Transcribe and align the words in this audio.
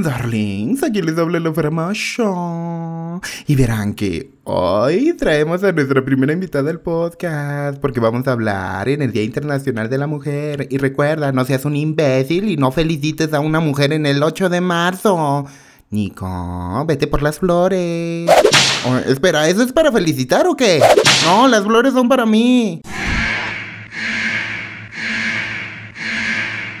Darlings, 0.00 0.84
aquí 0.84 1.02
les 1.02 1.18
habla 1.18 1.40
la 1.40 1.52
Farmasho. 1.52 3.20
Y 3.48 3.56
verán 3.56 3.94
que 3.94 4.30
hoy 4.44 5.12
traemos 5.18 5.64
a 5.64 5.72
nuestra 5.72 6.04
primera 6.04 6.32
invitada 6.32 6.70
al 6.70 6.78
podcast 6.78 7.80
porque 7.80 7.98
vamos 7.98 8.28
a 8.28 8.32
hablar 8.32 8.88
en 8.88 9.02
el 9.02 9.10
Día 9.10 9.24
Internacional 9.24 9.90
de 9.90 9.98
la 9.98 10.06
Mujer. 10.06 10.68
Y 10.70 10.78
recuerda, 10.78 11.32
no 11.32 11.44
seas 11.44 11.64
un 11.64 11.74
imbécil 11.74 12.48
y 12.48 12.56
no 12.56 12.70
felicites 12.70 13.34
a 13.34 13.40
una 13.40 13.58
mujer 13.58 13.92
en 13.92 14.06
el 14.06 14.22
8 14.22 14.48
de 14.48 14.60
marzo. 14.60 15.46
Nico, 15.90 16.84
vete 16.86 17.08
por 17.08 17.20
las 17.20 17.40
flores. 17.40 18.30
Oh, 18.86 18.98
espera, 18.98 19.48
¿eso 19.48 19.64
es 19.64 19.72
para 19.72 19.90
felicitar 19.90 20.46
o 20.46 20.54
qué? 20.54 20.80
No, 21.24 21.48
las 21.48 21.64
flores 21.64 21.92
son 21.92 22.08
para 22.08 22.24
mí. 22.24 22.82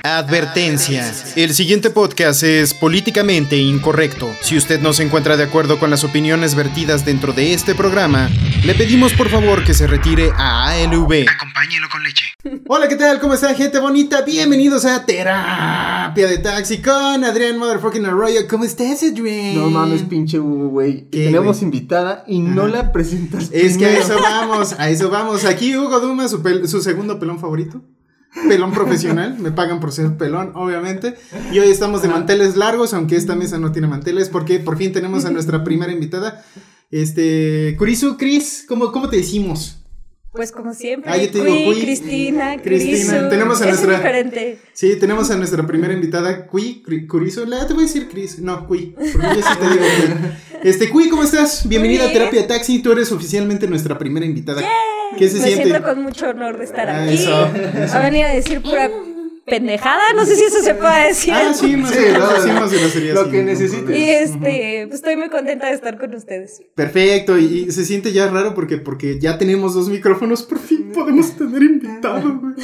Advertencia. 0.04 1.12
El 1.36 1.54
siguiente 1.54 1.90
podcast 1.90 2.42
es 2.42 2.74
políticamente 2.74 3.56
incorrecto. 3.56 4.30
Si 4.40 4.56
usted 4.56 4.80
no 4.80 4.92
se 4.92 5.02
encuentra 5.02 5.36
de 5.36 5.44
acuerdo 5.44 5.78
con 5.78 5.90
las 5.90 6.04
opiniones 6.04 6.54
vertidas 6.54 7.04
dentro 7.04 7.32
de 7.32 7.52
este 7.54 7.74
programa, 7.74 8.30
le 8.64 8.74
pedimos 8.74 9.12
por 9.14 9.28
favor 9.28 9.64
que 9.64 9.74
se 9.74 9.86
retire 9.86 10.30
a 10.36 10.68
ALV. 10.68 11.26
Acompáñelo 11.28 11.88
con 11.90 12.02
leche. 12.04 12.24
Hola, 12.68 12.88
¿qué 12.88 12.96
tal? 12.96 13.18
¿Cómo 13.18 13.34
está, 13.34 13.54
gente 13.54 13.78
bonita? 13.80 14.22
Bienvenidos 14.22 14.84
a 14.84 15.04
Terapia 15.04 16.26
de 16.26 16.38
Taxi 16.38 16.78
con 16.78 17.24
Adrián 17.24 17.58
Motherfucking 17.58 18.06
Arroyo. 18.06 18.40
¿Cómo 18.48 18.64
estás, 18.64 19.02
Adrián? 19.02 19.56
No 19.56 19.68
mames, 19.70 20.02
pinche 20.02 20.38
Hugo, 20.38 20.68
güey. 20.68 21.08
¿Qué, 21.10 21.24
Tenemos 21.24 21.62
invitada 21.62 22.24
y 22.26 22.38
no 22.38 22.68
la 22.68 22.92
presentas. 22.92 23.50
Es 23.52 23.76
que 23.76 23.86
a 23.86 23.98
eso 23.98 24.16
vamos, 24.20 24.74
a 24.78 24.88
eso 24.90 25.10
vamos. 25.10 25.44
Aquí 25.44 25.76
Hugo 25.76 25.98
Duma, 26.00 26.28
su 26.28 26.82
segundo 26.82 27.18
pelón 27.18 27.40
favorito. 27.40 27.82
Pelón 28.48 28.72
profesional, 28.72 29.36
me 29.38 29.50
pagan 29.50 29.80
por 29.80 29.90
ser 29.92 30.16
pelón, 30.16 30.52
obviamente. 30.54 31.14
Y 31.52 31.58
hoy 31.58 31.68
estamos 31.70 32.02
de 32.02 32.08
manteles 32.08 32.56
largos, 32.56 32.94
aunque 32.94 33.16
esta 33.16 33.34
mesa 33.34 33.58
no 33.58 33.72
tiene 33.72 33.88
manteles, 33.88 34.28
porque 34.28 34.58
por 34.60 34.76
fin 34.76 34.92
tenemos 34.92 35.24
a 35.24 35.30
nuestra 35.30 35.64
primera 35.64 35.92
invitada. 35.92 36.44
Este, 36.90 37.74
Kurisu, 37.78 38.16
Cris, 38.16 38.64
¿cómo, 38.68 38.92
¿cómo 38.92 39.08
te 39.08 39.16
decimos? 39.16 39.74
Pues 40.32 40.52
como 40.52 40.72
siempre, 40.74 41.10
Ah, 41.10 41.16
yo 41.16 41.30
te 41.30 41.38
digo 41.42 41.46
Cui, 41.56 41.64
Cui. 41.74 41.80
Cristina, 41.82 42.56
Cristina, 42.62 43.12
Crisu. 43.18 43.28
tenemos 43.30 43.60
a 43.60 43.64
es 43.64 43.70
nuestra- 43.70 43.96
diferente. 43.96 44.58
Sí, 44.72 44.94
tenemos 44.96 45.30
a 45.30 45.36
nuestra 45.36 45.66
primera 45.66 45.92
invitada, 45.94 46.46
Cui, 46.46 46.82
Kurisu. 47.08 47.46
La, 47.46 47.66
te 47.66 47.72
voy 47.74 47.84
a 47.84 47.86
decir 47.86 48.08
Cris, 48.08 48.38
no, 48.38 48.66
Cui, 48.66 48.94
porque 49.12 49.26
yo 49.26 49.42
sí 49.42 49.58
te 49.58 49.68
digo 49.70 49.84
Cui. 49.96 50.30
Este, 50.68 50.90
Cui, 50.90 51.08
¿cómo 51.08 51.24
estás? 51.24 51.66
Bienvenida 51.68 52.04
a. 52.04 52.12
Terapia 52.12 52.46
Taxi, 52.46 52.80
tú 52.80 52.92
eres 52.92 53.10
oficialmente 53.10 53.66
nuestra 53.66 53.98
primera 53.98 54.26
invitada. 54.26 54.60
¿Qué 55.16 55.28
se 55.28 55.38
Me 55.38 55.46
siente? 55.46 55.64
siento 55.64 55.82
con 55.82 56.02
mucho 56.02 56.28
honor 56.30 56.58
de 56.58 56.64
estar 56.64 56.88
Ah, 56.88 57.04
aquí. 57.04 57.14
eso, 57.14 57.34
A 57.94 57.98
venir 58.00 58.24
a 58.24 58.34
decir 58.34 58.60
pura 58.62 58.90
pendejada, 59.48 60.02
no 60.14 60.24
sé 60.24 60.36
si 60.36 60.44
eso 60.44 60.60
se 60.62 60.74
puede 60.74 61.08
decir. 61.08 61.32
Ah, 61.34 61.52
sí, 61.54 61.68
Sí, 61.68 61.76
nosotros 61.76 62.18
no, 62.18 62.32
decimos 62.34 62.72
groserías 62.72 63.14
lo 63.14 63.30
que 63.30 63.42
necesites. 63.42 63.96
Y 63.98 64.10
este, 64.10 64.84
pues 64.88 64.94
estoy 64.96 65.16
muy 65.16 65.28
contenta 65.28 65.66
de 65.66 65.74
estar 65.74 65.98
con 65.98 66.14
ustedes. 66.14 66.62
Perfecto, 66.74 67.38
y, 67.38 67.66
y 67.68 67.72
se 67.72 67.84
siente 67.84 68.12
ya 68.12 68.28
raro 68.30 68.54
porque, 68.54 68.78
porque 68.78 69.18
ya 69.18 69.38
tenemos 69.38 69.74
dos 69.74 69.88
micrófonos, 69.88 70.42
por 70.42 70.58
fin 70.58 70.92
podemos 70.92 71.32
tener 71.36 71.62
invitado, 71.62 72.38
güey. 72.40 72.54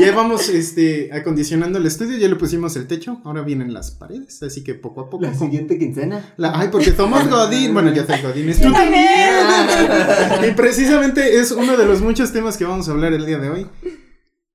Ya 0.00 0.12
vamos 0.14 0.48
este, 0.48 1.10
acondicionando 1.12 1.78
el 1.78 1.86
estudio, 1.86 2.16
ya 2.18 2.28
le 2.28 2.36
pusimos 2.36 2.76
el 2.76 2.86
techo, 2.86 3.20
ahora 3.24 3.42
vienen 3.42 3.72
las 3.72 3.90
paredes, 3.90 4.42
así 4.42 4.62
que 4.62 4.74
poco 4.74 5.00
a 5.02 5.10
poco. 5.10 5.24
La 5.24 5.34
siguiente 5.34 5.78
quincena. 5.78 6.34
La- 6.36 6.58
ay, 6.58 6.68
porque 6.70 6.92
somos 6.92 7.28
Godín, 7.30 7.72
bueno, 7.72 7.92
ya 7.92 8.06
soy 8.06 8.22
Godín, 8.22 8.52
tú 8.54 8.62
Yo 8.64 8.72
también. 8.72 10.48
Y 10.48 10.52
precisamente 10.52 11.40
es 11.40 11.50
uno 11.50 11.76
de 11.76 11.86
los 11.86 12.00
muchos 12.00 12.32
temas 12.32 12.56
que 12.56 12.64
vamos 12.64 12.88
a 12.88 12.92
hablar 12.92 13.12
el 13.12 13.26
día 13.26 13.38
de 13.38 13.50
hoy. 13.50 13.66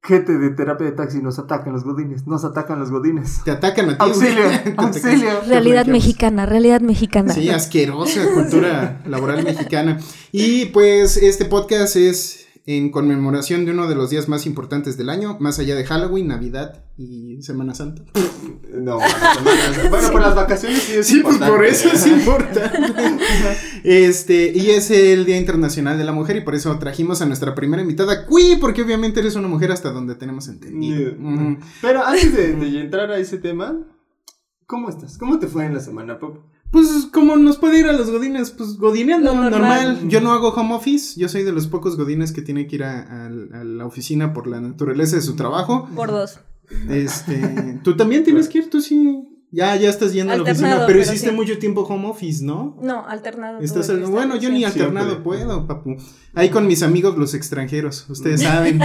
Gente 0.05 0.37
de 0.37 0.49
terapia 0.51 0.85
de 0.85 0.91
taxi, 0.91 1.21
nos 1.21 1.39
atacan 1.39 1.73
los 1.73 1.83
godines. 1.83 2.27
Nos 2.27 2.45
atacan 2.45 2.79
los 2.79 2.91
godines. 2.91 3.41
Te 3.43 3.51
atacan 3.51 3.89
a 3.89 3.97
ti. 3.97 4.05
Auxilio, 4.05 4.43
auxilio. 4.77 5.41
Realidad 5.47 5.87
mexicana, 5.87 6.45
realidad 6.45 6.81
mexicana. 6.81 7.33
Sí, 7.33 7.49
asquerosa 7.49 8.21
cultura 8.33 9.01
laboral 9.07 9.43
mexicana. 9.43 9.99
Y 10.31 10.65
pues 10.67 11.17
este 11.17 11.45
podcast 11.45 11.95
es 11.95 12.44
en 12.67 12.89
conmemoración 12.89 13.63
de 13.65 13.71
uno 13.71 13.87
de 13.87 13.93
los 13.93 14.09
días 14.09 14.27
más 14.27 14.47
importantes 14.47 14.97
del 14.97 15.09
año, 15.09 15.37
más 15.39 15.59
allá 15.59 15.75
de 15.75 15.85
Halloween, 15.85 16.27
Navidad 16.29 16.83
y 16.97 17.39
Semana 17.43 17.75
Santa. 17.75 18.01
No, 18.73 18.97
bueno, 19.89 20.11
por 20.11 20.21
las 20.21 20.33
vacaciones 20.35 20.79
sí 20.81 20.93
es 20.95 21.05
Sí, 21.07 21.19
pues 21.21 21.35
importante. 21.35 21.55
por 21.55 21.65
eso 21.65 21.89
es 21.89 22.07
importante. 22.07 22.69
Este, 23.83 24.51
y 24.55 24.71
es 24.71 24.89
el 24.89 25.25
Día 25.25 25.37
Internacional 25.37 25.95
de 25.99 26.03
la 26.05 26.11
Mujer 26.11 26.37
y 26.37 26.41
por 26.41 26.55
eso 26.55 26.75
trajimos 26.79 27.21
a 27.21 27.27
nuestra 27.27 27.53
primera 27.53 27.83
invitada, 27.83 28.25
Cui, 28.25 28.55
porque 28.59 28.81
obviamente 28.81 29.19
eres 29.19 29.35
una 29.35 29.47
mujer 29.47 29.71
hasta 29.71 29.91
donde 29.91 30.15
tenemos 30.15 30.47
entendido. 30.47 31.11
Ujú. 31.19 31.57
Pero 31.83 32.03
antes 32.03 32.33
de, 32.35 32.53
de 32.55 32.79
entrar 32.81 33.11
a 33.11 33.19
ese 33.19 33.37
tema, 33.37 33.77
¿cómo 34.65 34.89
estás? 34.89 35.19
¿Cómo 35.19 35.37
te 35.37 35.45
fue 35.45 35.65
en 35.65 35.75
la 35.75 35.81
semana, 35.81 36.17
Pop? 36.17 36.39
Pues 36.71 37.07
como 37.13 37.37
nos 37.37 37.57
puede 37.57 37.79
ir 37.79 37.85
a 37.85 37.93
los 37.93 38.09
godines, 38.11 38.51
pues 38.51 38.77
godineando, 38.77 39.33
normal. 39.33 39.51
normal. 39.51 40.09
Yo 40.09 40.19
no 40.19 40.31
hago 40.33 40.49
home 40.49 40.73
office, 40.75 41.17
yo 41.19 41.29
soy 41.29 41.43
de 41.43 41.51
los 41.53 41.67
pocos 41.67 41.95
godines 41.95 42.31
que 42.33 42.41
tiene 42.41 42.67
que 42.67 42.75
ir 42.75 42.83
a, 42.83 43.01
a- 43.01 43.25
a 43.27 43.63
la 43.63 43.85
oficina 43.85 44.33
por 44.33 44.47
la 44.47 44.59
naturaleza 44.59 45.15
de 45.15 45.21
su 45.21 45.35
trabajo. 45.35 45.87
Por 45.95 46.11
dos. 46.11 46.39
Este, 46.89 47.79
tú 47.83 47.95
también 47.95 48.23
tienes 48.23 48.49
que 48.49 48.57
ir, 48.57 48.69
tú 48.69 48.81
sí. 48.81 49.24
Ya, 49.55 49.73
ya 49.77 49.89
estás 49.89 50.11
yendo 50.11 50.33
a 50.33 50.35
la 50.35 50.43
oficina, 50.43 50.67
Alternado, 50.67 50.87
pero 50.87 50.99
pero 50.99 51.09
hiciste 51.11 51.29
sí. 51.29 51.33
mucho 51.35 51.57
tiempo 51.59 51.83
home 51.83 52.09
office, 52.09 52.43
¿no? 52.43 52.77
No, 52.81 53.07
alternado. 53.07 53.61
Estás 53.61 53.89
al- 53.89 54.01
bueno, 54.01 54.35
yo 54.35 54.49
ni 54.49 54.65
alternado 54.65 55.11
Siempre. 55.11 55.23
puedo, 55.23 55.65
papu. 55.65 55.95
Ahí 56.33 56.49
con 56.49 56.67
mis 56.67 56.83
amigos 56.83 57.17
los 57.17 57.33
extranjeros, 57.33 58.05
ustedes 58.09 58.41
saben. 58.49 58.81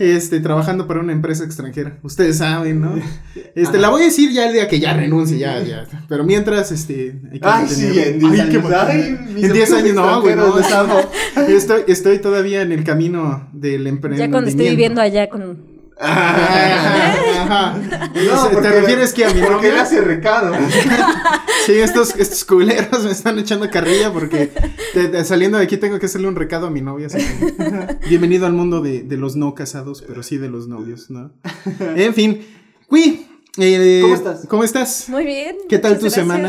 este, 0.00 0.40
trabajando 0.40 0.86
para 0.86 1.00
una 1.00 1.12
empresa 1.12 1.44
extranjera, 1.44 1.98
ustedes 2.02 2.36
saben, 2.38 2.82
¿no? 2.82 2.94
Este, 3.54 3.78
la 3.78 3.88
voy 3.90 4.02
a 4.02 4.04
decir 4.06 4.30
ya 4.32 4.46
el 4.46 4.52
día 4.54 4.66
que 4.68 4.80
ya 4.80 4.92
renuncie, 4.94 5.38
ya, 5.38 5.62
ya. 5.62 5.86
Pero 6.08 6.24
mientras, 6.24 6.72
este, 6.72 7.20
hay 7.32 7.38
que 7.40 7.46
Ay, 7.48 7.66
sí, 7.68 7.86
en 7.98 8.18
10 8.18 8.32
Ay, 8.32 8.36
qué 8.50 8.56
años. 8.58 8.62
mal. 8.70 8.86
Ay, 8.88 9.18
mis 9.34 9.44
En 9.44 9.52
10 9.52 9.72
amigos 9.72 9.72
años, 9.72 9.94
no, 9.94 10.20
güey, 10.20 10.36
no. 10.36 11.48
Estoy, 11.48 11.82
estoy 11.86 12.18
todavía 12.18 12.60
en 12.62 12.72
el 12.72 12.84
camino 12.84 13.48
del 13.52 13.84
Ya 13.84 13.88
emprendimiento. 13.88 14.34
cuando 14.34 14.50
esté 14.50 14.68
viviendo 14.70 15.00
allá 15.00 15.28
con. 15.30 15.72
Ajá, 15.98 17.14
No, 17.52 18.48
¿Te 18.48 18.54
porque- 18.54 18.68
refieres 18.70 19.12
que 19.12 19.24
a 19.24 19.30
mi 19.34 19.40
Porque 19.40 19.54
novia? 19.56 19.68
él 19.74 19.78
hace 19.78 20.00
recado. 20.00 20.54
Sí, 21.66 21.74
estos, 21.74 22.16
estos 22.16 22.44
culeros 22.44 23.04
me 23.04 23.12
están 23.12 23.38
echando 23.38 23.70
carrilla 23.70 24.12
porque 24.12 24.50
saliendo 25.24 25.58
de 25.58 25.64
aquí 25.64 25.76
tengo 25.76 26.00
que 26.00 26.06
hacerle 26.06 26.26
un 26.26 26.34
recado 26.34 26.66
a 26.66 26.70
mi 26.70 26.80
novia. 26.80 27.06
así 27.06 27.18
que, 27.18 28.08
bienvenido 28.08 28.46
al 28.46 28.52
mundo 28.52 28.80
de, 28.80 29.02
de 29.04 29.16
los 29.16 29.36
no 29.36 29.54
casados, 29.54 30.02
pero 30.02 30.24
sí 30.24 30.38
de 30.38 30.48
los 30.48 30.66
novios, 30.66 31.08
¿no? 31.10 31.30
En 31.94 32.14
fin, 32.14 32.44
Cui, 32.88 33.28
eh, 33.58 34.00
¿Cómo 34.02 34.14
estás? 34.14 34.46
¿Cómo 34.48 34.64
estás? 34.64 35.08
Muy 35.08 35.24
bien. 35.24 35.56
¿Qué 35.68 35.78
tal 35.78 35.94
tu 35.94 36.00
gracias. 36.00 36.14
semana? 36.14 36.48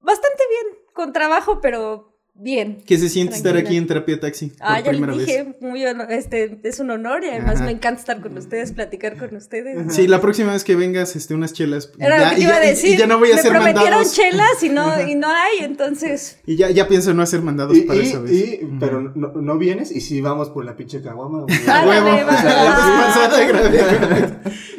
Bastante 0.00 0.42
bien. 0.48 0.78
Con 0.94 1.12
trabajo, 1.12 1.60
pero 1.60 2.09
bien. 2.42 2.78
¿Qué 2.86 2.98
se 2.98 3.08
siente 3.08 3.36
estar 3.36 3.56
aquí 3.56 3.76
en 3.76 3.86
terapia 3.86 4.18
taxi 4.18 4.46
por 4.48 4.56
Ah, 4.60 4.80
ya 4.80 4.92
les 4.92 5.00
primera 5.00 5.16
vez? 5.16 5.26
dije, 5.26 5.54
muy 5.60 5.84
honor- 5.84 6.10
este, 6.10 6.58
es 6.62 6.80
un 6.80 6.90
honor 6.90 7.22
y 7.24 7.28
además 7.28 7.56
Ajá. 7.56 7.64
me 7.66 7.72
encanta 7.72 8.00
estar 8.00 8.20
con 8.20 8.36
ustedes, 8.38 8.72
platicar 8.72 9.16
con 9.16 9.34
ustedes. 9.36 9.94
Sí, 9.94 10.06
la 10.08 10.20
próxima 10.20 10.52
vez 10.52 10.64
que 10.64 10.74
vengas, 10.76 11.16
este, 11.16 11.34
unas 11.34 11.52
chelas. 11.52 11.90
y 11.98 12.04
Era 12.04 12.18
ya- 12.18 12.30
lo 12.30 12.36
que 12.36 12.42
iba 12.42 12.54
a 12.56 12.64
y- 12.64 12.68
decir. 12.68 12.94
Y 12.94 12.96
ya 12.96 13.06
no 13.06 13.18
voy 13.18 13.30
a 13.30 13.34
me 13.34 13.40
hacer 13.40 13.52
prometieron 13.52 13.90
mandados. 13.90 14.12
chelas 14.14 14.62
y 14.62 14.68
no, 14.68 15.08
y 15.08 15.14
no 15.14 15.28
hay, 15.28 15.58
entonces. 15.64 16.38
Y 16.46 16.56
ya, 16.56 16.70
ya 16.70 16.88
pienso 16.88 17.12
no 17.14 17.22
hacer 17.22 17.42
mandados 17.42 17.76
Y, 17.76 17.82
para 17.82 18.00
y- 18.00 18.06
esa 18.06 18.18
vez. 18.20 18.32
y- 18.32 18.60
pero 18.80 19.00
no, 19.14 19.32
no 19.32 19.58
vienes 19.58 19.90
y 19.92 20.00
sí 20.00 20.20
vamos 20.20 20.50
por 20.50 20.64
la 20.64 20.76
pinche 20.76 21.02
caguama. 21.02 21.46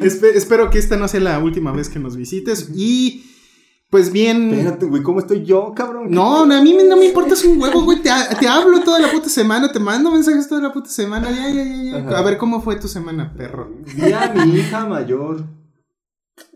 espero 0.34 0.70
que 0.70 0.78
esta 0.78 0.96
no 0.96 1.08
sea 1.08 1.20
la 1.20 1.38
última 1.38 1.72
vez 1.72 1.88
que 1.88 1.98
nos 1.98 2.16
visites. 2.16 2.70
Y 2.74 3.24
pues 3.92 4.10
bien. 4.10 4.52
Espérate, 4.54 4.86
güey, 4.86 5.02
¿cómo 5.02 5.18
estoy 5.20 5.44
yo, 5.44 5.74
cabrón? 5.76 6.06
No, 6.10 6.46
no, 6.46 6.54
a 6.56 6.62
mí 6.62 6.74
no 6.88 6.96
me 6.96 7.04
importa 7.04 7.34
es 7.34 7.44
un 7.44 7.60
huevo, 7.60 7.82
güey. 7.82 8.00
Te, 8.00 8.10
ha- 8.10 8.26
te 8.30 8.48
hablo 8.48 8.80
toda 8.80 8.98
la 8.98 9.12
puta 9.12 9.28
semana, 9.28 9.70
te 9.70 9.78
mando 9.78 10.10
mensajes 10.10 10.48
toda 10.48 10.62
la 10.62 10.72
puta 10.72 10.88
semana. 10.88 11.30
Ya, 11.30 11.50
ya, 11.50 11.62
ya, 11.62 12.00
ya. 12.10 12.18
A 12.18 12.22
ver 12.22 12.38
cómo 12.38 12.62
fue 12.62 12.76
tu 12.76 12.88
semana, 12.88 13.34
perro. 13.36 13.70
Vi 13.94 14.10
a 14.10 14.32
mi 14.32 14.54
hija 14.56 14.86
mayor 14.86 15.44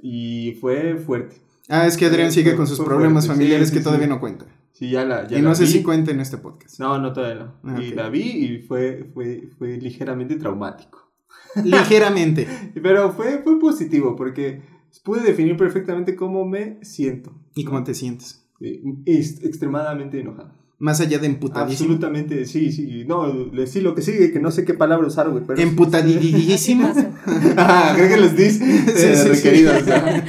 y 0.03 0.57
fue 0.63 0.97
fuerte. 0.97 1.37
Ah, 1.69 1.87
es 1.87 1.99
que 1.99 2.07
Adrián 2.07 2.33
sigue 2.33 2.57
con 2.57 2.67
sus 2.67 2.81
problemas 2.81 3.27
fuerte, 3.27 3.39
familiares 3.43 3.69
sí, 3.69 3.75
que 3.75 3.81
todavía 3.83 4.07
no 4.07 4.19
cuenta. 4.19 4.47
Sí, 4.73 4.89
ya 4.91 5.05
la, 5.05 5.29
ya 5.29 5.37
Y 5.39 5.43
la 5.43 5.51
no 5.51 5.55
sé 5.55 5.65
vi. 5.65 5.71
si 5.73 5.83
cuenta 5.83 6.13
en 6.13 6.21
este 6.21 6.39
podcast. 6.39 6.79
No, 6.81 6.99
no, 6.99 7.13
todavía 7.13 7.45
no. 7.45 7.55
Ah, 7.65 7.79
Y 7.83 7.91
la 7.93 8.09
vi 8.09 8.21
y 8.23 8.63
fue, 8.63 9.11
fue, 9.13 9.51
fue 9.59 9.77
ligeramente 9.77 10.37
traumático. 10.37 11.13
Ligeramente. 11.65 12.47
Pero 12.83 13.13
fue, 13.13 13.39
fue 13.43 13.59
positivo 13.59 14.15
porque 14.17 14.63
pude 15.05 15.23
definir 15.23 15.57
perfectamente 15.57 16.17
cómo 16.17 16.45
me 16.45 16.79
siento. 16.83 17.33
¿Y 17.55 17.65
cómo 17.65 17.85
te 17.85 17.95
sientes? 17.95 18.45
Eh, 18.61 18.83
es 19.05 19.43
extremadamente 19.45 20.21
enojado. 20.21 20.53
Más 20.79 21.01
allá 21.01 21.19
de 21.19 21.27
emputadísimo. 21.27 21.95
Absolutamente, 21.95 22.45
sí, 22.45 22.71
sí. 22.71 23.05
No, 23.07 23.33
le 23.33 23.67
sí 23.67 23.81
lo 23.81 23.95
que 23.95 24.03
sigue, 24.03 24.31
que 24.31 24.41
no 24.41 24.51
sé 24.51 24.67
qué 24.67 24.75
palabra 24.75 25.07
usar, 25.07 25.31
güey. 25.31 25.43
Ah, 27.57 27.93
creo 27.97 28.09
que 28.09 28.17
los 28.19 28.37
dis 28.37 28.61
eh, 28.61 28.85
Sí, 28.87 29.17
sí, 29.17 29.23
sí. 29.23 29.29
requeridos. 29.29 29.89
ajá. 29.89 30.25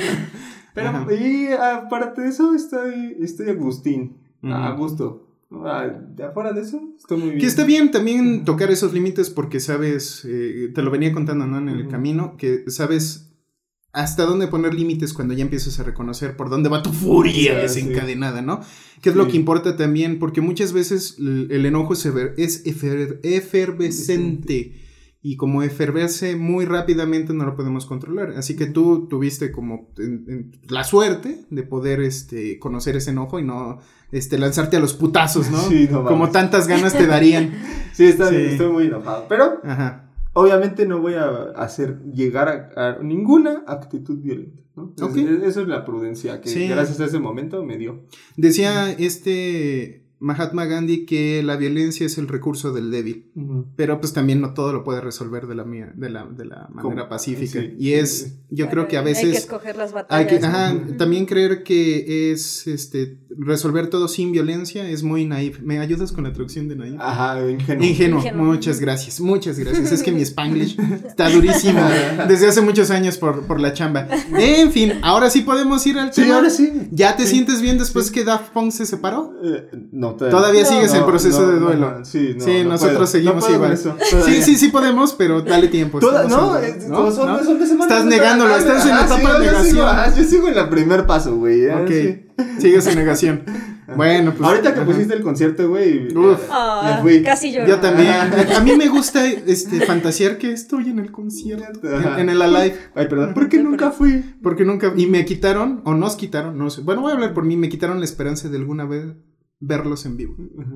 Pero, 0.73 0.89
Ajá. 0.89 1.07
y 1.13 1.47
aparte 1.51 2.21
de 2.21 2.29
eso, 2.29 2.53
estoy, 2.53 3.17
estoy 3.19 3.49
Agustín. 3.49 4.17
Ujú. 4.43 4.53
A 4.53 4.71
gusto. 4.71 5.27
Ah, 5.51 5.87
de 6.15 6.23
afuera 6.23 6.51
de 6.53 6.61
eso, 6.61 6.81
estoy 6.97 7.17
muy 7.17 7.27
bien. 7.29 7.39
Que 7.39 7.47
está 7.47 7.63
bien 7.65 7.89
también 7.91 8.43
tocar 8.45 8.69
esos 8.69 8.93
límites 8.93 9.29
porque 9.29 9.59
sabes, 9.59 10.25
eh, 10.29 10.71
te 10.75 10.81
lo 10.81 10.91
venía 10.91 11.11
contando, 11.13 11.47
¿no? 11.47 11.57
En 11.57 11.69
el 11.69 11.81
Ujú. 11.83 11.89
camino, 11.89 12.35
que 12.37 12.69
sabes 12.69 13.26
hasta 13.97 14.23
dónde 14.25 14.47
poner 14.47 14.73
límites 14.73 15.13
cuando 15.13 15.33
ya 15.33 15.41
empiezas 15.43 15.79
a 15.79 15.83
reconocer 15.83 16.35
por 16.37 16.49
dónde 16.49 16.69
va 16.69 16.81
tu 16.83 16.91
furia 16.93 17.53
Sí, 17.55 17.61
desencadenada, 17.81 18.41
¿no? 18.41 18.61
Que 19.01 19.09
es 19.09 19.15
lo 19.15 19.27
que 19.27 19.37
importa 19.37 19.75
también, 19.75 20.19
porque 20.19 20.41
muchas 20.41 20.73
veces 20.73 21.15
el, 21.19 21.47
el 21.51 21.65
enojo 21.65 21.93
es, 21.93 22.05
efer- 22.05 22.33
es 22.37 22.65
efer- 22.65 23.19
efervescente 23.23 24.73
y 25.21 25.35
como 25.35 25.61
efervece 25.63 26.35
muy 26.35 26.65
rápidamente 26.65 27.33
no 27.33 27.45
lo 27.45 27.55
podemos 27.55 27.85
controlar. 27.85 28.31
Así 28.37 28.55
que 28.55 28.67
tú 28.67 29.07
tuviste 29.09 29.51
como 29.51 29.89
en- 29.97 30.25
en 30.27 30.51
la 30.69 30.83
suerte 30.83 31.45
de 31.49 31.63
poder 31.63 31.99
este, 32.01 32.59
conocer 32.59 32.95
ese 32.95 33.11
enojo 33.11 33.39
y 33.39 33.43
no 33.43 33.79
este, 34.11 34.37
lanzarte 34.37 34.77
a 34.77 34.79
los 34.79 34.93
putazos, 34.93 35.49
¿no? 35.49 35.57
Sí, 35.69 35.87
no 35.91 36.05
como 36.05 36.29
tantas 36.29 36.67
ganas 36.67 36.93
te 36.97 37.07
darían. 37.07 37.51
Sí, 37.93 38.05
está, 38.05 38.29
Sí. 38.29 38.35
estoy 38.35 38.71
muy 38.71 38.85
enojado. 38.85 39.25
Pero 39.27 39.59
Ajá. 39.63 40.06
Obviamente 40.39 40.85
no 40.85 40.99
voy 40.99 41.15
a 41.15 41.27
hacer 41.55 42.01
llegar 42.13 42.71
a, 42.75 42.89
a 42.97 43.03
ninguna 43.03 43.63
actitud 43.67 44.19
violenta. 44.19 44.63
¿no? 44.75 44.93
Es- 44.95 45.01
Ok. 45.03 45.17
es- 45.17 45.43
eso 45.43 45.61
es 45.61 45.67
la 45.67 45.83
prudencia 45.83 46.39
que 46.41 46.49
Sí. 46.49 46.67
gracias 46.67 46.99
a 46.99 47.05
ese 47.05 47.19
momento 47.19 47.63
me 47.63 47.77
dio. 47.77 48.03
Decía 48.35 48.91
este 48.91 50.03
Mahatma 50.19 50.65
Gandhi 50.65 51.05
que 51.05 51.43
la 51.43 51.55
violencia 51.57 52.05
es 52.05 52.17
el 52.17 52.27
recurso 52.27 52.71
del 52.73 52.89
débil. 52.91 53.25
Pero 53.75 53.99
pues 53.99 54.13
también 54.13 54.41
no 54.41 54.53
todo 54.53 54.73
lo 54.73 54.83
puede 54.83 55.01
resolver 55.01 55.47
de 55.47 55.55
la, 55.55 55.63
mía- 55.63 55.91
de 55.95 56.09
la, 56.09 56.25
de 56.25 56.45
la 56.45 56.67
manera 56.73 57.07
pacífica. 57.09 57.59
sí. 57.61 57.73
Y 57.77 57.93
es, 57.93 58.37
yo 58.49 58.69
creo 58.69 58.87
que 58.87 58.97
a 58.97 59.01
Hay 59.01 59.05
que 59.05 59.11
veces 59.11 59.37
escoger 59.37 59.75
las 59.77 59.89
hay 60.09 60.25
batallas. 60.25 60.43
ajá, 60.43 60.75
también 60.97 61.25
creer 61.25 61.63
que 61.63 62.31
es 62.31 62.65
este 62.67 63.19
resolver 63.39 63.87
todo 63.89 64.07
sin 64.07 64.31
violencia 64.31 64.89
es 64.89 65.03
muy 65.03 65.25
naive. 65.25 65.59
¿Me 65.61 65.77
ayudas 65.79 66.11
con 66.11 66.23
la 66.23 66.33
traducción 66.33 66.67
de 66.67 66.75
naive? 66.75 66.97
Ajá, 66.99 67.39
ingenuo. 67.49 67.85
Ingenuo. 67.85 68.19
Ingenuo. 68.19 68.45
Muchas 68.45 68.79
gracias, 68.79 69.19
muchas 69.19 69.59
gracias. 69.59 69.91
Es 69.91 70.01
que 70.01 70.11
mi 70.11 70.21
spanglish 70.21 70.77
está 71.07 71.29
durísimo 71.29 71.79
desde 72.27 72.47
hace 72.47 72.61
muchos 72.61 72.89
años 72.89 73.17
por, 73.17 73.45
por 73.45 73.59
la 73.59 73.73
chamba. 73.73 74.07
En 74.37 74.71
fin, 74.71 74.93
ahora 75.03 75.29
sí 75.29 75.41
podemos 75.41 75.85
ir 75.85 75.99
al 75.99 76.11
Sí, 76.13 76.21
tema. 76.23 76.35
ahora 76.37 76.49
sí. 76.49 76.71
¿Ya 76.91 77.15
te 77.15 77.23
Sí. 77.25 77.33
sientes 77.33 77.61
bien 77.61 77.77
después 77.77 78.09
que 78.09 78.23
Daft 78.23 78.51
Punk 78.53 78.71
se 78.71 78.85
separó? 78.85 79.33
Eh, 79.43 79.69
no, 79.91 80.06
Todavía 80.15 80.63
no, 80.63 80.69
sigues 80.69 80.91
no, 80.93 80.99
en 80.99 81.05
proceso 81.05 81.41
no, 81.41 81.47
de 81.51 81.59
duelo. 81.59 81.91
no, 81.99 82.05
sí, 82.05 82.35
no, 82.37 82.43
sí, 82.45 82.63
no 82.63 82.69
nosotros 82.69 82.95
puedo, 82.97 83.07
seguimos 83.07 83.49
igual. 83.49 83.73
eso, 83.73 83.95
sí, 84.25 84.41
sí, 84.41 84.55
sí 84.55 84.67
podemos, 84.69 85.13
pero 85.13 85.41
dale 85.41 85.67
tiempo. 85.67 85.99
Toda- 85.99 86.23
no, 86.27 86.57
en- 86.59 86.65
es- 86.77 86.85
como 86.85 87.11
son, 87.11 87.27
¿No? 87.27 87.43
son 87.43 87.59
de 87.59 87.67
semana. 87.67 87.91
Estás 87.93 88.05
negándolo, 88.05 88.53
ah, 88.53 88.57
estás 88.57 88.85
en 88.85 88.91
ah, 88.93 89.01
etapa 89.05 89.15
sí, 89.17 89.39
de 89.39 89.45
yo 89.45 89.51
sigo- 89.51 89.61
negación. 89.63 89.87
ah, 89.89 90.13
yo 90.15 90.23
sigo 90.23 90.47
en 90.47 90.57
el 90.57 90.69
primer 90.69 91.05
paso, 91.05 91.35
güey. 91.35 91.69
ah, 91.69 91.81
Ok, 91.81 91.89
sí. 91.89 92.25
sigues 92.59 92.87
en 92.87 92.95
negación. 92.95 93.43
Bueno, 93.95 94.33
pues. 94.37 94.45
Ahorita 94.49 94.73
que 94.73 94.81
ajá. 94.81 94.85
pusiste 94.91 95.13
el 95.13 95.21
concierto, 95.21 95.69
güey. 95.69 96.13
Uf. 96.13 96.41
Ah, 96.51 96.95
me 96.97 97.01
fui. 97.01 97.23
casi. 97.23 97.53
Yo 97.53 97.79
también. 97.79 98.13
A 98.57 98.59
mí 98.59 98.75
me 98.75 98.89
gusta 98.89 99.25
este, 99.25 99.79
fantasear 99.85 100.37
que 100.37 100.51
estoy 100.51 100.89
en 100.89 100.99
el 100.99 101.09
concierto, 101.09 101.79
en, 102.17 102.27
el 102.27 102.41
Alive, 102.41 102.75
Ay, 102.95 103.07
perdón. 103.07 103.33
¿Por 103.33 103.47
qué 103.47 103.59
nunca 103.63 103.91
fui? 103.91 104.35
porque 104.43 104.65
nunca. 104.65 104.91
Y 104.97 105.05
me 105.05 105.23
quitaron, 105.23 105.81
o 105.85 105.93
nos 105.93 106.17
quitaron, 106.17 106.57
no 106.57 106.69
sé. 106.69 106.81
Bueno, 106.81 106.99
voy 107.01 107.11
a 107.11 107.15
hablar 107.15 107.33
por 107.33 107.45
mí, 107.45 107.55
me 107.55 107.69
quitaron 107.69 107.99
la 107.99 108.05
esperanza 108.05 108.49
de 108.49 108.57
alguna 108.57 108.83
vez 108.83 109.05
verlos 109.59 110.05
en 110.05 110.17
vivo. 110.17 110.35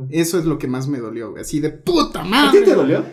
Eso 0.09 0.39
es 0.39 0.45
lo 0.45 0.57
que 0.57 0.67
más 0.67 0.87
me 0.87 0.99
dolió, 0.99 1.31
güey. 1.31 1.41
Así 1.41 1.59
de 1.59 1.69
puta 1.71 2.21
¿A 2.21 2.23
madre. 2.25 2.59
ti 2.59 2.65
te 2.65 2.73
dolió? 2.75 3.03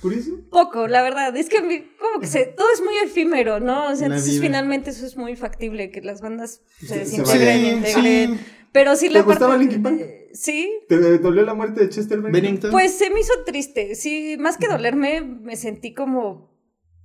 ¿Purísimo? 0.00 0.38
Poco, 0.50 0.86
la 0.88 1.02
verdad. 1.02 1.36
Es 1.36 1.48
que 1.48 1.56
como 1.98 2.20
que 2.20 2.26
se, 2.26 2.44
todo 2.46 2.66
es 2.72 2.82
muy 2.82 2.94
efímero, 3.04 3.58
¿no? 3.60 3.90
O 3.90 3.96
sea, 3.96 4.08
La 4.08 4.16
entonces 4.16 4.34
vida. 4.34 4.42
finalmente 4.46 4.90
eso 4.90 5.04
es 5.06 5.16
muy 5.16 5.34
factible, 5.36 5.90
que 5.90 6.00
las 6.02 6.20
bandas 6.20 6.60
se 6.78 6.98
desintegren, 7.00 7.62
vayan. 7.62 7.78
integren. 7.78 8.40
Pero 8.72 8.94
sí 8.94 9.08
¿Te 9.08 9.14
la 9.14 9.22
gustaba 9.22 9.52
parte- 9.54 9.64
Linkin 9.64 9.82
Park? 9.82 10.00
Sí, 10.34 10.70
¿Te 10.86 11.18
dolió 11.18 11.42
la 11.44 11.54
muerte 11.54 11.80
de 11.80 11.88
Chester 11.88 12.18
Bennington? 12.20 12.42
Bennington. 12.42 12.70
pues 12.70 12.92
se 12.92 13.08
me 13.10 13.20
hizo 13.20 13.32
triste. 13.46 13.94
Sí, 13.94 14.36
más 14.38 14.58
que 14.58 14.68
dolerme, 14.68 15.22
me 15.22 15.56
sentí 15.56 15.94
como. 15.94 16.54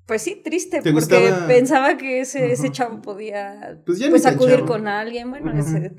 Pues 0.05 0.21
sí, 0.23 0.41
triste, 0.43 0.81
¿Te 0.81 0.91
porque 0.91 1.15
gustaba? 1.17 1.47
pensaba 1.47 1.95
que 1.95 2.19
ese, 2.19 2.51
ese 2.51 2.69
chavo 2.71 3.01
podía 3.01 3.81
Pues 3.85 3.99
ya 3.99 4.09
pues 4.09 4.25
acudir 4.25 4.55
chavo. 4.57 4.67
con 4.67 4.87
alguien, 4.89 5.29
bueno, 5.29 5.57
ese- 5.57 5.93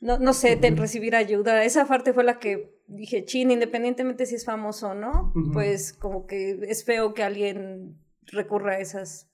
no, 0.00 0.18
no 0.18 0.32
sé, 0.32 0.58
recibir 0.76 1.16
ayuda. 1.16 1.64
Esa 1.64 1.86
parte 1.86 2.12
fue 2.12 2.24
la 2.24 2.38
que 2.38 2.76
dije, 2.86 3.24
chin, 3.24 3.50
independientemente 3.50 4.26
si 4.26 4.34
es 4.36 4.44
famoso 4.44 4.88
o 4.90 4.94
no, 4.94 5.32
pues 5.52 5.92
como 5.92 6.26
que 6.26 6.58
es 6.68 6.84
feo 6.84 7.14
que 7.14 7.22
alguien 7.22 7.98
recurra 8.26 8.74
a 8.74 8.78
esas 8.80 9.26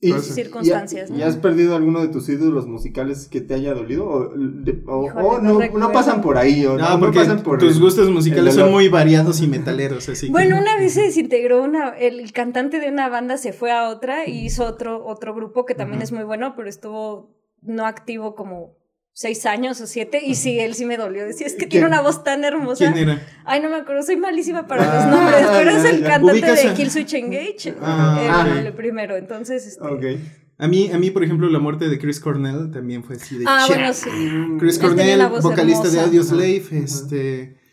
Y- 0.00 0.10
Cosas. 0.12 0.34
circunstancias. 0.34 1.08
¿Y 1.10 1.14
¿no? 1.14 1.24
has 1.24 1.36
perdido 1.38 1.74
alguno 1.76 2.00
de 2.02 2.08
tus 2.08 2.28
ídolos 2.28 2.66
musicales 2.66 3.26
que 3.28 3.40
te 3.40 3.54
haya 3.54 3.72
dolido? 3.74 4.06
¿O, 4.06 4.28
de- 4.36 4.82
o- 4.86 5.06
Híjole, 5.06 5.26
o 5.26 5.40
no 5.40 5.78
no, 5.78 5.92
pasan 5.92 6.20
por 6.20 6.36
ahí? 6.36 6.66
¿o 6.66 6.76
No, 6.76 6.90
no, 6.90 7.00
porque 7.00 7.20
pasan 7.20 7.42
por 7.42 7.58
tus 7.58 7.80
gustos 7.80 8.10
musicales 8.10 8.54
son 8.54 8.70
muy 8.70 8.88
variados 8.88 9.40
y 9.40 9.46
metaleros, 9.46 10.08
así 10.10 10.26
que- 10.26 10.32
Bueno, 10.32 10.58
una 10.58 10.76
vez 10.76 10.92
se 10.94 11.02
desintegró 11.02 11.62
una, 11.62 11.90
el 11.90 12.32
cantante 12.32 12.80
de 12.80 12.88
una 12.90 13.08
banda 13.08 13.38
se 13.38 13.52
fue 13.54 13.72
a 13.72 13.88
otra 13.88 14.28
y 14.28 14.44
hizo 14.44 14.64
otro, 14.66 15.04
otro 15.06 15.34
grupo 15.34 15.64
que 15.64 15.74
también 15.74 16.02
es 16.02 16.12
muy 16.12 16.24
bueno, 16.24 16.54
pero 16.54 16.68
estuvo 16.68 17.34
no 17.62 17.86
activo 17.86 18.34
como 18.34 18.76
seis 19.16 19.46
años 19.46 19.80
o 19.80 19.86
siete 19.86 20.20
y 20.26 20.34
sí, 20.34 20.58
él 20.58 20.74
sí 20.74 20.84
me 20.84 20.96
dolió. 20.96 21.24
Decía, 21.24 21.46
es 21.46 21.54
que 21.54 21.66
tiene 21.66 21.86
una 21.86 22.00
voz 22.02 22.24
tan 22.24 22.44
hermosa. 22.44 22.92
¿Quién 22.92 23.08
era? 23.08 23.22
Ay, 23.44 23.60
no 23.60 23.70
me 23.70 23.76
acuerdo, 23.76 24.02
soy 24.02 24.16
malísima 24.16 24.66
para 24.66 24.82
Ah, 24.82 24.94
los 24.96 25.06
nombres, 25.16 25.46
pero 25.52 25.70
es 25.70 25.84
el 25.84 26.02
cantante 26.02 26.40
de 26.52 26.68
a- 26.68 26.74
Killswitch 26.74 27.14
Engage, 27.14 27.74
Ah, 27.80 28.44
el, 28.50 28.50
ok. 28.60 28.66
el 28.66 28.72
primero. 28.74 29.16
Entonces, 29.16 29.66
este. 29.66 29.84
A 30.58 30.68
mí, 30.68 30.90
a 30.92 30.98
mí, 30.98 31.10
por 31.10 31.24
ejemplo, 31.24 31.48
la 31.48 31.58
muerte 31.58 31.88
de 31.88 31.98
Chris 31.98 32.20
Cornell 32.20 32.70
también 32.72 33.02
fue 33.04 33.16
así 33.16 33.38
de 33.38 33.44
Ah, 33.46 33.64
bueno, 33.68 33.92
sí. 33.92 34.08
Chris 34.58 34.78
Cornell, 34.78 35.26
vocalista 35.42 35.88
de 35.88 35.98
Ajá, 35.98 36.08
ajá. 36.10 36.84
este... 36.84 37.63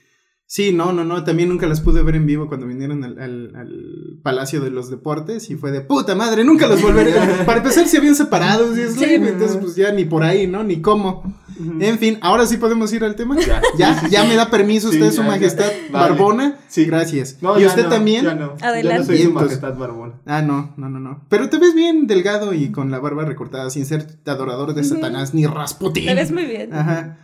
Sí, 0.53 0.74
no, 0.74 0.92
no, 0.92 1.06
no, 1.06 1.24
también 1.24 1.48
nunca 1.48 1.65
las 1.65 1.80
pude 1.80 2.03
ver 2.03 2.18
en 2.18 2.25
vivo 2.25 2.50
cuando 2.50 2.68
vinieron 2.68 3.06
al, 3.06 3.18
al- 3.19 3.56
al 3.56 4.19
Palacio 4.21 4.59
de 4.59 4.69
los 4.69 4.89
Deportes 4.89 5.50
y 5.50 5.56
fue 5.56 5.71
de 5.71 5.80
puta 5.80 6.13
madre, 6.13 6.44
nunca 6.44 6.68
los 6.68 6.81
volveré. 6.81 7.13
Para 7.45 7.59
empezar, 7.59 7.88
se 7.88 7.98
habían 8.00 8.15
separado, 8.15 8.65
Audioslave, 8.68 9.18
Sí. 9.19 9.27
entonces 9.30 9.56
pues 9.62 9.77
ya 9.77 9.94
ni 9.94 10.03
por 10.03 10.24
ahí, 10.24 10.48
¿no? 10.48 10.62
Ni 10.65 10.81
cómo. 10.81 11.24
En 11.80 11.98
fin, 12.00 12.18
ahora 12.21 12.45
sí 12.48 12.57
podemos 12.57 12.92
ir 12.92 13.06
al 13.06 13.15
tema. 13.15 13.38
Ya. 13.39 13.62
Ya, 13.77 13.94
Sí, 13.94 14.07
sí, 14.07 14.12
ya 14.12 14.24
sí. 14.24 14.27
me 14.27 14.36
da 14.36 14.50
permiso 14.50 14.89
Sí, 14.92 14.95
usted, 14.98 15.06
ya, 15.12 15.15
su 15.15 15.21
ya. 15.21 15.27
majestad 15.30 15.71
Vale. 15.89 16.09
Barbona. 16.09 16.56
Sí. 16.68 16.83
Gracias. 16.83 17.38
No, 17.42 17.57
¿Y 17.57 17.62
ya 17.62 17.68
usted 17.68 17.83
no, 17.83 17.89
también? 17.89 18.25
Ya 18.25 18.36
no. 18.36 18.57
Ya 18.57 18.68
Adelante. 18.68 19.00
no 19.00 19.06
soy 19.06 19.18
su 19.19 19.24
Vientos. 19.24 19.44
majestad 19.44 19.77
barbona. 19.77 20.13
Ah, 20.25 20.42
no, 20.42 20.74
no, 20.75 20.89
no, 20.89 21.00
no. 21.00 21.24
Pero 21.30 21.50
te 21.50 21.59
ves 21.59 21.74
bien 21.75 22.07
delgado 22.07 22.53
y 22.53 22.71
con 22.74 22.92
la 22.92 23.00
barba 23.00 23.24
recortada, 23.24 23.69
sin 23.69 23.86
ser 23.86 24.06
adorador 24.25 24.74
de. 24.74 24.83
Satanás 24.83 25.33
ni 25.33 25.45
Rasputin. 25.45 26.07
Te 26.07 26.13
ves 26.13 26.31
muy 26.33 26.44
bien. 26.44 26.74
Ajá. 26.74 27.18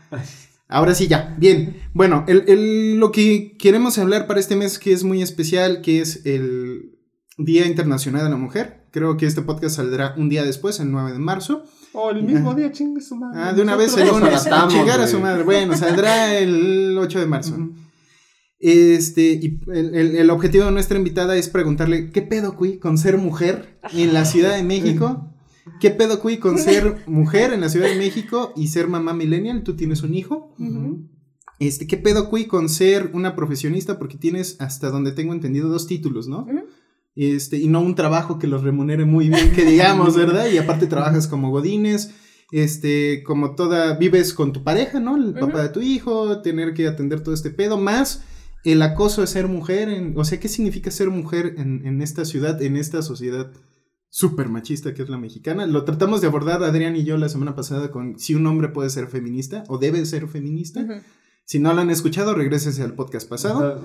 Ahora 0.69 0.93
sí, 0.95 1.07
ya. 1.07 1.35
Bien. 1.39 1.77
Bueno, 1.93 2.25
el, 2.27 2.43
el- 2.47 2.97
lo 2.99 3.11
que 3.11 3.55
queremos 3.57 3.97
hablar 3.97 4.27
para 4.27 4.39
este 4.39 4.55
mes 4.55 4.79
que 4.79 4.91
es 4.93 5.03
muy 5.03 5.21
especial, 5.21 5.81
que 5.81 6.01
es 6.01 6.25
el 6.25 6.93
Día 7.37 7.65
Internacional 7.65 8.23
de 8.25 8.29
la 8.29 8.35
Mujer. 8.37 8.85
Creo 8.91 9.15
que 9.17 9.25
este 9.27 9.41
podcast 9.43 9.75
saldrá 9.77 10.13
un 10.17 10.27
día 10.29 10.43
después, 10.43 10.79
el 10.79 10.91
9 10.91 11.13
de 11.13 11.19
marzo. 11.19 11.63
Oh, 11.93 12.09
el 12.11 12.23
mismo 12.23 12.53
día, 12.53 12.71
chingue 12.71 13.01
su 13.01 13.15
madre. 13.15 13.39
Ah, 13.41 13.53
de 13.53 13.61
una 13.61 13.75
vez 13.75 13.93
el 13.93 13.99
Nosotros 14.01 14.19
nos 14.21 14.29
lunes. 14.29 14.47
adaptamos, 14.47 14.73
Chingar 14.73 15.01
a 15.01 15.07
su 15.07 15.19
madre. 15.19 15.43
Bueno, 15.43 15.75
saldrá 15.77 16.37
el 16.37 16.97
8 16.99 17.19
de 17.19 17.25
marzo. 17.25 17.57
Este, 18.59 19.21
y 19.41 19.59
el, 19.73 19.95
el- 19.95 20.15
el 20.15 20.29
objetivo 20.31 20.65
de 20.65 20.71
nuestra 20.71 20.97
invitada 20.97 21.35
es 21.35 21.47
preguntarle, 21.49 22.11
¿qué 22.11 22.21
pedo, 22.23 22.55
Cui, 22.55 22.79
con 22.79 22.97
ser 22.97 23.17
mujer 23.17 23.79
en 23.93 24.13
la 24.13 24.25
Ciudad 24.25 24.55
de 24.55 24.63
México? 24.63 25.33
¿Qué 25.79 25.91
pedo, 25.91 26.19
Cui, 26.19 26.37
con 26.37 26.57
ser 26.57 27.03
mujer 27.07 27.53
en 27.53 27.61
la 27.61 27.69
Ciudad 27.69 27.87
de 27.87 27.95
México 27.95 28.53
y 28.55 28.67
ser 28.67 28.87
mamá 28.87 29.13
millennial? 29.13 29.63
Tú 29.63 29.75
tienes 29.75 30.03
un 30.03 30.13
hijo. 30.13 30.55
Este, 31.59 31.87
¿qué 31.87 31.97
pedo, 31.97 32.29
Cui, 32.29 32.45
con 32.45 32.69
ser 32.69 33.11
una 33.13 33.35
profesionista? 33.35 33.97
Porque 33.97 34.17
tienes, 34.17 34.57
hasta 34.59 34.89
donde 34.89 35.11
tengo 35.11 35.33
entendido, 35.33 35.69
dos 35.69 35.87
títulos, 35.87 36.27
¿no? 36.27 36.47
Este, 37.15 37.57
y 37.57 37.67
no 37.67 37.81
un 37.81 37.95
trabajo 37.95 38.37
que 38.37 38.47
los 38.47 38.63
remunere 38.63 39.05
muy 39.05 39.29
bien, 39.29 39.51
que 39.53 39.65
digamos, 39.65 40.15
¿verdad? 40.17 40.47
Y 40.51 40.57
aparte 40.57 40.85
trabajas 40.85 41.27
como 41.27 41.49
godines, 41.49 42.11
este, 42.51 43.23
como 43.23 43.55
toda, 43.55 43.97
vives 43.97 44.33
con 44.33 44.53
tu 44.53 44.63
pareja, 44.63 44.99
¿no? 44.99 45.17
El 45.17 45.33
papá 45.33 45.63
de 45.63 45.69
tu 45.69 45.81
hijo, 45.81 46.41
tener 46.41 46.73
que 46.73 46.87
atender 46.87 47.21
todo 47.21 47.33
este 47.33 47.49
pedo, 47.49 47.77
más 47.77 48.23
el 48.63 48.81
acoso 48.81 49.21
de 49.21 49.27
ser 49.27 49.47
mujer, 49.47 49.89
en, 49.89 50.13
o 50.17 50.23
sea, 50.25 50.39
¿qué 50.39 50.47
significa 50.47 50.91
ser 50.91 51.09
mujer 51.09 51.55
en, 51.57 51.85
en 51.85 52.01
esta 52.01 52.25
ciudad, 52.25 52.61
en 52.61 52.75
esta 52.75 53.01
sociedad 53.01 53.51
súper 54.17 54.49
machista 54.49 54.95
que 54.95 55.03
es 55.03 55.09
la 55.09 55.19
mexicana? 55.19 55.67
Lo 55.67 55.83
tratamos 55.83 56.21
de 56.21 56.27
abordar 56.27 56.63
Adrián 56.63 56.95
y 56.95 57.03
yo 57.03 57.17
la 57.17 57.29
semana 57.29 57.53
pasada 57.53 57.91
con 57.91 58.17
si 58.17 58.33
un 58.33 58.47
hombre 58.47 58.69
puede 58.69 58.89
ser 58.89 59.05
feminista 59.09 59.63
o 59.67 59.77
debe 59.77 60.03
ser 60.07 60.27
feminista. 60.27 61.03
Si 61.45 61.59
no 61.59 61.71
lo 61.71 61.81
han 61.81 61.91
escuchado, 61.91 62.33
regrésense 62.33 62.81
al 62.81 62.95
podcast 62.95 63.29
pasado. 63.29 63.79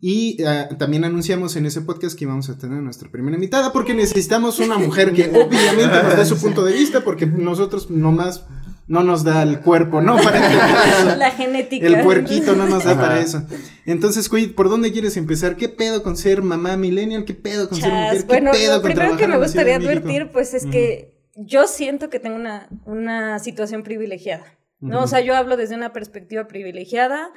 Y 0.00 0.42
ah, 0.42 0.70
también 0.76 1.04
anunciamos 1.04 1.54
en 1.54 1.66
ese 1.66 1.82
podcast 1.82 2.18
que 2.18 2.24
íbamos 2.24 2.48
a 2.50 2.58
tener 2.58 2.78
a 2.78 2.82
nuestra 2.82 3.12
primera 3.12 3.36
invitada 3.36 3.72
porque 3.72 3.94
necesitamos 3.94 4.58
una 4.58 4.76
mujer 4.76 5.12
que 5.12 5.28
obviamente 5.28 6.02
nos 6.02 6.16
dé 6.16 6.26
su 6.26 6.36
punto 6.36 6.64
de 6.64 6.72
vista 6.72 7.04
porque 7.04 7.26
nosotros 7.26 7.88
nomás 7.88 8.44
no 8.88 9.02
nos 9.02 9.24
da 9.24 9.42
el 9.42 9.60
cuerpo, 9.60 10.00
¿no? 10.00 10.16
Para. 10.22 11.16
La 11.16 11.30
genética. 11.30 11.86
El 11.86 12.00
puerquito 12.02 12.54
no 12.54 12.66
nos 12.66 12.84
da 12.84 12.92
Ajá. 12.92 13.00
para 13.00 13.20
eso. 13.20 13.42
Entonces, 13.84 14.28
Cuid, 14.28 14.54
¿por 14.54 14.68
dónde 14.68 14.92
quieres 14.92 15.16
empezar? 15.16 15.56
¿Qué 15.56 15.68
pedo 15.68 16.02
con 16.02 16.16
ser 16.16 16.42
mamá 16.42 16.76
millennial? 16.76 17.24
¿Qué 17.24 17.34
pedo 17.34 17.68
con 17.68 17.80
ser 17.80 17.92
mujer? 17.92 18.18
¿Qué 18.18 18.24
Bueno, 18.24 18.52
pedo 18.52 18.76
lo 18.76 18.82
con 18.82 18.92
primero 18.92 19.16
que 19.16 19.26
me 19.26 19.38
gustaría 19.38 19.76
advertir, 19.76 20.30
pues, 20.30 20.54
es 20.54 20.66
que 20.66 21.16
yo 21.34 21.66
siento 21.66 22.08
que 22.10 22.18
tengo 22.18 22.36
una, 22.36 22.68
una 22.84 23.38
situación 23.38 23.82
privilegiada, 23.82 24.44
¿no? 24.80 25.02
O 25.02 25.06
sea, 25.06 25.20
yo 25.20 25.36
hablo 25.36 25.56
desde 25.56 25.74
una 25.74 25.92
perspectiva 25.92 26.46
privilegiada 26.46 27.30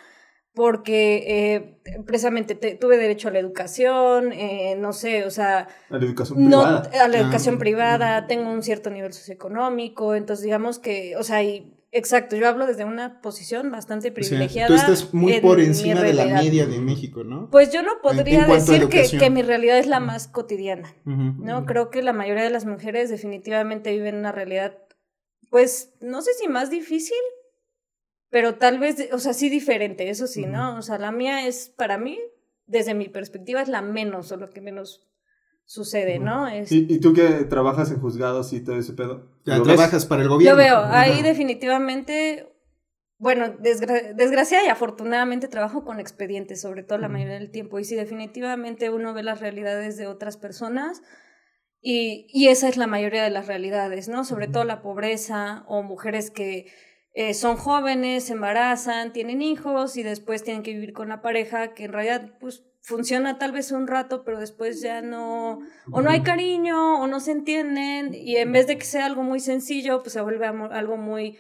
porque 0.53 1.23
eh, 1.27 1.79
precisamente 2.05 2.55
te- 2.55 2.75
tuve 2.75 2.97
derecho 2.97 3.27
a 3.27 3.31
la 3.31 3.39
educación, 3.39 4.31
eh, 4.33 4.75
no 4.77 4.93
sé, 4.93 5.23
o 5.25 5.29
sea, 5.31 5.67
A 5.89 5.97
la 5.97 6.05
educación 6.05 6.49
no, 6.49 6.61
privada. 6.63 7.03
a 7.03 7.07
la 7.07 7.17
educación 7.19 7.55
Ah. 7.55 7.59
privada, 7.59 8.27
tengo 8.27 8.51
un 8.51 8.63
cierto 8.63 8.89
nivel 8.89 9.13
socioeconómico, 9.13 10.15
entonces 10.15 10.43
digamos 10.43 10.79
que, 10.79 11.15
o 11.17 11.23
sea, 11.23 11.43
y, 11.43 11.75
exacto, 11.91 12.35
yo 12.35 12.47
hablo 12.47 12.65
desde 12.67 12.83
una 12.83 13.21
posición 13.21 13.71
bastante 13.71 14.07
O 14.09 14.11
sea, 14.11 14.13
privilegiada. 14.15 14.67
tú 14.67 14.73
estás 14.75 15.13
muy 15.13 15.33
en 15.33 15.41
por 15.41 15.59
encima 15.59 16.01
de 16.01 16.13
la 16.13 16.25
media 16.25 16.65
de 16.65 16.79
México, 16.79 17.23
¿no? 17.23 17.49
Pues 17.51 17.71
yo 17.71 17.81
no 17.81 18.01
podría 18.01 18.45
decir 18.45 18.79
que, 18.89 18.97
educación. 18.97 19.19
que 19.21 19.29
mi 19.29 19.41
realidad 19.43 19.77
es 19.77 19.87
la 19.87 19.99
más 19.99 20.27
cotidiana. 20.27 20.93
¿no? 21.05 21.65
Creo 21.65 21.89
que 21.89 22.01
la 22.03 22.13
mayoría 22.13 22.43
de 22.43 22.49
las 22.49 22.65
mujeres 22.65 23.09
definitivamente 23.09 23.91
viven 23.91 24.15
una 24.15 24.31
realidad, 24.31 24.77
pues, 25.49 25.93
no 26.01 26.21
sé 26.21 26.31
si 26.33 26.47
más 26.47 26.69
difícil, 26.69 27.17
pero 28.29 28.55
tal 28.55 28.79
vez, 28.79 29.09
o 29.12 29.19
sea, 29.19 29.33
sí 29.33 29.50
diferente, 29.50 30.09
eso 30.09 30.27
sí, 30.27 30.45
¿no? 30.45 30.77
O 30.77 30.81
sea, 30.81 30.98
la 30.98 31.12
mía 31.12 31.48
es, 31.48 31.69
para 31.75 31.98
mí, 31.98 32.19
desde 32.67 32.93
mi 32.93 33.09
perspectiva, 33.09 33.62
es 33.62 33.67
la 33.69 33.81
menos, 33.81 34.31
o 34.31 34.38
lo 34.38 34.50
que 34.50 34.62
menos 34.62 35.07
sucede, 35.65 36.19
¿no? 36.19 36.48
Es, 36.48 36.71
¿Y, 36.71 36.86
y 36.89 37.00
tú 37.00 37.13
que 37.13 37.27
trabajas 37.45 37.91
en 37.91 38.00
juzgados 38.00 38.53
y 38.53 38.63
todo 38.63 38.77
ese 38.77 38.93
pedo? 38.93 39.29
Ya 39.45 39.57
¿lo 39.57 39.63
ves? 39.63 39.75
trabajas 39.75 40.05
para 40.05 40.21
el 40.24 40.29
gobierno. 40.29 40.51
Yo 40.51 40.57
veo, 40.57 40.77
ahí 40.86 41.12
Ajá. 41.19 41.24
definitivamente, 41.24 42.51
bueno, 43.17 43.57
desgra- 43.59 44.13
desgracia 44.15 44.63
y 44.65 44.67
afortunadamente 44.67 45.48
trabajo 45.48 45.83
con 45.83 46.00
expedientes, 46.00 46.62
sobre 46.62 46.83
todo 46.83 46.98
la 46.98 47.09
mayoría 47.09 47.36
del 47.36 47.51
tiempo, 47.51 47.79
y 47.79 47.83
sí, 47.83 47.95
definitivamente 47.95 48.89
uno 48.89 49.13
ve 49.13 49.24
las 49.24 49.41
realidades 49.41 49.98
de 49.98 50.07
otras 50.07 50.38
personas. 50.38 51.01
Y, 51.81 52.27
y 52.33 52.50
esa 52.50 52.67
es 52.67 52.75
la 52.75 52.88
mayoría 52.88 53.24
de 53.24 53.29
las 53.29 53.48
realidades, 53.48 54.09
¿no? 54.09 54.25
Sobre 54.25 54.48
todo 54.48 54.65
la 54.65 54.81
pobreza 54.81 55.63
o 55.67 55.81
mujeres 55.81 56.29
que 56.29 56.65
eh, 57.13 57.33
son 57.33 57.57
jóvenes, 57.57 58.25
se 58.25 58.33
embarazan, 58.33 59.13
tienen 59.13 59.41
hijos 59.41 59.97
y 59.97 60.03
después 60.03 60.43
tienen 60.43 60.63
que 60.63 60.73
vivir 60.73 60.93
con 60.93 61.09
la 61.09 61.21
pareja 61.21 61.73
que 61.73 61.85
en 61.85 61.93
realidad 61.93 62.37
pues 62.39 62.63
funciona 62.81 63.37
tal 63.37 63.51
vez 63.51 63.71
un 63.71 63.87
rato, 63.87 64.23
pero 64.23 64.39
después 64.39 64.81
ya 64.81 65.01
no, 65.01 65.59
o 65.91 66.01
no 66.01 66.09
hay 66.09 66.21
cariño, 66.21 67.01
o 67.01 67.07
no 67.07 67.19
se 67.19 67.31
entienden, 67.31 68.13
y 68.13 68.37
en 68.37 68.51
vez 68.51 68.67
de 68.67 68.77
que 68.77 68.85
sea 68.85 69.05
algo 69.05 69.23
muy 69.23 69.39
sencillo, 69.39 70.01
pues 70.01 70.13
se 70.13 70.21
vuelve 70.21 70.47
algo 70.47 70.97
muy, 70.97 71.37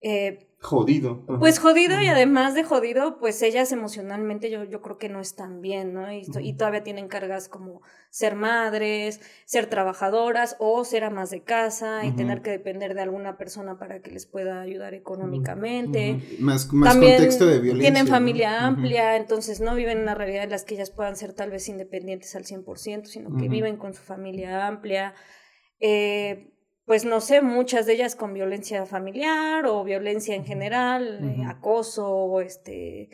eh, 0.00 0.53
Jodido. 0.64 1.24
Ajá. 1.28 1.38
pues 1.38 1.58
jodido, 1.58 2.00
y 2.00 2.06
además 2.06 2.54
de 2.54 2.64
jodido, 2.64 3.18
pues 3.18 3.42
ellas 3.42 3.70
emocionalmente 3.70 4.50
yo, 4.50 4.64
yo 4.64 4.80
creo 4.80 4.96
que 4.96 5.10
no 5.10 5.20
están 5.20 5.60
bien, 5.60 5.92
¿no? 5.92 6.10
Y, 6.10 6.24
to- 6.24 6.40
y 6.40 6.54
todavía 6.54 6.82
tienen 6.82 7.06
cargas 7.08 7.50
como 7.50 7.82
ser 8.08 8.34
madres, 8.34 9.20
ser 9.44 9.66
trabajadoras, 9.66 10.56
o 10.58 10.82
ser 10.84 11.04
amas 11.04 11.28
de 11.30 11.42
casa, 11.42 12.06
y 12.06 12.12
tener 12.12 12.40
que 12.40 12.48
depender 12.50 12.94
de 12.94 13.02
alguna 13.02 13.36
persona 13.36 13.76
para 13.78 14.00
que 14.00 14.10
les 14.10 14.24
pueda 14.24 14.62
ayudar 14.62 14.94
económicamente. 14.94 16.20
Más, 16.38 16.72
más 16.72 16.92
También 16.92 17.16
contexto 17.16 17.44
de 17.46 17.58
violencia. 17.60 17.92
tienen 17.92 18.08
familia 18.10 18.64
amplia, 18.64 19.16
entonces 19.16 19.60
no 19.60 19.74
viven 19.74 19.98
en 19.98 20.02
una 20.04 20.14
realidad 20.14 20.44
en 20.44 20.50
las 20.50 20.64
que 20.64 20.76
ellas 20.76 20.90
puedan 20.90 21.16
ser 21.16 21.34
tal 21.34 21.50
vez 21.50 21.68
independientes 21.68 22.34
al 22.36 22.44
100%, 22.44 23.04
sino 23.04 23.36
que 23.36 23.48
viven 23.50 23.76
con 23.76 23.92
su 23.92 24.02
familia 24.02 24.66
amplia. 24.66 25.12
Eh, 25.80 26.53
pues 26.86 27.04
no 27.04 27.20
sé, 27.20 27.40
muchas 27.40 27.86
de 27.86 27.94
ellas 27.94 28.14
con 28.14 28.34
violencia 28.34 28.84
familiar 28.86 29.66
o 29.66 29.84
violencia 29.84 30.34
en 30.34 30.44
general, 30.44 31.20
eh, 31.22 31.44
acoso, 31.46 32.06
o 32.06 32.40
este, 32.40 33.10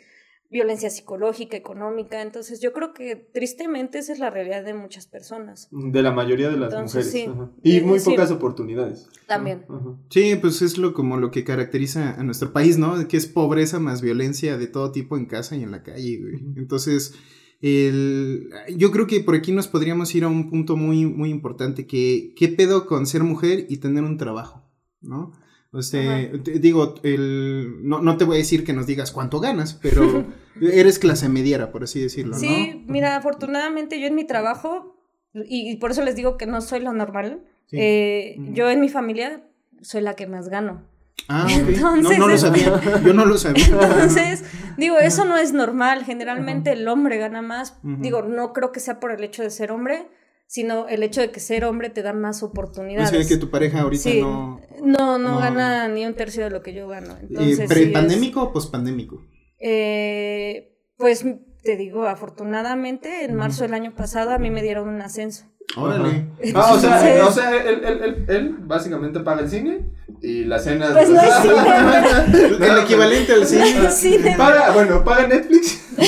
violencia 0.49 0.89
psicológica, 0.89 1.55
económica. 1.55 2.21
Entonces 2.21 2.59
yo 2.59 2.73
creo 2.73 2.93
que 2.93 3.15
tristemente 3.15 3.99
esa 3.99 4.11
es 4.11 4.19
la 4.19 4.29
realidad 4.29 4.65
de 4.65 4.73
muchas 4.73 5.07
personas. 5.07 5.69
De 5.71 6.01
la 6.01 6.11
mayoría 6.11 6.49
de 6.49 6.57
las 6.57 6.73
Entonces, 6.73 7.05
mujeres. 7.05 7.25
sí. 7.25 7.31
ajá. 7.31 7.51
Y 7.63 7.81
muy 7.81 7.99
pocas 8.01 8.29
oportunidades. 8.31 9.09
También. 9.27 9.65
Ajá. 9.69 9.97
Sí, 10.09 10.35
pues 10.35 10.61
es 10.61 10.77
lo 10.77 10.93
como 10.93 11.15
lo 11.15 11.31
que 11.31 11.45
caracteriza 11.45 12.19
a 12.19 12.23
nuestro 12.23 12.51
país, 12.51 12.77
¿no? 12.77 13.07
Que 13.07 13.15
es 13.15 13.25
pobreza 13.25 13.79
más 13.79 14.01
violencia 14.01 14.57
de 14.57 14.67
todo 14.67 14.91
tipo 14.91 15.17
en 15.17 15.25
casa 15.25 15.55
y 15.55 15.63
en 15.63 15.71
la 15.71 15.81
calle, 15.81 16.19
güey. 16.19 16.35
Entonces, 16.57 17.15
el, 17.61 18.49
yo 18.75 18.91
creo 18.91 19.07
que 19.07 19.19
por 19.21 19.35
aquí 19.35 19.51
nos 19.51 19.67
podríamos 19.67 20.13
ir 20.15 20.23
a 20.23 20.27
un 20.27 20.49
punto 20.49 20.75
muy, 20.77 21.05
muy 21.05 21.29
importante, 21.29 21.85
que 21.85 22.33
qué 22.35 22.47
pedo 22.47 22.85
con 22.85 23.05
ser 23.05 23.23
mujer 23.23 23.65
y 23.69 23.77
tener 23.77 24.03
un 24.03 24.17
trabajo, 24.17 24.63
¿no? 25.01 25.31
O 25.73 25.81
sea, 25.83 26.29
te 26.43 26.59
digo, 26.59 26.95
el, 27.03 27.77
no, 27.87 28.01
no 28.01 28.17
te 28.17 28.25
voy 28.25 28.35
a 28.35 28.37
decir 28.39 28.65
que 28.65 28.73
nos 28.73 28.87
digas 28.87 29.11
cuánto 29.13 29.39
ganas, 29.39 29.73
pero 29.73 30.25
eres 30.61 30.99
clase 30.99 31.29
mediera, 31.29 31.71
por 31.71 31.83
así 31.83 31.99
decirlo, 32.01 32.33
¿no? 32.33 32.39
Sí, 32.39 32.83
mira, 32.87 33.15
afortunadamente 33.15 33.99
yo 34.01 34.07
en 34.07 34.15
mi 34.15 34.25
trabajo, 34.27 34.97
y, 35.33 35.71
y 35.71 35.77
por 35.77 35.91
eso 35.91 36.03
les 36.03 36.15
digo 36.17 36.37
que 36.37 36.45
no 36.45 36.59
soy 36.61 36.81
lo 36.81 36.91
normal, 36.93 37.45
Sí. 37.67 37.77
eh, 37.79 38.35
yo 38.51 38.69
en 38.69 38.81
mi 38.81 38.89
familia 38.89 39.47
soy 39.81 40.01
la 40.01 40.17
que 40.17 40.27
más 40.27 40.49
gano. 40.49 40.83
Ah, 41.31 41.45
ok. 41.47 41.51
no, 41.79 41.95
Entonces, 41.95 42.19
no 42.19 42.27
lo 42.27 42.37
sabía, 42.37 42.81
yo 43.03 43.13
no 43.13 43.25
lo 43.25 43.37
sabía. 43.37 43.65
Entonces, 43.65 44.43
digo, 44.77 44.97
eso 44.99 45.25
no 45.25 45.37
es 45.37 45.53
normal. 45.53 46.03
Generalmente 46.03 46.71
el 46.73 46.87
hombre 46.87 47.17
gana 47.17 47.41
más. 47.41 47.77
Digo, 47.83 48.21
no 48.23 48.53
creo 48.53 48.71
que 48.71 48.79
sea 48.79 48.99
por 48.99 49.11
el 49.11 49.23
hecho 49.23 49.41
de 49.43 49.49
ser 49.49 49.71
hombre, 49.71 50.07
sino 50.47 50.87
el 50.89 51.01
hecho 51.03 51.21
de 51.21 51.31
que 51.31 51.39
ser 51.39 51.63
hombre 51.63 51.89
te 51.89 52.01
da 52.03 52.11
más 52.13 52.43
O 52.43 52.47
oportunidades. 52.47 53.09
sea, 53.09 53.25
que 53.25 53.37
tu 53.37 53.49
pareja 53.49 53.81
ahorita 53.81 54.03
Sí. 54.03 54.19
no... 54.21 54.59
no, 54.83 55.17
no, 55.17 55.29
no. 55.35 55.39
gana 55.39 55.87
ni 55.87 56.05
un 56.05 56.13
tercio 56.13 56.43
de 56.43 56.49
lo 56.49 56.61
que 56.61 56.73
yo 56.73 56.87
gano. 56.89 57.13
Eh, 57.13 57.27
Entonces, 57.29 57.55
sí 57.57 57.61
es- 57.63 57.69
¿Pre-pandémico 57.69 58.41
o 58.43 58.51
pospandémico? 58.51 59.25
eh, 59.59 60.77
pues 60.97 61.25
te 61.63 61.77
digo, 61.77 62.05
afortunadamente, 62.05 63.23
en 63.23 63.35
marzo 63.35 63.63
del 63.63 63.73
año 63.75 63.93
pasado 63.95 64.31
a 64.31 64.39
mí 64.39 64.49
me 64.49 64.61
dieron 64.61 64.89
un 64.89 65.01
ascenso. 65.01 65.45
Órale. 65.77 66.25
Ah, 66.53 66.73
o 66.73 66.79
sea, 66.79 66.99
Entonces- 67.15 67.23
o 67.27 67.31
sea 67.31 67.55
él, 67.63 67.81
él, 67.85 68.01
él, 68.03 68.25
él 68.27 68.55
básicamente 68.59 69.19
paga 69.21 69.41
el 69.41 69.49
cine 69.49 69.85
y 70.21 70.43
la 70.43 70.59
cena. 70.59 70.89
Pues 70.91 71.09
no 71.09 71.21
es 71.21 71.33
cine, 71.41 72.65
El 72.67 72.79
equivalente 72.79 73.33
al 73.33 73.45
cine. 73.45 73.89
Cine. 73.91 74.35
Paga, 74.37 74.71
bueno, 74.71 75.03
paga 75.03 75.27
Netflix. 75.27 75.77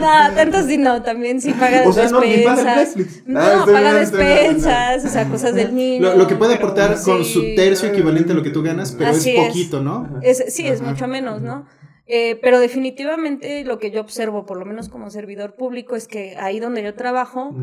No, 0.00 0.34
tanto 0.34 0.62
sí 0.66 0.76
no, 0.78 1.02
también 1.02 1.40
sí 1.40 1.52
paga 1.52 1.82
O 1.86 1.92
sea, 1.92 2.08
no, 2.10 2.20
ni 2.20 2.38
paga 2.38 2.76
despensas. 2.76 2.96
Netflix. 2.96 3.22
No, 3.26 3.40
Ah, 3.40 3.62
paga 3.66 3.80
bien, 3.80 3.94
despensas, 3.96 5.04
o 5.04 5.08
sea, 5.08 5.24
cosas 5.28 5.54
del 5.54 5.74
niño. 5.74 6.02
Lo, 6.10 6.16
lo 6.16 6.26
que 6.26 6.36
puede 6.36 6.56
pero 6.56 6.68
aportar 6.68 6.96
con 7.02 7.24
sí. 7.24 7.32
su 7.32 7.40
tercio 7.56 7.88
equivalente 7.88 8.32
a 8.32 8.34
lo 8.34 8.42
que 8.42 8.50
tú 8.50 8.62
ganas, 8.62 8.92
pero 8.92 9.10
Así 9.10 9.30
es 9.30 9.38
es. 9.38 9.46
poquito, 9.48 9.80
¿no? 9.82 10.20
Es- 10.22 10.44
sí, 10.54 10.66
es 10.66 10.80
mucho 10.82 11.06
menos, 11.06 11.40
¿no? 11.40 11.66
Eh, 12.06 12.38
pero 12.42 12.58
definitivamente 12.58 13.64
lo 13.64 13.78
que 13.78 13.90
yo 13.92 14.00
observo, 14.00 14.44
por 14.44 14.58
lo 14.58 14.64
menos 14.66 14.88
como 14.88 15.10
servidor 15.10 15.54
público, 15.54 15.94
es 15.94 16.08
que 16.08 16.36
ahí 16.38 16.58
donde 16.58 16.82
yo 16.82 16.94
trabajo, 16.94 17.54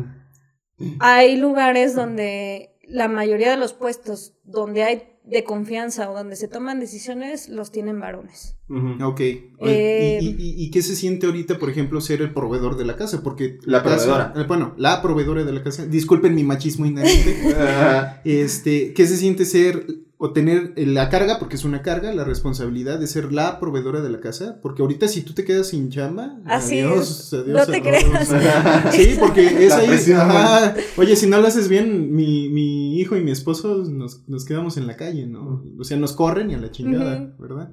hay 1.00 1.36
lugares 1.36 1.94
donde 1.94 2.70
la 2.88 3.08
mayoría 3.08 3.50
de 3.50 3.56
los 3.56 3.72
puestos 3.72 4.34
donde 4.44 4.82
hay 4.84 5.02
de 5.24 5.44
confianza 5.44 6.10
o 6.10 6.14
donde 6.14 6.36
se 6.36 6.48
toman 6.48 6.80
decisiones 6.80 7.50
los 7.50 7.70
tienen 7.70 8.00
varones. 8.00 8.56
Ujú. 8.70 9.04
Ok. 9.04 9.20
Eh, 9.20 10.18
¿Y, 10.22 10.26
y, 10.26 10.30
y- 10.38 10.64
y 10.64 10.70
qué 10.70 10.80
se 10.80 10.96
siente 10.96 11.26
ahorita, 11.26 11.58
por 11.58 11.68
ejemplo, 11.68 12.00
ser 12.00 12.22
el 12.22 12.32
proveedor 12.32 12.78
de 12.78 12.86
la 12.86 12.96
casa? 12.96 13.22
Porque 13.22 13.58
La 13.62 13.82
casa- 13.82 14.06
proveedora. 14.06 14.32
eh, 14.36 14.44
bueno, 14.48 14.74
la 14.78 15.02
proveedora 15.02 15.44
de 15.44 15.52
la 15.52 15.62
casa. 15.62 15.84
Disculpen 15.84 16.34
mi 16.34 16.44
machismo 16.44 16.86
inherente. 16.86 17.36
Ajá. 17.54 18.22
este, 18.24 18.94
¿qué 18.94 19.06
se 19.06 19.18
siente 19.18 19.44
ser 19.44 19.84
o 20.20 20.32
tener 20.32 20.72
la 20.76 21.08
carga, 21.10 21.38
porque 21.38 21.54
es 21.54 21.64
una 21.64 21.80
carga, 21.82 22.12
la 22.12 22.24
responsabilidad 22.24 22.98
de 22.98 23.06
ser 23.06 23.32
la 23.32 23.60
proveedora 23.60 24.00
de 24.00 24.10
la 24.10 24.18
casa? 24.20 24.58
Porque 24.60 24.82
ahorita 24.82 25.06
si 25.06 25.22
tú 25.22 25.32
te 25.32 25.44
quedas 25.44 25.68
sin 25.68 25.90
chamba, 25.90 26.40
Así 26.44 26.80
adiós, 26.80 27.08
es. 27.08 27.32
adiós, 27.34 27.56
No 27.68 27.72
te 27.72 27.80
creas. 27.82 28.04
Sí, 28.92 29.16
porque 29.20 29.46
es 29.64 29.68
La 29.70 29.76
ahí. 29.78 29.86
presión. 29.86 30.20
ajá. 30.20 30.74
Oye, 30.96 31.14
si 31.14 31.28
no 31.28 31.40
lo 31.40 31.46
haces 31.46 31.68
bien, 31.68 32.14
mi, 32.14 32.48
mi 32.48 32.98
hijo 32.98 33.16
y 33.16 33.22
mi 33.22 33.30
esposo 33.30 33.84
nos, 33.84 34.28
nos 34.28 34.44
quedamos 34.44 34.76
en 34.76 34.86
la 34.88 34.96
calle, 34.96 35.26
¿no? 35.26 35.62
O 35.78 35.84
sea, 35.84 35.96
nos 35.96 36.12
corren 36.14 36.50
y 36.50 36.54
a 36.54 36.58
la 36.58 36.70
chingada. 36.72 37.32
¿verdad? 37.38 37.72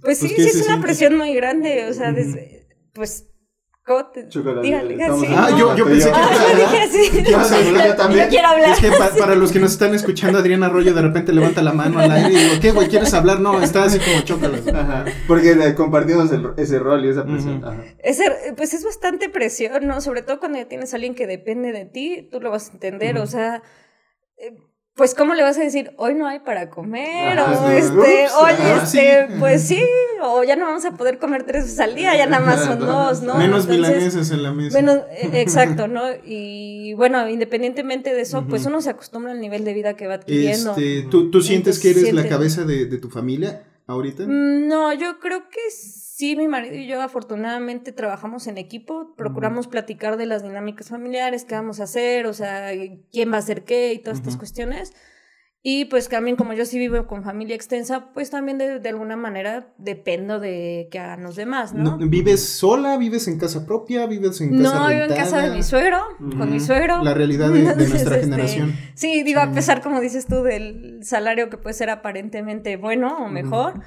Pues 0.00 0.18
sí, 0.18 0.28
Pues, 0.28 0.34
¿qué 0.34 0.42
sí 0.44 0.50
se 0.50 0.60
es 0.60 0.66
una 0.68 0.80
presión 0.80 1.16
muy 1.18 1.34
grande, 1.34 1.88
o 1.90 1.92
sea, 1.92 2.12
desde- 2.12 2.68
pues, 2.94 3.28
¿cómo 3.86 4.06
te- 4.06 4.24
dígale, 4.62 4.98
Ah, 5.36 5.50
yo, 5.56 5.76
yo 5.76 5.84
pensé 5.86 6.10
que. 6.10 6.14
Ah, 6.16 6.30
yo 6.50 6.56
dije 6.56 6.78
así. 6.82 7.22
¿Qué 7.24 7.34
vas 7.36 7.52
a 7.52 7.56
hablar? 7.58 7.86
Yo 7.88 7.96
también. 7.96 8.24
Yo 8.24 8.30
quiero 8.30 8.48
hablar. 8.48 8.70
Es 8.70 8.80
que 8.80 8.90
pa- 8.90 9.10
para 9.18 9.34
los 9.34 9.52
que 9.52 9.58
nos 9.60 9.72
están 9.72 9.94
escuchando, 9.94 10.38
Adriana 10.38 10.66
Arroyo 10.66 10.92
de 10.92 11.02
repente 11.02 11.32
levanta 11.32 11.62
la 11.62 11.72
mano 11.72 11.98
al 12.00 12.10
aire 12.10 12.32
y 12.32 12.36
digo, 12.36 12.54
¿qué, 12.60 12.72
güey? 12.72 12.88
¿Quieres 12.88 13.14
hablar? 13.14 13.40
No, 13.40 13.62
está 13.62 13.84
así 13.84 13.98
como 13.98 14.20
chócalas. 14.22 14.66
Ajá. 14.68 15.04
Porque 15.28 15.52
eh, 15.52 15.74
compartimos 15.74 16.30
el- 16.32 16.52
ese 16.56 16.78
rol 16.78 17.04
y 17.04 17.08
esa 17.10 17.24
presión. 17.24 17.64
Ajá. 17.64 17.76
Es, 18.02 18.20
pues 18.56 18.74
es 18.74 18.84
bastante 18.84 19.28
presión, 19.28 19.86
¿no? 19.86 20.00
Sobre 20.00 20.22
todo 20.22 20.38
cuando 20.40 20.58
ya 20.58 20.66
tienes 20.68 20.92
a 20.92 20.96
alguien 20.96 21.14
que 21.14 21.26
depende 21.26 21.72
de 21.72 21.84
ti, 21.84 22.28
tú 22.30 22.40
lo 22.40 22.50
vas 22.50 22.70
a 22.70 22.72
entender, 22.72 23.16
o 23.18 23.26
sea, 23.26 23.62
eh, 24.38 24.52
pues 24.96 25.14
cómo 25.14 25.34
le 25.34 25.42
vas 25.42 25.58
a 25.58 25.60
decir, 25.60 25.92
hoy 25.96 26.14
no 26.14 26.26
hay 26.26 26.38
para 26.38 26.70
comer, 26.70 27.38
Ajá, 27.38 27.66
o 27.66 27.68
este, 27.68 28.24
Ups, 28.24 28.32
oye, 28.40 28.72
este, 28.82 29.26
sí. 29.28 29.34
pues 29.38 29.62
sí, 29.62 29.84
o 30.22 30.42
ya 30.42 30.56
no 30.56 30.64
vamos 30.64 30.86
a 30.86 30.92
poder 30.92 31.18
comer 31.18 31.44
tres 31.44 31.64
veces 31.64 31.80
al 31.80 31.94
día, 31.94 32.16
ya 32.16 32.26
nada 32.26 32.44
más 32.44 32.64
son 32.64 32.78
dos, 32.80 33.20
¿no? 33.20 33.36
Menos 33.36 33.68
milanesas 33.68 34.30
en 34.30 34.42
la 34.42 34.52
mesa. 34.52 34.80
Menos, 34.80 34.96
eh, 35.10 35.30
exacto, 35.34 35.86
¿no? 35.86 36.02
Y 36.24 36.94
bueno, 36.94 37.28
independientemente 37.28 38.14
de 38.14 38.22
eso, 38.22 38.46
pues 38.48 38.64
uno 38.64 38.80
se 38.80 38.88
acostumbra 38.88 39.32
al 39.32 39.40
nivel 39.40 39.64
de 39.64 39.74
vida 39.74 39.94
que 39.94 40.06
va 40.06 40.14
adquiriendo. 40.14 40.70
este, 40.70 41.02
¿tú, 41.10 41.30
¿Tú 41.30 41.42
sientes 41.42 41.78
que 41.78 41.90
eres 41.90 42.14
la 42.14 42.26
cabeza 42.26 42.64
de, 42.64 42.86
de 42.86 42.96
tu 42.96 43.10
familia 43.10 43.64
ahorita? 43.86 44.24
Mm, 44.26 44.68
No, 44.68 44.92
yo 44.92 45.18
creo 45.18 45.48
que 45.48 45.70
sí, 45.70 46.36
mi 46.36 46.48
marido 46.48 46.74
y 46.74 46.86
yo 46.86 47.02
afortunadamente 47.02 47.92
trabajamos 47.92 48.46
en 48.46 48.58
equipo, 48.58 49.14
procuramos 49.16 49.66
platicar 49.66 50.16
de 50.16 50.26
las 50.26 50.42
dinámicas 50.42 50.88
familiares, 50.88 51.44
qué 51.44 51.54
vamos 51.54 51.80
a 51.80 51.84
hacer, 51.84 52.26
o 52.26 52.32
sea, 52.32 52.70
quién 53.12 53.32
va 53.32 53.36
a 53.36 53.40
hacer 53.40 53.64
qué 53.64 53.92
y 53.92 53.98
todas 53.98 54.18
estas 54.18 54.36
cuestiones. 54.36 54.94
Y 55.62 55.86
pues 55.86 56.08
también 56.08 56.36
como 56.36 56.52
yo 56.52 56.64
sí 56.64 56.78
vivo 56.78 57.08
con 57.08 57.24
familia 57.24 57.56
extensa, 57.56 58.12
pues 58.14 58.30
también 58.30 58.56
de, 58.56 58.78
de 58.78 58.88
alguna 58.88 59.16
manera 59.16 59.72
dependo 59.78 60.38
de 60.38 60.86
que 60.92 60.98
hagan 61.00 61.24
los 61.24 61.34
demás, 61.34 61.74
¿no? 61.74 61.96
No, 61.96 62.08
¿Vives 62.08 62.48
sola? 62.48 62.96
¿Vives 62.98 63.26
en 63.26 63.36
casa 63.38 63.66
propia? 63.66 64.06
¿Vives 64.06 64.40
en 64.40 64.56
casa 64.62 64.62
No, 64.78 64.88
vivo 64.88 65.00
en 65.02 65.08
casa 65.08 65.36
de 65.38 65.42
rentada? 65.42 65.56
mi 65.56 65.62
suegro, 65.64 65.98
con 66.18 66.52
mi 66.52 66.60
suegro. 66.60 67.02
La 67.02 67.14
realidad 67.14 67.48
de, 67.50 67.74
de 67.74 67.88
nuestra 67.88 68.14
este, 68.14 68.20
generación. 68.20 68.74
Sí, 68.94 69.24
digo, 69.24 69.40
Sí. 69.42 69.48
a 69.48 69.52
pesar, 69.52 69.82
como 69.82 70.00
dices 70.00 70.26
tú, 70.26 70.42
del 70.44 71.00
salario 71.02 71.50
que 71.50 71.56
puede 71.58 71.74
ser 71.74 71.90
aparentemente 71.90 72.76
bueno 72.76 73.16
o 73.24 73.28
mejor, 73.28 73.72
Ujú. 73.72 73.82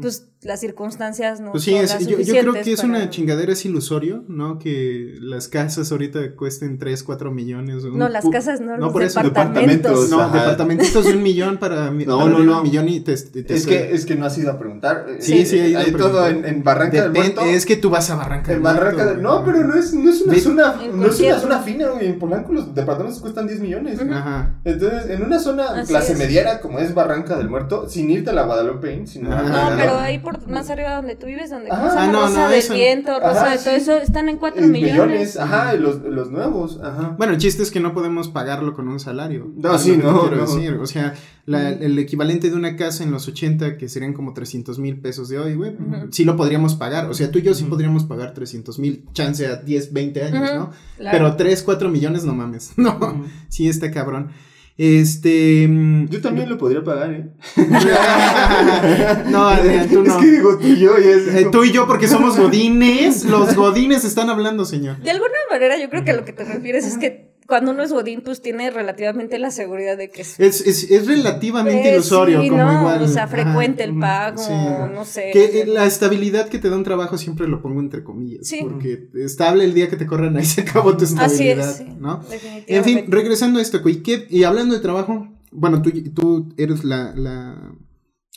Pues 0.00 0.28
las 0.42 0.60
circunstancias 0.60 1.40
no 1.40 1.52
Pues 1.52 1.64
sí, 1.64 1.72
son 1.72 1.80
es- 1.84 1.90
las 1.90 2.06
yo, 2.06 2.18
yo 2.20 2.32
creo 2.34 2.52
que 2.54 2.72
es 2.72 2.76
para- 2.80 2.88
una 2.88 3.10
chingadera, 3.10 3.52
es 3.52 3.64
ilusorio, 3.64 4.24
¿no? 4.28 4.58
Que 4.58 5.14
las 5.20 5.48
casas 5.48 5.90
ahorita 5.92 6.34
cuesten 6.34 6.78
3, 6.78 7.02
4 7.02 7.30
millones. 7.30 7.84
un 7.84 7.98
No, 7.98 8.08
las 8.08 8.24
casas 8.28 8.60
no, 8.60 8.72
No, 8.76 8.86
los 8.86 8.92
por 8.92 9.02
eso, 9.02 9.20
departamentos. 9.22 9.76
departamentos. 9.76 10.10
No, 10.10 10.20
Ajá. 10.22 10.38
departamentitos 10.38 11.04
de 11.04 11.12
un 11.12 11.22
millón 11.22 11.58
para 11.58 11.90
No, 11.90 12.18
para 12.18 12.30
no, 12.30 12.36
un 12.38 12.46
no. 12.46 12.62
millón 12.62 12.88
y 12.88 13.00
te, 13.00 13.16
te- 13.16 13.42
te- 13.42 13.54
Es 13.54 13.66
que, 13.66 13.92
es 13.94 14.06
que 14.06 14.14
no 14.16 14.24
has 14.26 14.36
ido 14.38 14.50
a 14.50 14.58
preguntar. 14.58 15.06
Eh, 15.08 15.16
Sí, 15.20 15.44
sí, 15.44 15.58
Hay 15.74 15.92
todo 15.92 16.26
en, 16.26 16.44
en 16.44 16.62
Barranca 16.62 17.02
del 17.02 17.12
Muerto. 17.12 17.40
es 17.42 17.66
que 17.66 17.76
tú 17.76 17.90
vas 17.90 18.08
a 18.10 18.16
Barranca 18.16 18.52
del 18.52 18.60
Barranca 18.60 18.92
Muerto, 18.94 19.12
del... 19.14 19.22
No, 19.22 19.44
pero 19.44 19.66
no 19.66 19.74
es, 19.74 19.92
no 19.94 20.08
es 20.10 20.22
una 20.22 20.32
Ve- 20.32 20.40
zona, 20.40 20.74
no 20.92 21.06
es 21.06 21.20
una 21.20 21.38
zona 21.38 21.58
fina, 21.60 21.88
güey. 21.88 22.06
En 22.06 22.18
Polanco 22.18 22.52
los 22.52 22.74
departamentos 22.74 23.20
cuestan 23.20 23.46
10 23.46 23.60
millones. 23.60 23.98
Ajá. 24.00 24.58
Entonces, 24.64 25.10
en 25.10 25.22
una 25.22 25.38
zona 25.38 25.70
Así 25.70 25.88
clase 25.88 26.12
es. 26.12 26.18
mediana 26.18 26.60
como 26.60 26.78
es 26.78 26.94
Barranca 26.94 27.36
del 27.36 27.48
Muerto, 27.50 27.88
sin 27.88 28.10
irte 28.10 28.30
a 28.30 28.32
la 28.32 28.44
Guadalupe, 28.44 29.06
sino 29.06 29.30
No, 29.70 29.76
no. 29.76 29.82
pero 29.82 29.98
ahí 29.98 30.18
por 30.18 30.48
más 30.48 30.70
arriba 30.70 30.96
donde 30.96 31.16
tú 31.16 31.26
vives, 31.26 31.50
donde 31.50 31.70
Ajá. 31.70 32.04
Ah, 32.04 32.06
no, 32.06 32.22
Rosa 32.22 32.42
no, 32.44 32.48
del 32.50 32.58
eso- 32.58 32.74
Viento, 32.74 33.18
Rosa 33.20 33.42
Ajá, 33.42 33.50
de 33.50 33.58
todo 33.58 33.74
sí. 33.74 33.80
eso, 33.80 33.96
están 33.98 34.28
en 34.28 34.38
4 34.38 34.62
en 34.62 34.70
millones. 34.72 35.36
Ajá, 35.38 35.74
y 35.74 35.78
los, 35.78 36.02
los 36.02 36.30
nuevos, 36.30 36.80
ajá. 36.82 37.14
Bueno, 37.18 37.32
el 37.34 37.38
chiste 37.38 37.62
es 37.62 37.70
que 37.70 37.80
no 37.80 37.92
podemos 37.94 38.28
pagarlo 38.28 38.74
con 38.74 38.88
un 38.88 39.00
salario. 39.00 39.50
No, 39.56 39.78
sí, 39.78 39.96
no, 39.96 40.20
quiero 40.22 40.36
no. 40.36 40.42
decir. 40.42 40.74
O 40.74 40.86
sea, 40.86 41.14
la- 41.46 41.70
el 41.70 41.98
equivalente 41.98 42.50
de 42.50 42.56
una 42.56 42.76
casa 42.76 43.04
en 43.04 43.10
los 43.10 43.28
80, 43.28 43.76
que 43.76 43.88
serían 43.88 44.12
como 44.12 44.32
300 44.34 44.78
mil 44.78 44.98
pesos 45.00 45.28
de 45.28 45.38
hoy, 45.38 45.54
güey, 45.54 45.76
sí 46.10 46.24
lo 46.24 46.36
podríamos 46.36 46.74
pagar. 46.74 47.08
O 47.10 47.14
sea, 47.14 47.30
tú 47.30 47.38
y 47.38 47.42
yo 47.42 47.54
sí 47.54 47.64
podríamos 47.64 48.04
pagar 48.04 48.34
300 48.34 48.78
mil, 48.78 49.04
chance 49.12 49.46
a 49.46 49.56
10, 49.56 49.92
20 49.92 50.22
años, 50.24 50.50
¿no? 50.54 50.70
claro. 50.96 51.18
Pero 51.18 51.36
3, 51.36 51.62
4 51.62 51.88
millones, 51.88 52.24
no 52.24 52.34
mames. 52.34 52.72
No, 52.76 53.24
sí 53.48 53.68
está 53.68 53.90
cabrón. 53.90 54.30
Este. 54.78 55.66
mm, 55.66 56.08
Yo 56.08 56.20
también 56.20 56.50
lo 56.50 56.58
podría 56.58 56.84
pagar, 56.84 57.10
¿eh? 57.12 57.26
no, 59.30 59.48
Adrián, 59.48 59.88
tú 59.88 60.02
no. 60.02 60.10
Es 60.10 60.16
que 60.16 60.30
digo 60.30 60.58
tú 60.58 60.66
y 60.66 60.76
yo, 60.78 60.98
y 60.98 61.08
es. 61.08 61.34
Eh, 61.34 61.48
tú 61.50 61.64
y 61.64 61.72
yo, 61.72 61.86
porque 61.86 62.08
somos 62.08 62.36
godines. 62.38 63.24
Los 63.24 63.54
godines 63.56 64.04
están 64.04 64.28
hablando, 64.28 64.66
señor. 64.66 64.98
De 64.98 65.10
alguna 65.10 65.32
manera, 65.50 65.78
yo 65.78 65.88
creo 65.88 66.04
que 66.04 66.10
a 66.10 66.16
lo 66.16 66.24
que 66.26 66.32
te 66.34 66.44
refieres 66.44 66.86
es 66.86 66.98
que 66.98 67.35
cuando 67.46 67.70
uno 67.72 67.82
es 67.82 67.92
Godín, 67.92 68.20
pues 68.22 68.42
tiene 68.42 68.70
relativamente 68.70 69.38
la 69.38 69.50
seguridad 69.50 69.96
de 69.96 70.10
que 70.10 70.22
es. 70.22 70.38
Es, 70.40 70.60
es, 70.66 70.90
es 70.90 71.06
relativamente 71.06 71.88
Eh, 71.90 71.92
ilusorio, 71.94 72.42
sí, 72.42 72.48
como 72.48 72.62
no, 72.64 72.78
igual. 72.80 73.02
O 73.02 73.08
sea, 73.08 73.26
frecuente 73.28 73.84
el 73.84 73.98
pago, 73.98 74.38
sí. 74.38 74.52
no 74.52 75.04
sé. 75.04 75.30
Que 75.32 75.60
eh, 75.62 75.66
la 75.66 75.86
estabilidad 75.86 76.48
que 76.48 76.58
te 76.58 76.68
da 76.70 76.76
un 76.76 76.84
trabajo 76.84 77.16
siempre 77.18 77.48
lo 77.48 77.62
pongo 77.62 77.80
entre 77.80 78.02
comillas. 78.04 78.46
Sí. 78.46 78.58
Porque 78.62 79.08
estable 79.14 79.64
el 79.64 79.74
día 79.74 79.88
que 79.88 79.96
te 79.96 80.06
corran 80.06 80.36
ahí 80.36 80.44
se 80.44 80.62
acabó 80.62 80.96
tu 80.96 81.04
Así 81.04 81.14
estabilidad, 81.14 81.70
es, 81.70 81.76
sí, 81.76 81.84
¿no? 81.98 82.18
definitivamente. 82.18 82.76
En 82.76 82.84
fin, 82.84 83.04
regresando 83.08 83.58
a 83.58 83.62
esto, 83.62 83.80
güey, 83.82 84.02
¿qué- 84.02 84.26
y 84.28 84.44
hablando 84.44 84.74
de 84.74 84.80
trabajo, 84.80 85.28
bueno, 85.52 85.82
tú, 85.82 85.90
tú 86.14 86.52
eres 86.56 86.84
la, 86.84 87.14
la, 87.14 87.72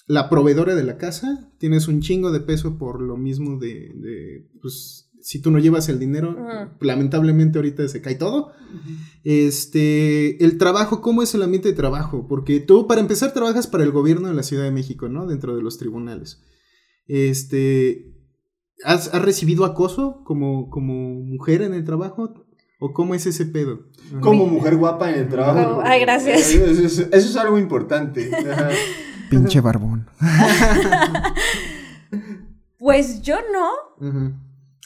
la 0.08 0.30
proveedora 0.30 0.76
de 0.76 0.84
la 0.84 0.98
casa, 0.98 1.50
tienes 1.58 1.88
un 1.88 2.02
chingo 2.02 2.32
de 2.32 2.40
peso 2.40 2.78
por 2.78 3.02
lo 3.02 3.18
mismo 3.18 3.58
de, 3.60 3.92
de, 3.96 4.48
pues, 4.62 5.09
si 5.30 5.40
tú 5.40 5.52
no 5.52 5.60
llevas 5.60 5.88
el 5.90 6.00
dinero, 6.00 6.36
lamentablemente 6.82 7.60
ahorita 7.60 7.88
se 7.88 8.02
cae 8.02 8.16
todo. 8.16 8.52
Este, 9.24 10.44
el 10.44 10.58
trabajo, 10.58 11.02
¿cómo 11.02 11.22
es 11.22 11.36
el 11.36 11.44
ambiente 11.44 11.68
de 11.70 11.76
trabajo? 11.76 12.26
Porque 12.28 12.60
tú, 12.60 12.88
para 12.88 13.00
empezar, 13.00 13.32
trabajas 13.32 13.68
para 13.68 13.84
el 13.84 13.92
gobierno 13.92 14.28
de 14.28 14.34
la 14.34 14.42
Ciudad 14.42 14.64
de 14.64 14.72
México, 14.72 15.08
¿no? 15.08 15.28
Dentro 15.28 15.56
de 15.56 15.62
los 15.62 15.78
tribunales. 15.78 16.42
Este, 17.08 18.12
¿has, 18.84 19.14
has 19.14 19.22
recibido 19.22 19.66
acoso 19.66 20.24
como, 20.26 20.70
como 20.72 20.94
mujer 21.24 21.62
en 21.62 21.76
el 21.76 21.84
trabajo? 21.84 22.34
¿O 22.80 22.92
cómo 22.94 23.14
es 23.14 23.28
ese 23.28 23.46
pedo? 23.46 23.82
Como 24.22 24.48
mujer 24.48 24.78
guapa 24.78 25.12
en 25.12 25.20
el 25.20 25.30
trabajo. 25.30 25.78
Oh, 25.78 25.82
ay, 25.84 26.00
gracias. 26.02 26.50
Eso, 26.56 26.66
eso- 26.66 27.02
eso 27.04 27.30
es 27.30 27.36
algo 27.36 27.60
importante. 27.60 28.32
Pinche 29.30 29.62
barbón. 29.62 30.08
Pues 32.78 33.22
yo 33.22 33.36
no, 33.52 34.08
Ujú. 34.08 34.34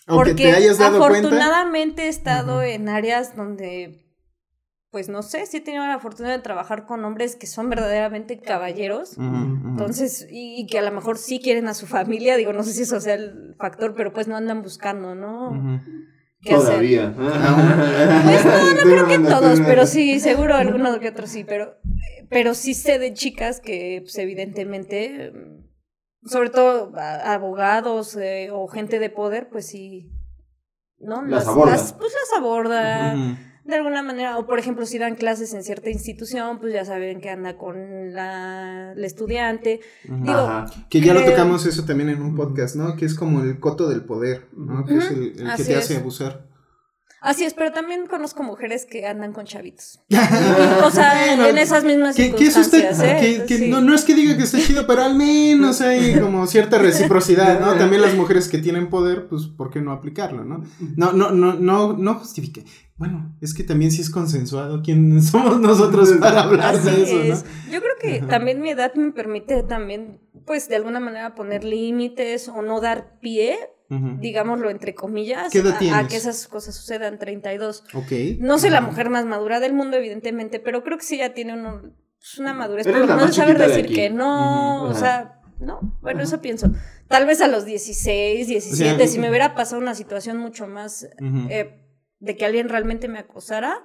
Aunque 0.08 0.32
porque 0.32 0.44
te 0.44 0.52
hayas 0.54 0.78
dado 0.78 1.00
cuenta. 1.00 1.20
afortunadamente 1.20 2.04
he 2.04 2.08
estado 2.10 2.58
Ujú. 2.58 2.64
en 2.64 2.90
áreas 2.90 3.36
donde, 3.36 4.06
pues 4.92 5.08
no 5.08 5.24
sé, 5.24 5.46
sí 5.46 5.58
he 5.58 5.62
tenido 5.62 5.86
la 5.88 6.00
fortuna 6.00 6.32
de 6.32 6.40
trabajar 6.40 6.86
con 6.86 7.04
hombres 7.06 7.36
que 7.36 7.48
son 7.48 7.70
verdaderamente 7.70 8.40
caballeros. 8.40 9.18
Entonces, 9.18 10.28
y, 10.30 10.60
y 10.62 10.68
que 10.68 10.80
a 10.80 10.82
lo 10.82 10.92
mejor 10.92 11.18
sí 11.18 11.40
quieren 11.40 11.68
a 11.68 11.74
su 11.74 11.88
familia, 11.88 12.36
digo, 12.36 12.52
no 12.54 12.64
sé 12.64 12.74
si 12.74 12.84
eso 12.84 13.00
sea 13.00 13.16
el 13.16 13.56
factor, 13.58 13.96
pero 13.96 14.12
pues 14.14 14.28
no 14.28 14.36
andan 14.36 14.62
buscando, 14.62 15.16
¿no? 15.16 15.82
Todavía. 16.46 17.14
Pues 17.18 18.46
no, 18.46 18.74
no 18.74 18.82
creo 18.82 19.08
que 19.08 19.20
todos, 19.20 19.62
pero 19.62 19.86
sí, 19.86 20.20
seguro 20.20 20.56
alguno 20.56 21.00
que 21.00 21.10
otro 21.10 21.28
sí, 21.28 21.46
pero, 21.46 21.78
pero 22.30 22.54
sí 22.54 22.74
sé 22.74 23.00
de 23.00 23.14
chicas 23.14 23.62
que, 23.62 24.00
pues 24.04 24.18
evidentemente, 24.18 25.32
sobre 26.26 26.50
todo 26.50 26.92
abogados 26.98 28.16
eh, 28.16 28.50
o 28.52 28.68
gente 28.68 29.00
de 29.00 29.10
poder, 29.10 29.50
pues 29.50 29.68
sí, 29.68 30.12
¿no? 31.00 31.22
Las 31.24 31.48
aborda. 31.48 31.74
pues 31.74 32.14
las 32.14 32.40
aborda 32.40 33.16
de 33.66 33.76
alguna 33.76 34.04
manera, 34.04 34.38
o 34.38 34.46
por 34.46 34.60
ejemplo, 34.60 34.86
si 34.86 34.98
dan 34.98 35.16
clases 35.16 35.54
en 35.54 35.64
cierta 35.64 35.90
institución, 35.90 36.60
pues 36.60 36.74
ya 36.74 36.84
saben 36.84 37.22
que 37.22 37.30
anda 37.30 37.58
con 37.58 38.14
la, 38.14 38.94
la 38.94 39.08
estudiante. 39.08 39.80
Digo, 40.04 40.38
Ajá. 40.38 40.66
Que 40.90 41.00
ya 41.00 41.14
lo 41.14 41.24
tocamos 41.24 41.66
eso 41.66 41.86
también 41.86 42.10
en 42.10 42.22
un 42.22 42.36
podcast, 42.36 42.76
¿no? 42.76 42.98
Que 42.98 43.06
es 43.06 43.16
como 43.16 43.42
el 43.42 43.60
coto 43.62 43.88
del 43.88 44.04
poder, 44.04 44.48
¿no? 44.52 44.86
Que 44.86 44.98
es 44.98 45.12
el, 45.12 45.24
el 45.28 45.34
que 45.36 45.48
Así 45.48 45.64
te 45.64 45.72
es. 45.74 45.78
hace 45.78 45.98
abusar. 45.98 46.46
Así 47.24 47.46
es, 47.46 47.54
pero 47.54 47.72
también 47.72 48.06
conozco 48.06 48.44
mujeres 48.44 48.86
que 48.86 49.08
andan 49.08 49.32
con 49.32 49.46
chavitos. 49.46 50.02
o 50.86 50.92
sea, 50.92 51.14
Bueno, 51.28 51.48
en 51.48 51.58
esas 51.58 51.84
mismas 51.86 52.16
Que, 52.18 52.34
que 52.36 52.48
eso 52.48 52.60
está, 52.60 52.78
circunstancias, 52.78 53.24
¿eh? 53.24 53.38
que, 53.40 53.46
que 53.46 53.58
Sí. 53.60 53.70
no, 53.70 53.80
no 53.82 53.96
es 53.96 54.04
que 54.04 54.14
diga 54.14 54.36
que 54.36 54.44
está 54.44 54.60
chido, 54.60 54.86
pero 54.86 55.04
al 55.04 55.16
menos 55.16 55.80
hay 55.82 56.20
como 56.20 56.46
cierta 56.48 56.78
reciprocidad, 56.80 57.60
¿no? 57.62 57.74
También 57.76 58.02
las 58.02 58.14
mujeres 58.16 58.50
que 58.50 58.58
tienen 58.58 58.90
poder, 58.90 59.28
pues, 59.30 59.48
¿por 59.48 59.70
qué 59.72 59.80
no 59.82 59.94
aplicarlo, 59.94 60.44
no? 60.44 60.64
No, 60.98 61.14
no, 61.14 61.32
no, 61.32 61.54
no, 61.54 61.94
no 61.94 62.14
justifique. 62.16 62.66
Bueno, 62.98 63.36
es 63.42 63.54
que 63.54 63.64
también 63.64 63.92
sí 63.92 64.02
es 64.02 64.10
consensuado 64.10 64.82
quién 64.84 65.22
somos 65.24 65.60
nosotros 65.62 66.12
para 66.20 66.44
hablar 66.44 66.76
Así 66.76 66.90
de 66.92 67.04
eso, 67.04 67.22
es. 67.22 67.44
¿no? 67.46 67.72
Yo 67.72 67.80
creo 67.80 67.94
que 68.02 68.18
Ajá. 68.20 68.28
también 68.28 68.62
mi 68.62 68.70
edad 68.72 68.94
me 68.96 69.12
permite 69.14 69.64
también, 69.64 70.20
pues, 70.46 70.68
de 70.68 70.76
alguna 70.76 71.00
manera 71.00 71.36
poner 71.36 71.64
límites 71.64 72.50
o 72.50 72.62
no 72.62 72.82
dar 72.82 73.18
pie, 73.22 73.58
Digámoslo 73.90 74.70
entre 74.72 74.96
comillas, 74.96 75.52
¿Qué 75.52 75.60
edad 75.60 75.78
a- 75.94 76.08
que 76.08 76.16
esas 76.16 76.48
cosas 76.48 76.76
sucedan 76.76 77.20
32. 77.20 77.84
Ok. 77.94 78.12
No 78.40 78.58
soy 78.58 78.70
la 78.72 78.82
mujer 78.82 79.10
más 79.10 79.26
madura 79.26 79.60
del 79.60 79.74
mundo, 79.74 79.98
evidentemente, 79.98 80.60
pero 80.60 80.84
creo 80.84 80.98
que 80.98 81.04
sí 81.04 81.18
ya 81.18 81.34
tiene 81.34 81.54
uno, 81.54 81.82
pues, 82.18 82.40
una 82.40 82.54
madurez. 82.54 82.88
Por 82.88 82.98
lo 82.98 83.08
menos 83.08 83.36
saber 83.36 83.58
de 83.60 83.68
decir 83.68 83.94
que 83.94 84.10
no, 84.10 84.84
o 84.86 84.94
sea, 84.96 85.42
no. 85.60 85.98
Bueno, 86.02 86.20
Ajá. 86.22 86.28
eso 86.28 86.42
pienso. 86.42 86.72
Tal 87.08 87.26
vez 87.28 87.42
a 87.42 87.48
los 87.48 87.66
16, 87.66 88.48
17, 88.48 88.94
O 88.96 88.98
sea, 88.98 89.08
si 89.08 89.20
me 89.20 89.30
hubiera 89.30 89.54
pasado 89.54 89.80
una 89.82 89.94
situación 89.94 90.38
mucho 90.38 90.66
más 90.68 91.08
eh, 91.50 91.80
de 92.20 92.36
que 92.38 92.46
alguien 92.46 92.70
realmente 92.70 93.08
me 93.10 93.20
acosara, 93.20 93.84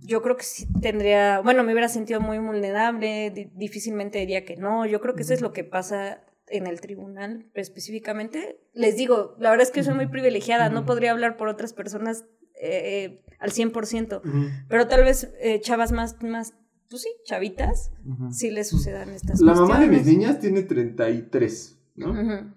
yo 0.00 0.22
creo 0.22 0.36
que 0.36 0.44
sí 0.44 0.66
tendría, 0.80 1.40
bueno, 1.40 1.62
me 1.64 1.72
hubiera 1.72 1.88
sentido 1.88 2.20
muy 2.20 2.38
vulnerable, 2.38 3.30
di- 3.30 3.50
difícilmente 3.54 4.18
diría 4.20 4.44
que 4.44 4.56
no, 4.56 4.86
yo 4.86 5.00
creo 5.00 5.14
que 5.14 5.22
eso 5.22 5.34
es 5.34 5.40
lo 5.42 5.52
que 5.52 5.64
pasa 5.64 6.22
en 6.52 6.66
el 6.66 6.80
tribunal 6.80 7.46
específicamente. 7.54 8.60
Les 8.74 8.96
digo, 8.96 9.34
la 9.38 9.50
verdad 9.50 9.66
es 9.66 9.72
que 9.72 9.82
soy 9.82 9.94
muy 9.94 10.06
privilegiada, 10.06 10.68
no 10.70 10.84
podría 10.84 11.10
hablar 11.12 11.36
por 11.36 11.48
otras 11.48 11.72
personas 11.72 12.24
eh, 12.60 13.22
al 13.40 13.50
100%, 13.50 14.20
Ujú. 14.24 14.44
pero 14.68 14.86
tal 14.86 15.02
vez 15.04 15.32
eh, 15.40 15.60
chavas 15.60 15.90
más, 15.92 16.22
más, 16.22 16.54
pues 16.88 17.02
sí, 17.02 17.08
chavitas, 17.24 17.90
sí 18.30 18.50
les 18.50 18.68
sucedan 18.68 19.10
estas 19.10 19.40
La 19.40 19.54
mamá 19.54 19.80
de 19.80 19.88
mis 19.88 20.06
niñas 20.06 20.38
tiene 20.38 20.62
33, 20.62 21.78
¿no? 21.96 22.10
Ujú. 22.12 22.52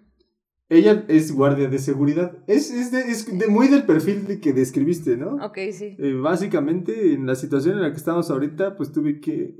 Ella 0.67 1.05
es 1.10 1.31
guardia 1.31 1.67
de 1.69 1.77
seguridad. 1.77 2.39
Es, 2.47 2.71
es, 2.71 2.91
de- 2.91 3.01
es 3.01 3.25
de- 3.38 3.47
muy 3.47 3.67
del 3.67 3.86
perfil 3.86 4.25
de 4.25 4.39
que 4.39 4.51
describiste, 4.51 5.15
¿no? 5.15 5.36
Ok, 5.45 5.58
sí. 5.71 5.95
Eh, 5.99 6.13
básicamente, 6.13 7.13
en 7.13 7.27
la 7.27 7.36
situación 7.36 7.75
en 7.75 7.84
la 7.84 7.91
que 7.91 7.97
estamos 7.97 8.31
ahorita, 8.31 8.75
pues 8.75 8.91
tuve 8.91 9.19
que. 9.19 9.55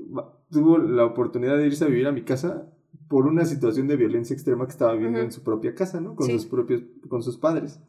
Tuvo 0.50 0.78
la 0.78 1.04
oportunidad 1.04 1.56
de 1.58 1.66
irse 1.66 1.84
a 1.84 1.88
vivir 1.88 2.08
a 2.08 2.12
mi 2.12 2.22
casa 2.22 2.72
por 3.08 3.26
una 3.26 3.44
situación 3.44 3.86
de 3.88 3.96
violencia 3.96 4.34
extrema 4.34 4.64
que 4.66 4.72
estaba 4.72 4.92
viviendo 4.94 5.18
Ujú. 5.18 5.26
en 5.26 5.32
su 5.32 5.42
propia 5.42 5.74
casa, 5.74 6.00
¿no? 6.00 6.14
Con 6.16 6.26
Sí. 6.26 6.32
sus 6.32 6.46
propios. 6.46 6.82
con 7.08 7.22
sus 7.22 7.36
padres. 7.38 7.80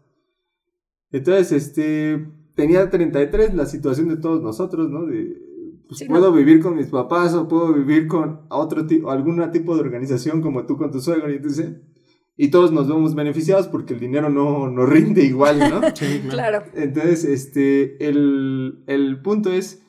Entonces, 1.12 1.52
este. 1.52 2.28
Tenía 2.56 2.90
33, 2.90 3.54
la 3.54 3.68
situación 3.68 4.10
de 4.10 4.18
todos 4.18 4.42
nosotros, 4.42 4.90
¿no? 4.90 5.06
De. 5.06 5.46
Pues 5.88 6.00
Sí, 6.00 6.06
puedo 6.06 6.32
no. 6.32 6.36
vivir 6.36 6.60
con 6.62 6.76
mis 6.76 6.88
papás 6.88 7.34
o 7.34 7.48
puedo 7.48 7.74
vivir 7.74 8.08
con 8.08 8.42
otro 8.50 8.86
tipo, 8.88 9.10
algún 9.12 9.40
tipo 9.52 9.76
de 9.76 9.82
organización 9.82 10.42
como 10.42 10.66
tú 10.66 10.76
con 10.76 10.92
tu 10.92 11.00
suegro 11.00 11.32
y 11.32 11.36
entonces. 11.38 11.78
Y 12.40 12.50
todos 12.52 12.72
nos 12.72 12.88
vemos 12.88 13.16
beneficiados 13.16 13.68
porque 13.68 13.94
el 13.96 14.00
dinero 14.00 14.30
no, 14.30 14.70
no 14.70 14.86
rinde 14.86 15.24
igual, 15.24 15.58
¿no? 15.60 15.82
Sí, 15.96 16.22
Claro. 16.30 16.64
Entonces, 16.76 17.24
este, 17.26 18.08
el, 18.08 18.84
el 18.88 19.22
punto 19.24 19.52
es, 19.52 19.84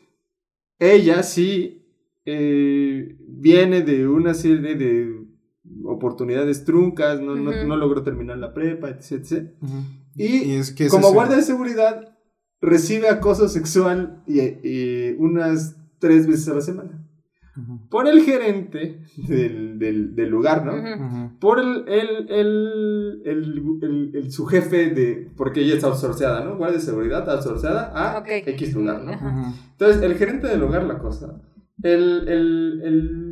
ella 0.78 1.22
sí 1.24 1.77
eh, 2.30 3.16
viene 3.26 3.82
de 3.82 4.06
una 4.06 4.34
serie 4.34 4.74
de 4.74 5.16
oportunidades 5.84 6.64
truncas, 6.64 7.20
no, 7.20 7.34
no- 7.36 7.50
Ujú. 7.50 7.66
no 7.66 7.76
logró 7.76 8.02
terminar 8.02 8.38
la 8.38 8.52
prepa, 8.54 8.90
etc. 8.90 9.12
etc. 9.12 9.52
Ujú. 9.62 9.76
Y, 10.16 10.52
es 10.52 10.72
que 10.72 10.86
es 10.86 10.90
como 10.90 11.12
guardia 11.12 11.36
de 11.36 11.42
seguridad 11.42 12.16
recibe 12.60 13.08
acoso 13.08 13.48
sexual 13.48 14.22
y, 14.26 14.40
y 14.40 15.14
unas 15.18 15.76
tres 16.00 16.26
veces 16.26 16.48
a 16.48 16.54
la 16.54 16.60
semana. 16.60 17.04
Ujú. 17.56 17.88
Por 17.88 18.06
el 18.08 18.22
gerente 18.22 19.00
del, 19.28 19.78
del- 19.78 20.14
del 20.14 20.28
lugar, 20.30 20.64
¿no? 20.64 21.36
Por 21.40 21.58
el, 21.58 21.84
el, 21.88 22.30
el, 22.30 23.22
el, 23.24 23.62
el- 23.82 24.10
el- 24.14 24.30
su 24.32 24.46
jefe 24.46 24.90
de... 24.90 25.30
Porque 25.36 25.60
ella 25.62 25.74
está 25.74 25.88
outsourceada, 25.88 26.44
¿no? 26.44 26.56
Guardia 26.56 26.78
de 26.78 26.84
seguridad 26.84 27.28
outsourceada 27.28 27.92
a 27.94 28.18
Ok. 28.20 28.28
X 28.46 28.74
lugar, 28.74 29.02
¿no? 29.04 29.12
Entonces, 29.72 30.02
el 30.02 30.14
gerente 30.16 30.46
del 30.48 30.62
hogar 30.62 30.84
la 30.84 30.98
cosa. 30.98 31.40
El, 31.82 32.28
el, 32.28 32.82
el 32.84 33.28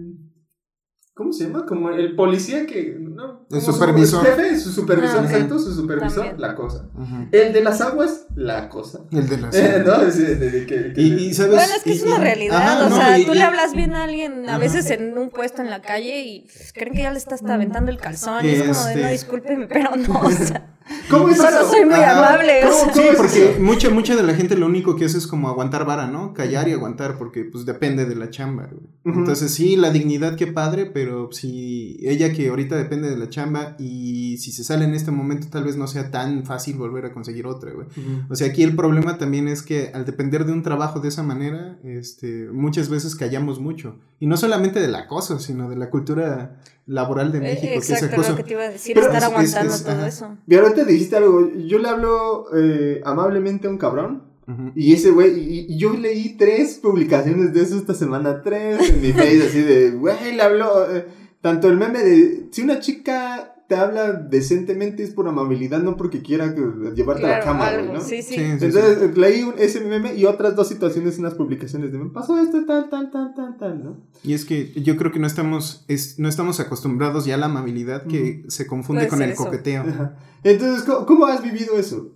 ¿Cómo 1.16 1.32
se 1.32 1.46
llama? 1.46 1.64
Como 1.64 1.90
el 1.90 2.14
policía 2.14 2.66
que... 2.66 2.98
No, 3.16 3.46
El 3.50 3.61
su- 3.62 3.72
supervisor. 3.72 4.24
jefe, 4.24 4.61
su 4.61 4.70
supervisor, 4.72 5.20
Ah, 5.20 5.24
exacto, 5.31 5.59
su 5.59 5.72
supervisor, 5.74 6.14
También. 6.26 6.40
la 6.40 6.55
cosa. 6.55 6.85
El 7.33 7.52
de 7.52 7.62
las 7.62 7.81
aguas, 7.81 8.26
la 8.35 8.68
cosa. 8.68 9.00
El 9.11 9.29
de 9.29 9.38
las. 9.38 9.55
Eh, 9.57 9.83
¿No? 9.87 10.02
Es 10.02 10.18
de- 10.18 10.37
de- 10.37 10.50
de 10.50 10.66
que- 10.66 10.92
que- 10.92 11.00
Y, 11.00 11.12
y, 11.29 11.35
¿sabes? 11.35 11.52
Bueno, 11.55 11.72
es 11.76 11.83
que 11.83 11.92
es 11.92 12.02
una 12.02 12.16
y- 12.16 12.20
realidad, 12.20 12.57
Ajá, 12.62 12.87
o 12.87 12.90
no, 12.90 12.96
sea, 12.96 13.18
y- 13.18 13.24
tú 13.24 13.33
y- 13.33 13.37
le 13.37 13.42
hablas 13.42 13.74
bien 13.74 13.94
a 13.94 14.05
alguien, 14.05 14.44
a 14.48 14.50
Ajá. 14.52 14.59
veces 14.59 14.90
en 14.90 15.16
un 15.16 15.31
puesto 15.31 15.62
en 15.62 15.70
la 15.70 15.81
calle 15.83 16.20
y 16.22 16.46
creen 16.74 16.94
que 16.94 17.02
ya 17.02 17.11
le 17.12 17.18
estás 17.18 17.42
aventando 17.44 17.90
el 17.90 17.98
calzón 17.98 18.44
y 18.44 18.50
es 18.50 18.61
como 18.62 18.85
de, 18.85 18.92
Este- 18.92 19.02
no, 19.02 19.09
discúlpeme, 19.11 19.66
pero 19.66 19.96
no, 19.96 20.20
o 20.20 20.31
sea, 20.31 20.72
¿Cómo 21.11 21.29
es 21.31 21.37
solo 21.38 21.48
eso? 21.61 21.70
soy 21.70 21.85
muy 21.85 21.94
Ajá. 21.94 22.18
amable, 22.18 22.64
o 22.64 22.68
¿Cómo- 22.70 22.85
sea. 22.85 22.92
Sí, 22.94 23.00
¿Cómo 23.00 23.11
es 23.11 23.16
porque 23.16 23.50
eso? 23.52 23.61
mucha, 23.61 23.90
mucha 23.90 24.14
de 24.14 24.22
la 24.22 24.35
gente 24.35 24.57
lo 24.57 24.66
único 24.66 24.94
que 24.94 25.07
hace 25.07 25.18
es 25.18 25.26
como 25.26 25.48
aguantar 25.48 25.85
vara, 25.85 26.07
¿no? 26.07 26.33
Callar 26.33 26.68
y 26.68 26.72
aguantar, 26.72 27.18
porque 27.18 27.44
pues 27.44 27.64
depende 27.66 28.05
de 28.05 28.14
la 28.14 28.31
chamba. 28.31 28.68
güey. 28.70 29.16
Entonces 29.16 29.52
sí, 29.52 29.74
la 29.76 29.90
dignidad, 29.90 30.37
qué 30.37 30.46
padre, 30.46 30.87
pero 30.87 31.31
si 31.33 31.98
ella 32.02 32.33
que 32.33 32.48
ahorita 32.48 32.76
depende 32.76 33.06
de 33.09 33.16
la 33.16 33.29
chamba 33.29 33.77
y 33.79 34.37
si 34.38 34.53
se 34.53 34.64
sale 34.64 34.85
en 34.85 34.95
este 34.95 35.11
momento 35.11 35.47
tal 35.51 35.64
vez 35.64 35.77
no 35.77 35.87
sea 35.87 36.11
tan 36.11 36.45
fácil 36.45 36.77
volver 36.77 37.05
a 37.07 37.12
conseguir 37.12 37.47
otra, 37.47 37.73
güey. 37.73 37.87
Ujú. 37.87 38.33
O 38.33 38.37
sea, 38.37 38.49
aquí 38.49 38.62
el 38.62 38.77
problema 38.77 39.19
también 39.19 39.49
es 39.49 39.62
que 39.62 39.90
al 39.95 40.05
depender 40.05 40.45
de 40.45 40.53
un 40.53 40.62
trabajo 40.62 41.01
de 41.01 41.09
esa 41.09 41.23
manera, 41.23 41.79
este, 41.85 42.49
muchas 42.53 42.88
veces 42.88 43.14
callamos 43.16 43.61
mucho. 43.61 43.97
Y 44.21 44.27
no 44.27 44.37
solamente 44.37 44.81
del 44.81 44.95
acoso, 44.95 45.38
sino 45.38 45.69
de 45.69 45.77
la 45.77 45.90
cultura 45.90 46.61
laboral 46.87 47.33
de 47.33 47.38
Eh, 47.38 47.40
México, 47.42 47.73
que 47.73 47.79
es 47.79 47.90
Exacto, 47.90 48.14
acoso. 48.16 48.31
lo 48.31 48.37
que 48.37 48.45
te 48.45 48.53
iba 48.53 48.62
a 48.62 48.71
decir, 48.71 48.95
Pero 48.95 49.07
estar 49.07 49.19
es- 49.23 49.25
es- 49.25 49.31
aguantando 49.57 49.75
es- 49.75 49.83
todo 49.83 49.92
ajá. 49.92 50.07
eso. 50.09 50.37
Y 50.47 50.55
ahorita 50.55 50.85
dijiste 50.85 51.16
algo, 51.16 51.51
yo 51.66 51.79
le 51.79 51.88
hablo 51.88 52.47
eh, 52.57 53.01
amablemente 53.05 53.66
a 53.66 53.71
un 53.71 53.79
cabrón. 53.79 54.23
Ujú. 54.49 54.71
Y 54.77 54.92
ese 54.92 55.11
güey, 55.11 55.37
y, 55.40 55.66
y 55.75 55.77
yo 55.77 55.92
leí 55.95 56.37
tres 56.38 56.79
publicaciones 56.81 57.53
de 57.53 57.62
eso 57.62 57.77
esta 57.77 57.95
semana, 57.95 58.42
tres 58.42 58.90
en 58.90 59.01
mi 59.01 59.11
face, 59.12 59.42
así 59.45 59.61
de, 59.61 59.90
güey, 59.90 60.37
le 60.37 60.40
habló, 60.42 60.95
eh, 60.95 61.05
tanto 61.40 61.68
el 61.68 61.77
meme 61.77 62.01
de, 62.03 62.49
si 62.51 62.62
una 62.62 62.81
chica 62.81 63.53
te 63.68 63.75
habla 63.75 64.12
decentemente 64.12 65.03
es 65.03 65.11
por 65.11 65.27
amabilidad, 65.27 65.83
no 65.83 65.96
porque 65.96 66.22
quiera 66.22 66.55
llevarte 66.94 67.25
a 67.27 67.38
la 67.38 67.40
cama, 67.40 67.66
algo, 67.66 67.83
güey, 67.83 67.94
¿no? 67.94 68.01
sí, 68.01 68.22
sí. 68.22 68.35
Sí, 68.35 68.35
sí, 68.35 68.37
sí. 68.37 68.64
Entonces 68.66 68.99
eh, 69.03 69.12
leí 69.16 69.42
un- 69.42 69.55
ese 69.59 69.81
meme 69.81 70.14
y 70.14 70.25
otras 70.25 70.55
dos 70.55 70.68
situaciones, 70.68 71.18
unas 71.18 71.35
publicaciones 71.35 71.90
de, 71.90 71.99
me 71.99 72.11
pasó 72.11 72.38
esto, 72.38 72.64
tal, 72.64 72.88
tal, 72.90 73.11
tal, 73.11 73.35
tal, 73.35 73.57
tal, 73.59 73.85
¿no? 73.85 74.07
Y 74.22 74.35
es 74.35 74.44
que 74.44 74.70
yo 74.83 74.96
creo 74.96 75.11
que 75.11 75.18
no 75.18 75.27
estamos, 75.27 75.85
es, 75.88 76.18
no 76.20 76.29
estamos 76.29 76.61
acostumbrados 76.61 77.25
ya 77.27 77.35
a 77.35 77.38
la 77.38 77.46
amabilidad 77.46 78.07
que 78.07 78.44
se 78.49 78.68
confunde 78.68 79.01
Puede 79.03 79.09
con 79.11 79.22
el 79.22 79.31
eso. 79.31 79.44
coqueteo. 79.44 79.83
Ajá. 79.83 80.16
Entonces, 80.44 80.85
¿cómo, 80.85 81.05
cómo 81.05 81.27
has 81.27 81.42
vivido 81.42 81.77
eso? 81.77 82.12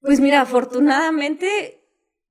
Pues 0.00 0.18
mira, 0.18 0.40
afortunadamente, 0.40 1.81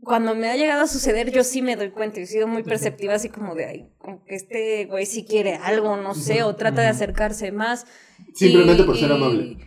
cuando 0.04 0.36
me 0.36 0.50
ha 0.50 0.56
llegado 0.56 0.82
a 0.84 0.88
suceder, 0.88 1.32
yo 1.32 1.44
sí 1.44 1.62
me 1.62 1.76
doy 1.76 1.92
cuenta 1.92 2.20
he 2.20 2.26
sido 2.26 2.48
muy 2.48 2.64
perceptiva, 2.64 3.14
así 3.14 3.30
como 3.30 3.56
de, 3.56 3.66
ay, 3.66 3.90
como 4.00 4.24
que 4.26 4.36
este 4.36 4.86
güey 4.86 5.06
sí 5.06 5.26
quiere 5.26 5.56
algo, 5.56 5.96
no 5.98 6.14
sé, 6.16 6.44
o 6.44 6.56
trata 6.56 6.82
de 6.82 6.88
acercarse 6.88 7.52
más. 7.52 7.86
Simplemente 8.34 8.84
Y- 8.84 8.86
por 8.86 8.98
ser 8.98 9.10
y- 9.10 9.14
amable. 9.14 9.58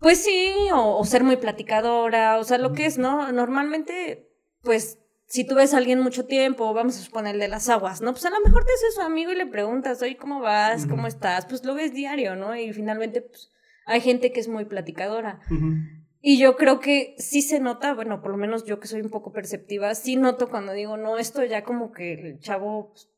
Pues 0.00 0.22
sí, 0.22 0.52
o, 0.72 0.96
o 0.98 1.04
ser 1.04 1.24
muy 1.24 1.36
platicadora, 1.36 2.38
o 2.38 2.44
sea, 2.44 2.58
lo 2.58 2.72
que 2.72 2.86
es, 2.86 2.98
¿no? 2.98 3.32
Normalmente, 3.32 4.28
pues, 4.62 4.98
si 5.26 5.44
tú 5.44 5.56
ves 5.56 5.74
a 5.74 5.78
alguien 5.78 6.00
mucho 6.00 6.24
tiempo, 6.24 6.72
vamos 6.72 6.96
a 6.98 7.02
suponer 7.02 7.34
el 7.34 7.40
de 7.40 7.48
las 7.48 7.68
aguas, 7.68 8.00
¿no? 8.00 8.12
Pues 8.12 8.24
a 8.24 8.30
lo 8.30 8.40
mejor 8.44 8.64
te 8.64 8.72
haces 8.72 8.94
su 8.94 9.00
amigo 9.02 9.32
y 9.32 9.36
le 9.36 9.46
preguntas, 9.46 10.00
oye, 10.00 10.16
¿cómo 10.16 10.40
vas? 10.40 10.86
¿Cómo 10.86 11.06
estás? 11.08 11.46
Pues 11.46 11.64
lo 11.64 11.74
ves 11.74 11.92
diario, 11.92 12.36
¿no? 12.36 12.54
Y 12.56 12.72
finalmente, 12.72 13.22
pues, 13.22 13.50
hay 13.86 14.00
gente 14.00 14.30
que 14.32 14.38
es 14.40 14.48
muy 14.48 14.64
platicadora. 14.66 15.40
Ujú. 15.50 15.74
Y 16.20 16.38
yo 16.38 16.56
creo 16.56 16.80
que 16.80 17.14
sí 17.18 17.42
se 17.42 17.60
nota, 17.60 17.94
bueno, 17.94 18.20
por 18.20 18.30
lo 18.32 18.36
menos 18.36 18.64
yo 18.64 18.80
que 18.80 18.88
soy 18.88 19.00
un 19.02 19.10
poco 19.10 19.32
perceptiva, 19.32 19.94
sí 19.94 20.16
noto 20.16 20.48
cuando 20.48 20.72
digo, 20.72 20.96
no, 20.96 21.16
esto 21.16 21.44
ya 21.44 21.62
como 21.62 21.92
que 21.92 22.14
el 22.14 22.38
chavo 22.40 22.90
pues, 22.92 23.08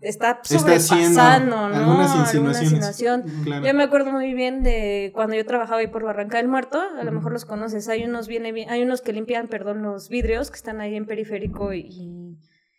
está 0.00 0.40
sobrepasando, 0.42 1.68
¿no? 1.68 1.74
algunas 1.76 2.34
Alguna 2.34 2.62
insinuación. 2.62 3.24
Claro. 3.44 3.66
Yo 3.66 3.74
me 3.74 3.82
acuerdo 3.84 4.10
muy 4.12 4.32
bien 4.34 4.62
de 4.62 5.10
cuando 5.14 5.36
yo 5.36 5.44
trabajaba 5.44 5.80
ahí 5.80 5.86
por 5.88 6.04
Barranca 6.04 6.38
del 6.38 6.48
Muerto, 6.48 6.80
a 6.80 7.02
lo 7.04 7.12
mejor 7.12 7.32
los 7.32 7.44
conoces, 7.44 7.88
hay 7.88 8.04
unos 8.04 8.28
viene 8.28 8.52
bien, 8.52 8.70
hay 8.70 8.82
unos 8.82 9.00
que 9.02 9.12
limpian, 9.12 9.48
perdón, 9.48 9.82
los 9.82 10.08
vidrios 10.08 10.50
que 10.50 10.56
están 10.56 10.80
ahí 10.80 10.94
en 10.96 11.06
periférico 11.06 11.72
y, 11.74 12.38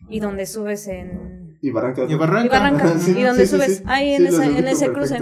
y 0.09 0.19
donde 0.19 0.45
subes 0.45 0.87
en 0.87 1.57
Y 1.61 1.71
Barranca. 1.71 2.05
Y 2.07 2.15
Barranca. 2.15 2.45
y 2.45 2.49
Barranca, 2.49 2.99
sí, 2.99 3.11
y 3.17 3.23
donde 3.23 3.45
sí, 3.45 3.55
subes 3.55 3.77
sí. 3.77 3.83
ahí 3.85 4.15
Sí, 4.17 4.23
en, 4.23 4.27
esa- 4.27 4.45
en 4.45 4.67
ese 4.67 4.91
cruce. 4.91 5.19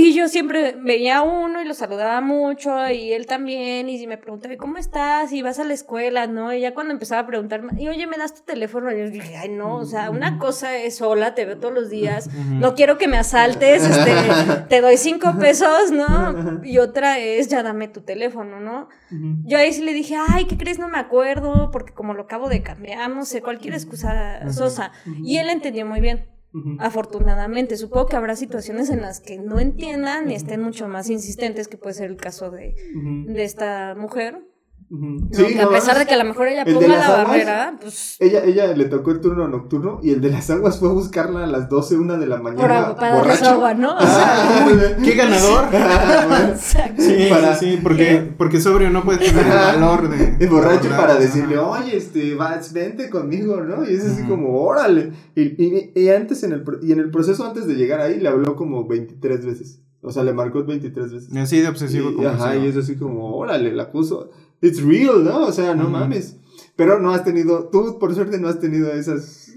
Y 0.00 0.14
yo 0.14 0.28
siempre 0.28 0.76
veía 0.80 1.18
a 1.18 1.22
uno 1.22 1.60
y 1.60 1.64
lo 1.64 1.74
saludaba 1.74 2.20
mucho, 2.20 2.88
y 2.88 3.12
él 3.12 3.26
también, 3.26 3.88
y 3.88 4.06
me 4.06 4.16
preguntaba, 4.16 4.54
¿cómo 4.56 4.76
estás? 4.78 5.32
Y 5.32 5.42
vas 5.42 5.58
a 5.58 5.64
la 5.64 5.74
escuela, 5.74 6.28
¿no? 6.28 6.52
Y 6.52 6.60
ya 6.60 6.72
cuando 6.72 6.92
empezaba 6.92 7.22
a 7.22 7.26
preguntarme, 7.26 7.72
y 7.82 7.88
oye, 7.88 8.06
¿me 8.06 8.16
das 8.16 8.32
tu 8.32 8.42
teléfono? 8.42 8.92
Y 8.92 8.98
yo 9.00 9.10
dije, 9.10 9.36
ay, 9.36 9.48
no, 9.48 9.74
o 9.74 9.84
sea, 9.84 10.10
una 10.10 10.38
cosa 10.38 10.76
es, 10.76 11.02
hola, 11.02 11.34
te 11.34 11.44
veo 11.46 11.58
todos 11.58 11.74
los 11.74 11.90
días, 11.90 12.30
no 12.32 12.76
quiero 12.76 12.96
que 12.96 13.08
me 13.08 13.16
asaltes, 13.16 13.84
este, 13.84 14.14
te 14.68 14.80
doy 14.80 14.98
cinco 14.98 15.36
pesos, 15.36 15.90
¿no? 15.90 16.60
Y 16.62 16.78
otra 16.78 17.18
es, 17.18 17.48
ya 17.48 17.64
dame 17.64 17.88
tu 17.88 18.02
teléfono, 18.02 18.60
¿no? 18.60 18.88
Yo 19.46 19.58
ahí 19.58 19.72
sí 19.72 19.82
le 19.82 19.94
dije, 19.94 20.14
ay, 20.28 20.44
¿qué 20.44 20.56
crees? 20.56 20.78
No 20.78 20.86
me 20.86 20.98
acuerdo, 20.98 21.72
porque 21.72 21.92
como 21.92 22.14
lo 22.14 22.22
acabo 22.22 22.48
de 22.48 22.62
cambiar, 22.62 23.10
no 23.10 23.24
sé, 23.24 23.42
cualquier 23.42 23.74
excusa 23.74 24.48
sosa. 24.52 24.92
Y 25.24 25.38
él 25.38 25.50
entendió 25.50 25.84
muy 25.86 25.98
bien. 25.98 26.37
Afortunadamente, 26.78 27.76
supongo 27.76 28.06
que 28.06 28.16
habrá 28.16 28.34
situaciones 28.36 28.90
en 28.90 29.02
las 29.02 29.20
que 29.20 29.38
no 29.38 29.58
entiendan 29.58 30.30
y 30.30 30.34
estén 30.34 30.62
mucho 30.62 30.88
más 30.88 31.10
insistentes, 31.10 31.68
que 31.68 31.76
puede 31.76 31.94
ser 31.94 32.10
el 32.10 32.16
caso 32.16 32.50
de, 32.50 32.74
de 33.26 33.44
esta 33.44 33.94
mujer. 33.96 34.40
Ujú. 34.90 35.04
¿no? 35.04 35.28
Sí, 35.32 35.44
que 35.54 35.60
a 35.60 35.68
pesar 35.68 35.98
de 35.98 36.06
que 36.06 36.14
a 36.14 36.16
lo 36.16 36.24
mejor 36.24 36.48
ella 36.48 36.64
ponga 36.64 36.88
la 36.88 37.04
aguas, 37.04 37.26
barrera, 37.28 37.76
pues 37.78 38.16
Ella, 38.20 38.42
ella 38.42 38.68
le 38.68 38.86
tocó 38.86 39.10
el 39.10 39.20
turno 39.20 39.46
nocturno 39.46 40.00
y 40.02 40.12
el 40.12 40.22
de 40.22 40.30
las 40.30 40.48
aguas 40.48 40.78
fue 40.78 40.88
a 40.88 40.92
buscarla 40.92 41.44
a 41.44 41.46
las 41.46 41.68
12, 41.68 41.96
una 41.98 42.16
de 42.16 42.26
la 42.26 42.38
mañana. 42.38 42.94
para 42.96 43.10
darles 43.16 43.38
borracho. 43.40 43.50
agua, 43.50 43.74
¿no? 43.74 43.96
O 43.98 44.00
sea, 44.00 44.08
Ah, 44.46 44.96
¡Qué 45.04 45.10
ganador! 45.14 45.66
ah. 45.74 46.54
Sí, 46.56 47.26
Para- 47.28 47.54
sí, 47.56 47.72
sí, 47.72 47.80
porque, 47.82 48.17
porque 48.38 48.60
sobrio 48.60 48.88
no 48.88 49.02
puede 49.02 49.18
tener 49.18 49.44
el 49.44 49.52
valor 49.52 50.08
de... 50.08 50.36
Es 50.38 50.48
borracho 50.48 50.88
para 50.90 51.16
decirle, 51.18 51.58
oye, 51.58 51.96
este, 51.96 52.36
vas, 52.36 52.72
vente 52.72 53.10
conmigo, 53.10 53.60
¿no? 53.60 53.84
Y 53.84 53.94
es 53.94 54.04
así 54.04 54.22
como, 54.22 54.62
órale. 54.62 55.12
Y, 55.34 55.42
y, 55.42 55.92
y 55.94 56.08
antes, 56.08 56.44
en 56.44 56.52
el, 56.52 56.64
y 56.80 56.92
en 56.92 57.00
el 57.00 57.10
proceso 57.10 57.44
antes 57.44 57.66
de 57.66 57.74
llegar 57.74 58.00
ahí, 58.00 58.20
le 58.20 58.28
habló 58.28 58.54
como 58.54 58.86
23 58.86 59.44
veces. 59.44 59.80
O 60.00 60.12
sea, 60.12 60.22
le 60.22 60.32
marcó 60.32 60.64
23 60.64 61.12
veces. 61.12 61.36
Así 61.36 61.60
de 61.60 61.68
obsesivo 61.68 62.10
Y, 62.10 62.14
como 62.14 62.28
ajá, 62.28 62.56
y 62.56 62.66
es 62.66 62.76
así 62.76 62.96
como, 62.96 63.36
órale, 63.36 63.72
la 63.72 63.90
puso. 63.90 64.30
It's 64.62 64.82
real, 64.82 65.24
¿no? 65.24 65.46
O 65.46 65.52
sea, 65.52 65.74
no 65.74 65.90
mames. 65.90 66.36
Pero 66.76 67.00
no 67.00 67.12
has 67.12 67.24
tenido, 67.24 67.68
tú 67.72 67.98
por 67.98 68.14
suerte 68.14 68.38
no 68.38 68.48
has 68.48 68.60
tenido 68.60 68.92
esas. 68.92 69.52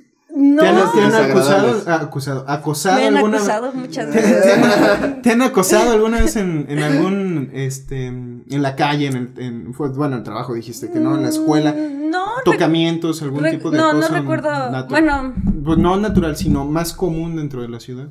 No, 0.56 0.62
¿Te 0.62 0.68
han, 0.68 0.92
te 0.92 1.02
han 1.02 1.16
acusado, 1.16 1.84
ah, 1.88 1.96
acusado, 2.02 2.46
acosado 2.48 3.00
me 3.00 3.08
han 3.08 3.18
alguna 3.18 3.38
acusado 3.38 3.74
muchas 3.74 4.10
¿Te, 4.12 4.18
veces. 4.18 4.44
te 4.44 4.52
han, 4.52 5.22
te 5.22 5.32
han 5.32 5.42
acosado 5.42 5.92
alguna 5.92 6.22
vez 6.22 6.36
en, 6.36 6.66
en 6.68 6.80
algún, 6.80 7.50
este, 7.54 8.08
en 8.08 8.62
la 8.62 8.76
calle, 8.76 9.08
en 9.08 9.16
el, 9.16 9.34
en, 9.38 9.72
bueno, 9.96 10.18
el 10.18 10.24
trabajo 10.24 10.54
dijiste 10.54 10.92
que 10.92 11.00
no, 11.00 11.16
en 11.16 11.24
la 11.24 11.30
escuela, 11.30 11.74
No, 11.74 12.26
tocamientos, 12.44 13.22
algún 13.22 13.50
tipo 13.50 13.72
de 13.72 13.78
no, 13.78 13.94
no 13.94 14.00
acoso 14.00 14.14
recuerdo. 14.14 14.50
Bueno, 14.90 15.34
Pues 15.64 15.78
no 15.78 15.96
natural, 15.98 16.36
sino 16.36 16.66
más 16.66 16.94
común 16.94 17.38
dentro 17.38 17.62
de 17.62 17.70
la 17.70 17.80
ciudad. 17.80 18.10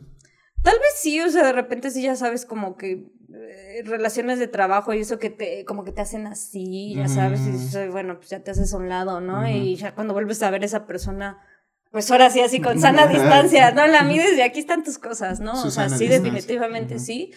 Tal 0.62 0.74
vez 0.74 0.92
sí, 0.96 1.20
o 1.20 1.28
sea, 1.28 1.44
de 1.44 1.52
repente 1.52 1.90
sí 1.90 2.02
ya 2.02 2.16
sabes 2.16 2.44
como 2.44 2.76
que 2.76 3.10
eh, 3.32 3.82
relaciones 3.84 4.38
de 4.38 4.46
trabajo 4.46 4.92
y 4.92 5.00
eso 5.00 5.18
que 5.18 5.30
te, 5.30 5.64
como 5.64 5.84
que 5.84 5.92
te 5.92 6.02
hacen 6.02 6.26
así, 6.26 6.94
ya 6.94 7.08
sabes, 7.08 7.40
y 7.40 7.88
bueno, 7.88 8.16
pues 8.16 8.30
ya 8.30 8.40
te 8.40 8.50
haces 8.50 8.72
a 8.74 8.76
un 8.76 8.88
lado, 8.88 9.20
¿no? 9.20 9.48
Y 9.48 9.76
ya 9.76 9.94
cuando 9.94 10.12
vuelves 10.14 10.42
a 10.42 10.50
ver 10.50 10.62
a 10.62 10.66
esa 10.66 10.86
persona, 10.86 11.38
pues 11.90 12.10
ahora 12.10 12.30
sí, 12.30 12.40
así 12.40 12.60
con 12.60 12.80
sana 12.80 13.06
distancia, 13.08 13.72
no 13.72 13.86
la 13.86 14.02
mides 14.02 14.36
y 14.36 14.42
aquí 14.42 14.60
están 14.60 14.84
tus 14.84 14.98
cosas, 14.98 15.40
¿no? 15.40 15.52
o 15.52 15.70
sea, 15.70 15.88
sí, 15.88 16.06
distancia. 16.06 16.20
definitivamente 16.20 16.98
sí. 16.98 17.32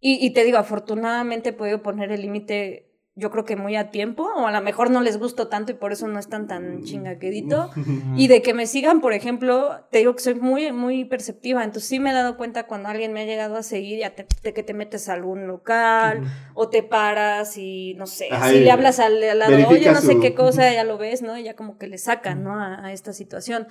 Y, 0.00 0.24
y 0.24 0.32
te 0.32 0.44
digo, 0.44 0.58
afortunadamente 0.58 1.50
he 1.50 1.52
podido 1.52 1.82
poner 1.82 2.12
el 2.12 2.22
límite 2.22 2.93
yo 3.16 3.30
creo 3.30 3.44
que 3.44 3.54
muy 3.54 3.76
a 3.76 3.90
tiempo, 3.90 4.24
o 4.24 4.48
a 4.48 4.50
lo 4.50 4.60
mejor 4.60 4.90
no 4.90 5.00
les 5.00 5.18
gusto 5.18 5.46
tanto 5.46 5.70
y 5.70 5.76
por 5.76 5.92
eso 5.92 6.08
no 6.08 6.18
están 6.18 6.48
tan 6.48 6.82
chingaquedito. 6.82 7.70
y 8.16 8.26
de 8.26 8.42
que 8.42 8.54
me 8.54 8.66
sigan, 8.66 9.00
por 9.00 9.12
ejemplo, 9.12 9.86
te 9.90 9.98
digo 9.98 10.16
que 10.16 10.22
soy 10.22 10.34
muy, 10.34 10.72
muy 10.72 11.04
perceptiva, 11.04 11.62
entonces 11.62 11.88
sí 11.88 12.00
me 12.00 12.10
he 12.10 12.12
dado 12.12 12.36
cuenta 12.36 12.66
cuando 12.66 12.88
alguien 12.88 13.12
me 13.12 13.22
ha 13.22 13.24
llegado 13.24 13.56
a 13.56 13.62
seguir, 13.62 14.00
ya 14.00 14.16
te, 14.16 14.26
de 14.42 14.52
que 14.52 14.64
te 14.64 14.74
metes 14.74 15.08
a 15.08 15.12
algún 15.12 15.46
local, 15.46 16.22
o 16.54 16.68
te 16.68 16.82
paras 16.82 17.56
y 17.56 17.94
no 17.94 18.08
sé, 18.08 18.28
si 18.48 18.60
le 18.60 18.70
hablas 18.72 18.98
al, 18.98 19.20
lado, 19.38 19.68
oye, 19.68 19.92
no 19.92 20.00
sé 20.00 20.18
qué 20.18 20.34
cosa, 20.34 20.72
ya 20.72 20.82
lo 20.82 20.98
ves, 20.98 21.22
¿no? 21.22 21.38
Y 21.38 21.44
ya 21.44 21.54
como 21.54 21.78
que 21.78 21.86
le 21.86 21.98
sacan, 21.98 22.42
¿no? 22.42 22.60
A, 22.60 22.92
esta 22.92 23.12
situación. 23.12 23.68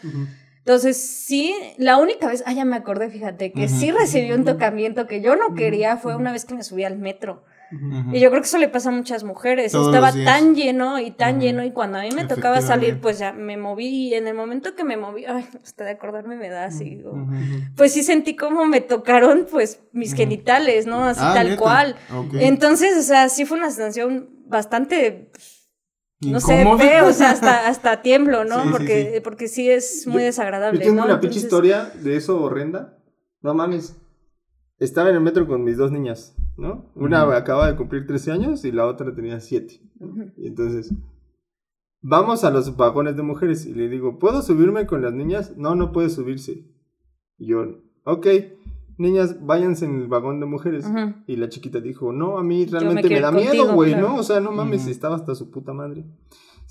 Entonces, 0.59 0.97
sí, 0.97 1.53
la 1.77 1.97
única 1.97 2.27
vez, 2.27 2.43
ah, 2.45 2.53
ya 2.53 2.63
me 2.63 2.77
acordé, 2.77 3.09
fíjate, 3.09 3.51
que 3.51 3.67
sí 3.67 3.91
recibí 3.91 4.31
un 4.31 4.45
tocamiento 4.45 5.07
que 5.07 5.21
yo 5.21 5.35
no 5.35 5.55
quería, 5.55 5.97
fue 5.97 6.15
una 6.15 6.31
vez 6.31 6.45
que 6.45 6.53
me 6.53 6.63
subí 6.63 6.85
al 6.85 6.97
metro. 6.97 7.43
Y 8.11 8.19
yo 8.19 8.29
creo 8.29 8.41
que 8.41 8.47
eso 8.47 8.57
le 8.57 8.69
pasa 8.69 8.89
a 8.89 8.91
muchas 8.91 9.23
mujeres. 9.23 9.73
Estaba 9.73 10.11
tan 10.11 10.55
lleno 10.55 10.99
y 10.99 11.11
tan 11.11 11.39
lleno 11.39 11.63
y 11.63 11.71
cuando 11.71 11.97
a 11.97 12.01
mí 12.01 12.09
me 12.11 12.25
tocaba 12.25 12.61
salir, 12.61 12.99
pues 12.99 13.19
ya 13.19 13.33
me 13.33 13.57
moví 13.57 14.09
y 14.09 14.13
en 14.13 14.27
el 14.27 14.35
momento 14.35 14.75
que 14.75 14.83
me 14.83 14.97
moví, 14.97 15.25
ay, 15.25 15.45
hasta 15.63 15.83
de 15.83 15.91
acordarme 15.91 16.35
me 16.35 16.49
da 16.49 16.65
así. 16.65 17.03
Pues 17.75 17.93
sí 17.93 18.03
sentí 18.03 18.35
como 18.35 18.65
me 18.65 18.81
tocaron 18.81 19.47
pues 19.49 19.81
mis 19.91 20.13
genitales, 20.13 20.85
¿no? 20.85 21.03
Así 21.03 21.21
ah, 21.23 21.33
tal 21.33 21.57
cual. 21.57 21.95
Entonces, 22.33 22.97
o 22.97 23.01
sea, 23.03 23.29
sí 23.29 23.45
fue 23.45 23.57
una 23.57 23.71
sensación 23.71 24.29
bastante... 24.47 25.31
No 26.21 26.39
sé, 26.39 26.65
feo, 26.77 27.07
o 27.07 27.11
sea, 27.11 27.31
hasta, 27.31 27.67
hasta 27.67 28.01
tiemblo, 28.01 28.45
¿no? 28.45 28.71
porque, 28.71 29.11
sí, 29.15 29.19
porque 29.19 29.47
sí 29.49 29.69
es 29.69 30.07
muy 30.07 30.23
desagradable. 30.23 30.79
Yo 30.79 30.85
tengo 30.85 31.01
¿no? 31.01 31.07
una 31.07 31.19
pinche 31.19 31.39
historia 31.39 31.91
de 32.01 32.15
eso 32.15 32.41
horrenda. 32.41 32.97
No 33.41 33.53
mames. 33.53 33.97
Estaba 34.79 35.09
en 35.09 35.15
el 35.15 35.21
metro 35.21 35.45
con 35.45 35.65
mis 35.65 35.75
dos 35.75 35.91
niñas. 35.91 36.33
¿No? 36.57 36.91
Una 36.95 37.35
acaba 37.35 37.69
de 37.69 37.75
cumplir 37.75 38.05
13 38.05 38.31
años 38.31 38.65
y 38.65 38.71
la 38.71 38.85
otra 38.85 39.13
tenía 39.13 39.39
7. 39.39 39.81
Y 40.37 40.47
entonces, 40.47 40.93
vamos 42.01 42.43
a 42.43 42.51
los 42.51 42.75
vagones 42.75 43.15
de 43.15 43.23
mujeres 43.23 43.65
y 43.65 43.73
le 43.73 43.89
digo, 43.89 44.19
¿puedo 44.19 44.41
subirme 44.41 44.85
con 44.85 45.01
las 45.01 45.13
niñas? 45.13 45.55
No, 45.57 45.75
no 45.75 45.91
puede 45.91 46.09
subirse. 46.09 46.65
Y 47.37 47.47
yo, 47.47 47.65
ok, 48.05 48.27
niñas, 48.97 49.45
váyanse 49.45 49.85
en 49.85 50.01
el 50.01 50.07
vagón 50.07 50.39
de 50.39 50.45
mujeres. 50.45 50.85
Y 51.27 51.37
la 51.37 51.49
chiquita 51.49 51.79
dijo, 51.79 52.11
no, 52.11 52.37
a 52.37 52.43
mí 52.43 52.65
realmente 52.65 53.09
me, 53.09 53.19
da 53.19 53.31
miedo, 53.31 53.73
güey, 53.73 53.95
¿no? 53.95 54.15
O 54.15 54.23
sea, 54.23 54.39
no 54.39 54.51
mames, 54.51 54.87
estaba 54.87 55.15
hasta 55.15 55.35
su 55.35 55.49
puta 55.49 55.73
madre. 55.73 56.05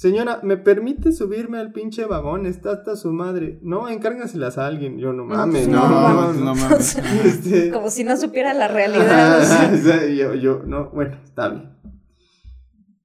Señora, 0.02 0.40
¿me 0.42 0.56
permite 0.56 1.12
subirme 1.12 1.58
al 1.58 1.70
pinche 1.70 2.06
vagón? 2.06 2.44
Está 2.44 2.72
hasta 2.72 2.96
su 2.96 3.12
madre. 3.12 3.60
No, 3.62 3.88
encárgaselas 3.88 4.58
a 4.58 4.66
alguien. 4.66 4.98
Yo 4.98 5.12
no 5.12 5.24
mames, 5.24 5.68
no, 5.68 5.88
no, 5.88 6.32
no, 6.32 6.54
mames. 6.56 6.96
Este, 7.24 7.70
Como 7.70 7.88
si 7.88 8.02
no 8.02 8.16
supiera 8.16 8.52
la 8.52 8.66
realidad. 8.66 9.70
yo, 10.16 10.34
yo, 10.34 10.62
no, 10.66 10.90
bueno, 10.90 11.18
está 11.22 11.50
bien. 11.50 11.70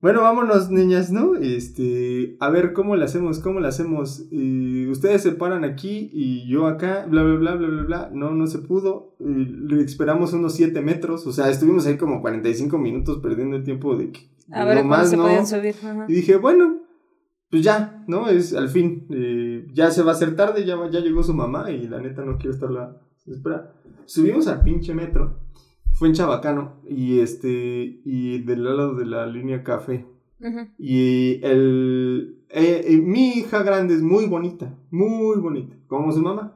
Bueno, 0.01 0.23
vámonos, 0.23 0.71
niñas, 0.71 1.11
¿no? 1.11 1.35
Este, 1.35 2.35
a 2.39 2.49
ver 2.49 2.73
cómo 2.73 2.95
le 2.95 3.05
hacemos, 3.05 3.41
cómo 3.41 3.59
le 3.59 3.67
hacemos. 3.67 4.25
Y 4.31 4.87
ustedes 4.87 5.21
se 5.21 5.33
paran 5.33 5.65
aquí 5.65 6.09
y 6.11 6.49
yo 6.49 6.65
acá, 6.65 7.05
bla, 7.07 7.21
bla, 7.21 7.35
bla, 7.35 7.55
bla, 7.57 7.67
bla, 7.67 7.83
bla. 7.83 8.09
No, 8.11 8.31
no 8.31 8.47
se 8.47 8.57
pudo. 8.57 9.15
Y 9.19 9.79
esperamos 9.83 10.33
unos 10.33 10.55
7 10.55 10.81
metros. 10.81 11.27
O 11.27 11.31
sea, 11.31 11.51
estuvimos 11.51 11.85
ahí 11.85 11.95
como 11.95 12.21
45 12.21 12.75
minutos 12.79 13.19
perdiendo 13.19 13.55
el 13.55 13.63
tiempo 13.63 13.95
de 13.95 14.09
que 14.13 14.31
a 14.51 14.65
ver 14.65 14.81
cómo 14.81 15.05
se 15.05 15.15
podían 15.15 15.45
subir. 15.45 15.75
Y 16.07 16.13
dije, 16.13 16.37
bueno, 16.37 16.86
pues 17.49 17.63
ya, 17.63 18.03
¿no? 18.07 18.29
Es 18.29 18.53
al 18.53 18.69
fin, 18.69 19.07
eh, 19.09 19.67
ya 19.73 19.91
se 19.91 20.03
va 20.03 20.11
a 20.11 20.15
hacer 20.15 20.35
tarde, 20.35 20.65
ya, 20.65 20.77
ya 20.89 20.99
llegó 20.99 21.23
su 21.23 21.33
mamá 21.33 21.71
y 21.71 21.87
la 21.87 22.01
neta 22.01 22.23
no 22.23 22.37
quiero 22.37 22.53
estarla. 22.53 23.01
Espera, 23.25 23.73
subimos 24.05 24.47
al 24.47 24.63
pinche 24.63 24.93
metro. 24.93 25.39
Fue 25.93 26.07
en 26.07 26.13
Chabacano 26.13 26.81
y 26.87 27.19
este, 27.19 28.01
y 28.05 28.39
del 28.43 28.63
lado 28.63 28.95
de 28.95 29.05
la 29.05 29.25
línea 29.25 29.63
café. 29.63 30.05
Y 30.77 31.43
el, 31.43 32.43
eh, 32.49 32.85
eh, 32.87 32.97
mi 32.97 33.29
hija 33.29 33.63
grande 33.63 33.95
es 33.95 34.03
muy 34.03 34.27
bonita, 34.27 34.77
muy 34.91 35.39
bonita, 35.39 35.75
como 35.87 36.11
su 36.11 36.21
mamá. 36.21 36.55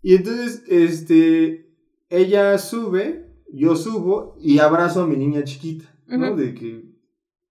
Y 0.00 0.14
entonces, 0.14 0.62
este, 0.68 1.74
ella 2.08 2.56
sube, 2.58 3.26
yo 3.52 3.74
subo 3.74 4.36
y 4.40 4.60
abrazo 4.60 5.02
a 5.02 5.06
mi 5.06 5.16
niña 5.16 5.42
chiquita. 5.42 5.86
¿no? 6.06 6.36
De 6.36 6.54
que, 6.54 6.91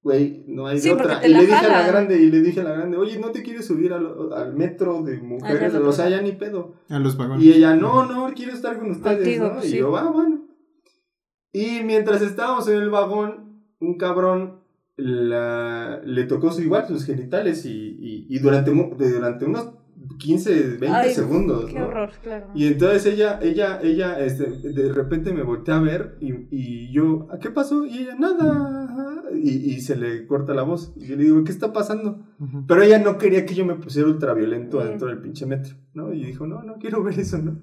güey, 0.03 0.43
no 0.47 0.67
hay 0.67 0.77
otra. 0.89 1.25
Y 1.25 1.29
le 1.29 1.41
dije 1.41 1.55
a 1.55 1.67
la 1.67 1.87
grande, 1.87 2.21
y 2.21 2.29
le 2.29 2.41
dije 2.41 2.61
a 2.61 2.63
la 2.63 2.73
grande, 2.73 2.97
oye, 2.97 3.19
¿no 3.19 3.31
te 3.31 3.43
quieres 3.43 3.65
subir 3.65 3.93
al, 3.93 4.53
metro 4.53 5.03
de 5.03 5.21
mujeres? 5.21 5.73
o 5.75 5.91
sea, 5.91 6.09
ya 6.09 6.21
ni 6.21 6.31
pedo. 6.31 6.75
A 6.89 6.99
los 6.99 7.17
vagones. 7.17 7.43
Y 7.43 7.51
ella, 7.51 7.75
no, 7.75 8.05
no, 8.05 8.33
quiero 8.33 8.53
estar 8.53 8.79
con 8.79 8.91
ustedes, 8.91 9.39
¿no? 9.39 9.63
Y 9.63 9.77
yo, 9.77 9.91
va, 9.91 10.01
ah, 10.01 10.11
bueno. 10.11 10.41
Y 11.53 11.81
mientras 11.83 12.21
estábamos 12.21 12.67
en 12.67 12.77
el 12.77 12.89
vagón, 12.89 13.65
un 13.79 13.97
cabrón 13.97 14.61
la, 14.95 16.01
le 16.03 16.23
tocó 16.25 16.51
su 16.51 16.61
igual 16.61 16.87
sus 16.87 17.05
genitales 17.05 17.65
y, 17.65 17.71
y, 17.71 18.27
y 18.29 18.39
durante, 18.39 18.71
durante 18.71 19.45
unos 19.45 19.69
15, 20.21 20.77
20 20.77 21.13
segundos. 21.13 21.65
Qué 21.65 21.81
horror, 21.81 22.11
claro. 22.21 22.47
Y 22.53 22.67
entonces 22.67 23.05
ella, 23.07 23.39
ella, 23.41 23.79
ella, 23.81 24.19
este, 24.19 24.45
de 24.45 24.93
repente 24.93 25.33
me 25.33 25.41
volteé 25.41 25.73
a 25.73 25.79
ver 25.79 26.17
y, 26.21 26.33
y 26.51 26.91
yo, 26.91 27.27
¿a 27.31 27.39
qué 27.39 27.49
pasó? 27.49 27.85
Y 27.85 27.99
ella, 27.99 28.15
nada. 28.15 29.23
Y, 29.33 29.49
y, 29.49 29.81
se 29.81 29.95
le 29.95 30.27
corta 30.27 30.53
la 30.53 30.63
voz. 30.63 30.93
Y 30.95 31.07
yo 31.07 31.15
le 31.15 31.23
digo, 31.23 31.43
¿qué 31.43 31.51
está 31.51 31.73
pasando? 31.73 32.19
Pero 32.67 32.83
ella 32.83 32.99
no 32.99 33.17
quería 33.17 33.45
que 33.45 33.55
yo 33.55 33.65
me 33.65 33.75
pusiera 33.75 34.09
ultraviolento 34.09 34.79
adentro 34.79 35.07
del 35.07 35.19
pinche 35.19 35.45
metro, 35.45 35.75
¿no? 35.93 36.13
Y 36.13 36.25
dijo, 36.25 36.45
no, 36.45 36.61
no 36.63 36.75
quiero 36.75 37.01
ver 37.01 37.19
eso, 37.19 37.37
¿no? 37.37 37.59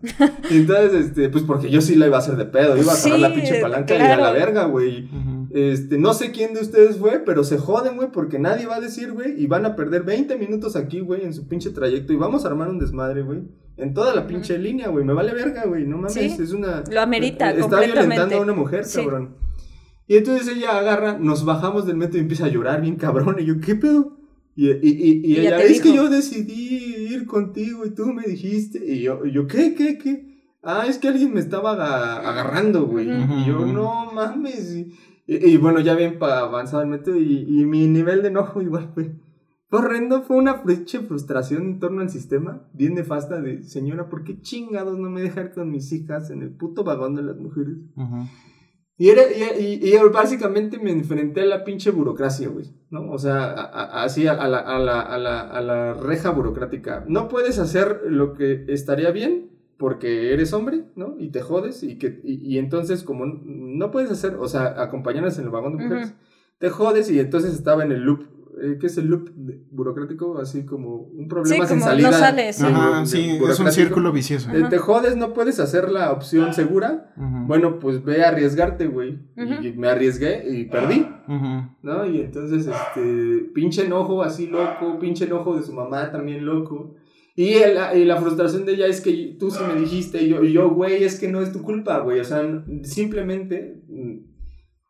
y 0.51 0.57
entonces, 0.57 1.07
este, 1.07 1.29
pues 1.29 1.44
porque 1.44 1.71
yo 1.71 1.81
sí 1.81 1.94
la 1.94 2.07
iba 2.07 2.16
a 2.16 2.21
hacer 2.21 2.37
de 2.37 2.47
pedo, 2.47 2.77
iba 2.77 2.92
a 2.92 2.97
agarrar 2.97 3.21
la 3.21 3.35
pinche 3.35 3.61
palanca 3.61 3.94
y 3.94 4.01
a 4.01 4.16
la 4.16 4.33
verga, 4.33 4.64
güey. 4.64 5.09
Este, 5.51 5.99
no 5.99 6.13
sé 6.13 6.31
quién 6.31 6.53
de 6.53 6.61
ustedes 6.61 6.99
fue, 6.99 7.23
pero 7.25 7.43
se 7.43 7.59
joden, 7.59 7.97
güey, 7.97 8.13
porque 8.13 8.39
nadie 8.39 8.67
va 8.67 8.77
a 8.77 8.81
decir, 8.81 9.13
güey, 9.13 9.41
y 9.43 9.47
van 9.47 9.65
a 9.65 9.77
perder 9.77 10.03
20 10.03 10.37
minutos 10.37 10.77
aquí, 10.77 11.01
güey, 11.01 11.25
en 11.25 11.33
su 11.33 11.49
pinche 11.49 11.71
trayecto 11.71 12.13
y 12.13 12.17
vamos 12.17 12.45
a 12.45 12.49
armar 12.49 12.69
un 12.69 12.79
desmadre, 12.79 13.23
güey. 13.23 13.43
En 13.77 13.95
toda 13.95 14.15
la 14.15 14.27
pinche 14.27 14.59
línea, 14.59 14.89
güey, 14.89 15.05
me 15.05 15.13
vale 15.13 15.33
verga, 15.33 15.65
güey, 15.65 15.87
no 15.87 15.99
mames, 15.99 16.17
es 16.17 16.53
una... 16.53 16.83
Lo 16.91 17.01
amerita, 17.01 17.51
Está 17.51 17.81
violentando 17.81 18.37
a 18.37 18.41
una 18.41 18.53
mujer, 18.53 18.85
cabrón. 18.93 19.37
Y 20.07 20.17
entonces 20.17 20.49
ella 20.49 20.79
agarra, 20.79 21.19
nos 21.19 21.45
bajamos 21.45 21.87
del 21.87 21.97
metro 21.97 22.19
y 22.19 22.23
empieza 22.23 22.47
a 22.47 22.49
llorar 22.49 22.81
bien 22.81 22.97
cabrón, 22.97 23.37
y 23.39 23.45
yo, 23.45 23.61
¿qué 23.61 23.75
pedo? 23.75 24.19
Y, 24.57 24.71
y, 24.71 25.21
y, 25.25 25.37
ella, 25.37 25.61
es 25.61 25.81
que 25.81 25.95
yo 25.95 26.11
decidí 26.11 27.07
ir 27.11 27.27
contigo 27.27 27.87
y 27.87 27.91
tú 27.91 28.07
me 28.07 28.25
dijiste, 28.25 28.85
y 28.85 29.03
yo, 29.03 29.25
y 29.25 29.31
yo 29.31 29.47
¿qué, 29.47 29.73
qué, 29.75 29.99
qué? 29.99 30.29
Ah, 30.63 30.85
es 30.89 30.99
que 30.99 31.07
alguien 31.07 31.33
me 31.33 31.39
estaba 31.39 31.73
agarrando, 32.17 32.87
güey. 32.87 33.09
Y 33.09 33.47
yo, 33.47 33.65
no 33.65 34.11
mames. 34.13 34.87
Y, 35.31 35.59
bueno, 35.59 35.81
ya 35.81 35.95
bien 35.95 36.19
metro 36.87 37.14
y, 37.14 37.45
y, 37.47 37.67
mi 37.67 37.87
nivel 37.87 38.23
de 38.23 38.29
enojo 38.29 38.62
igual 38.62 38.93
fue, 38.95 39.12
horrendo, 39.71 40.23
fue 40.23 40.38
una 40.38 40.62
frustración 41.03 41.64
en 41.64 41.81
torno 41.81 42.01
al 42.01 42.09
sistema, 42.09 42.67
bien 42.73 42.95
nefasta 42.95 43.38
de, 43.43 43.62
señora, 43.62 44.09
¿por 44.09 44.25
qué 44.25 44.41
chingados 44.41 44.99
no 44.99 45.11
me 45.11 45.21
dejar 45.21 45.53
con 45.53 45.71
mis 45.71 45.93
hijas 45.93 46.31
en 46.31 46.41
el 46.41 46.57
puto 46.57 46.83
vagón 46.83 47.14
de 47.14 47.25
las 47.25 47.37
mujeres? 47.37 47.77
Y, 48.97 49.11
era, 49.11 49.21
y, 49.31 49.87
y, 49.87 49.97
básicamente 50.11 50.79
me 50.79 50.93
enfrenté 50.93 51.43
a 51.43 51.47
la 51.47 51.62
pinche 51.62 51.91
burocracia, 51.91 52.49
güey, 52.49 52.75
¿no? 52.88 53.11
O 53.11 53.19
sea, 53.19 53.53
así 53.53 54.27
a, 54.27 54.33
la, 54.33 54.61
a, 54.61 54.79
la, 54.79 55.03
a, 55.03 55.19
la, 55.19 55.41
a 55.43 55.61
la 55.61 55.93
reja 55.93 56.31
burocrática. 56.31 57.05
No 57.07 57.29
puedes 57.29 57.59
hacer 57.59 58.01
lo 58.07 58.33
que 58.33 58.64
estaría 58.69 59.11
bien 59.11 59.48
porque 59.79 60.33
eres 60.33 60.53
hombre, 60.53 60.85
¿no? 60.97 61.14
Y 61.19 61.29
te 61.29 61.41
jodes 61.41 61.83
y 61.83 61.97
que 61.97 62.21
y, 62.25 62.59
entonces 62.59 63.05
como 63.05 63.27
no 63.27 63.91
puedes 63.91 64.11
hacer, 64.11 64.35
o 64.35 64.49
sea, 64.49 64.83
acompañarnos 64.83 65.38
en 65.38 65.45
el 65.45 65.51
vagón 65.51 65.77
de 65.77 65.85
mujeres, 65.85 66.14
te 66.59 66.69
jodes 66.69 67.11
y 67.11 67.21
entonces 67.21 67.55
estaba 67.55 67.85
en 67.85 67.93
el 67.93 68.01
loop, 68.01 68.25
eh, 68.61 68.79
¿qué 68.81 68.88
es 68.88 68.99
el 68.99 69.07
loop 69.07 69.31
burocrático? 69.71 70.38
Así 70.38 70.67
como 70.67 70.97
un 70.97 71.29
problema 71.29 71.64
sí, 71.64 71.75
sin 71.75 71.81
salida. 71.81 72.11
No 72.11 72.17
sales. 72.17 72.61
Ajá, 72.61 73.07
sí, 73.07 73.38
es 73.49 73.61
un 73.61 73.71
círculo 73.71 74.11
vicioso. 74.11 74.51
Eh, 74.51 74.64
te 74.69 74.79
jodes, 74.79 75.17
no 75.17 75.33
puedes 75.33 75.61
hacer 75.61 75.91
la 75.91 76.11
opción 76.11 76.53
segura. 76.53 77.14
Bueno, 77.17 77.79
pues 77.79 78.03
ve 78.05 78.25
a 78.25 78.29
arriesgarte, 78.29 78.88
güey. 78.88 79.21
Y 79.37 79.73
me 79.73 79.88
arriesgué 79.88 80.45
y 80.51 80.64
perdí. 80.64 81.07
¿No? 81.83 82.05
Y 82.05 82.21
entonces, 82.21 82.67
este, 82.67 83.49
pinche 83.55 83.87
enojo 83.87 84.25
así 84.25 84.49
loco, 84.49 84.99
pinche 84.99 85.27
enojo 85.27 85.57
de 85.57 85.62
su 85.62 85.73
mamá 85.73 86.11
también 86.11 86.45
loco. 86.45 86.97
Y, 87.38 87.55
y, 87.55 88.05
la 88.05 88.16
frustración 88.16 88.64
de 88.64 88.72
ella 88.72 88.88
es 88.88 89.01
que 89.01 89.37
tú 89.38 89.48
sí 89.53 89.61
me 89.62 89.81
dijiste, 89.81 90.20
y 90.20 90.29
yo, 90.29 90.42
yo, 90.42 90.70
güey, 90.70 91.05
es 91.05 91.20
que 91.20 91.29
no 91.29 91.40
es 91.40 91.53
tu 91.53 91.62
culpa, 91.62 92.01
güey. 92.01 92.18
O 92.18 92.24
sea, 92.24 92.42
simplemente 92.83 93.81
mm, 93.87 94.16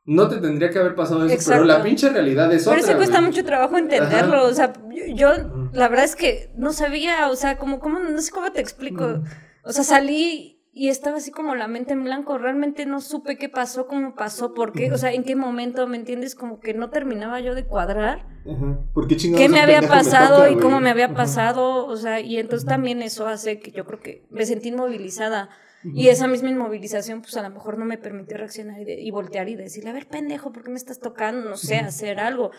no 0.06 0.30
te 0.30 0.38
tendría 0.38 0.70
que 0.70 0.78
haber 0.78 0.94
pasado 0.94 1.26
eso, 1.26 1.50
pero 1.50 1.66
la 1.66 1.82
pinche 1.82 2.08
realidad 2.08 2.50
es 2.54 2.66
otra. 2.66 2.80
Pero 2.80 2.88
eso 2.88 2.96
cuesta 2.96 3.20
mucho 3.20 3.44
trabajo 3.44 3.76
entenderlo. 3.76 4.46
O 4.46 4.54
sea, 4.54 4.72
yo, 5.12 5.32
la 5.74 5.88
verdad 5.88 6.06
es 6.06 6.16
que 6.16 6.50
no 6.56 6.72
sabía, 6.72 7.28
o 7.28 7.36
sea, 7.36 7.58
como, 7.58 7.80
como, 7.80 7.98
no 7.98 8.22
sé 8.22 8.30
cómo 8.30 8.50
te 8.50 8.62
explico. 8.62 9.22
O 9.62 9.72
sea, 9.74 9.84
salí 9.84 10.57
y 10.78 10.88
estaba 10.88 11.16
así 11.18 11.30
como 11.30 11.54
la 11.54 11.66
mente 11.68 11.92
en 11.92 12.04
blanco. 12.04 12.38
Realmente 12.38 12.86
no 12.86 13.00
supe 13.00 13.36
qué 13.36 13.48
pasó, 13.48 13.86
cómo 13.86 14.14
pasó, 14.14 14.54
por 14.54 14.72
qué, 14.72 14.92
o 14.92 14.98
sea, 14.98 15.12
en 15.12 15.24
qué 15.24 15.34
momento, 15.36 15.86
¿me 15.86 15.96
entiendes? 15.96 16.34
Como 16.34 16.60
que 16.60 16.72
no 16.74 16.90
terminaba 16.90 17.40
yo 17.40 17.54
de 17.54 17.64
cuadrar. 17.64 18.26
Ajá. 18.50 18.78
¿Por 18.94 19.08
qué 19.08 19.16
¿Qué 19.16 19.48
me 19.48 19.60
había 19.60 19.80
pasado 19.88 20.48
y 20.50 20.56
cómo 20.56 20.80
me 20.80 20.90
había 20.90 21.12
pasado? 21.14 21.86
O 21.86 21.96
sea, 21.96 22.20
y 22.20 22.38
entonces 22.38 22.66
también 22.68 23.02
eso 23.02 23.26
hace 23.26 23.58
que 23.60 23.72
yo 23.72 23.84
creo 23.84 24.00
que 24.00 24.24
me 24.30 24.46
sentí 24.46 24.68
inmovilizada. 24.68 25.48
Y 25.84 26.08
esa 26.08 26.26
misma 26.26 26.50
inmovilización, 26.50 27.22
pues 27.22 27.36
a 27.36 27.42
lo 27.42 27.50
mejor 27.50 27.78
no 27.78 27.84
me 27.84 27.98
permitió 27.98 28.36
reaccionar 28.36 28.80
y, 28.80 28.84
de- 28.84 29.00
y 29.00 29.10
voltear 29.12 29.48
y 29.48 29.54
decirle, 29.54 29.90
a 29.90 29.92
ver, 29.92 30.08
pendejo, 30.08 30.50
¿por 30.52 30.64
qué 30.64 30.70
me 30.70 30.76
estás 30.76 30.98
tocando? 30.98 31.48
No 31.50 31.56
sé, 31.56 31.76
hacer 31.78 32.18
algo. 32.18 32.50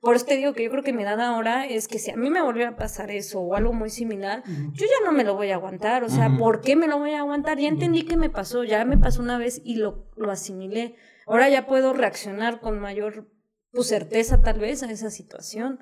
Por 0.00 0.14
eso 0.14 0.26
te 0.26 0.36
digo 0.36 0.52
que 0.52 0.64
yo 0.64 0.70
creo 0.70 0.82
que 0.82 0.92
mi 0.92 1.02
edad 1.02 1.20
ahora 1.20 1.66
es 1.66 1.88
que 1.88 1.98
si 1.98 2.10
a 2.10 2.16
mí 2.16 2.30
me 2.30 2.40
volviera 2.40 2.70
a 2.70 2.76
pasar 2.76 3.10
eso 3.10 3.40
o 3.40 3.54
algo 3.54 3.72
muy 3.72 3.90
similar, 3.90 4.42
yo 4.46 4.86
ya 4.86 5.04
no 5.04 5.12
me 5.12 5.24
lo 5.24 5.34
voy 5.34 5.50
a 5.50 5.56
aguantar. 5.56 6.04
O 6.04 6.08
sea. 6.08 6.28
¿por 6.38 6.60
qué 6.60 6.76
me 6.76 6.86
lo 6.86 6.98
voy 6.98 7.12
a 7.12 7.20
aguantar? 7.20 7.58
Ya 7.58 7.68
entendí 7.68 8.04
que 8.04 8.16
me 8.16 8.30
pasó, 8.30 8.64
ya 8.64 8.84
me 8.84 8.98
pasó 8.98 9.22
una 9.22 9.38
vez 9.38 9.60
y 9.64 9.76
lo, 9.76 10.06
lo 10.16 10.30
asimilé. 10.30 10.96
Ahora 11.26 11.48
ya 11.48 11.66
puedo 11.66 11.92
reaccionar 11.92 12.60
con 12.60 12.78
mayor 12.78 13.28
pues, 13.72 13.88
certeza 13.88 14.40
tal 14.40 14.58
vez 14.58 14.82
a 14.82 14.90
esa 14.90 15.10
situación. 15.10 15.80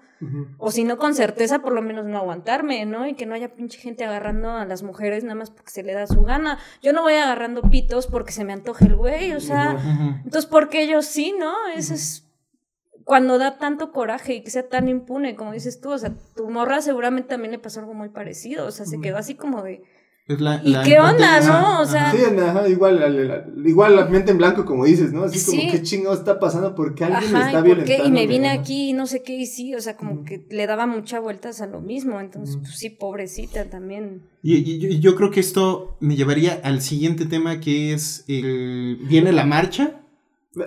O 0.59 0.71
si 0.71 0.85
no 0.85 0.97
con 0.97 1.15
certeza, 1.15 1.61
por 1.61 1.73
lo 1.73 1.83
menos 1.83 2.07
no 2.07 2.17
aguantarme, 2.17 2.87
¿no? 2.87 3.07
Y 3.07 3.15
que 3.15 3.27
no 3.27 3.35
haya 3.35 3.55
pinche 3.55 3.79
gente 3.79 4.05
agarrando 4.05 4.51
a 4.51 4.65
las 4.65 4.83
mujeres 4.83 5.25
nada 5.25 5.35
más 5.35 5.51
porque 5.51 5.71
se 5.71 5.83
le 5.83 5.93
da 5.93 6.07
su 6.07 6.23
gana. 6.23 6.59
Yo 6.83 6.93
no 6.93 7.03
voy 7.03 7.15
agarrando 7.15 7.63
pitos 7.63 8.07
porque 8.07 8.33
se 8.33 8.45
me 8.45 8.55
antoje 8.55 8.87
el 8.87 8.97
güey, 8.97 9.33
o 9.33 9.41
sea, 9.41 9.77
entonces, 10.25 10.47
¿por 10.47 10.69
qué 10.71 10.83
ellos 10.83 11.05
sí, 11.05 11.35
no? 11.39 11.53
Eso 11.75 11.95
es 11.95 12.26
cuando 13.07 13.39
da 13.39 13.57
tanto 13.57 13.93
coraje 13.93 14.35
y 14.35 14.43
que 14.43 14.51
sea 14.51 14.69
tan 14.69 14.89
impune, 14.89 15.37
como 15.37 15.53
dices 15.53 15.81
tú, 15.81 15.93
o 15.93 15.99
sea, 15.99 16.13
tu 16.35 16.51
morra 16.51 16.83
seguramente 16.83 17.29
también 17.29 17.53
le 17.53 17.61
pasó 17.61 17.79
algo 17.79 17.95
muy 17.95 18.09
parecido, 18.09 18.67
o 18.67 18.73
sea, 18.73 18.85
se 18.85 19.01
quedó 19.01 19.17
así 19.17 19.37
como 19.37 19.63
de, 19.63 19.85
la- 20.27 20.61
¿Y 20.65 20.71
la 20.73 20.83
qué 20.83 20.99
onda, 20.99 21.41
no? 21.41 21.83
O 21.83 21.87
sea, 21.87 22.11
Sí, 22.11 22.19
ajá, 22.41 22.69
igual, 22.69 22.99
la- 22.99 23.09
la- 23.09 23.45
igual 23.65 23.95
la 23.95 24.07
mente 24.07 24.33
en 24.33 24.39
blanco, 24.39 24.65
como 24.65 24.85
dices, 24.85 25.13
¿no? 25.13 25.23
Así 25.23 25.39
como. 25.49 25.71
¿qué 25.71 25.83
chingado 25.83 26.17
está 26.17 26.41
pasando? 26.41 26.75
¿Por 26.75 26.97
qué 26.97 27.05
alguien 27.05 27.33
me 27.33 27.39
está 27.39 27.51
¿y 27.51 27.55
por 27.55 27.63
qué? 27.63 27.69
violentando? 27.85 28.09
Y 28.09 28.11
me 28.11 28.27
vine 28.27 28.49
aquí 28.49 28.91
y 28.91 28.93
no 28.93 29.07
sé 29.07 29.23
qué, 29.23 29.37
y 29.37 29.47
sí, 29.47 29.73
o 29.77 29.81
sea, 29.81 29.97
como 29.97 30.25
que 30.25 30.45
le 30.51 30.67
daba 30.67 30.89
muchas 30.89 31.23
vueltas 31.23 31.61
a 31.61 31.67
lo 31.69 31.81
mismo, 31.81 32.19
entonces, 32.19 32.57
pues 32.57 32.77
sí, 32.77 32.91
pobrecita 32.91 33.67
también. 33.71 34.23
Y, 34.43 34.57
y 34.57 34.79
yo, 34.81 34.89
y 34.89 34.99
yo 34.99 35.15
creo 35.15 35.31
que 35.31 35.39
esto 35.39 35.97
me 36.01 36.17
llevaría 36.17 36.61
al 36.65 36.81
siguiente 36.83 37.25
tema 37.27 37.61
que 37.61 37.93
es 37.93 38.25
el 38.27 38.99
viene 39.09 39.31
la 39.31 39.47
marcha. 39.47 40.01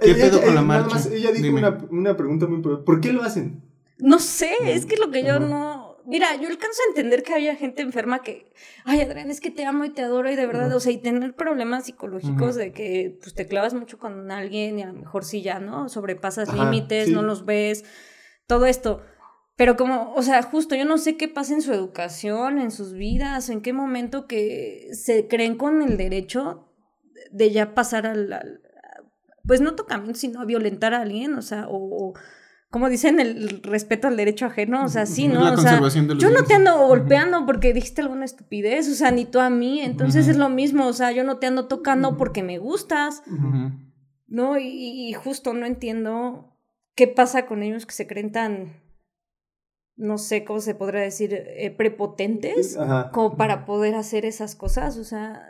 ¿Qué 0.01 0.11
Ella- 0.11 0.25
pedo 0.29 0.37
con 0.41 0.53
la 0.55 0.61
ella- 0.61 0.61
nada 0.67 0.81
marcha? 0.81 0.95
más, 0.95 1.05
ella 1.07 1.31
dijo 1.31 1.55
una, 1.55 1.77
una 1.91 2.17
pregunta 2.17 2.45
muy 2.47 2.57
importante. 2.57 2.85
¿Por 2.85 3.01
qué 3.01 3.11
lo 3.13 3.23
hacen? 3.23 3.63
No 3.97 4.19
sé, 4.19 4.51
es 4.65 4.85
que 4.85 4.97
lo 4.97 5.11
que 5.11 5.23
yo 5.23 5.35
Ajá. 5.35 5.39
no. 5.39 5.89
Mira, 6.05 6.35
yo 6.37 6.47
alcanzo 6.47 6.79
a 6.85 6.89
entender 6.89 7.21
que 7.21 7.33
había 7.33 7.55
gente 7.55 7.81
enferma 7.83 8.23
que, 8.23 8.51
ay, 8.85 9.01
Adrián, 9.01 9.29
es 9.29 9.39
que 9.41 9.51
te 9.51 9.65
amo 9.65 9.83
y 9.85 9.89
te 9.89 10.01
adoro 10.01 10.31
y 10.31 10.35
de 10.35 10.47
verdad, 10.47 10.73
o 10.75 10.79
sea, 10.79 10.91
y 10.91 10.97
tener 10.97 11.35
problemas 11.35 11.85
psicológicos 11.85 12.55
de 12.55 12.71
que 12.71 13.17
pues 13.21 13.35
te 13.35 13.45
clavas 13.45 13.73
mucho 13.75 13.99
con 13.99 14.31
alguien 14.31 14.79
y 14.79 14.83
a 14.83 14.87
lo 14.87 14.93
mejor 14.93 15.23
sí 15.23 15.41
ya, 15.43 15.59
¿no? 15.59 15.87
Sobrepasas 15.89 16.49
Ajá, 16.49 16.63
límites, 16.63 17.07
sí. 17.07 17.11
no 17.13 17.21
los 17.21 17.45
ves, 17.45 17.83
todo 18.47 18.65
esto. 18.65 19.01
Pero 19.55 19.75
como, 19.75 20.13
o 20.15 20.21
sea, 20.23 20.41
justo 20.41 20.73
yo 20.73 20.85
no 20.85 20.97
sé 20.97 21.15
qué 21.17 21.27
pasa 21.27 21.53
en 21.53 21.61
su 21.61 21.73
educación, 21.73 22.57
en 22.59 22.71
sus 22.71 22.93
vidas, 22.93 23.49
en 23.49 23.61
qué 23.61 23.73
momento 23.73 24.25
que 24.25 24.87
se 24.93 25.27
creen 25.27 25.57
con 25.57 25.81
el 25.83 25.97
derecho 25.97 26.71
de 27.31 27.51
ya 27.51 27.75
pasar 27.75 28.07
al, 28.07 28.31
al- 28.33 28.61
pues 29.49 29.61
no 29.61 29.73
tocamiento, 29.73 30.19
sino 30.19 30.41
a 30.41 30.45
violentar 30.45 30.93
a 30.93 31.01
alguien, 31.01 31.33
o 31.33 31.41
sea, 31.41 31.67
o, 31.67 31.77
o, 31.77 32.13
como 32.69 32.87
dicen, 32.87 33.19
el 33.19 33.63
respeto 33.63 34.07
al 34.07 34.15
derecho 34.15 34.45
ajeno, 34.45 34.85
o 34.85 34.89
sea, 34.89 35.07
sí, 35.07 35.27
¿no? 35.27 35.43
la 35.43 35.53
O 35.53 35.57
sea, 35.57 35.81
yo 36.19 36.29
no 36.29 36.43
te 36.43 36.53
ando 36.53 36.77
golpeando 36.85 37.47
porque 37.47 37.73
dijiste 37.73 38.01
alguna 38.01 38.25
estupidez, 38.25 38.87
o 38.87 38.93
sea, 38.93 39.09
ni 39.09 39.25
tú 39.25 39.39
a 39.39 39.49
mí, 39.49 39.81
entonces 39.81 40.27
es 40.27 40.37
lo 40.37 40.49
mismo, 40.49 40.85
o 40.85 40.93
sea, 40.93 41.11
yo 41.11 41.23
no 41.23 41.39
te 41.39 41.47
ando 41.47 41.67
tocando 41.67 42.15
porque 42.15 42.43
me 42.43 42.59
gustas. 42.59 43.23
¿no? 44.27 44.59
Y, 44.59 45.09
y 45.09 45.13
justo 45.13 45.55
no 45.55 45.65
entiendo 45.65 46.55
qué 46.93 47.07
pasa 47.07 47.47
con 47.47 47.63
ellos 47.63 47.87
que 47.87 47.93
se 47.93 48.05
creen 48.05 48.31
tan, 48.31 48.83
no 49.95 50.19
sé 50.19 50.45
cómo 50.45 50.59
se 50.59 50.75
podría 50.75 51.01
decir, 51.01 51.33
eh, 51.33 51.71
prepotentes 51.71 52.77
como 53.11 53.35
para 53.35 53.65
poder 53.65 53.95
hacer 53.95 54.25
esas 54.25 54.55
cosas, 54.55 54.95
o 54.97 55.03
sea, 55.03 55.41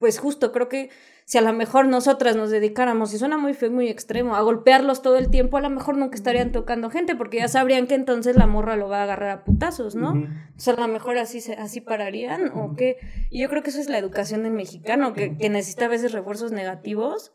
pues 0.00 0.18
justo 0.18 0.50
creo 0.50 0.68
que 0.68 0.90
si 1.30 1.38
a 1.38 1.42
lo 1.42 1.52
mejor 1.52 1.86
nosotras 1.86 2.34
nos 2.34 2.50
dedicáramos, 2.50 3.14
y 3.14 3.18
suena 3.18 3.38
muy 3.38 3.54
feo, 3.54 3.68
y 3.68 3.72
muy 3.72 3.88
extremo, 3.88 4.34
a 4.34 4.40
golpearlos 4.40 5.00
todo 5.00 5.14
el 5.16 5.30
tiempo, 5.30 5.58
a 5.58 5.60
lo 5.60 5.70
mejor 5.70 5.96
nunca 5.96 6.16
estarían 6.16 6.50
tocando 6.50 6.90
gente, 6.90 7.14
porque 7.14 7.36
ya 7.36 7.46
sabrían 7.46 7.86
que 7.86 7.94
entonces 7.94 8.34
la 8.34 8.48
morra 8.48 8.74
lo 8.74 8.88
va 8.88 8.98
a 8.98 9.02
agarrar 9.04 9.30
a 9.30 9.44
putazos, 9.44 9.94
¿no? 9.94 10.10
O 10.10 10.58
sea, 10.60 10.74
a 10.74 10.80
lo 10.80 10.88
mejor 10.88 11.18
así, 11.18 11.40
se, 11.40 11.52
así 11.52 11.80
pararían, 11.80 12.50
o 12.52 12.74
qué. 12.74 12.96
Y 13.30 13.40
yo 13.42 13.48
creo 13.48 13.62
que 13.62 13.70
eso 13.70 13.78
es 13.78 13.88
la 13.88 13.98
educación 13.98 14.42
del 14.42 14.54
mexicano, 14.54 15.12
que, 15.12 15.36
que 15.36 15.48
necesita 15.50 15.84
a 15.84 15.88
veces 15.88 16.10
refuerzos 16.10 16.50
negativos, 16.50 17.32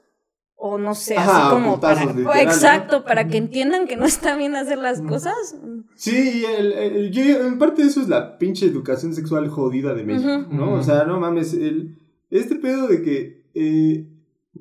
o 0.57 0.77
no 0.77 0.93
sé, 0.93 1.15
Ajá, 1.15 1.47
así 1.47 1.55
como 1.55 1.79
para... 1.79 2.03
Exacto, 2.41 3.05
para 3.05 3.29
que 3.29 3.37
entiendan 3.37 3.87
que 3.87 3.95
no 3.95 4.03
está 4.05 4.35
bien 4.35 4.57
hacer 4.57 4.77
las 4.77 5.01
cosas. 5.03 5.55
Sí, 5.95 6.41
y 6.41 6.43
el, 6.45 6.73
el- 6.73 7.11
yo, 7.11 7.23
en 7.47 7.57
parte 7.57 7.81
eso 7.83 8.01
es 8.01 8.09
la 8.09 8.37
pinche 8.39 8.65
educación 8.65 9.13
sexual 9.13 9.47
jodida 9.47 9.93
de 9.93 10.03
México. 10.03 10.47
¿no? 10.49 10.73
O 10.73 10.83
sea, 10.83 11.05
no 11.05 11.17
mames, 11.17 11.53
el, 11.53 11.97
este 12.29 12.55
pedo 12.55 12.89
de 12.89 13.01
que... 13.01 13.44
eh, 13.55 14.07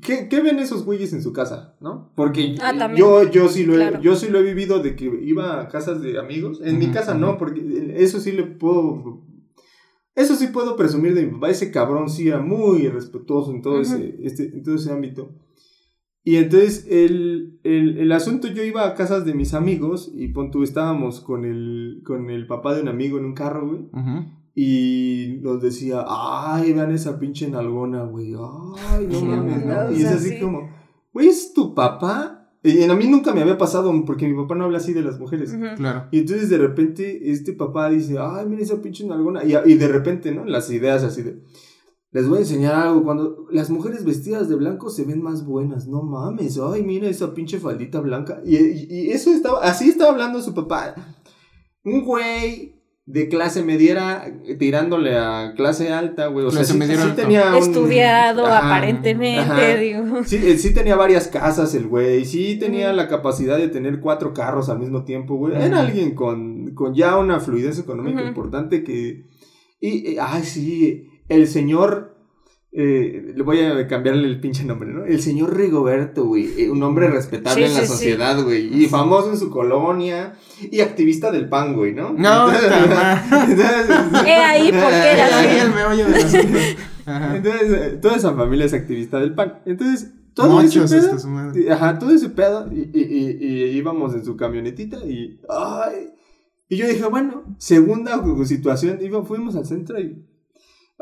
¿qué, 0.00 0.28
qué 0.28 0.40
ven 0.40 0.59
esos 0.59 0.85
güeyes 0.85 1.12
en 1.12 1.22
su 1.22 1.33
casa, 1.33 1.76
no? 1.80 2.12
Porque 2.16 2.54
Ah, 2.62 2.94
yo, 2.96 3.30
yo, 3.30 3.48
sí 3.48 3.64
lo 3.64 3.74
he, 3.74 3.76
Claro. 3.76 4.00
yo 4.00 4.16
sí 4.16 4.28
lo 4.28 4.38
he 4.38 4.42
vivido 4.42 4.83
de 4.83 4.96
que 4.96 5.04
iba 5.22 5.61
a 5.61 5.68
casas 5.68 6.00
de 6.00 6.18
amigos. 6.18 6.61
En 6.64 6.78
mi 6.78 6.87
casa 6.88 7.14
no, 7.14 7.37
porque 7.38 7.92
eso 7.96 8.20
sí 8.20 8.33
le 8.33 8.44
puedo... 8.44 9.22
Eso 10.16 10.37
sí 10.37 10.46
puedo 10.48 10.76
presumir 10.76 11.12
de 11.14 11.26
mi 11.26 11.33
papá. 11.33 11.50
Ese 11.50 11.72
cabrón 11.72 12.09
sí 12.09 12.28
era 12.28 12.38
muy 12.40 12.87
respetuoso 12.88 13.50
en 13.50 13.62
todo, 13.62 13.80
ese, 13.80 14.16
este, 14.22 14.44
en 14.44 14.62
todo 14.62 14.76
ese 14.76 14.92
ámbito. 14.92 15.33
Y 16.22 16.37
entonces 16.37 16.87
el, 16.88 17.59
el, 17.64 17.98
el 17.98 18.12
asunto, 18.12 18.46
yo 18.48 18.62
iba 18.62 18.87
a 18.87 18.94
casas 18.94 19.24
de 19.26 19.35
mis 19.35 19.54
amigos 19.54 20.11
y 20.14 20.28
pon 20.28 20.50
tú, 20.52 20.62
estábamos 20.62 21.20
con 21.20 21.44
el, 21.44 22.00
con 22.04 22.30
el 22.30 22.46
papá 22.46 22.74
de 22.74 22.83
un 22.83 22.88
amigo 22.88 23.18
en 23.18 23.24
un 23.26 23.35
carro, 23.35 23.66
güey. 23.68 23.80
Y 24.54 25.40
nos 25.42 25.60
decía, 25.60 26.04
ay, 26.06 26.72
vean 26.72 26.92
esa 26.92 27.18
pinche 27.18 27.48
nalgona, 27.48 28.04
güey. 28.04 28.34
Ay, 28.88 29.08
no 29.10 29.20
mames, 29.22 29.66
no, 29.66 29.90
Y 29.92 30.02
es 30.02 30.06
así 30.06 30.30
sí. 30.30 30.40
como, 30.40 30.70
güey, 31.12 31.28
¿es 31.28 31.52
tu 31.52 31.74
papá? 31.74 32.40
Y 32.62 32.82
a 32.84 32.94
mí 32.94 33.06
nunca 33.08 33.34
me 33.34 33.42
había 33.42 33.58
pasado 33.58 33.92
porque 34.06 34.26
mi 34.28 34.34
papá 34.40 34.54
no 34.54 34.64
habla 34.64 34.78
así 34.78 34.92
de 34.92 35.02
las 35.02 35.18
mujeres. 35.18 35.52
Ujú. 35.52 35.64
Claro. 35.76 36.04
Y 36.12 36.20
entonces 36.20 36.48
de 36.48 36.56
repente 36.58 37.30
este 37.32 37.52
papá 37.52 37.90
dice, 37.90 38.16
ay, 38.18 38.46
mira 38.46 38.62
esa 38.62 38.80
pinche 38.80 39.04
nalgona. 39.06 39.44
Y, 39.44 39.54
y 39.70 39.74
de 39.74 39.88
repente, 39.88 40.32
¿no? 40.32 40.44
Las 40.44 40.70
ideas 40.70 41.02
así 41.02 41.22
de, 41.22 41.42
les 42.12 42.26
voy 42.28 42.38
a 42.38 42.40
enseñar 42.42 42.74
algo. 42.76 43.02
Cuando 43.02 43.46
las 43.50 43.68
mujeres 43.70 44.04
vestidas 44.04 44.48
de 44.48 44.54
blanco 44.54 44.88
se 44.88 45.04
ven 45.04 45.20
más 45.20 45.44
buenas, 45.44 45.88
no 45.88 46.02
mames. 46.02 46.58
Ay, 46.58 46.84
mira 46.84 47.08
esa 47.08 47.34
pinche 47.34 47.58
faldita 47.58 48.00
blanca. 48.00 48.40
Y, 48.46 48.56
y- 48.56 48.86
y 48.88 49.10
eso 49.10 49.30
estaba, 49.32 49.60
así 49.62 49.88
estaba 49.90 50.12
hablando 50.12 50.40
su 50.40 50.54
papá. 50.54 50.94
Un 51.84 52.02
güey 52.04 52.80
de 53.06 53.28
clase 53.28 53.62
mediera 53.62 54.24
tirándole 54.58 55.16
a 55.18 55.52
clase 55.56 55.92
alta, 55.92 56.28
güey. 56.28 56.46
O 56.46 56.50
sea, 56.50 56.60
Clase 56.60 56.72
sí, 56.72 56.78
mediera 56.78 57.02
sí 57.02 57.08
alta. 57.10 57.22
tenía 57.22 57.50
un- 57.50 57.56
Estudiado, 57.56 58.46
Ajá, 58.46 58.76
aparentemente, 58.76 59.40
ajá. 59.40 59.74
digo. 59.76 60.24
Sí, 60.24 60.36
eh, 60.42 60.56
sí 60.56 60.72
tenía 60.72 60.96
varias 60.96 61.28
casas 61.28 61.74
el 61.74 61.86
güey, 61.86 62.24
sí 62.24 62.56
tenía 62.58 62.92
la 62.94 63.06
capacidad 63.08 63.58
de 63.58 63.68
tener 63.68 64.00
cuatro 64.00 64.32
carros 64.32 64.70
al 64.70 64.78
mismo 64.78 65.04
tiempo, 65.04 65.36
güey. 65.36 65.54
Era 65.54 65.80
alguien 65.80 66.14
con, 66.14 66.74
con 66.74 66.94
ya 66.94 67.18
una 67.18 67.40
fluidez 67.40 67.78
económica 67.78 68.22
importante 68.22 68.82
que... 68.82 69.26
Y, 69.80 70.12
eh, 70.12 70.16
ay, 70.20 70.42
sí, 70.44 71.06
el 71.28 71.46
señor... 71.46 72.13
eh, 72.76 73.32
le 73.37 73.42
voy 73.44 73.60
a 73.60 73.87
cambiarle 73.87 74.26
el 74.26 74.40
pinche 74.40 74.64
nombre, 74.64 74.90
¿no? 74.90 75.04
El 75.04 75.20
señor 75.22 75.56
Rigoberto, 75.56 76.24
güey. 76.26 76.48
eh, 76.62 76.70
Un 76.70 76.82
hombre 76.82 77.08
respetable 77.08 77.66
Sí, 77.66 77.70
en 77.72 77.74
la 77.78 77.82
sí, 77.82 77.87
sociedad, 77.87 78.42
güey. 78.42 78.82
Y 78.82 78.87
famoso 78.88 79.30
en 79.30 79.38
su 79.38 79.48
colonia. 79.48 80.34
Y 80.70 80.80
activista 80.80 81.30
del 81.30 81.48
pan, 81.48 81.74
güey, 81.74 81.92
¿no? 81.94 82.12
No, 82.12 82.50
He 84.26 84.34
ahí 84.34 84.72
por 84.72 84.90
qué 84.90 85.12
era 85.12 85.38
Ahí 85.38 85.46
así. 85.46 85.58
el 85.66 85.72
meollo 85.74 86.06
asunto. 86.06 86.58
Ajá. 87.06 87.37
Entonces, 87.37 87.70
eh, 87.70 87.98
toda 88.00 88.16
esa 88.16 88.34
familia 88.34 88.66
es 88.66 88.72
activista 88.72 89.20
del 89.20 89.34
PAN. 89.34 89.60
Entonces, 89.66 90.12
todo 90.34 90.50
Mochos, 90.62 90.90
ese 90.90 91.08
pedo, 91.16 91.28
madre. 91.28 91.70
Ajá, 91.70 91.98
todo 91.98 92.10
ese 92.10 92.30
pedo. 92.30 92.68
Y, 92.72 92.90
y- 92.92 93.04
y- 93.04 93.46
y 93.46 93.76
íbamos 93.76 94.14
en 94.14 94.24
su 94.24 94.37
camionetita 94.37 94.98
y. 95.06 95.40
Ay. 95.48 96.10
Y 96.68 96.76
yo 96.76 96.88
dije, 96.88 97.04
bueno, 97.06 97.44
segunda 97.58 98.20
situación. 98.46 98.98
Iba, 99.02 99.22
fuimos 99.24 99.54
al 99.54 99.66
centro 99.66 100.00
y. 100.00 100.24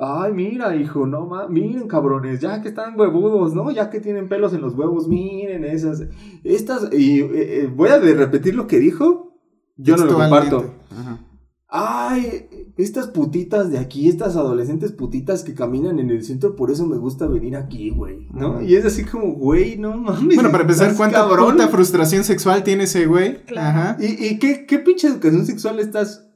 Ay, 0.04 0.32
mira, 0.32 0.74
hijo, 0.74 1.06
no 1.06 1.26
más. 1.26 1.48
Miren, 1.48 1.86
cabrones, 1.86 2.40
ya 2.40 2.60
que 2.60 2.70
están 2.70 2.98
huevudos, 2.98 3.54
¿no? 3.54 3.70
Ya 3.70 3.88
que 3.88 4.00
tienen 4.00 4.28
pelos 4.28 4.52
en 4.52 4.60
los 4.60 4.74
huevos, 4.74 5.06
miren 5.06 5.64
esas. 5.64 6.02
Estas. 6.42 6.92
Y 6.92 7.20
eh, 7.20 7.28
eh, 7.32 7.72
voy 7.72 7.90
a 7.90 8.00
repetir 8.00 8.56
lo 8.56 8.66
que 8.66 8.80
dijo. 8.80 9.38
Yo 9.76 9.96
no 9.96 10.06
lo 10.06 10.14
comparto. 10.14 10.74
Ajá. 10.90 11.20
Ay, 11.68 12.48
estas 12.76 13.06
putitas 13.06 13.70
de 13.70 13.78
aquí, 13.78 14.08
estas 14.08 14.34
adolescentes 14.34 14.90
putitas 14.90 15.44
que 15.44 15.54
caminan 15.54 16.00
en 16.00 16.10
el 16.10 16.24
centro, 16.24 16.56
por 16.56 16.72
eso 16.72 16.84
me 16.84 16.98
gusta 16.98 17.28
venir 17.28 17.54
aquí, 17.54 17.90
güey, 17.90 18.26
¿no? 18.32 18.56
Ujú. 18.56 18.62
Y 18.62 18.74
es 18.74 18.84
así 18.84 19.04
como, 19.04 19.34
güey, 19.34 19.78
no 19.78 19.96
mames. 19.96 20.34
Bueno, 20.34 20.50
para 20.50 20.64
empezar, 20.64 20.96
¿cuánta 20.96 21.18
cabrón? 21.18 21.52
puta 21.52 21.68
frustración 21.68 22.24
sexual 22.24 22.64
tiene 22.64 22.84
ese 22.84 23.06
güey? 23.06 23.44
Claro. 23.44 23.78
Ajá. 23.78 23.96
¿Y, 24.00 24.26
y 24.26 24.38
qué, 24.40 24.66
qué 24.66 24.80
pinche 24.80 25.06
educación 25.06 25.46
sexual 25.46 25.78
estás 25.78 26.28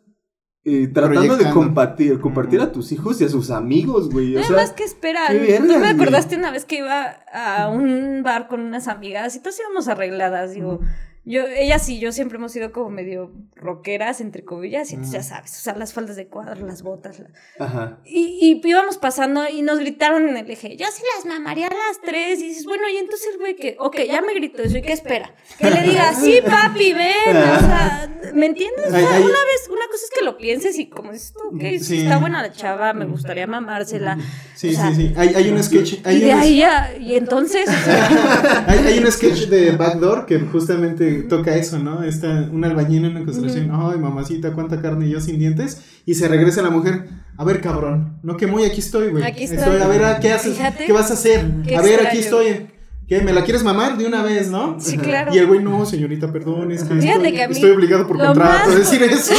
eh, 0.68 0.88
tratando 0.88 1.37
de 1.37 1.48
compartir, 1.50 2.18
compartir 2.18 2.61
a 2.61 2.72
tus 2.72 2.90
hijos 2.90 3.20
y 3.20 3.24
a 3.24 3.29
sus 3.29 3.50
amigos, 3.52 4.11
güey? 4.11 4.35
O 4.37 4.40
sea, 4.40 4.57
Además, 4.57 4.72
¿qué 4.72 4.83
espera? 4.83 5.29
qué 5.29 5.59
¿Tú 5.59 5.62
me 5.64 5.79
güey. 5.79 5.90
acordaste 5.90 6.37
una 6.37 6.50
vez 6.50 6.64
que 6.64 6.79
iba 6.79 7.05
a 7.33 7.68
un 7.68 8.24
bar 8.24 8.48
con 8.48 8.61
unas 8.62 8.88
amigas 8.88 9.37
y 9.37 9.38
todas 9.38 9.61
íbamos 9.61 9.87
arregladas? 9.87 10.55
Digo, 10.55 10.81
Yo, 11.29 11.43
ella 11.45 11.81
sí, 11.81 11.99
yo 11.99 12.12
siempre 12.12 12.39
hemos 12.39 12.53
sido 12.53 12.71
como 12.71 12.89
medio 12.89 13.33
rockeras, 13.57 14.21
entre 14.21 14.45
comillas, 14.45 14.93
y 14.93 14.95
entonces 14.95 15.12
ya 15.14 15.22
sabes, 15.29 15.51
o 15.59 15.61
sea, 15.61 15.74
las 15.74 15.93
faldas 15.93 16.14
de 16.14 16.29
cuadro, 16.29 16.64
las 16.64 16.83
botas. 16.83 17.18
la- 17.18 17.31
Ajá. 17.59 17.99
Y, 18.05 18.39
y 18.41 18.68
íbamos 18.68 18.97
pasando 18.97 19.43
y 19.49 19.62
nos 19.62 19.81
gritaron 19.81 20.29
en 20.29 20.37
el 20.37 20.49
eje, 20.49 20.77
yo 20.77 20.87
sí 20.93 21.03
las 21.16 21.27
mamaría 21.27 21.66
a 21.66 21.70
las 21.70 22.01
tres. 22.05 22.39
Y 22.41 22.47
dices, 22.49 22.64
bueno, 22.64 22.85
y 22.89 22.99
entonces 22.99 23.27
el 23.33 23.39
güey 23.39 23.57
que, 23.57 23.77
ok, 23.81 23.97
ya 24.07 24.22
me 24.22 24.35
gritó 24.35 24.62
eso, 24.62 24.79
¿y 24.79 24.83
qué 24.83 24.93
espera? 24.93 25.35
Que 25.59 25.68
le 25.68 25.83
diga, 25.83 26.14
sí, 26.14 26.39
papi, 26.49 26.93
ven, 26.93 27.37
o 27.37 27.59
sea, 27.59 28.09
¿me 28.33 28.47
entiendes? 28.47 28.87
O 28.87 28.91
sea, 28.91 29.01
una 29.01 29.18
vez, 29.27 29.68
una 29.68 29.87
cosa 29.91 30.05
es 30.05 30.11
que 30.16 30.24
lo 30.24 30.37
pienses 30.39 30.79
y 30.79 30.87
como 30.89 31.11
dices 31.11 31.33
tú, 31.33 31.57
ok, 31.57 31.62
Sí. 31.81 32.03
está 32.03 32.18
buena 32.18 32.41
la 32.41 32.53
chava, 32.53 32.93
me 32.93 33.05
gustaría 33.05 33.49
mamársela. 33.49 34.16
Sí, 34.55 34.68
O 34.68 34.72
sea, 34.74 34.91
sí, 34.95 35.09
sí. 35.09 35.14
Hay, 35.16 35.35
hay 35.35 35.51
un 35.51 35.61
sketch. 35.62 35.95
Hay 36.07 36.18
Y 36.18 36.20
de 36.20 36.35
un- 36.35 36.41
ahí 36.41 36.57
ya, 36.59 36.95
y 37.01 37.16
entonces, 37.16 37.68
Hay, 38.68 38.79
hay 38.79 38.99
un 39.01 39.11
sketch 39.11 39.49
de 39.49 39.72
Backdoor 39.72 40.24
que 40.27 40.39
justamente 40.41 41.16
toca 41.23 41.57
eso, 41.57 41.79
¿no? 41.79 42.03
Está 42.03 42.49
un 42.53 42.64
albañil 42.64 43.05
en 43.05 43.12
una 43.12 43.25
construcción, 43.25 43.71
ay, 43.73 43.99
mamacita, 43.99 44.53
cuánta 44.53 44.81
carne 44.81 45.07
y 45.07 45.11
yo 45.11 45.21
sin 45.21 45.39
dientes, 45.39 45.83
y 46.05 46.14
se 46.14 46.29
regresa 46.29 46.62
la 46.62 46.71
mujer, 46.71 47.09
a 47.37 47.45
ver, 47.45 47.61
cabrón, 47.61 48.19
no 48.23 48.37
que 48.37 48.47
muy, 48.47 48.64
aquí 48.64 48.81
estoy, 48.81 49.11
güey. 49.11 49.25
Aquí 49.25 49.45
estoy. 49.45 49.81
a 49.81 49.87
ver, 49.87 50.05
¿a 50.05 50.21
¿qué 50.21 50.33
haces? 50.33 50.57
Fíjate. 50.57 50.87
¿Qué 50.87 50.93
vas 50.93 51.11
a 51.11 51.14
hacer? 51.14 51.45
Qué 51.67 51.77
a 51.77 51.83
ver, 51.83 52.07
aquí 52.07 52.19
estoy. 52.19 52.69
¿Qué? 53.09 53.20
¿Me 53.20 53.32
la 53.32 53.44
quieres 53.44 53.62
mamar 53.62 53.96
de 53.96 54.04
una 54.04 54.22
vez, 54.24 54.50
no? 54.50 54.80
Sí, 54.80 54.98
claro. 54.98 55.32
Y 55.32 55.38
el 55.38 55.46
güey, 55.46 55.62
no, 55.62 55.86
señorita, 55.86 56.32
perdón, 56.32 56.72
es 56.72 56.82
que 56.82 56.98
estoy, 56.98 57.32
que 57.32 57.42
estoy 57.44 57.70
obligado 57.70 58.04
por 58.09 58.18
contrato 58.18 58.70
a 58.70 58.74
decir 58.74 59.00
eso. 59.04 59.32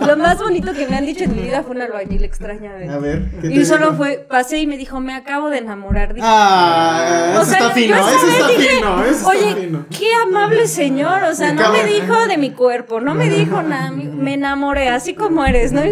lo 0.06 0.16
más 0.16 0.38
bonito 0.38 0.72
que 0.72 0.86
me 0.88 0.96
han 0.96 1.04
dicho 1.04 1.24
en 1.24 1.36
mi 1.36 1.42
vida 1.42 1.62
fue 1.62 1.76
un 1.76 1.82
albañil 1.82 2.24
extrañamente. 2.24 2.88
a 2.88 2.98
ver, 2.98 3.30
¿qué 3.42 3.48
Y 3.48 3.64
solo 3.66 3.92
fue, 3.92 4.24
pasé 4.26 4.60
y 4.60 4.66
me 4.66 4.78
dijo, 4.78 5.00
me 5.00 5.12
acabo 5.14 5.50
de 5.50 5.58
enamorar. 5.58 6.14
Dije, 6.14 6.26
Ah, 6.26 7.34
O 7.36 7.42
eso 7.42 7.50
sea, 7.50 7.58
está 7.58 7.70
fino, 7.72 7.96
eso 7.96 8.26
está 8.26 8.48
dije, 8.48 8.68
fino, 8.76 9.04
eso 9.04 9.10
está 9.12 9.28
Oye, 9.28 9.54
fino. 9.66 9.86
qué 9.90 10.08
amable 10.26 10.66
señor, 10.66 11.22
o 11.24 11.34
sea, 11.34 11.52
no 11.52 11.72
me 11.72 11.84
dijo 11.84 12.26
de 12.26 12.38
mi 12.38 12.52
cuerpo, 12.52 13.00
no 13.02 13.14
me 13.14 13.28
dijo 13.28 13.62
nada, 13.62 13.90
me 13.90 14.32
enamoré, 14.34 14.88
así 14.88 15.12
como 15.12 15.44
eres, 15.44 15.72
¿no? 15.72 15.82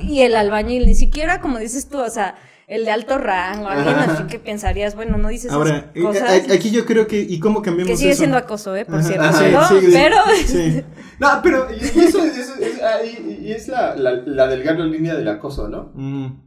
Y 0.00 0.20
el 0.20 0.36
albañil, 0.36 0.86
ni 0.86 0.94
siquiera 0.94 1.40
como 1.40 1.58
dices 1.58 1.88
tú, 1.88 1.98
o 1.98 2.08
sea, 2.10 2.36
el 2.68 2.84
de 2.84 2.90
alto 2.92 3.18
rango, 3.18 3.66
alguien 3.66 3.94
así 3.96 4.24
que 4.24 4.38
pensarías, 4.38 4.94
bueno, 4.94 5.16
no 5.18 5.28
dices 5.28 5.50
Ahora, 5.50 5.76
esas 5.78 5.96
eh, 5.96 6.00
cosas. 6.02 6.50
a- 6.50 6.54
aquí 6.54 6.70
yo 6.70 6.84
creo 6.84 7.06
que, 7.06 7.18
¿y 7.20 7.40
cómo 7.40 7.62
cambiamos 7.62 7.90
que 7.90 7.96
sigue 7.96 8.10
eso? 8.10 8.18
siendo 8.18 8.36
acoso, 8.36 8.76
¿eh? 8.76 8.84
Por 8.84 8.96
Ajá, 9.00 9.08
cierto, 9.32 9.50
¿no? 9.50 9.68
sí, 9.68 9.86
sí. 9.86 9.92
pero... 9.92 10.16
Sí. 10.46 10.82
No, 11.20 11.28
pero 11.42 11.66
y 11.72 11.82
eso, 11.84 12.22
eso 12.24 12.54
es, 12.60 12.80
ahí- 12.80 13.40
y 13.42 13.50
es 13.50 13.66
la, 13.66 13.96
la, 13.96 14.12
la 14.24 14.46
delgada 14.46 14.84
línea 14.86 15.16
del 15.16 15.26
acoso, 15.26 15.66
¿no? 15.68 15.90
Mm, 15.94 16.44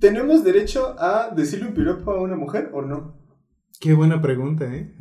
¿Tenemos 0.00 0.44
derecho 0.44 0.94
a 0.98 1.28
decirle 1.36 1.66
un 1.66 1.74
piropo 1.74 2.12
a 2.12 2.22
una 2.22 2.34
mujer 2.36 2.70
o 2.72 2.80
no? 2.80 3.18
qué 3.80 3.92
buena 3.92 4.22
pregunta, 4.22 4.64
¿eh? 4.64 4.94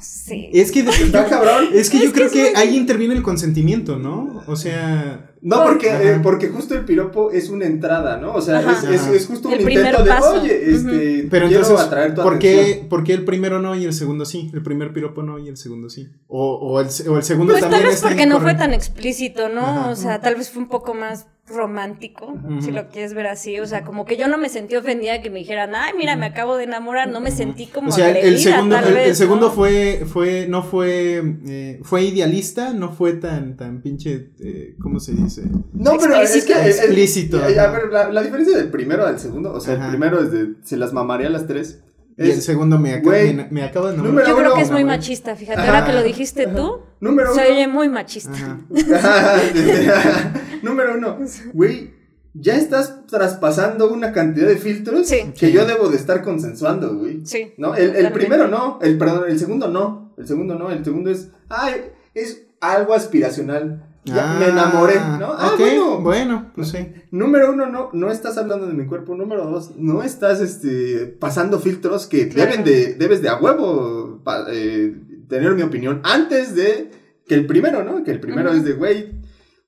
Sí. 0.00 0.50
Es 0.54 0.72
que, 0.72 0.80
¿Está 0.80 1.26
cabrón? 1.26 1.68
es 1.74 1.90
que 1.90 1.98
yo 1.98 2.06
que 2.06 2.12
creo 2.12 2.26
es 2.26 2.32
que 2.32 2.52
ahí 2.56 2.76
interviene 2.76 3.14
el 3.14 3.22
consentimiento, 3.22 3.98
¿no? 3.98 4.42
O 4.46 4.56
sea, 4.56 5.29
No, 5.42 5.62
porque, 5.64 5.88
eh, 5.88 6.20
porque 6.22 6.48
justo 6.48 6.74
el 6.74 6.84
piropo 6.84 7.30
es 7.30 7.48
una 7.48 7.64
entrada, 7.64 8.18
¿no? 8.18 8.34
O 8.34 8.40
sea, 8.42 8.58
Ajá. 8.58 8.72
es, 8.72 8.84
es, 8.84 9.00
Ajá. 9.02 9.12
es 9.14 9.26
justo 9.26 9.48
un 9.48 9.54
intento 9.54 9.80
primer 9.80 9.96
de, 10.04 10.10
paso. 10.10 10.40
oye, 10.42 10.70
este, 10.70 11.28
pero 11.30 11.46
quiero 11.48 11.62
entonces, 11.62 11.86
atraer 11.86 12.14
tu 12.14 12.22
¿por 12.22 12.34
atención. 12.34 12.64
qué, 12.66 12.86
por 12.88 13.04
qué 13.04 13.14
el 13.14 13.24
primero 13.24 13.58
no 13.58 13.74
y 13.74 13.84
el 13.84 13.92
segundo 13.94 14.24
sí? 14.26 14.50
El 14.52 14.62
primer 14.62 14.92
piropo 14.92 15.22
no 15.22 15.38
y 15.38 15.48
el 15.48 15.56
segundo 15.56 15.88
sí. 15.88 16.08
O, 16.28 16.54
o, 16.56 16.80
el, 16.80 16.88
o 17.08 17.16
el 17.16 17.22
segundo 17.22 17.54
Pues 17.54 17.62
tal 17.62 17.70
también 17.70 17.88
vez 17.88 17.96
está 17.96 18.08
porque 18.08 18.26
no 18.26 18.40
fue 18.40 18.54
tan 18.54 18.74
explícito, 18.74 19.48
¿no? 19.48 19.62
Ajá. 19.62 19.88
O 19.90 19.96
sea, 19.96 20.20
tal 20.20 20.34
vez 20.36 20.50
fue 20.50 20.62
un 20.62 20.68
poco 20.68 20.92
más 20.94 21.26
romántico, 21.46 22.34
si 22.60 22.70
lo 22.70 22.88
quieres 22.88 23.12
ver 23.12 23.26
así. 23.26 23.58
O 23.58 23.66
sea, 23.66 23.82
como 23.84 24.04
que 24.04 24.16
yo 24.16 24.28
no 24.28 24.38
me 24.38 24.48
sentí 24.48 24.76
ofendida 24.76 25.20
que 25.20 25.30
me 25.30 25.40
dijeran, 25.40 25.74
ay, 25.74 25.92
mira, 25.96 26.14
me 26.16 26.26
acabo 26.26 26.56
de 26.56 26.64
enamorar. 26.64 27.08
No 27.10 27.20
me 27.20 27.30
sentí 27.32 27.66
como 27.66 27.88
O 27.88 27.92
sea, 27.92 28.10
el- 28.10 28.38
segundo, 28.38 28.76
tal 28.76 28.86
el, 28.88 28.94
vez, 28.94 29.08
el 29.08 29.16
segundo 29.16 29.46
¿no? 29.48 29.52
fue, 29.52 30.04
fue, 30.06 30.46
no 30.48 30.62
fue, 30.62 31.22
eh, 31.48 31.80
fue 31.82 32.04
idealista, 32.04 32.72
no 32.72 32.92
fue 32.92 33.14
tan, 33.14 33.56
tan 33.56 33.82
pinche, 33.82 34.30
eh, 34.38 34.76
¿cómo 34.80 35.00
se 35.00 35.12
dice? 35.12 35.29
No, 35.72 35.96
pero 35.98 36.16
es 36.16 36.44
que... 36.44 36.52
Explícito. 36.52 36.58
eh, 36.58 36.70
eh, 36.70 36.84
Explícito. 36.84 37.48
eh, 37.48 37.58
A 37.60 37.70
ver, 37.70 37.92
la, 37.92 38.10
la 38.10 38.22
diferencia 38.22 38.56
del 38.56 38.70
primero 38.70 39.06
al 39.06 39.18
segundo, 39.20 39.52
o 39.52 39.60
sea, 39.60 39.74
Ajá. 39.74 39.84
el 39.84 39.90
primero 39.90 40.20
es 40.22 40.30
de, 40.32 40.54
se 40.62 40.76
las 40.76 40.92
mamaría 40.92 41.26
a 41.28 41.30
las 41.30 41.46
tres. 41.46 41.80
Y 42.18 42.24
el 42.24 42.30
Es, 42.32 42.44
segundo 42.44 42.78
me, 42.78 42.90
acaba, 42.94 43.16
Güey, 43.16 43.32
me, 43.34 43.48
me 43.50 43.62
acaba 43.62 43.92
de 43.92 43.96
número 43.96 44.10
enamorar. 44.20 44.28
Yo 44.28 44.36
creo 44.36 44.54
que 44.54 44.60
es 44.62 44.70
muy 44.70 44.84
machista, 44.84 45.34
fíjate. 45.36 45.60
Ahora 45.62 45.86
que 45.86 45.92
lo 45.92 46.02
dijiste 46.02 46.46
tú, 46.48 46.80
número 47.00 47.32
se 47.34 47.40
uno. 47.40 47.50
oye 47.50 47.66
muy 47.68 47.88
machista. 47.88 48.58
Número 50.62 50.94
uno, 50.98 51.18
güey, 51.54 51.94
ya 52.34 52.56
estás 52.56 53.06
traspasando 53.06 53.90
una 53.90 54.12
cantidad 54.12 54.46
de 54.48 54.56
filtros 54.56 55.08
Sí. 55.08 55.32
que 55.38 55.50
yo 55.52 55.64
debo 55.64 55.88
de 55.88 55.96
estar 55.96 56.22
consensuando, 56.22 56.94
güey. 56.96 57.24
Sí. 57.24 57.54
¿No? 57.56 57.74
El, 57.74 57.96
el 57.96 58.12
primero 58.12 58.48
no, 58.48 58.78
el 58.82 58.98
perdón, 58.98 59.24
el 59.28 59.38
segundo 59.38 59.68
no, 59.68 60.12
el 60.18 60.26
segundo 60.28 60.56
no, 60.56 60.70
el 60.70 60.84
segundo 60.84 61.10
es, 61.10 61.28
ay, 61.48 61.74
es 62.14 62.42
algo 62.60 62.92
aspiracional. 62.94 63.86
Ya 64.04 64.36
me 64.38 64.46
enamoré, 64.48 64.94
¿no? 64.96 65.32
Ah, 65.36 65.50
ok, 65.52 65.58
bueno. 65.58 66.00
bueno, 66.00 66.50
pues 66.54 66.68
sí. 66.70 66.78
Número 67.10 67.52
uno, 67.52 67.66
no, 67.66 67.90
no 67.92 68.10
estás 68.10 68.38
hablando 68.38 68.66
de 68.66 68.72
mi 68.72 68.86
cuerpo. 68.86 69.14
Número 69.14 69.44
dos, 69.44 69.72
no 69.76 70.02
estás 70.02 70.40
este, 70.40 71.06
pasando 71.20 71.58
filtros 71.60 72.06
que 72.06 72.28
Claro. 72.30 72.50
deben 72.50 72.64
de, 72.64 72.94
debes 72.94 73.20
de 73.20 73.28
a 73.28 73.36
huevo 73.36 74.20
pa- 74.24 74.46
eh, 74.50 74.96
tener 75.28 75.52
mi 75.54 75.62
opinión 75.62 76.00
antes 76.04 76.54
de 76.54 76.90
que 77.26 77.34
el 77.34 77.46
primero, 77.46 77.84
¿no? 77.84 78.02
Que 78.02 78.10
el 78.12 78.20
primero 78.20 78.50
es 78.52 78.64
de, 78.64 78.72
güey, 78.72 79.19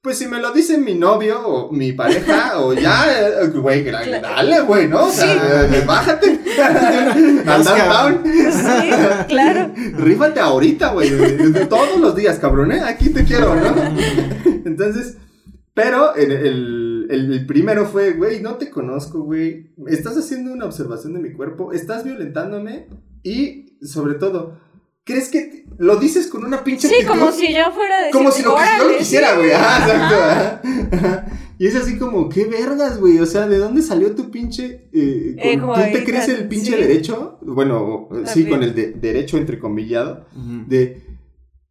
pues 0.03 0.19
si 0.19 0.27
me 0.27 0.41
lo 0.41 0.51
dice 0.53 0.79
mi 0.79 0.95
novio 0.95 1.41
o 1.47 1.73
mi 1.73 1.93
pareja 1.93 2.59
o 2.61 2.73
ya, 2.75 3.05
eh, 3.09 3.49
güey, 3.49 3.85
Claro. 3.85 4.21
dale, 4.21 4.61
güey, 4.63 4.89
¿no? 4.89 5.05
O 5.07 5.11
sea, 5.11 5.65
eh, 5.65 5.85
bájate. 5.87 6.41
Al 7.47 7.65
downtown. 7.65 8.23
Sí, 8.25 8.91
claro. 9.29 9.73
Rífate 9.99 10.41
ahorita, 10.41 10.93
güey. 10.93 11.11
Todos 11.69 11.99
los 12.01 12.17
días, 12.17 12.39
cabrón, 12.39 12.73
¿eh? 12.73 12.81
Aquí 12.81 13.11
te 13.11 13.25
quiero, 13.25 13.55
¿no? 13.55 13.75
Entonces, 14.65 15.19
pero 15.75 16.15
el, 16.17 16.33
el, 16.33 17.07
el 17.11 17.47
primero 17.47 17.87
fue, 17.87 18.13
güey, 18.15 18.43
no 18.43 18.57
te 18.57 18.71
conozco, 18.71 19.23
güey. 19.23 19.73
Estás 19.87 20.17
haciendo 20.17 20.53
una 20.53 20.67
observación 20.67 21.15
de 21.15 21.21
mi 21.21 21.33
cuerpo, 21.33 21.73
estás 21.73 22.05
violentándome 22.05 22.89
y, 23.23 23.79
sobre 23.83 24.15
todo, 24.15 24.59
¿crees 25.05 25.29
que 25.29 25.65
lo 25.79 25.97
dices 25.97 26.27
con 26.29 26.45
una 26.45 26.63
pinche 26.65 26.89
Sí, 26.89 27.05
como 27.07 27.33
si 27.33 27.53
yo 27.55 27.73
fuera 27.73 28.03
de 28.05 28.11
Como 28.11 28.31
si 28.31 28.43
lo 28.43 28.55
que 28.55 28.61
yo 28.61 28.67
lo 28.79 28.85
"Órale, 28.85 28.99
quisiera, 28.99 29.31
sí". 29.31 29.37
güey. 29.37 29.51
Exacto. 29.51 30.97
ajá. 30.97 31.27
Y 31.59 31.67
es 31.69 31.77
así 31.77 31.97
como, 31.97 32.29
qué 32.29 32.45
vergas, 32.47 32.99
güey. 32.99 33.19
O 33.21 33.27
sea, 33.27 33.47
¿de 33.47 33.59
dónde 33.59 33.83
salió 33.83 34.15
tu 34.17 34.31
pinche. 34.33 34.89
Eh, 34.93 35.37
con- 35.37 35.49
Ego 35.49 35.75
¿Tú 35.75 35.81
ahí, 35.81 35.93
te 35.93 36.05
crees 36.05 36.29
el 36.29 36.49
pinche 36.49 36.73
sí. 36.73 36.77
derecho? 36.81 37.39
Bueno, 37.43 38.09
sí, 38.27 38.47
con 38.47 38.63
el 38.65 38.75
de- 38.75 38.93
derecho 38.93 39.37
entrecomillado. 39.39 40.27
De 40.67 41.03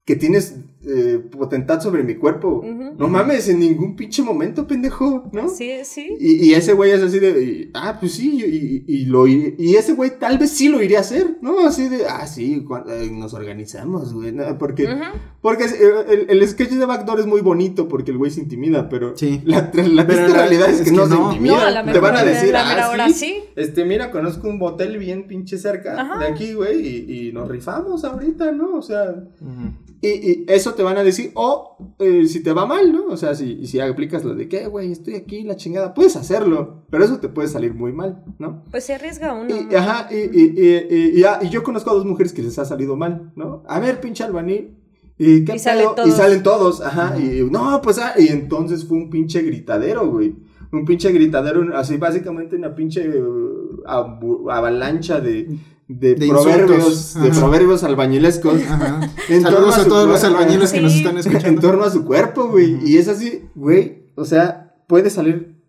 que 0.06 0.16
tienes 0.16 0.56
eh, 0.86 1.20
potestad 1.32 1.80
sobre 1.82 2.04
mi 2.04 2.16
cuerpo. 2.16 2.64
No 2.98 3.08
mames, 3.08 3.48
en 3.50 3.60
ningún 3.60 3.96
pinche 3.96 4.24
momento, 4.24 4.66
pendejo, 4.68 5.30
¿no? 5.32 5.48
Sí, 5.50 5.72
sí. 5.84 6.16
Y, 6.20 6.46
y 6.50 6.54
ese 6.54 6.74
güey 6.74 6.92
es 6.92 7.02
así 7.02 7.20
de, 7.20 7.44
y, 7.44 7.72
ah, 7.74 7.98
pues 8.00 8.14
sí, 8.14 8.42
y, 8.44 8.94
y, 8.94 9.02
y 9.02 9.06
lo 9.06 9.28
ir- 9.28 9.56
y 9.58 9.76
ese 9.76 9.94
güey 9.94 10.18
tal 10.20 10.38
vez 10.38 10.52
sí 10.52 10.70
lo 10.70 10.82
iría 10.82 10.98
a 11.00 11.02
hacer, 11.02 11.38
¿no? 11.42 11.60
Así 11.68 11.88
de, 11.90 12.06
ah, 12.08 12.26
sí, 12.28 12.66
nos 13.12 13.34
organizamos, 13.34 14.14
güey, 14.14 14.32
¿no? 14.32 14.58
Porque, 14.58 14.88
porque 15.42 15.66
el, 15.66 16.26
el 16.30 16.48
sketch 16.48 16.72
de 16.72 16.86
Backdoor 16.86 17.20
es 17.20 17.26
muy 17.28 17.42
bonito 17.42 17.88
porque 17.88 18.12
el 18.12 18.18
güey 18.18 18.32
se 18.32 18.42
intimida, 18.42 18.90
pero 18.90 19.16
Sí. 19.16 19.42
la, 19.46 19.72
la 19.74 20.08
Pero 20.08 20.28
la- 20.28 20.34
realidad 20.34 20.70
es, 20.70 20.78
es 20.80 20.82
que, 20.86 20.92
que 20.92 20.96
no, 20.98 21.08
se 21.08 21.14
no. 21.16 21.32
intimida. 21.32 21.54
No, 21.56 21.62
a 21.62 21.72
la 21.72 21.92
Te 21.92 22.00
van 22.00 22.16
a 22.16 22.24
decir, 22.24 22.52
la 22.52 22.66
mera 22.66 22.86
ah, 22.88 22.90
hora 22.92 23.08
sí, 23.08 23.14
sí. 23.14 23.40
este, 23.56 23.86
mira, 23.86 24.12
conozco 24.12 24.48
un 24.50 24.58
motel 24.58 24.98
bien 24.98 25.28
pinche 25.28 25.58
cerca 25.58 26.00
Ajá. 26.02 26.18
de 26.20 26.26
aquí, 26.28 26.54
güey, 26.54 26.80
y, 26.86 27.28
y 27.28 27.34
nos 27.34 27.48
rifamos 27.48 28.04
ahorita, 28.04 28.52
¿no? 28.52 28.76
O 28.76 28.82
sea, 28.82 29.16
y, 30.02 30.08
y 30.08 30.46
eso 30.48 30.71
te 30.74 30.84
van 30.84 30.98
a 30.98 31.04
decir, 31.04 31.32
o 31.36 31.78
eh, 32.00 32.26
si 32.28 32.42
te 32.42 32.54
va 32.54 32.66
mal, 32.66 32.92
¿no? 32.92 33.06
O 33.08 33.18
sea, 33.18 33.36
si, 33.36 33.66
si 33.68 33.80
aplicas 33.80 34.24
lo 34.24 34.36
de 34.36 34.48
que, 34.48 34.68
güey, 34.68 34.92
estoy 34.92 35.16
aquí, 35.16 35.44
la 35.44 35.56
chingada, 35.56 35.94
puedes 35.94 36.16
hacerlo, 36.16 36.86
pero 36.90 37.04
eso 37.04 37.20
te 37.20 37.30
puede 37.30 37.48
salir 37.48 37.74
muy 37.74 37.94
mal, 37.94 38.24
¿no? 38.40 38.64
Pues 38.72 38.86
se 38.86 38.94
arriesga 38.96 39.34
uno. 39.34 39.50
Y, 39.50 39.76
ajá, 39.76 40.10
y, 40.12 41.50
yo 41.50 41.64
conozco 41.64 41.92
a 41.92 41.94
dos 41.94 42.06
mujeres 42.06 42.34
que 42.34 42.42
les 42.42 42.58
ha 42.60 42.66
salido 42.66 42.96
mal, 42.96 43.32
¿no? 43.36 43.64
A 43.68 43.80
ver, 43.80 44.00
pinche 44.02 44.24
albañil. 44.24 44.78
¿Y, 45.18 45.46
qué 45.46 45.56
Y 45.56 45.60
salen 45.60 45.88
todos. 45.96 46.08
y 46.08 46.12
salen 46.12 46.44
todos, 46.44 46.82
ajá. 46.82 47.20
Y 47.20 47.44
no, 47.50 47.80
pues, 47.82 48.00
ah, 48.00 48.14
y 48.18 48.28
entonces 48.28 48.86
fue 48.86 48.98
un 48.98 49.10
pinche 49.10 49.42
gritadero, 49.42 50.10
güey. 50.10 50.36
Un 50.72 50.86
pinche 50.86 51.12
gritadero, 51.12 51.76
así 51.76 51.98
básicamente 51.98 52.56
una 52.56 52.74
pinche 52.74 53.06
eh, 53.06 53.24
avalancha 53.86 55.20
de, 55.20 55.58
de, 56.00 56.16
De 56.16 56.28
proverbios, 56.28 57.14
de 57.22 57.30
proverbios 57.30 57.84
albañilesk 57.84 58.46
Ajá. 58.46 59.00
En 59.30 59.44
torno 59.44 59.72
Saludos 59.72 59.78
a 59.78 59.82
a 59.82 59.84
su 59.84 59.90
todos 59.90 60.08
los 60.08 60.20
cuerpo. 60.20 60.38
albañiles 60.38 60.72
que 60.74 60.82
nos 60.82 60.94
están 60.96 61.14
en 61.14 61.20
escuchando. 61.20 61.62
torno 61.62 61.84
a 61.84 61.90
su 61.92 62.06
cuerpo, 62.06 62.48
güey. 62.48 62.78
Y 62.84 62.98
es 62.98 63.08
así, 63.08 63.44
güey. 63.56 64.12
O 64.16 64.26
sea, 64.26 64.76
puede 64.88 65.10
salir 65.10 65.62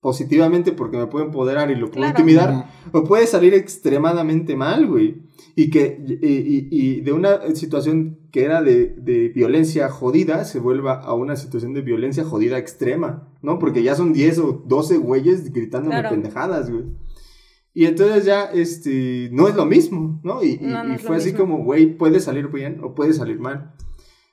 positivamente 0.00 0.72
porque 0.72 0.96
me 0.96 1.06
puedo 1.06 1.24
empoderar 1.24 1.70
y 1.70 1.74
lo 1.74 1.86
puedo 1.90 2.02
Claro. 2.06 2.10
intimidar. 2.20 2.66
O 2.92 3.04
puede 3.04 3.26
salir 3.26 3.54
extremadamente 3.54 4.54
mal, 4.56 4.86
güey. 4.86 5.22
Y 5.56 5.70
que 5.70 6.00
y, 6.06 6.26
y- 6.26 6.68
y 6.70 7.00
de 7.00 7.12
una 7.12 7.40
situación 7.56 8.18
que 8.30 8.44
era 8.44 8.62
de, 8.62 8.94
de 8.96 9.28
violencia 9.30 9.88
jodida 9.88 10.44
se 10.44 10.60
vuelva 10.60 11.00
a 11.00 11.14
una 11.14 11.34
situación 11.34 11.74
de 11.74 11.80
violencia 11.80 12.24
jodida 12.24 12.58
extrema, 12.58 13.28
¿no? 13.42 13.58
Porque 13.58 13.82
ya 13.82 13.96
son 13.96 14.12
10 14.12 14.38
o 14.38 14.62
12 14.66 14.98
güeyes 14.98 15.52
gritándome 15.52 15.96
Claro. 15.96 16.10
pendejadas, 16.10 16.70
güey. 16.70 16.84
Y 17.74 17.86
entonces 17.86 18.24
ya, 18.24 18.44
este, 18.44 19.28
no 19.32 19.48
es 19.48 19.54
lo 19.54 19.66
mismo, 19.66 20.20
¿no? 20.24 20.42
Y, 20.42 20.58
No, 20.58 20.82
no 20.84 20.98
fue 20.98 21.16
así 21.16 21.32
mismo. 21.32 21.40
como, 21.40 21.64
güey, 21.64 21.96
puede 21.96 22.20
salir 22.20 22.48
bien 22.48 22.80
o 22.82 22.94
puede 22.94 23.12
salir 23.12 23.38
mal. 23.38 23.74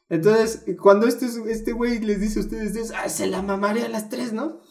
Entonces, 0.09 0.65
cuando 0.81 1.07
este, 1.07 1.27
este 1.49 1.71
güey 1.71 1.99
les 1.99 2.19
dice 2.21 2.39
a 2.39 2.43
ustedes, 2.43 2.91
ah, 2.91 3.09
se 3.09 3.27
la 3.27 3.41
mamaría 3.41 3.85
a 3.85 3.89
las 3.89 4.09
tres, 4.09 4.33
¿no? 4.33 4.61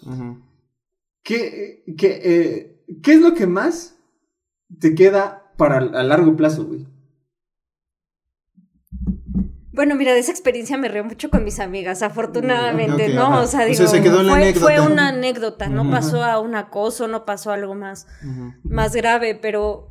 ¿Qué, 1.22 1.84
qué, 1.96 2.20
eh, 2.24 2.84
¿Qué 3.02 3.14
es 3.14 3.20
lo 3.20 3.34
que 3.34 3.46
más 3.46 3.98
te 4.80 4.94
queda 4.94 5.52
para 5.56 5.78
a 5.78 6.02
largo 6.02 6.36
plazo, 6.36 6.66
güey? 6.66 6.86
Bueno, 9.74 9.96
mira, 9.96 10.12
de 10.14 10.20
esa 10.20 10.30
experiencia 10.30 10.78
me 10.78 10.88
río 10.88 11.02
mucho 11.04 11.30
con 11.30 11.42
mis 11.42 11.58
amigas, 11.58 12.02
afortunadamente, 12.02 13.08
¿no? 13.08 13.22
ajá. 13.26 13.40
O 13.40 13.46
sea, 13.46 13.60
O 13.62 13.66
digo, 13.66 13.76
sea, 13.76 13.88
se 13.88 14.02
quedó 14.02 14.20
en 14.20 14.26
la 14.26 14.32
fue, 14.32 14.42
anécdota. 14.42 14.64
fue 14.66 14.80
una 14.80 15.08
anécdota, 15.08 15.68
no 15.68 15.90
pasó 15.90 16.22
a 16.22 16.38
un 16.38 16.54
acoso, 16.54 17.08
no 17.08 17.24
pasó 17.24 17.50
a 17.50 17.54
algo 17.54 17.74
más, 17.74 18.06
más 18.62 18.94
grave, 18.94 19.34
pero, 19.34 19.88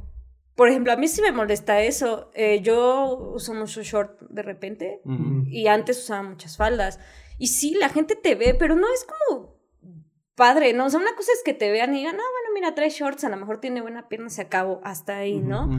por 0.55 0.69
ejemplo, 0.69 0.93
a 0.93 0.95
mí 0.95 1.07
sí 1.09 1.21
me 1.21 1.31
molesta 1.34 1.81
eso. 1.81 2.31
Eh, 2.34 2.61
yo 2.61 3.31
uso 3.36 3.53
mucho 3.53 3.84
short 3.84 4.19
de 4.21 4.41
repente 4.41 5.01
y 5.47 5.67
antes 5.67 5.97
usaba 6.01 6.23
muchas 6.23 6.55
faldas. 6.55 6.99
Y 7.38 7.47
sí, 7.47 7.75
la 7.77 7.89
gente 7.89 8.15
te 8.15 8.36
ve, 8.36 8.55
pero 8.57 8.75
no 8.75 8.88
es 8.93 9.05
como 9.05 9.52
padre, 10.36 10.73
¿no? 10.73 10.86
O 10.86 10.89
sea, 10.89 10.99
una 10.99 11.15
cosa 11.15 11.31
es 11.36 11.41
que 11.43 11.53
te 11.53 11.71
vean 11.71 11.93
y 11.95 11.99
digan, 11.99 12.15
no, 12.17 12.23
bueno, 12.23 12.53
mira, 12.53 12.73
trae 12.75 12.89
shorts, 12.89 13.23
a 13.23 13.29
lo 13.29 13.38
mejor 13.38 13.59
tiene 13.59 13.81
buena 13.81 14.07
pierna, 14.09 14.29
se 14.29 14.41
acabó, 14.41 14.81
hasta 14.84 15.17
ahí, 15.17 15.39
¿no? 15.39 15.69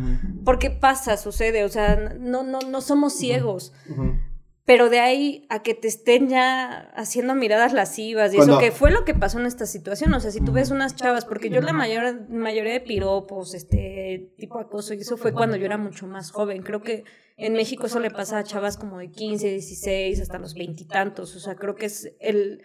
Porque 0.44 0.70
pasa, 0.70 1.16
sucede, 1.16 1.64
o 1.64 1.68
sea, 1.68 1.96
no, 2.18 2.42
no, 2.42 2.60
no 2.60 2.80
somos 2.80 3.14
ciegos. 3.14 3.72
Pero 4.66 4.88
de 4.88 4.98
ahí 4.98 5.46
a 5.50 5.62
que 5.62 5.74
te 5.74 5.88
estén 5.88 6.30
ya 6.30 6.90
haciendo 6.96 7.34
miradas 7.34 7.74
lascivas 7.74 8.32
y 8.32 8.36
Cuando- 8.36 8.54
eso 8.54 8.60
que 8.60 8.70
fue 8.72 8.90
lo 8.90 9.04
que 9.04 9.12
pasó 9.12 9.38
en 9.38 9.44
esta 9.44 9.66
situación. 9.66 10.14
O 10.14 10.20
sea, 10.20 10.30
si 10.30 10.40
tú 10.40 10.52
ves 10.52 10.70
unas 10.70 10.96
chavas, 10.96 11.26
porque 11.26 11.50
yo 11.50 11.60
la 11.60 11.74
mayor, 11.74 12.30
mayoría 12.30 12.72
de 12.72 12.80
piropos, 12.80 13.52
este 13.52 14.32
tipo 14.38 14.58
acoso, 14.58 14.94
y 14.94 15.00
eso 15.00 15.18
fue 15.18 15.32
cuando 15.34 15.56
yo 15.58 15.66
era 15.66 15.76
mucho 15.76 16.06
más 16.06 16.30
joven. 16.30 16.62
Creo 16.62 16.80
que 16.80 17.04
en 17.36 17.52
México 17.52 17.88
eso 17.88 18.00
le 18.00 18.10
pasa 18.10 18.38
a 18.38 18.44
chavas 18.44 18.78
como 18.78 18.98
de 19.00 19.10
15, 19.10 19.48
16, 19.50 20.20
hasta 20.20 20.38
los 20.38 20.54
veintitantos. 20.54 21.36
O 21.36 21.40
sea, 21.40 21.56
creo 21.56 21.74
que 21.74 21.84
es 21.84 22.14
el, 22.20 22.62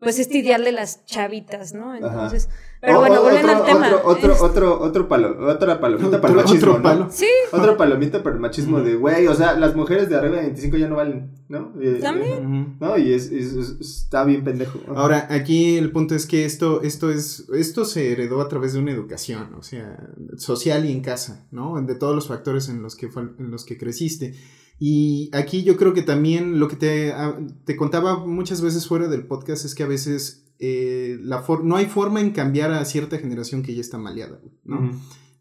pues 0.00 0.18
este 0.20 0.38
ideal 0.38 0.62
de 0.64 0.72
las 0.72 1.04
chavitas, 1.06 1.74
¿no? 1.74 1.94
Entonces, 1.94 2.48
pero 2.80 2.98
O- 2.98 3.00
bueno, 3.00 3.20
otro, 3.20 3.48
al 3.50 3.64
tema. 3.64 3.86
Otro, 3.88 4.02
otro, 4.08 4.32
es- 4.32 4.40
otro, 4.40 4.80
otro 4.80 5.08
palo, 5.08 5.48
otra 5.50 5.80
palomita 5.80 6.20
para 6.20 6.32
el 6.34 6.38
Otro- 6.38 6.48
machismo, 6.50 6.70
otro 6.72 6.76
¿no? 6.78 6.82
palo. 6.82 7.08
Sí, 7.10 7.26
Otra 7.52 7.76
palomita 7.76 8.22
para 8.22 8.36
el 8.36 8.40
machismo 8.40 8.80
de, 8.80 8.94
güey, 8.94 9.26
o 9.26 9.34
sea, 9.34 9.54
las 9.58 9.74
mujeres 9.74 10.08
de 10.08 10.16
arriba 10.16 10.36
de 10.36 10.42
25 10.42 10.76
ya 10.76 10.86
no 10.88 10.94
valen, 10.96 11.32
¿no? 11.48 11.72
Eh, 11.80 11.98
También. 12.00 12.46
Ujú. 12.46 12.76
¿No? 12.78 12.96
Y 12.96 13.12
es, 13.12 13.32
es- 13.32 13.54
es- 13.54 13.80
está 13.80 14.22
bien 14.24 14.44
pendejo. 14.44 14.78
Ahora, 14.94 15.26
aquí 15.30 15.76
el 15.76 15.90
punto 15.90 16.14
es 16.14 16.26
que 16.26 16.44
esto, 16.44 16.82
esto 16.82 17.10
es, 17.10 17.48
esto 17.52 17.84
se 17.84 18.12
heredó 18.12 18.40
a 18.40 18.48
través 18.48 18.74
de 18.74 18.78
una 18.78 18.92
educación, 18.92 19.54
o 19.58 19.62
sea, 19.62 19.98
social 20.36 20.84
y 20.84 20.92
en 20.92 21.00
casa, 21.00 21.46
¿no? 21.50 21.82
De 21.82 21.96
todos 21.96 22.14
los 22.14 22.28
factores 22.28 22.68
en 22.68 22.82
los 22.82 22.94
que, 22.94 23.08
fue- 23.08 23.30
en 23.38 23.50
los 23.50 23.64
que 23.64 23.76
creciste. 23.76 24.34
Y 24.78 25.30
aquí 25.34 25.64
yo 25.64 25.76
creo 25.76 25.92
que 25.92 26.02
también 26.02 26.60
lo 26.60 26.68
que 26.68 26.76
te, 26.76 27.12
ah, 27.12 27.36
te 27.64 27.76
contaba 27.76 28.24
muchas 28.24 28.60
veces 28.62 28.86
fuera 28.86 29.08
del 29.08 29.26
podcast 29.26 29.64
es 29.64 29.74
que 29.74 29.82
a 29.82 29.86
veces 29.88 30.44
eh, 30.60 31.18
la 31.22 31.42
for- 31.42 31.64
no 31.64 31.76
hay 31.76 31.86
forma 31.86 32.20
en 32.20 32.30
cambiar 32.30 32.72
a 32.72 32.84
cierta 32.84 33.18
generación 33.18 33.62
que 33.62 33.74
ya 33.74 33.80
está 33.80 33.98
maleada, 33.98 34.38
güey, 34.42 34.54
¿no? 34.64 34.92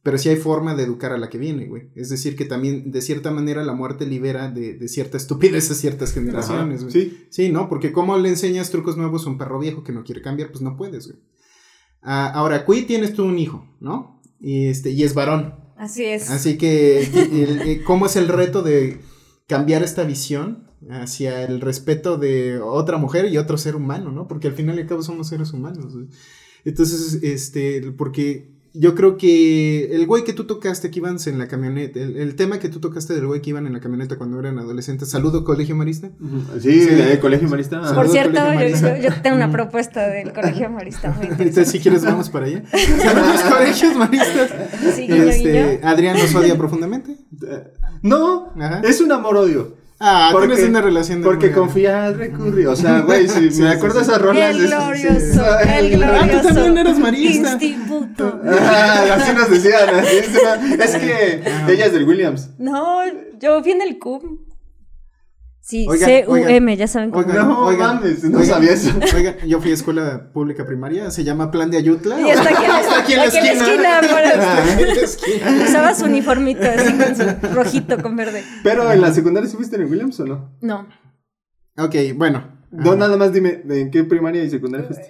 Pero 0.03 0.17
sí 0.17 0.29
hay 0.29 0.37
forma 0.37 0.73
de 0.73 0.83
educar 0.83 1.11
a 1.11 1.17
la 1.17 1.29
que 1.29 1.37
viene, 1.37 1.65
güey. 1.65 1.89
Es 1.93 2.09
decir, 2.09 2.35
que 2.37 2.45
también, 2.45 2.91
de 2.91 3.01
cierta 3.01 3.29
manera, 3.29 3.63
la 3.63 3.73
muerte 3.73 4.05
libera 4.05 4.49
de, 4.49 4.73
de 4.75 4.87
cierta 4.87 5.17
estupidez 5.17 5.69
a 5.69 5.75
ciertas 5.75 6.13
generaciones, 6.13 6.81
Ajá, 6.81 6.89
güey. 6.91 7.05
Sí. 7.09 7.27
Sí, 7.29 7.49
¿no? 7.49 7.67
Porque 7.67 7.91
¿cómo 7.91 8.17
le 8.17 8.29
enseñas 8.29 8.71
trucos 8.71 8.95
nuevos 8.95 9.25
a 9.25 9.29
un 9.29 9.37
perro 9.37 9.59
viejo 9.59 9.83
que 9.83 9.91
no 9.91 10.03
quiere 10.05 10.21
cambiar? 10.21 10.49
Pues 10.49 10.61
no 10.61 10.77
puedes, 10.77 11.07
güey. 11.07 11.19
Ah, 12.01 12.27
ahora, 12.33 12.63
Cui 12.65 12.83
tienes 12.83 13.13
tú 13.13 13.25
un 13.25 13.37
hijo, 13.37 13.67
¿no? 13.81 14.21
Y, 14.39 14.67
este, 14.67 14.91
y 14.91 15.03
es 15.03 15.13
varón. 15.13 15.55
así 15.77 16.05
es. 16.05 16.29
Así 16.29 16.57
que, 16.57 17.01
el- 17.03 17.61
el- 17.61 17.83
¿cómo 17.83 18.05
es 18.05 18.15
el 18.15 18.29
reto 18.29 18.61
de 18.61 18.99
cambiar 19.47 19.83
esta 19.83 20.03
visión 20.03 20.69
hacia 20.89 21.43
el 21.43 21.61
respeto 21.61 22.17
de 22.17 22.59
otra 22.59 22.97
mujer 22.97 23.25
y 23.25 23.37
otro 23.37 23.57
ser 23.57 23.75
humano, 23.75 24.11
¿no? 24.11 24.27
Porque 24.27 24.47
al 24.47 24.53
final 24.53 24.77
y 24.77 24.81
al 24.81 24.87
cabo 24.87 25.01
somos 25.01 25.27
seres 25.27 25.53
humanos. 25.53 25.93
Entonces, 26.65 27.19
este, 27.23 27.91
porque 27.93 28.51
yo 28.73 28.93
creo 28.95 29.17
que 29.17 29.95
el 29.95 30.05
güey 30.05 30.23
que 30.23 30.33
tú 30.33 30.43
tocaste 30.45 30.91
que 30.91 30.99
iban 30.99 31.17
en 31.25 31.39
la 31.39 31.47
camioneta, 31.47 31.99
el, 31.99 32.17
el 32.17 32.35
tema 32.35 32.59
que 32.59 32.69
tú 32.69 32.79
tocaste 32.79 33.13
del 33.15 33.25
güey 33.25 33.41
que 33.41 33.49
iban 33.49 33.65
en 33.65 33.73
la 33.73 33.79
camioneta 33.79 34.17
cuando 34.17 34.39
eran 34.39 34.59
adolescentes, 34.59 35.09
saludo 35.09 35.43
Colegio 35.43 35.75
Marista. 35.75 36.09
Sí, 36.61 36.81
Sí. 36.81 36.85
de 36.95 37.19
Colegio 37.19 37.47
Marista. 37.49 37.93
Por 37.95 38.07
cierto, 38.09 38.33
yo, 38.37 38.53
Marista. 38.53 38.97
yo- 38.97 39.09
yo 39.09 39.21
tengo 39.21 39.35
una 39.37 39.51
propuesta 39.51 40.07
del 40.09 40.31
Colegio 40.33 40.69
Marista 40.69 41.11
muy 41.11 41.27
Entonces, 41.31 41.69
si 41.69 41.79
quieres, 41.79 42.03
vamos 42.03 42.29
para 42.29 42.45
allá. 42.47 42.63
Saludos, 42.71 43.41
Colegios 43.49 43.95
Maristas. 43.95 44.51
Sí, 44.95 45.07
Este. 45.09 45.79
Adrián 45.83 46.17
nos 46.17 46.33
odia 46.35 46.57
profundamente. 46.57 47.15
No, 48.03 48.53
Ajá. 48.59 48.81
es 48.83 49.01
un 49.01 49.11
amor-odio. 49.11 49.75
Ah, 49.99 50.29
Porque- 50.31 50.49
tienes 50.49 50.69
una 50.69 50.81
relación 50.81 51.21
de 51.21 51.25
Porque 51.25 51.51
confía, 51.51 52.11
recurrí. 52.11 52.65
O 52.67 52.75
sea, 52.75 52.99
güey, 53.01 53.27
si 53.27 53.49
Sí, 53.51 53.61
me 53.63 53.71
sí, 53.71 53.77
acuerdo 53.77 53.99
sí. 54.03 54.05
esas 54.11 54.21
rolas. 54.21 54.55
El 54.55 54.67
glorioso, 54.67 55.43
sí. 55.63 55.69
el 55.75 55.89
glorioso. 55.89 56.21
Ah, 56.21 56.41
tú 56.41 56.47
también 56.53 56.77
eres 56.77 56.99
marista. 56.99 57.51
Instituto. 57.53 58.41
Ah, 58.45 59.05
así 59.15 59.33
nos 59.33 59.49
decían. 59.49 59.89
así 59.95 60.17
es, 60.81 60.95
que 60.97 61.43
ella 61.73 61.85
es 61.87 61.93
del 61.93 62.03
Williams. 62.07 62.49
No, 62.59 62.99
yo 63.39 63.61
vi 63.63 63.71
en 63.71 63.81
el 63.81 63.97
CUM. 63.97 64.37
Sí, 65.67 65.85
Oigan, 65.85 66.07
C-U-M, 66.07 66.77
ya 66.77 66.87
saben 66.87 67.11
cómo. 67.11 67.25
Oigan, 67.27 67.45
No 67.45 67.65
oigan, 67.65 67.95
mames, 67.97 68.23
no 68.23 68.39
oigan, 68.39 68.45
sabía 68.53 68.71
eso. 68.71 68.89
Oigan, 69.13 69.35
yo 69.45 69.59
fui 69.59 69.71
a 69.71 69.73
escuela 69.73 70.31
pública 70.31 70.65
primaria, 70.65 71.11
se 71.11 71.25
llama 71.25 71.51
Plan 71.51 71.69
de 71.69 71.75
Ayutla. 71.75 72.21
Y 72.21 72.29
está 72.29 72.43
aquí, 72.43 72.63
Está 72.81 72.99
aquí 72.99 73.11
en 73.11 73.19
la 73.19 73.25
esquina. 73.25 73.51
Está 73.51 73.97
aquí 74.63 74.81
en 74.83 74.87
la 74.87 74.93
esquina. 74.93 75.63
Usaba 75.65 75.93
su 75.93 76.05
uniformito 76.05 76.61
así 76.61 76.93
con 76.97 77.15
su 77.17 77.53
rojito 77.53 78.01
con 78.01 78.15
verde. 78.15 78.43
Pero 78.63 78.89
en 78.89 79.01
la 79.01 79.11
secundaria 79.11 79.49
sí 79.49 79.57
fuiste 79.57 79.75
en 79.75 79.81
el 79.81 79.89
Williams 79.91 80.17
o 80.21 80.25
no? 80.25 80.57
No. 80.61 80.87
Ok, 81.77 81.95
bueno. 82.15 82.59
No, 82.71 82.95
nada 82.95 83.17
más 83.17 83.33
dime, 83.33 83.61
¿de 83.65 83.81
en 83.81 83.91
qué 83.91 84.05
primaria 84.05 84.45
y 84.45 84.49
secundaria 84.49 84.87
fuiste? 84.87 85.05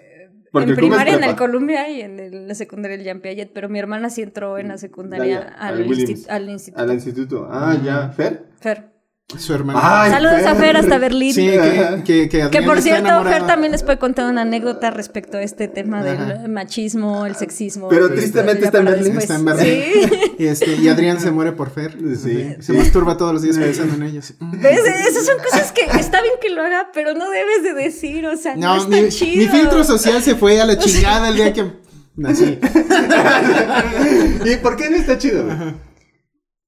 Porque 0.51 0.71
en 0.71 0.75
primaria 0.75 1.17
en 1.17 1.23
el. 1.23 1.35
Columbia 1.35 1.87
y 1.87 2.01
en 2.01 2.19
el- 2.19 2.47
la 2.47 2.55
secundaria 2.55 2.97
el 2.97 3.03
Jean 3.03 3.21
Piaget, 3.21 3.51
pero 3.53 3.69
mi 3.69 3.77
hermana 3.77 4.09
sí 4.09 4.23
entró 4.23 4.57
en 4.57 4.69
la 4.69 4.79
secundaria 4.79 5.53
al, 5.59 5.75
al 5.75 6.49
instituto. 6.49 6.81
Al 6.81 6.93
instituto. 6.93 7.47
Ah, 7.51 7.77
ya. 7.83 8.09
¿Fer? 8.09 8.47
Fer. 8.59 8.96
Su 9.35 9.53
hermano. 9.53 9.77
Ay, 9.83 10.09
Saludos 10.09 10.45
a 10.45 10.55
Fer 10.55 10.77
hasta 10.77 10.97
Berlín. 10.99 11.33
sí, 11.33 11.45
que, 11.47 12.01
que, 12.05 12.29
que 12.29 12.49
Que 12.49 12.61
por 12.61 12.81
cierto. 12.81 13.09
Fer 13.25 13.45
también 13.45 13.73
les 13.73 13.83
puede 13.83 13.99
contar 13.99 14.31
una 14.31 14.43
anécdota 14.43 14.89
respecto 14.89 15.35
a 15.37 15.41
este 15.41 15.67
tema 15.67 15.99
Ajá. 15.99 16.15
del 16.15 16.47
machismo, 16.49 17.25
el 17.25 17.35
sexismo. 17.35 17.89
Pero 17.89 18.09
tristemente 18.09 18.63
está 18.63 18.77
en 18.77 18.85
Berlín. 18.85 19.17
Está 19.17 19.35
en 19.35 19.43
Berlín. 19.43 19.65
Sí. 19.65 20.33
Y, 20.39 20.45
este, 20.45 20.75
y 20.77 20.87
Adrián 20.87 21.19
se 21.19 21.31
muere 21.31 21.51
por 21.51 21.71
Fer. 21.71 21.97
Sí. 22.23 22.55
Se 22.61 22.71
masturba 22.71 23.17
todos 23.17 23.33
los 23.33 23.41
días 23.41 23.57
pensando 23.57 23.95
en 23.95 24.03
ellos. 24.03 24.33
¿Ves? 24.39 24.79
Esas 25.09 25.25
son 25.25 25.35
cosas 25.43 25.73
que 25.73 25.81
está 25.99 26.21
bien 26.21 26.35
que 26.41 26.49
lo 26.49 26.61
haga, 26.63 26.87
pero 26.93 27.13
no 27.13 27.29
debes 27.29 27.63
de 27.63 27.73
decir, 27.73 28.25
o 28.27 28.37
sea, 28.37 28.55
no, 28.55 28.75
No, 28.77 28.81
está 28.83 28.95
mi, 28.95 29.09
chido. 29.09 29.43
mi 29.51 29.59
filtro 29.59 29.83
social 29.83 30.23
se 30.23 30.35
fue 30.35 30.61
a 30.61 30.65
la 30.65 30.77
chingada 30.79 31.27
el 31.27 31.35
día 31.35 31.51
que 31.51 31.65
nací. 32.15 32.57
¿Y 34.45 34.55
por 34.57 34.77
qué 34.77 34.89
no 34.89 34.95
está 34.95 35.17
chido? 35.17 35.43
güey? 35.43 35.86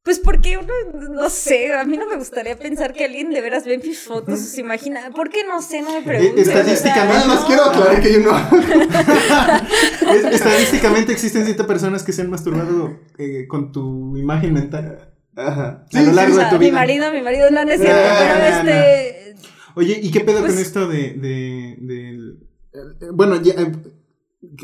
Pues 0.10 0.18
porque 0.18 0.58
uno, 0.58 0.74
no 1.12 1.30
sé, 1.30 1.72
a 1.72 1.84
mí 1.84 1.96
no 1.96 2.08
me 2.08 2.16
gustaría 2.16 2.58
pensar 2.58 2.94
que 2.94 3.06
alguien 3.06 3.30
de 3.30 3.42
veras 3.42 3.66
ve 3.66 3.78
mis 3.78 4.00
fotos, 4.00 4.40
se 4.40 4.60
imagina. 4.62 5.12
¿Por 5.16 5.30
qué 5.30 5.44
no 5.48 5.62
sé? 5.62 5.84
No 5.84 5.92
me 5.92 6.02
preguntes. 6.02 6.48
Eh, 6.48 6.52
estadísticamente- 6.52 7.14
Nada 7.14 7.28
más 7.28 7.46
quiero 7.46 7.66
aclarar 7.66 8.02
que 8.02 8.14
yo 8.14 8.20
no. 8.22 8.32
Es- 10.12 10.26
Estadísticamente 10.34 11.12
existen 11.12 11.46
siete 11.46 11.64
personas 11.64 12.02
que 12.02 12.12
se 12.12 12.24
han 12.24 12.32
masturbado 12.32 12.98
eh, 13.20 13.46
con 13.48 13.72
tu 13.72 14.18
imagen 14.18 14.52
mental. 14.54 15.14
Ajá. 15.36 15.86
A 15.94 16.02
lo 16.02 16.12
largo 16.12 16.38
O 16.38 16.40
de 16.40 16.46
tu 16.46 16.58
mi 16.58 16.66
vida. 16.66 16.74
marido, 16.74 17.12
mi 17.14 17.22
marido, 17.22 17.52
no, 17.52 17.64
no 17.64 17.72
es 17.72 17.80
cierto, 17.80 18.02
Ah, 18.04 18.18
pero 18.20 18.64
no, 18.64 18.70
este... 18.72 19.36
Oye, 19.76 20.00
¿y 20.02 20.10
qué 20.10 20.22
pedo 20.22 20.40
Pues- 20.40 20.54
con 20.54 20.60
esto 20.62 20.88
de, 20.88 21.14
de, 21.14 21.78
del- 21.82 22.40
eh, 22.74 22.80
bueno, 23.14 23.40
ya, 23.44 23.54
eh, 23.54 23.72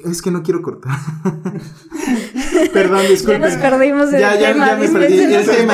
es 0.09 0.21
que 0.21 0.31
no 0.31 0.41
quiero 0.43 0.61
cortar. 0.61 0.97
Perdón, 2.73 3.01
Ya 3.03 3.09
disculpen. 3.09 3.41
nos 3.41 3.53
perdimos 3.55 4.11
del 4.11 4.21
Ya, 4.21 4.39
ya, 4.39 4.53
tema. 4.53 4.67
ya 4.67 4.75
me 4.77 4.87
perdí. 4.89 5.19
El 5.19 5.45
tema 5.45 5.73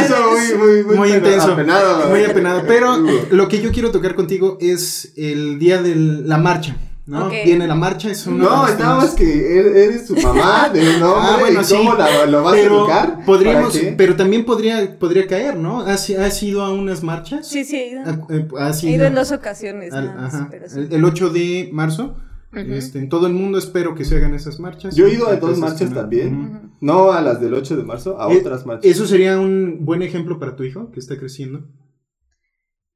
muy, 0.57 0.83
muy, 0.83 0.97
muy, 0.97 1.13
intenso. 1.13 1.53
apenado. 1.53 2.09
Muy 2.09 2.23
apenado. 2.23 2.63
Pero 2.67 2.97
lo 3.31 3.47
que 3.47 3.61
yo 3.61 3.71
quiero 3.71 3.91
tocar 3.91 4.15
contigo 4.15 4.57
es 4.59 5.13
el 5.17 5.59
día 5.59 5.81
de 5.81 5.95
la 5.95 6.37
marcha. 6.37 6.77
¿no? 7.07 7.29
Viene 7.29 7.67
la 7.67 7.75
marcha, 7.75 8.09
es 8.09 8.25
un. 8.25 8.37
No, 8.37 8.67
estábamos 8.67 9.09
que 9.11 9.25
er- 9.25 9.75
eres 9.75 10.07
su 10.07 10.15
mamá 10.15 10.69
de 10.73 10.79
un 10.79 11.03
hombre 11.03 11.27
Ah, 11.29 11.37
bueno, 11.39 11.61
y 11.61 11.63
sí. 11.65 11.75
cómo 11.75 11.95
la- 11.95 12.25
lo 12.25 12.43
vas 12.43 12.53
pero 12.53 12.73
a 12.73 12.77
educar. 12.77 13.25
Podríamos, 13.25 13.77
pero 13.97 14.15
también 14.15 14.45
podría, 14.45 14.97
podría 14.97 15.27
caer, 15.27 15.57
¿no? 15.57 15.81
¿Has, 15.81 16.09
has 16.11 16.41
ido 16.43 16.63
a 16.63 16.71
unas 16.71 17.03
marchas? 17.03 17.47
Sí, 17.49 17.65
sí, 17.65 17.75
he 17.75 17.87
ido. 17.89 18.01
Ah, 18.05 18.17
eh, 18.29 18.47
¿Has 18.59 18.83
He 18.83 18.87
ido 18.89 18.95
ido 18.97 19.05
en 19.07 19.15
dos 19.15 19.31
ocasiones. 19.31 19.91
al- 19.93 20.05
nada 20.05 20.21
más, 20.21 20.33
ajá, 20.35 20.47
pero 20.51 20.69
sí. 20.69 20.79
el, 20.79 20.93
el 20.93 21.03
8 21.03 21.29
de 21.31 21.69
marzo. 21.73 22.15
Este, 22.53 22.99
en 22.99 23.09
todo 23.09 23.27
el 23.27 23.33
mundo 23.33 23.57
espero 23.57 23.95
que 23.95 24.03
se 24.03 24.17
hagan 24.17 24.33
esas 24.33 24.59
marchas. 24.59 24.95
Yo 24.95 25.07
he 25.07 25.13
ido 25.13 25.27
a 25.27 25.37
dos 25.37 25.57
marchas 25.57 25.89
¿no? 25.89 25.95
también. 26.01 26.73
No 26.81 27.11
a 27.13 27.21
las 27.21 27.39
del 27.39 27.53
8 27.53 27.77
de 27.77 27.83
marzo, 27.83 28.19
a 28.19 28.31
Eh, 28.31 28.37
otras 28.37 28.65
marchas. 28.65 28.91
Eso 28.91 29.05
sería 29.07 29.39
un 29.39 29.85
buen 29.85 30.01
ejemplo 30.01 30.39
para 30.39 30.55
tu 30.55 30.63
hijo 30.63 30.91
que 30.91 30.99
está 30.99 31.17
creciendo. 31.17 31.67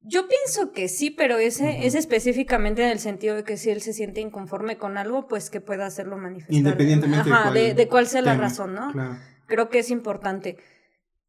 Yo 0.01 0.27
pienso 0.27 0.71
que 0.71 0.87
sí, 0.87 1.09
pero 1.09 1.37
ese 1.37 1.87
es 1.87 1.95
específicamente 1.95 2.83
en 2.83 2.89
el 2.89 2.99
sentido 2.99 3.35
de 3.35 3.43
que 3.43 3.57
si 3.57 3.71
él 3.71 3.81
se 3.81 3.93
siente 3.93 4.21
inconforme 4.21 4.77
con 4.77 4.97
algo, 4.97 5.27
pues 5.27 5.49
que 5.49 5.61
pueda 5.61 5.85
hacerlo 5.85 6.17
manifestar. 6.17 6.55
Independientemente 6.55 7.31
Ajá, 7.31 7.37
de, 7.37 7.43
cuál 7.43 7.53
de, 7.53 7.73
de 7.73 7.87
cuál 7.87 8.07
sea 8.07 8.21
la 8.21 8.35
razón, 8.37 8.75
¿no? 8.75 8.91
Claro. 8.91 9.17
Creo 9.47 9.69
que 9.69 9.79
es 9.79 9.89
importante. 9.89 10.57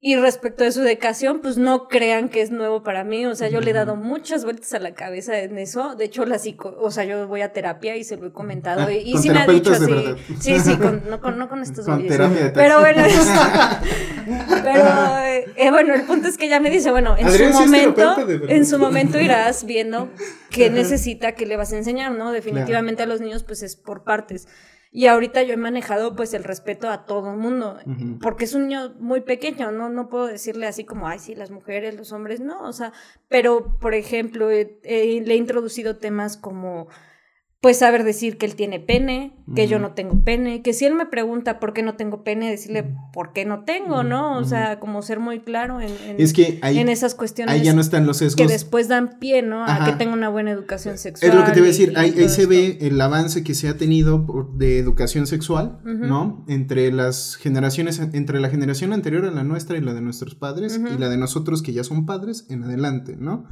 Y 0.06 0.14
respecto 0.14 0.62
de 0.62 0.70
su 0.70 0.86
educación, 0.86 1.40
pues 1.40 1.58
no 1.58 1.88
crean 1.88 2.28
que 2.28 2.40
es 2.40 2.52
nuevo 2.52 2.84
para 2.84 3.02
mí. 3.02 3.26
O 3.26 3.34
sea, 3.34 3.48
yo 3.48 3.60
le 3.60 3.72
he 3.72 3.74
dado 3.74 3.96
muchas 3.96 4.44
vueltas 4.44 4.72
a 4.72 4.78
la 4.78 4.94
cabeza 4.94 5.36
en 5.40 5.58
eso. 5.58 5.96
De 5.96 6.04
hecho, 6.04 6.24
la 6.24 6.38
psico, 6.38 6.76
o 6.80 6.92
sea, 6.92 7.02
yo 7.02 7.26
voy 7.26 7.40
a 7.40 7.52
terapia 7.52 7.96
y 7.96 8.04
se 8.04 8.16
lo 8.16 8.28
he 8.28 8.32
comentado. 8.32 8.82
Ah, 8.82 8.92
y 8.92 8.98
y 8.98 9.18
sí 9.18 9.30
me 9.30 9.40
ha 9.40 9.48
dicho 9.48 9.72
así. 9.72 10.14
Sí, 10.38 10.60
sí, 10.60 10.76
con, 10.76 11.02
no, 11.10 11.20
con, 11.20 11.36
no 11.38 11.48
con 11.48 11.60
estos 11.60 11.86
Con 11.86 12.06
de 12.06 12.52
Pero 12.54 12.78
bueno, 12.78 13.02
pero 14.62 15.18
eh, 15.24 15.70
bueno, 15.72 15.92
el 15.94 16.02
punto 16.02 16.28
es 16.28 16.38
que 16.38 16.46
ella 16.46 16.60
me 16.60 16.70
dice, 16.70 16.92
bueno, 16.92 17.16
en 17.18 17.26
Adrián 17.26 17.52
su 17.52 17.58
es 17.64 17.66
momento, 17.66 18.16
en 18.46 18.64
su 18.64 18.78
momento 18.78 19.20
irás 19.20 19.66
viendo 19.66 20.08
qué 20.50 20.70
necesita, 20.70 21.32
qué 21.32 21.46
le 21.46 21.56
vas 21.56 21.72
a 21.72 21.78
enseñar, 21.78 22.12
¿no? 22.12 22.30
Definitivamente 22.30 23.02
a 23.02 23.06
los 23.06 23.20
niños 23.20 23.42
pues 23.42 23.64
es 23.64 23.74
por 23.74 24.04
partes. 24.04 24.46
Y 24.90 25.08
ahorita 25.08 25.42
yo 25.42 25.54
he 25.54 25.58
manejado 25.58 26.16
pues 26.16 26.32
el 26.32 26.44
respeto 26.44 26.88
a 26.88 27.04
todo 27.04 27.32
el 27.32 27.36
mundo, 27.36 27.78
porque 28.20 28.44
es 28.44 28.54
un 28.54 28.68
niño 28.68 28.94
muy 28.98 29.20
pequeño, 29.20 29.70
no 29.70 29.90
no 29.90 30.08
puedo 30.08 30.26
decirle 30.26 30.66
así 30.66 30.84
como, 30.84 31.06
ay, 31.06 31.18
sí, 31.18 31.34
las 31.34 31.50
mujeres, 31.50 31.94
los 31.96 32.12
hombres, 32.12 32.40
no, 32.40 32.62
o 32.62 32.72
sea, 32.72 32.92
pero 33.28 33.76
por 33.78 33.94
ejemplo, 33.94 34.50
eh, 34.50 34.78
eh, 34.84 35.22
le 35.24 35.34
he 35.34 35.36
introducido 35.36 35.96
temas 35.96 36.36
como 36.36 36.88
pues 37.66 37.78
saber 37.80 38.04
decir 38.04 38.38
que 38.38 38.46
él 38.46 38.54
tiene 38.54 38.78
pene, 38.78 39.32
que 39.56 39.66
yo 39.66 39.80
no 39.80 39.90
tengo 39.90 40.22
pene, 40.22 40.62
que 40.62 40.72
si 40.72 40.84
él 40.84 40.94
me 40.94 41.04
pregunta 41.06 41.58
por 41.58 41.72
qué 41.72 41.82
no 41.82 41.94
tengo 41.96 42.22
pene, 42.22 42.48
decirle 42.48 42.94
por 43.12 43.32
qué 43.32 43.44
no 43.44 43.64
tengo, 43.64 44.04
¿no? 44.04 44.38
O 44.38 44.44
sea, 44.44 44.78
como 44.78 45.02
ser 45.02 45.18
muy 45.18 45.40
claro 45.40 45.80
en, 45.80 45.90
en- 46.04 46.20
Es 46.20 46.32
que 46.32 46.60
ahí, 46.62 46.78
en 46.78 46.88
esas 46.88 47.16
cuestiones 47.16 47.52
ahí 47.52 47.62
ya 47.64 47.74
no 47.74 47.80
están 47.80 48.06
los 48.06 48.18
sesgos. 48.18 48.36
que 48.36 48.46
después 48.52 48.86
dan 48.86 49.18
pie, 49.18 49.42
¿no? 49.42 49.64
A 49.64 49.84
que 49.84 49.92
tenga 49.94 50.12
una 50.14 50.28
buena 50.28 50.52
educación 50.52 50.96
sexual. 50.96 51.28
Es 51.32 51.36
lo 51.36 51.44
que 51.44 51.50
te 51.50 51.58
voy 51.58 51.70
a 51.70 51.72
decir, 51.72 51.90
y- 51.92 51.96
ahí, 51.98 52.10
y 52.10 52.20
ahí 52.20 52.26
todo 52.26 52.28
se 52.28 52.46
ve 52.46 52.78
el 52.82 53.00
avance 53.00 53.42
que 53.42 53.54
se 53.56 53.68
ha 53.68 53.76
tenido 53.76 54.24
por- 54.26 54.52
de 54.56 54.78
educación 54.78 55.26
sexual. 55.26 55.80
¿no? 55.84 56.44
Entre 56.46 56.92
las 56.92 57.34
generaciones, 57.34 57.98
entre 57.98 58.38
la 58.38 58.48
generación 58.48 58.92
anterior 58.92 59.24
a 59.24 59.32
la 59.32 59.42
nuestra 59.42 59.76
y 59.76 59.80
la 59.80 59.92
de 59.92 60.02
nuestros 60.02 60.36
padres, 60.36 60.78
y 60.94 60.98
la 60.98 61.08
de 61.08 61.16
nosotros 61.16 61.62
que 61.62 61.72
ya 61.72 61.82
son 61.82 62.06
padres 62.06 62.46
en 62.48 62.62
adelante, 62.62 63.16
¿no? 63.18 63.44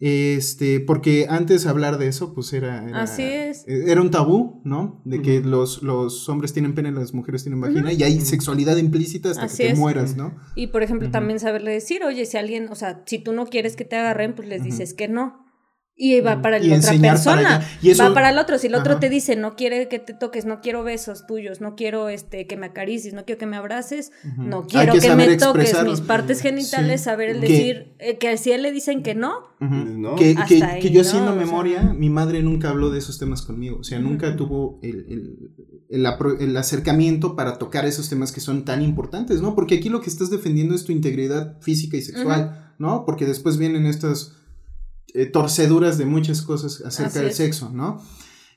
Este, 0.00 0.80
porque 0.80 1.26
antes 1.28 1.66
hablar 1.66 1.98
de 1.98 2.08
eso, 2.08 2.32
pues 2.32 2.54
era, 2.54 2.88
era, 2.88 3.02
Así 3.02 3.22
es. 3.22 3.64
era 3.68 4.00
un 4.00 4.10
tabú, 4.10 4.62
¿no? 4.64 5.02
De 5.04 5.20
que 5.20 5.40
los, 5.42 5.82
los 5.82 6.26
hombres 6.30 6.54
tienen 6.54 6.74
pene, 6.74 6.90
las 6.90 7.12
mujeres 7.12 7.42
tienen 7.42 7.60
vagina, 7.60 7.92
y 7.92 8.02
hay 8.02 8.18
sexualidad 8.22 8.78
implícita 8.78 9.30
hasta 9.30 9.44
Así 9.44 9.58
que 9.58 9.64
te 9.64 9.72
es. 9.74 9.78
mueras, 9.78 10.16
¿no? 10.16 10.34
Y 10.54 10.68
por 10.68 10.82
ejemplo, 10.82 11.10
también 11.10 11.38
saberle 11.38 11.70
decir, 11.70 12.02
oye, 12.02 12.24
si 12.24 12.38
alguien, 12.38 12.68
o 12.70 12.74
sea, 12.74 13.02
si 13.04 13.18
tú 13.18 13.32
no 13.34 13.44
quieres 13.46 13.76
que 13.76 13.84
te 13.84 13.96
agarren, 13.96 14.34
pues 14.34 14.48
les 14.48 14.64
dices 14.64 14.94
que 14.94 15.06
no. 15.06 15.49
Y 16.02 16.18
va 16.22 16.32
Ujú. 16.32 16.42
para 16.42 16.58
Y 16.58 16.66
la 16.68 16.78
otra 16.78 16.92
persona. 16.98 17.68
Y 17.82 17.90
eso- 17.90 18.04
Va 18.04 18.14
para 18.14 18.30
el 18.30 18.38
otro. 18.38 18.56
Si 18.58 18.68
el 18.68 18.74
otro 18.74 18.92
Ajá. 18.92 19.00
te 19.00 19.10
dice, 19.10 19.36
no 19.36 19.54
quiere 19.54 19.86
que 19.88 19.98
te 19.98 20.14
toques, 20.14 20.46
no 20.46 20.62
quiero 20.62 20.82
besos 20.82 21.26
tuyos, 21.26 21.60
no 21.60 21.74
quiero 21.76 22.08
este 22.08 22.46
que 22.46 22.56
me 22.56 22.64
acaricies, 22.66 23.12
no 23.12 23.26
quiero 23.26 23.38
que 23.38 23.44
me 23.44 23.56
abraces, 23.58 24.10
Ujú. 24.24 24.42
no 24.44 24.60
Hay 24.62 24.66
quiero 24.68 24.92
que 24.94 25.00
que, 25.00 25.06
saber 25.08 25.28
me 25.28 25.36
toques 25.36 25.84
mis 25.84 26.00
partes 26.00 26.40
genitales, 26.40 27.02
Sí. 27.02 27.04
saber 27.04 27.28
el 27.28 27.40
Que- 27.40 27.48
decir 27.48 27.94
eh, 27.98 28.16
que 28.16 28.34
si 28.38 28.50
a 28.50 28.54
él 28.54 28.62
le 28.62 28.72
dicen 28.72 29.02
que 29.02 29.14
no, 29.14 29.50
Ujú. 29.60 29.74
¿No? 29.74 30.14
Que, 30.16 30.30
Hasta 30.30 30.46
que- 30.46 30.64
ahí, 30.64 30.80
que 30.80 30.88
yo 30.88 31.02
¿no? 31.02 31.06
haciendo 31.08 31.32
O 31.32 31.34
sea- 31.34 31.44
memoria, 31.44 31.82
mi 31.94 32.08
madre 32.08 32.42
nunca 32.42 32.70
habló 32.70 32.88
de 32.88 32.98
esos 32.98 33.18
temas 33.18 33.42
conmigo. 33.42 33.76
O 33.80 33.84
sea, 33.84 33.98
nunca 33.98 34.28
Ujú. 34.28 34.36
tuvo 34.38 34.80
el, 34.82 35.04
el- 35.10 35.50
el 35.90 36.06
el 36.40 36.56
acercamiento 36.56 37.36
para 37.36 37.58
tocar 37.58 37.84
esos 37.84 38.08
temas 38.08 38.32
que 38.32 38.40
son 38.40 38.64
tan 38.64 38.80
importantes, 38.80 39.42
¿no? 39.42 39.54
Porque 39.54 39.74
aquí 39.74 39.90
lo 39.90 40.00
que 40.00 40.08
estás 40.08 40.30
defendiendo 40.30 40.74
es 40.74 40.84
tu 40.84 40.92
integridad 40.92 41.60
física 41.60 41.98
y 41.98 42.00
sexual, 42.02 42.72
¿no? 42.78 43.04
Porque 43.04 43.26
después 43.26 43.58
vienen 43.58 43.84
estas 43.84 44.36
eh, 45.14 45.26
torceduras 45.26 45.98
de 45.98 46.06
muchas 46.06 46.42
cosas 46.42 46.82
acerca 46.84 47.08
Así 47.10 47.18
del 47.20 47.28
es. 47.28 47.36
sexo, 47.36 47.70
¿no? 47.72 48.02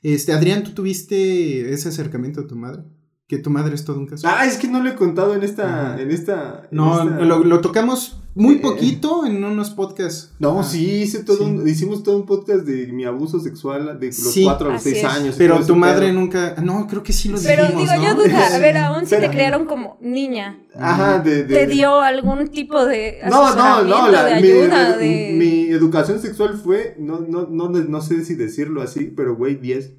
Este, 0.02 0.32
Adrián, 0.32 0.62
¿tú 0.64 0.72
tuviste 0.72 1.72
ese 1.72 1.88
acercamiento 1.88 2.42
a 2.42 2.46
tu 2.46 2.56
madre? 2.56 2.82
Que 3.26 3.38
tu 3.38 3.48
madre 3.50 3.74
es 3.74 3.84
todo 3.84 3.98
un 3.98 4.06
caso. 4.06 4.28
Ah, 4.28 4.44
es 4.44 4.58
que 4.58 4.68
no 4.68 4.82
lo 4.82 4.90
he 4.90 4.94
contado 4.94 5.34
en 5.34 5.42
esta. 5.42 5.92
Ajá. 5.94 6.02
En 6.02 6.10
esta 6.10 6.68
en 6.70 6.76
no, 6.76 7.02
esta- 7.02 7.20
lo, 7.24 7.42
lo 7.44 7.60
tocamos 7.62 8.20
muy 8.36 8.56
Eh, 8.56 8.58
poquito 8.58 9.24
en 9.26 9.44
unos 9.44 9.70
podcasts. 9.70 10.32
No, 10.40 10.60
Ah. 10.60 10.64
sí, 10.64 11.02
hice 11.02 11.22
todo 11.22 11.38
Sí. 11.38 11.44
un- 11.44 11.68
hicimos 11.68 12.02
todo 12.02 12.16
un 12.16 12.26
podcast 12.26 12.64
de 12.64 12.88
mi 12.88 13.04
abuso 13.04 13.38
sexual 13.40 13.98
de 14.00 14.06
los 14.08 14.16
Sí. 14.16 14.42
4 14.44 14.70
a 14.70 14.72
los 14.72 14.80
Así 14.80 14.90
6 14.92 15.04
es. 15.04 15.10
años. 15.10 15.34
Pero 15.38 15.64
tu 15.64 15.76
madre 15.76 16.06
pedo. 16.08 16.18
nunca. 16.20 16.56
No, 16.62 16.86
creo 16.88 17.02
que 17.02 17.12
sí 17.12 17.28
lo 17.28 17.38
pero 17.40 17.64
dijimos, 17.66 17.82
digo, 17.90 18.02
¿no? 18.02 18.08
yo 18.08 18.14
duda, 18.24 18.54
a 18.54 18.58
ver, 18.58 18.76
aún 18.78 19.06
si 19.06 19.16
te 19.16 19.30
criaron 19.30 19.66
como 19.66 19.98
niña, 20.00 20.58
Ajá, 20.76 21.20
de. 21.20 21.44
de- 21.44 21.54
¿te 21.54 21.66
dio 21.68 22.00
algún 22.00 22.48
tipo 22.48 22.84
de 22.84 23.18
No, 23.30 23.54
no, 23.54 23.82
no, 23.84 24.08
la, 24.10 24.24
de 24.24 24.40
mi, 24.40 24.48
ayuda, 24.50 24.96
mi- 24.98 25.04
de... 25.06 25.32
mi 25.38 25.60
educación 25.70 26.18
sexual 26.20 26.58
fue, 26.62 26.96
no, 26.98 27.20
no, 27.20 27.46
no, 27.48 27.68
no 27.68 28.00
sé 28.00 28.24
si 28.24 28.34
decirlo 28.34 28.82
así, 28.82 29.12
pero 29.16 29.36
güey, 29.36 29.54
10. 29.56 29.92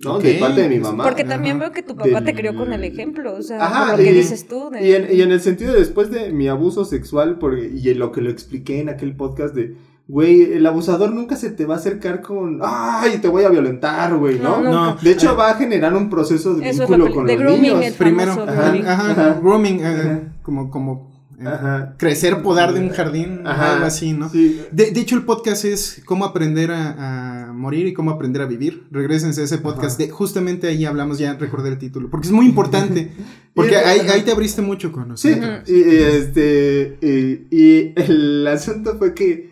¿No? 0.00 0.14
Ok. 0.16 0.22
De 0.22 0.34
parte 0.34 0.62
de 0.62 0.68
mi 0.68 0.78
mamá. 0.78 1.02
Porque 1.04 1.22
Ajá. 1.22 1.30
también 1.32 1.58
veo 1.58 1.72
que 1.72 1.82
tu 1.82 1.96
papá 1.96 2.22
te 2.22 2.32
crió 2.34 2.54
con 2.54 2.72
el 2.72 2.84
ejemplo, 2.84 3.34
o 3.34 3.42
sea, 3.42 3.64
Ajá, 3.64 3.80
por 3.90 3.98
lo 3.98 4.04
que 4.04 4.10
y- 4.12 4.14
dices 4.14 4.46
tú. 4.46 4.70
de- 4.70 4.86
Y 4.86 4.92
en, 4.94 5.08
y 5.12 5.22
en 5.22 5.32
el 5.32 5.40
sentido 5.40 5.72
de 5.72 5.80
después 5.80 6.10
de 6.10 6.30
mi 6.32 6.46
abuso 6.46 6.84
sexual, 6.84 7.38
porque, 7.40 7.72
y 7.74 7.88
en 7.90 7.98
lo 7.98 8.12
que 8.12 8.20
lo 8.20 8.30
expliqué 8.30 8.80
en 8.80 8.90
aquel 8.90 9.16
podcast 9.16 9.56
de, 9.56 9.74
güey, 10.06 10.52
el 10.52 10.64
abusador 10.66 11.12
nunca 11.12 11.34
se 11.34 11.50
te 11.50 11.66
va 11.66 11.74
a 11.74 11.78
acercar 11.78 12.22
con, 12.22 12.60
ay, 12.62 13.18
te 13.20 13.26
voy 13.28 13.42
a 13.42 13.48
violentar, 13.48 14.14
güey, 14.16 14.38
¿no? 14.38 14.60
No, 14.62 14.70
No. 14.72 14.96
De 15.02 15.10
hecho, 15.10 15.36
va 15.36 15.50
a 15.50 15.54
generar 15.54 15.92
un 15.96 16.08
proceso 16.08 16.54
de 16.54 16.68
Eso 16.68 16.84
es 16.84 16.88
vínculo 16.88 17.08
lo 17.08 17.14
con 17.16 17.26
de 17.26 17.34
los 17.34 17.42
grooming, 17.42 17.62
niños. 17.62 17.84
el 17.86 17.94
Primero, 17.94 18.32
ajá, 18.32 18.44
grooming. 18.44 18.86
ajá, 18.86 19.10
Ajá. 19.10 19.38
grooming, 19.42 19.80
eh, 19.80 19.84
Ajá. 19.86 20.20
como, 20.42 20.70
como 20.70 21.07
Ajá. 21.44 21.94
crecer, 21.98 22.42
podar 22.42 22.72
de 22.74 22.80
un 22.80 22.88
jardín, 22.90 23.42
Ajá. 23.44 23.74
algo 23.74 23.86
así, 23.86 24.12
¿no? 24.12 24.28
Sí. 24.28 24.60
De, 24.72 24.90
de 24.90 25.00
hecho, 25.00 25.16
el 25.16 25.22
podcast 25.24 25.64
es 25.64 26.02
cómo 26.04 26.24
aprender 26.24 26.70
a, 26.70 27.48
a 27.48 27.52
morir 27.52 27.86
y 27.86 27.92
cómo 27.92 28.10
aprender 28.10 28.42
a 28.42 28.46
vivir. 28.46 28.86
Regrésense 28.90 29.40
a 29.40 29.44
ese 29.44 29.58
podcast. 29.58 29.98
De, 29.98 30.08
justamente 30.10 30.66
ahí 30.66 30.84
hablamos, 30.84 31.18
ya 31.18 31.34
recordé 31.34 31.68
el 31.70 31.78
título, 31.78 32.10
porque 32.10 32.26
es 32.26 32.32
muy 32.32 32.46
importante. 32.46 33.12
Porque 33.54 33.74
el- 33.76 33.84
ahí, 33.86 34.00
ahí 34.08 34.22
te 34.22 34.30
abriste 34.30 34.62
mucho 34.62 34.92
con 34.92 35.16
Sí, 35.18 35.30
nosotros. 35.30 35.68
y, 35.68 35.72
y, 35.74 35.96
este, 35.96 36.98
y, 37.02 37.56
y 37.56 37.92
el 37.96 38.46
asunto 38.46 38.96
fue 38.98 39.14
que 39.14 39.50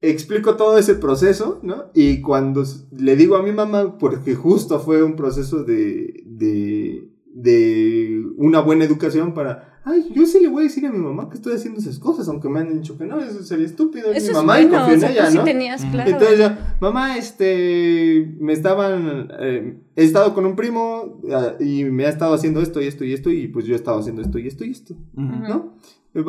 explico 0.00 0.54
todo 0.56 0.78
ese 0.78 0.94
proceso, 0.94 1.58
¿no? 1.62 1.86
Y 1.92 2.20
cuando 2.22 2.64
le 2.96 3.16
digo 3.16 3.36
a 3.36 3.42
mi 3.42 3.50
mamá, 3.52 3.98
porque 3.98 4.34
justo 4.36 4.78
fue 4.80 5.02
un 5.02 5.16
proceso 5.16 5.64
de, 5.64 6.22
de, 6.26 7.09
de 7.32 8.22
una 8.36 8.60
buena 8.60 8.84
educación 8.84 9.34
para, 9.34 9.80
ay, 9.84 10.10
yo 10.14 10.26
sí 10.26 10.40
le 10.40 10.48
voy 10.48 10.62
a 10.62 10.66
decir 10.66 10.84
a 10.86 10.90
mi 10.92 10.98
mamá 10.98 11.28
que 11.28 11.36
estoy 11.36 11.54
haciendo 11.54 11.78
esas 11.80 11.98
cosas, 11.98 12.28
aunque 12.28 12.48
me 12.48 12.60
han 12.60 12.74
dicho 12.74 12.98
que 12.98 13.04
no, 13.06 13.20
eso 13.20 13.42
sería 13.42 13.66
estúpido, 13.66 14.10
es 14.12 14.24
Eso 14.24 14.32
mi 14.32 14.46
mamá 14.46 14.60
y 14.60 14.66
bueno, 14.66 14.78
confío 14.78 14.90
o 14.90 14.94
en 14.94 15.00
sea, 15.00 15.10
ella, 15.10 15.24
tú 15.26 15.30
sí 15.32 15.38
¿no? 15.38 15.44
tenías 15.44 15.84
claro. 15.84 16.10
Entonces 16.10 16.38
yo, 16.38 16.48
mamá, 16.80 17.16
este, 17.18 18.34
me 18.40 18.52
estaban, 18.52 19.28
eh, 19.40 19.78
he 19.96 20.04
estado 20.04 20.34
con 20.34 20.44
un 20.46 20.56
primo 20.56 21.20
ah, 21.32 21.54
y 21.60 21.84
me 21.84 22.06
ha 22.06 22.08
estado 22.08 22.34
haciendo 22.34 22.60
esto 22.60 22.80
y 22.82 22.86
esto 22.86 23.04
y 23.04 23.12
esto 23.12 23.30
y 23.30 23.48
pues 23.48 23.64
yo 23.64 23.74
he 23.74 23.76
estado 23.76 24.00
haciendo 24.00 24.22
esto 24.22 24.38
y 24.38 24.46
esto 24.48 24.64
y 24.64 24.70
esto, 24.70 24.94
Ujú. 25.14 25.48
¿no? 25.48 25.74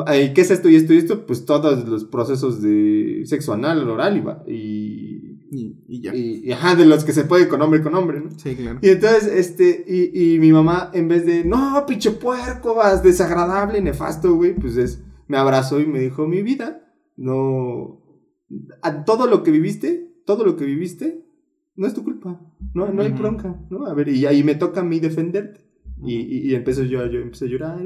Eh, 0.06 0.32
¿Qué 0.32 0.42
es 0.42 0.50
esto 0.52 0.68
y 0.68 0.76
esto 0.76 0.94
y 0.94 0.98
esto? 0.98 1.26
Pues 1.26 1.44
todos 1.44 1.88
los 1.88 2.04
procesos 2.04 2.62
de 2.62 3.22
sexo 3.24 3.52
anal, 3.52 3.88
oral 3.90 4.16
y, 4.16 4.20
va- 4.20 4.44
y, 4.46 5.31
Y, 5.54 5.84
y 5.86 6.00
ya. 6.00 6.14
y, 6.14 6.40
y, 6.46 6.52
ajá, 6.52 6.74
de 6.76 6.86
los 6.86 7.04
que 7.04 7.12
se 7.12 7.24
puede 7.24 7.46
con 7.46 7.60
hombre 7.60 7.82
con 7.82 7.94
hombre, 7.94 8.20
¿no? 8.20 8.30
Sí, 8.38 8.56
claro. 8.56 8.78
Y 8.80 8.88
entonces, 8.88 9.26
este, 9.26 9.84
y, 9.86 10.34
y 10.34 10.38
mi 10.38 10.50
mamá, 10.50 10.90
en 10.94 11.08
vez 11.08 11.26
de, 11.26 11.44
no, 11.44 11.84
pinche 11.86 12.10
puerco, 12.12 12.74
vas, 12.74 13.02
desagradable, 13.02 13.82
nefasto, 13.82 14.34
güey, 14.34 14.54
pues 14.54 14.76
es, 14.78 15.02
me 15.28 15.36
abrazó 15.36 15.78
y 15.78 15.86
me 15.86 16.00
dijo, 16.00 16.26
mi 16.26 16.42
vida, 16.42 16.90
no, 17.18 18.00
a 18.80 19.04
todo 19.04 19.26
lo 19.26 19.42
que 19.42 19.50
viviste, 19.50 20.22
todo 20.24 20.46
lo 20.46 20.56
que 20.56 20.64
viviste, 20.64 21.22
no 21.76 21.86
es 21.86 21.92
tu 21.92 22.02
culpa, 22.02 22.40
no, 22.72 22.90
no 22.90 23.02
hay 23.02 23.10
Ujú. 23.10 23.18
bronca, 23.18 23.60
¿no? 23.68 23.84
A 23.84 23.92
ver, 23.92 24.08
y 24.08 24.24
ahí 24.24 24.42
me 24.42 24.54
toca 24.54 24.80
a 24.80 24.84
mí 24.84 25.00
defenderte. 25.00 25.60
Y, 26.02 26.14
y, 26.14 26.50
y 26.50 26.54
empecé 26.54 26.88
yo, 26.88 27.04
yo 27.06 27.20
empecé 27.20 27.44
a 27.44 27.48
llorar. 27.48 27.78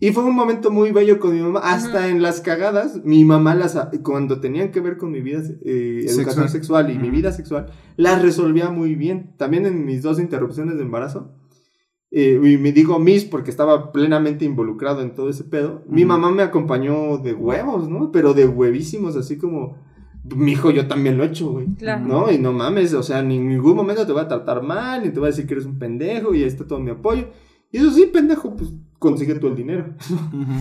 Y 0.00 0.12
fue 0.12 0.24
un 0.24 0.34
momento 0.34 0.70
muy 0.70 0.90
bello 0.90 1.18
con 1.18 1.34
mi 1.34 1.40
mamá. 1.40 1.60
Hasta 1.62 2.08
en 2.08 2.20
las 2.20 2.40
cagadas, 2.40 3.00
mi 3.04 3.24
mamá 3.24 3.54
las, 3.54 3.78
cuando 4.02 4.40
tenían 4.40 4.70
que 4.70 4.80
ver 4.80 4.96
con 4.98 5.10
mi 5.12 5.20
vida, 5.22 5.40
eh, 5.64 6.00
educación 6.08 6.48
Sexual. 6.48 6.48
sexual 6.48 6.90
y 6.90 6.98
mi 6.98 7.10
vida 7.10 7.32
sexual, 7.32 7.66
las 7.96 8.20
resolvía 8.20 8.70
muy 8.70 8.96
bien. 8.96 9.34
También 9.38 9.64
en 9.66 9.84
mis 9.86 10.02
dos 10.02 10.18
interrupciones 10.20 10.76
de 10.76 10.82
embarazo. 10.82 11.32
eh, 12.10 12.38
y 12.44 12.58
me 12.58 12.70
digo 12.72 12.98
mis 12.98 13.24
porque 13.24 13.50
estaba 13.50 13.90
plenamente 13.92 14.44
involucrado 14.44 15.00
en 15.02 15.14
todo 15.14 15.30
ese 15.30 15.42
pedo. 15.44 15.82
Mi 15.88 16.04
mamá 16.04 16.30
me 16.30 16.42
acompañó 16.42 17.18
de 17.18 17.32
huevos, 17.32 17.88
¿no? 17.88 18.12
Pero 18.12 18.34
de 18.34 18.46
huevísimos, 18.46 19.16
así 19.16 19.36
como, 19.38 19.76
mi 20.36 20.52
hijo, 20.52 20.70
yo 20.70 20.86
también 20.86 21.16
lo 21.16 21.24
he 21.24 21.28
hecho, 21.28 21.50
güey. 21.50 21.66
Claro. 21.74 22.06
¿No? 22.06 22.30
Y 22.30 22.38
no 22.38 22.52
mames, 22.52 22.94
o 22.94 23.02
sea, 23.02 23.22
ni 23.22 23.36
en 23.36 23.48
ningún 23.48 23.74
momento 23.74 24.06
te 24.06 24.12
voy 24.12 24.22
a 24.22 24.28
tratar 24.28 24.62
mal, 24.62 25.02
ni 25.02 25.10
te 25.10 25.18
voy 25.18 25.26
a 25.28 25.30
decir 25.30 25.46
que 25.46 25.54
eres 25.54 25.66
un 25.66 25.78
pendejo, 25.78 26.34
y 26.34 26.42
ahí 26.42 26.48
está 26.48 26.66
todo 26.66 26.78
mi 26.78 26.90
apoyo. 26.90 27.28
Y 27.72 27.78
eso 27.78 27.90
sí, 27.90 28.06
pendejo, 28.12 28.54
pues 28.56 28.70
consigue 29.04 29.34
tú 29.34 29.48
el 29.48 29.54
dinero. 29.54 29.84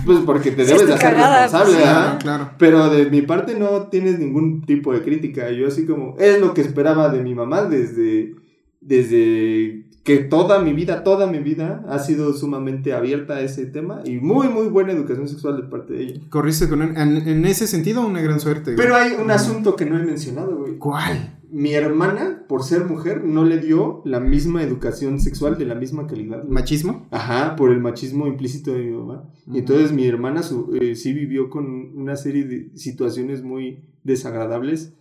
Pues 0.05 0.19
porque 0.25 0.51
te 0.51 0.65
debes 0.65 0.81
es 0.81 0.87
de 0.87 0.93
hacer 0.93 1.13
responsable, 1.15 1.65
pues, 1.65 1.71
sí, 1.71 1.77
¿verdad? 1.77 2.13
¿no? 2.13 2.19
Claro. 2.19 2.49
Pero 2.59 2.89
de 2.89 3.09
mi 3.09 3.21
parte 3.21 3.57
no 3.57 3.87
tienes 3.87 4.19
ningún 4.19 4.61
tipo 4.61 4.93
de 4.93 5.01
crítica. 5.01 5.49
Yo 5.51 5.67
así 5.67 5.85
como, 5.85 6.15
es 6.19 6.39
lo 6.39 6.53
que 6.53 6.61
esperaba 6.61 7.09
de 7.09 7.23
mi 7.23 7.33
mamá 7.33 7.63
desde, 7.63 8.35
desde 8.81 9.85
que 10.03 10.17
toda 10.17 10.59
mi 10.59 10.73
vida, 10.73 11.03
toda 11.03 11.27
mi 11.27 11.39
vida 11.39 11.85
ha 11.87 11.99
sido 11.99 12.33
sumamente 12.33 12.91
abierta 12.93 13.35
a 13.35 13.41
ese 13.41 13.65
tema 13.65 14.01
y 14.03 14.17
muy, 14.17 14.49
muy 14.49 14.67
buena 14.67 14.91
educación 14.91 15.29
sexual 15.29 15.55
de 15.55 15.63
parte 15.63 15.93
de 15.93 16.03
ella. 16.03 16.21
Corriste 16.29 16.67
con 16.67 16.81
en, 16.81 16.97
en 16.97 17.45
ese 17.45 17.67
sentido 17.67 18.05
una 18.05 18.21
gran 18.21 18.39
suerte. 18.41 18.73
güey. 18.73 18.77
Pero 18.77 18.95
hay 18.97 19.13
un 19.13 19.31
asunto 19.31 19.75
que 19.77 19.85
no 19.85 19.97
he 19.97 20.03
mencionado, 20.03 20.57
güey. 20.57 20.77
¿Cuál? 20.77 21.39
Mi 21.55 21.73
hermana, 21.73 22.45
por 22.49 22.63
ser 22.63 22.85
mujer, 22.85 23.23
no 23.23 23.45
le 23.45 23.59
dio 23.59 24.01
la 24.05 24.19
misma 24.19 24.63
educación 24.63 25.19
sexual 25.19 25.57
de 25.59 25.65
la 25.67 25.75
misma 25.75 26.07
calidad. 26.07 26.43
¿Machismo? 26.45 27.07
Ajá, 27.11 27.55
por 27.55 27.71
el 27.71 27.79
machismo 27.79 28.25
implícito 28.25 28.73
de 28.73 28.79
mi 28.85 28.91
mamá. 28.97 29.29
Y 29.45 29.59
entonces 29.59 29.91
mi 29.91 30.05
hermana 30.07 30.41
su- 30.41 30.75
eh, 30.81 30.95
sí 30.95 31.13
vivió 31.13 31.49
con 31.51 31.65
una 31.95 32.15
serie 32.15 32.45
de 32.45 32.71
situaciones 32.75 33.43
muy 33.43 33.85
desagradables. 34.03 34.93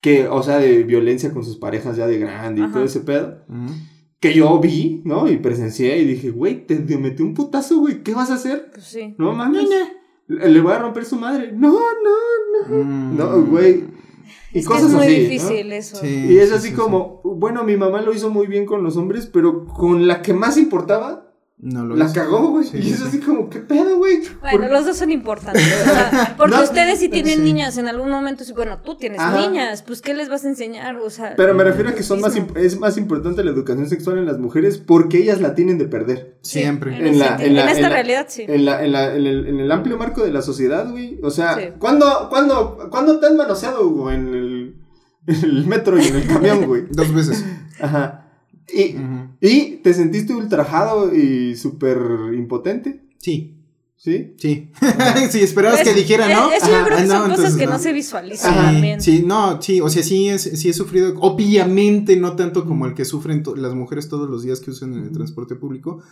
Que, 0.00 0.28
o 0.28 0.42
sea, 0.42 0.58
de 0.58 0.82
violencia 0.84 1.32
con 1.32 1.44
sus 1.44 1.56
parejas 1.58 1.96
ya 1.96 2.06
de 2.06 2.18
grande 2.18 2.60
y 2.62 2.64
Ajá. 2.64 2.72
todo 2.74 2.84
ese 2.84 3.00
pedo. 3.00 3.44
Que 4.20 4.32
yo 4.32 4.58
vi, 4.60 5.02
¿no? 5.04 5.28
Y 5.30 5.38
presencié 5.38 5.98
y 6.00 6.06
dije, 6.06 6.30
güey, 6.30 6.66
te, 6.66 6.76
te 6.76 6.96
metí 6.98 7.22
un 7.22 7.34
putazo, 7.34 7.80
güey. 7.80 8.02
¿Qué 8.02 8.14
vas 8.14 8.30
a 8.30 8.34
hacer? 8.34 8.70
Pues 8.72 8.84
sí. 8.86 9.14
No 9.18 9.32
mames. 9.32 9.66
Le, 10.28 10.48
le 10.48 10.60
voy 10.60 10.72
a 10.72 10.78
romper 10.78 11.04
su 11.04 11.16
madre. 11.16 11.52
No, 11.52 11.72
no, 11.72 12.68
no. 12.78 12.84
Mm. 12.84 13.16
No, 13.18 13.42
güey. 13.44 13.84
Y 14.52 14.60
Es 14.60 14.66
que 14.66 14.72
cosas 14.74 14.90
es 14.90 14.96
muy 14.96 15.06
así. 15.06 15.12
¿no? 15.12 15.18
difícil 15.22 15.72
eso. 15.72 15.96
Sí. 15.96 16.26
Y 16.30 16.38
es 16.38 16.48
sí, 16.50 16.54
así 16.54 16.68
sí, 16.70 16.74
como, 16.74 17.20
bueno, 17.24 17.64
mi 17.64 17.76
mamá 17.76 18.02
lo 18.02 18.12
hizo 18.12 18.30
muy 18.30 18.46
bien 18.46 18.66
con 18.66 18.82
los 18.82 18.96
hombres, 18.96 19.26
pero 19.26 19.66
con 19.66 20.06
la 20.06 20.22
que 20.22 20.32
más 20.34 20.56
importaba, 20.56 21.29
No 21.62 21.84
lo 21.84 21.94
la 21.94 22.06
hizo. 22.06 22.14
cagó, 22.14 22.48
güey. 22.52 22.64
Sí, 22.64 22.78
y 22.82 22.90
es 22.92 23.00
sí. 23.00 23.04
así 23.06 23.20
como, 23.20 23.50
¿qué 23.50 23.58
pedo, 23.60 23.98
güey? 23.98 24.20
Bueno, 24.40 24.58
Por- 24.60 24.70
los 24.72 24.86
dos 24.86 24.96
son 24.96 25.10
importantes. 25.10 25.62
o 25.62 25.84
sea, 25.84 26.34
porque 26.38 26.56
No, 26.56 26.62
ustedes 26.62 26.98
sí 27.00 27.10
tienen 27.10 27.36
sí. 27.38 27.42
niñas 27.42 27.76
en 27.76 27.86
algún 27.86 28.08
momento. 28.10 28.44
Bueno, 28.56 28.78
tú 28.78 28.96
tienes 28.96 29.20
Ajá. 29.20 29.38
niñas. 29.40 29.82
Pues, 29.82 30.00
¿qué 30.00 30.14
les 30.14 30.30
vas 30.30 30.44
a 30.46 30.48
enseñar? 30.48 30.96
O 30.96 31.10
sea, 31.10 31.34
Pero 31.36 31.52
me 31.54 31.62
refiero 31.64 31.90
a 31.90 31.94
que 31.94 32.02
son 32.02 32.20
más 32.22 32.34
es 32.56 32.78
más 32.80 32.96
importante 32.96 33.44
la 33.44 33.50
educación 33.50 33.88
sexual 33.88 34.16
en 34.18 34.24
las 34.26 34.38
mujeres 34.38 34.78
porque 34.78 35.18
ellas 35.18 35.40
la 35.42 35.54
tienen 35.54 35.76
de 35.76 35.84
perder. 35.84 36.38
Sí, 36.40 36.60
Siempre. 36.60 36.96
En, 36.96 37.06
En 37.08 37.18
la- 37.18 37.36
en 37.36 37.54
la- 37.54 37.62
en 37.64 37.68
esta 37.68 37.76
en 37.76 37.82
la- 37.82 37.88
realidad, 37.90 38.26
sí. 38.30 38.44
En, 38.48 38.64
la, 38.64 38.82
en, 38.82 38.92
la, 38.92 39.14
en, 39.14 39.26
el, 39.26 39.46
en 39.46 39.60
el 39.60 39.70
amplio 39.70 39.98
marco 39.98 40.22
de 40.22 40.32
la 40.32 40.40
sociedad, 40.40 40.90
güey. 40.90 41.18
O 41.22 41.30
sea, 41.30 41.56
Sí. 41.56 41.62
¿cuándo, 41.78 42.28
cuándo, 42.30 42.88
¿cuándo 42.90 43.20
te 43.20 43.26
han 43.26 43.36
manoseado, 43.36 43.86
Hugo, 43.86 44.10
en 44.10 44.28
el, 44.28 44.76
en 45.26 45.34
el 45.44 45.66
metro 45.66 45.98
y 45.98 46.06
en 46.06 46.16
el 46.16 46.26
camión, 46.26 46.64
güey? 46.64 46.84
Dos 46.90 47.12
veces. 47.14 47.44
Ajá. 47.80 48.28
Y. 48.72 48.96
y 49.40 49.76
te 49.82 49.94
sentiste 49.94 50.34
ultrajado 50.34 51.14
y 51.14 51.56
súper 51.56 51.98
impotente, 52.34 53.02
Sí, 53.18 53.56
¿sí? 53.96 54.34
sí. 54.38 54.70
sí, 55.30 55.40
esperabas 55.40 55.80
Pues, 55.82 55.88
que 55.94 56.00
dijera, 56.00 56.28
¿no? 56.28 56.50
eh, 56.52 56.56
Eso 56.56 56.66
yo 56.70 56.84
creo 56.84 56.96
que 56.98 57.02
Ah, 57.04 57.06
son 57.06 57.08
no, 57.08 57.20
cosas 57.22 57.30
entonces 57.36 57.56
que 57.56 57.66
no. 57.66 57.72
no 57.72 57.78
se 57.78 57.92
visualizan 57.92 58.52
Ajá. 58.54 58.72
también. 58.72 59.00
Sí, 59.00 59.22
no, 59.26 59.60
sí, 59.60 59.80
o 59.80 59.88
sea, 59.88 60.02
sí, 60.02 60.28
es, 60.28 60.42
sí 60.42 60.68
he 60.68 60.72
sufrido, 60.72 61.14
obviamente 61.20 62.16
no 62.16 62.34
tanto 62.36 62.64
como 62.66 62.86
el 62.86 62.94
que 62.94 63.04
sufren 63.04 63.42
las 63.56 63.74
mujeres 63.74 64.08
todos 64.08 64.28
los 64.30 64.42
días 64.42 64.60
que 64.60 64.70
usan 64.70 64.94
el 64.94 65.12
transporte 65.12 65.54
público, 65.56 66.02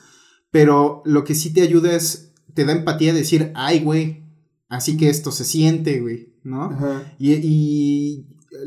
pero 0.51 1.03
lo 1.05 1.25
que 1.25 1.35
sí 1.35 1.53
te 1.53 1.63
ayuda 1.63 1.95
es, 1.95 2.33
te 2.55 2.65
da 2.65 2.73
empatía 2.73 3.13
decir, 3.13 3.53
ay, 3.55 3.81
güey, 3.81 4.23
así 4.69 4.97
que 4.97 5.09
esto 5.11 5.31
se 5.33 5.45
siente, 5.45 6.01
güey, 6.01 6.35
¿no? 6.45 6.65
Ajá. 6.65 7.15
Y, 7.19 7.33
y 7.35 8.27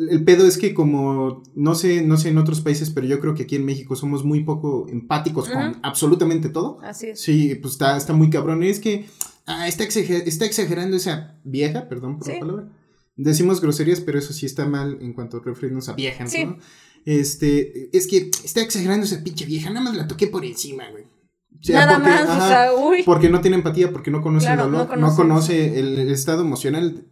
el- 0.09 0.23
pedo 0.23 0.45
es 0.45 0.57
que 0.57 0.73
como, 0.73 1.43
no 1.55 1.75
sé, 1.75 2.01
no 2.03 2.17
sé 2.17 2.29
en 2.29 2.38
otros 2.38 2.61
países, 2.61 2.89
pero 2.89 3.07
yo 3.07 3.19
creo 3.19 3.34
que 3.34 3.43
aquí 3.43 3.55
en 3.55 3.65
México 3.65 3.95
somos 3.95 4.23
muy 4.23 4.43
poco 4.43 4.88
empáticos 4.89 5.49
con 5.49 5.77
absolutamente 5.84 6.49
todo. 6.49 6.79
Así 6.82 7.07
es. 7.07 7.19
Sí, 7.21 7.55
pues 7.55 7.73
está, 7.73 7.97
está 7.97 8.13
muy 8.13 8.29
cabrón. 8.29 8.63
Es 8.63 8.79
que 8.79 9.05
ah, 9.47 9.67
está, 9.67 9.84
exager- 9.84 10.23
está 10.25 10.45
exagerando 10.45 10.95
esa 10.97 11.39
vieja, 11.43 11.89
perdón 11.89 12.17
por 12.17 12.27
Sí. 12.27 12.34
la 12.34 12.39
palabra. 12.39 12.69
Decimos 13.17 13.59
groserías, 13.61 13.99
pero 14.01 14.17
eso 14.19 14.34
sí 14.34 14.45
está 14.45 14.65
mal 14.65 14.97
en 15.01 15.13
cuanto 15.13 15.38
a 15.38 15.41
referirnos 15.43 15.89
a 15.89 15.93
viejas, 15.93 16.32
Sí. 16.32 16.45
¿no? 16.45 16.57
Este, 17.05 17.95
es 17.97 18.07
que 18.07 18.29
está 18.43 18.61
exagerando 18.61 19.05
esa 19.05 19.23
pinche 19.23 19.45
vieja, 19.45 19.69
nada 19.69 19.82
más 19.86 19.95
la 19.97 20.07
toqué 20.07 20.27
por 20.27 20.45
encima, 20.45 20.89
güey. 20.91 21.03
O 21.03 21.63
sea, 21.63 21.86
Nada 21.86 21.95
porque- 21.97 22.09
más, 22.09 22.43
o 22.43 22.47
sea, 22.47 22.73
uy. 22.75 23.03
porque 23.03 23.29
no 23.29 23.41
tiene 23.41 23.57
empatía, 23.57 23.91
porque 23.91 24.09
no 24.11 24.21
conoce 24.21 24.45
Claro, 24.47 24.65
el 24.65 24.71
dolor, 24.71 24.88
no 24.88 24.95
conoce 24.95 25.15
conoce, 25.17 25.79
el, 25.79 25.99
el 25.99 26.09
estado 26.11 26.41
emocional 26.41 27.05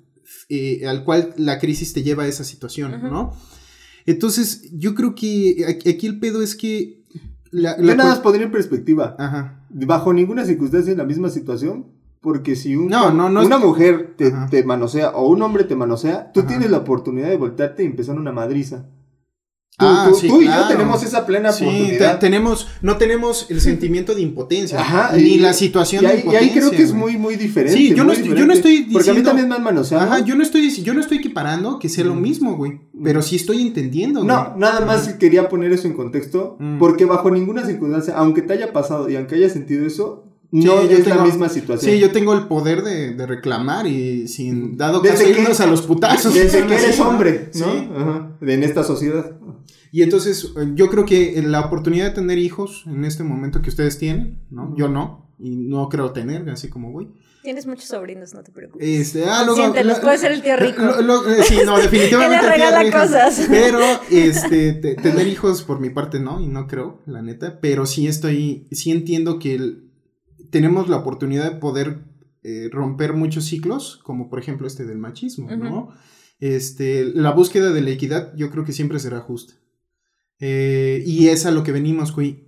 eh, 0.50 0.88
al 0.88 1.04
cual 1.04 1.34
la 1.38 1.60
crisis 1.60 1.94
te 1.94 2.04
lleva 2.04 2.24
a 2.24 2.28
esa 2.28 2.44
situación. 2.44 3.02
¿no? 3.04 3.34
Entonces, 4.06 4.70
yo 4.74 4.96
creo 4.96 5.16
que 5.16 5.66
aquí, 5.88 6.08
el 6.08 6.20
pedo 6.20 6.42
es 6.42 6.56
que 6.56 7.04
la, 7.52 7.78
Yo 7.78 7.84
la 7.84 7.96
nada 7.96 8.10
más 8.12 8.20
pondría 8.20 8.46
en 8.46 8.52
perspectiva. 8.52 9.16
Ajá. 9.20 9.66
Bajo 9.70 10.14
ninguna 10.14 10.46
circunstancia 10.46 10.92
en 10.92 10.98
la 10.98 11.06
misma 11.06 11.30
situación. 11.30 11.98
Porque 12.22 12.58
si 12.58 12.76
un- 12.76 12.88
No, 12.90 13.12
no, 13.14 13.30
no 13.30 13.40
es- 13.40 13.48
una 13.48 13.60
mujer 13.60 14.16
te, 14.18 14.34
te 14.52 14.66
manosea 14.66 15.12
o 15.12 15.30
un 15.30 15.42
hombre 15.42 15.64
te 15.64 15.78
manosea, 15.78 16.34
tú 16.34 16.42
Ajá. 16.42 16.50
tienes 16.50 16.70
la 16.70 16.80
oportunidad 16.80 17.30
de 17.30 17.38
voltearte 17.38 17.84
y 17.84 17.86
empezar 17.86 18.18
una 18.20 18.34
madriza. 18.34 18.90
Tú, 19.80 19.86
Ah, 19.88 20.08
tú- 20.10 20.16
sí, 20.16 20.28
tú 20.28 20.42
y 20.42 20.46
yo 20.46 20.68
tenemos 20.68 21.02
esa 21.04 21.26
plena 21.26 21.54
Sí, 21.54 21.64
oportunidad. 21.64 22.20
tenemos, 22.20 22.68
no 22.82 22.98
tenemos 22.98 23.46
el 23.50 23.62
sentimiento 23.62 24.14
de 24.14 24.22
impotencia, 24.22 24.78
Ajá, 24.82 25.12
ni 25.16 25.22
y- 25.36 25.40
la 25.40 25.54
situación 25.54 26.04
y 26.04 26.08
ahí, 26.08 26.12
de 26.12 26.18
y 26.18 26.20
impotencia. 26.26 26.48
ahí 26.54 26.60
creo 26.60 26.72
que 26.72 26.84
es 26.84 26.92
muy, 26.94 27.18
muy 27.18 27.38
diferente. 27.38 27.78
Sí, 27.78 27.94
yo 27.96 28.04
no 28.04 28.12
estoy- 28.12 28.38
yo 28.38 28.46
no 28.46 28.52
estoy 28.52 28.82
Porque 28.92 29.10
a 29.12 29.14
mí 29.14 29.20
diciendo- 29.22 29.30
también 29.30 29.48
me 29.48 29.56
han 29.56 29.64
manoseado. 29.64 30.04
Ajá, 30.04 30.20
yo 30.26 30.36
no 30.36 30.44
estoy 30.44 30.70
yo 30.70 30.94
no 30.94 31.00
estoy 31.00 31.20
equiparando 31.20 31.80
que 31.80 31.88
sea 31.88 32.04
lo 32.04 32.16
mismo, 32.16 32.58
güey, 32.58 32.82
pero 33.02 33.22
sí 33.22 33.38
estoy 33.38 33.62
entendiendo, 33.62 34.24
No, 34.26 34.46
güey. 34.50 34.60
nada 34.60 34.86
más 34.86 35.08
quería 35.14 35.48
poner 35.48 35.72
eso 35.72 35.88
en 35.88 35.94
contexto, 35.94 36.58
Mm. 36.60 36.78
porque 36.78 37.06
bajo 37.06 37.32
ninguna 37.32 37.66
circunstancia, 37.66 38.16
aunque 38.18 38.42
te 38.42 38.52
haya 38.54 38.74
pasado 38.74 39.10
y 39.10 39.16
aunque 39.16 39.36
hayas 39.36 39.54
sentido 39.54 39.86
eso, 39.88 40.26
Sí, 40.52 40.58
no 40.66 40.82
yo 40.84 40.90
es 40.90 41.00
la 41.08 41.14
tengo- 41.16 41.26
misma 41.26 41.48
situación. 41.50 41.92
Sí, 41.94 42.00
yo 42.00 42.12
tengo 42.12 42.34
el 42.34 42.48
poder 42.48 42.82
de, 42.84 43.14
de 43.14 43.26
reclamar 43.28 43.86
y 43.86 44.28
sin 44.28 44.78
dado 44.78 45.00
Desde 45.02 45.26
caso 45.26 45.34
que- 45.36 45.42
irnos 45.42 45.60
a 45.60 45.68
los 45.68 45.82
putazos. 45.84 46.34
Desde 46.34 46.66
que 46.66 46.74
eres 46.76 46.96
Sí, 46.96 47.02
hombre, 47.02 47.52
¿no? 47.54 47.66
Sí. 47.72 47.90
Ajá, 47.96 48.38
de- 48.42 48.54
en 48.56 48.64
esta 48.64 48.84
sociedad. 48.84 49.38
Y 49.92 50.02
entonces 50.04 50.54
yo 50.76 50.88
creo 50.90 51.06
que 51.06 51.42
la 51.46 51.62
oportunidad 51.62 52.06
de 52.06 52.12
tener 52.12 52.38
hijos 52.38 52.84
en 52.88 53.06
este 53.06 53.24
momento 53.24 53.62
que 53.62 53.70
ustedes 53.70 53.98
tienen, 53.98 54.40
¿no? 54.50 54.76
Yo 54.78 54.88
no, 54.88 55.32
y 55.40 55.56
no 55.56 55.88
creo 55.90 56.12
tener, 56.14 56.48
así 56.50 56.68
como 56.70 56.92
voy. 56.92 57.10
Tienes 57.42 57.66
muchos 57.66 57.86
sobrinos, 57.86 58.34
no 58.34 58.44
te 58.44 58.52
preocupes. 58.52 58.86
Este, 58.88 59.24
ah, 59.26 59.44
luego, 59.46 59.56
Consiéntelos, 59.56 59.98
lo- 59.98 60.04
puede 60.04 60.18
ser 60.18 60.32
el 60.34 60.42
tío 60.44 60.58
rico. 60.58 60.82
lo- 60.82 61.02
lo- 61.02 61.30
eh, 61.32 61.42
sí, 61.44 61.58
no, 61.66 61.78
definitivamente. 61.82 62.36
Que 62.36 62.48
le 62.48 62.54
el 62.54 62.56
tío 62.56 62.66
regala 62.66 62.84
rico. 62.84 62.98
cosas. 63.00 63.46
Pero, 63.50 63.80
este, 64.12 64.74
te- 64.74 64.96
tener 64.96 65.28
hijos 65.28 65.64
por 65.64 65.80
mi 65.80 65.90
parte 65.90 66.20
no, 66.20 66.42
y 66.42 66.48
no 66.48 66.68
creo, 66.68 67.02
la 67.06 67.22
neta. 67.22 67.60
Pero 67.62 67.86
sí 67.86 68.08
estoy, 68.08 68.68
sí 68.72 68.92
entiendo 68.92 69.40
que 69.40 69.56
el- 69.56 69.89
tenemos 70.50 70.90
la 70.90 70.98
oportunidad 70.98 71.52
de 71.52 71.58
poder 71.60 72.00
eh, 72.44 72.70
romper 72.72 73.14
muchos 73.14 73.46
ciclos, 73.46 74.00
como 74.04 74.30
por 74.30 74.40
ejemplo 74.40 74.68
este 74.68 74.86
del 74.86 74.98
machismo, 74.98 75.50
¿no? 75.52 75.90
Este, 76.40 77.04
la 77.14 77.32
búsqueda 77.32 77.72
de 77.72 77.82
la 77.82 77.90
equidad 77.90 78.34
yo 78.36 78.50
creo 78.50 78.64
que 78.64 78.72
siempre 78.72 79.00
será 79.00 79.20
justa. 79.20 79.54
Eh, 80.40 81.04
y 81.06 81.28
es 81.28 81.46
a 81.46 81.52
lo 81.52 81.64
que 81.64 81.72
venimos, 81.74 82.14
güey. 82.16 82.46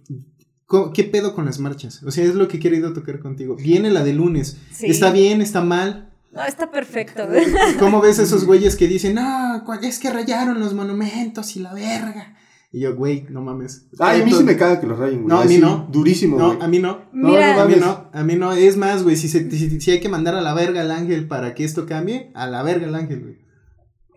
¿Qué 0.94 1.04
pedo 1.04 1.36
con 1.36 1.44
las 1.46 1.60
marchas? 1.60 2.02
O 2.04 2.12
sea, 2.12 2.24
es 2.24 2.36
lo 2.36 2.48
que 2.48 2.56
he 2.56 2.60
querido 2.62 2.94
tocar 2.94 3.20
contigo. 3.20 3.58
Viene 3.58 3.90
la 3.92 4.06
de 4.06 4.14
lunes. 4.14 4.58
Sí. 4.72 4.86
¿Está 4.86 5.12
bien? 5.12 5.42
¿Está 5.42 5.62
mal? 5.62 6.14
No, 6.32 6.42
está 6.46 6.72
perfecto. 6.72 7.28
¿Cómo 7.80 8.00
ves 8.00 8.20
a 8.20 8.24
esos 8.24 8.46
güeyes 8.46 8.78
que 8.78 8.88
dicen, 8.88 9.18
cu- 9.66 9.74
es 9.82 10.00
que 10.00 10.10
rayaron 10.10 10.62
los 10.62 10.74
monumentos 10.74 11.58
y 11.58 11.60
la 11.60 11.74
verga? 11.74 12.38
Y 12.74 12.80
yo, 12.80 12.96
güey, 12.96 13.26
no 13.30 13.42
mames. 13.42 13.86
Ay, 14.00 14.22
a 14.22 14.26
mí 14.26 14.32
sí 14.32 14.44
me 14.46 14.56
caga 14.56 14.80
que 14.80 14.88
los 14.88 14.98
rayen, 14.98 15.24
güey. 15.24 15.28
No, 15.28 15.42
a 15.42 15.46
mí 15.46 15.58
no. 15.58 15.88
Durísimo, 15.92 16.38
No, 16.38 16.48
güey. 16.54 16.62
a 16.62 16.68
mí 16.70 16.80
no. 16.80 17.00
Mira, 17.12 17.56
no 17.56 17.62
A 17.64 17.66
mí 17.66 17.76
mames. 17.76 17.80
no, 17.86 18.10
a 18.14 18.24
mí 18.24 18.36
no. 18.36 18.54
Es 18.54 18.78
más, 18.78 19.04
güey, 19.04 19.18
si, 19.18 19.28
se- 19.28 19.52
si, 19.52 19.82
si 19.82 19.92
hay 19.92 20.00
que 20.00 20.08
mandar 20.08 20.36
a 20.36 20.42
la 20.42 20.54
verga 20.54 20.80
al 20.82 20.92
ángel 20.92 21.28
para 21.28 21.54
que 21.54 21.66
esto 21.66 21.86
cambie, 21.86 22.32
a 22.34 22.48
la 22.48 22.64
verga 22.64 22.88
al 22.88 22.96
ángel, 22.96 23.20
güey. 23.22 23.36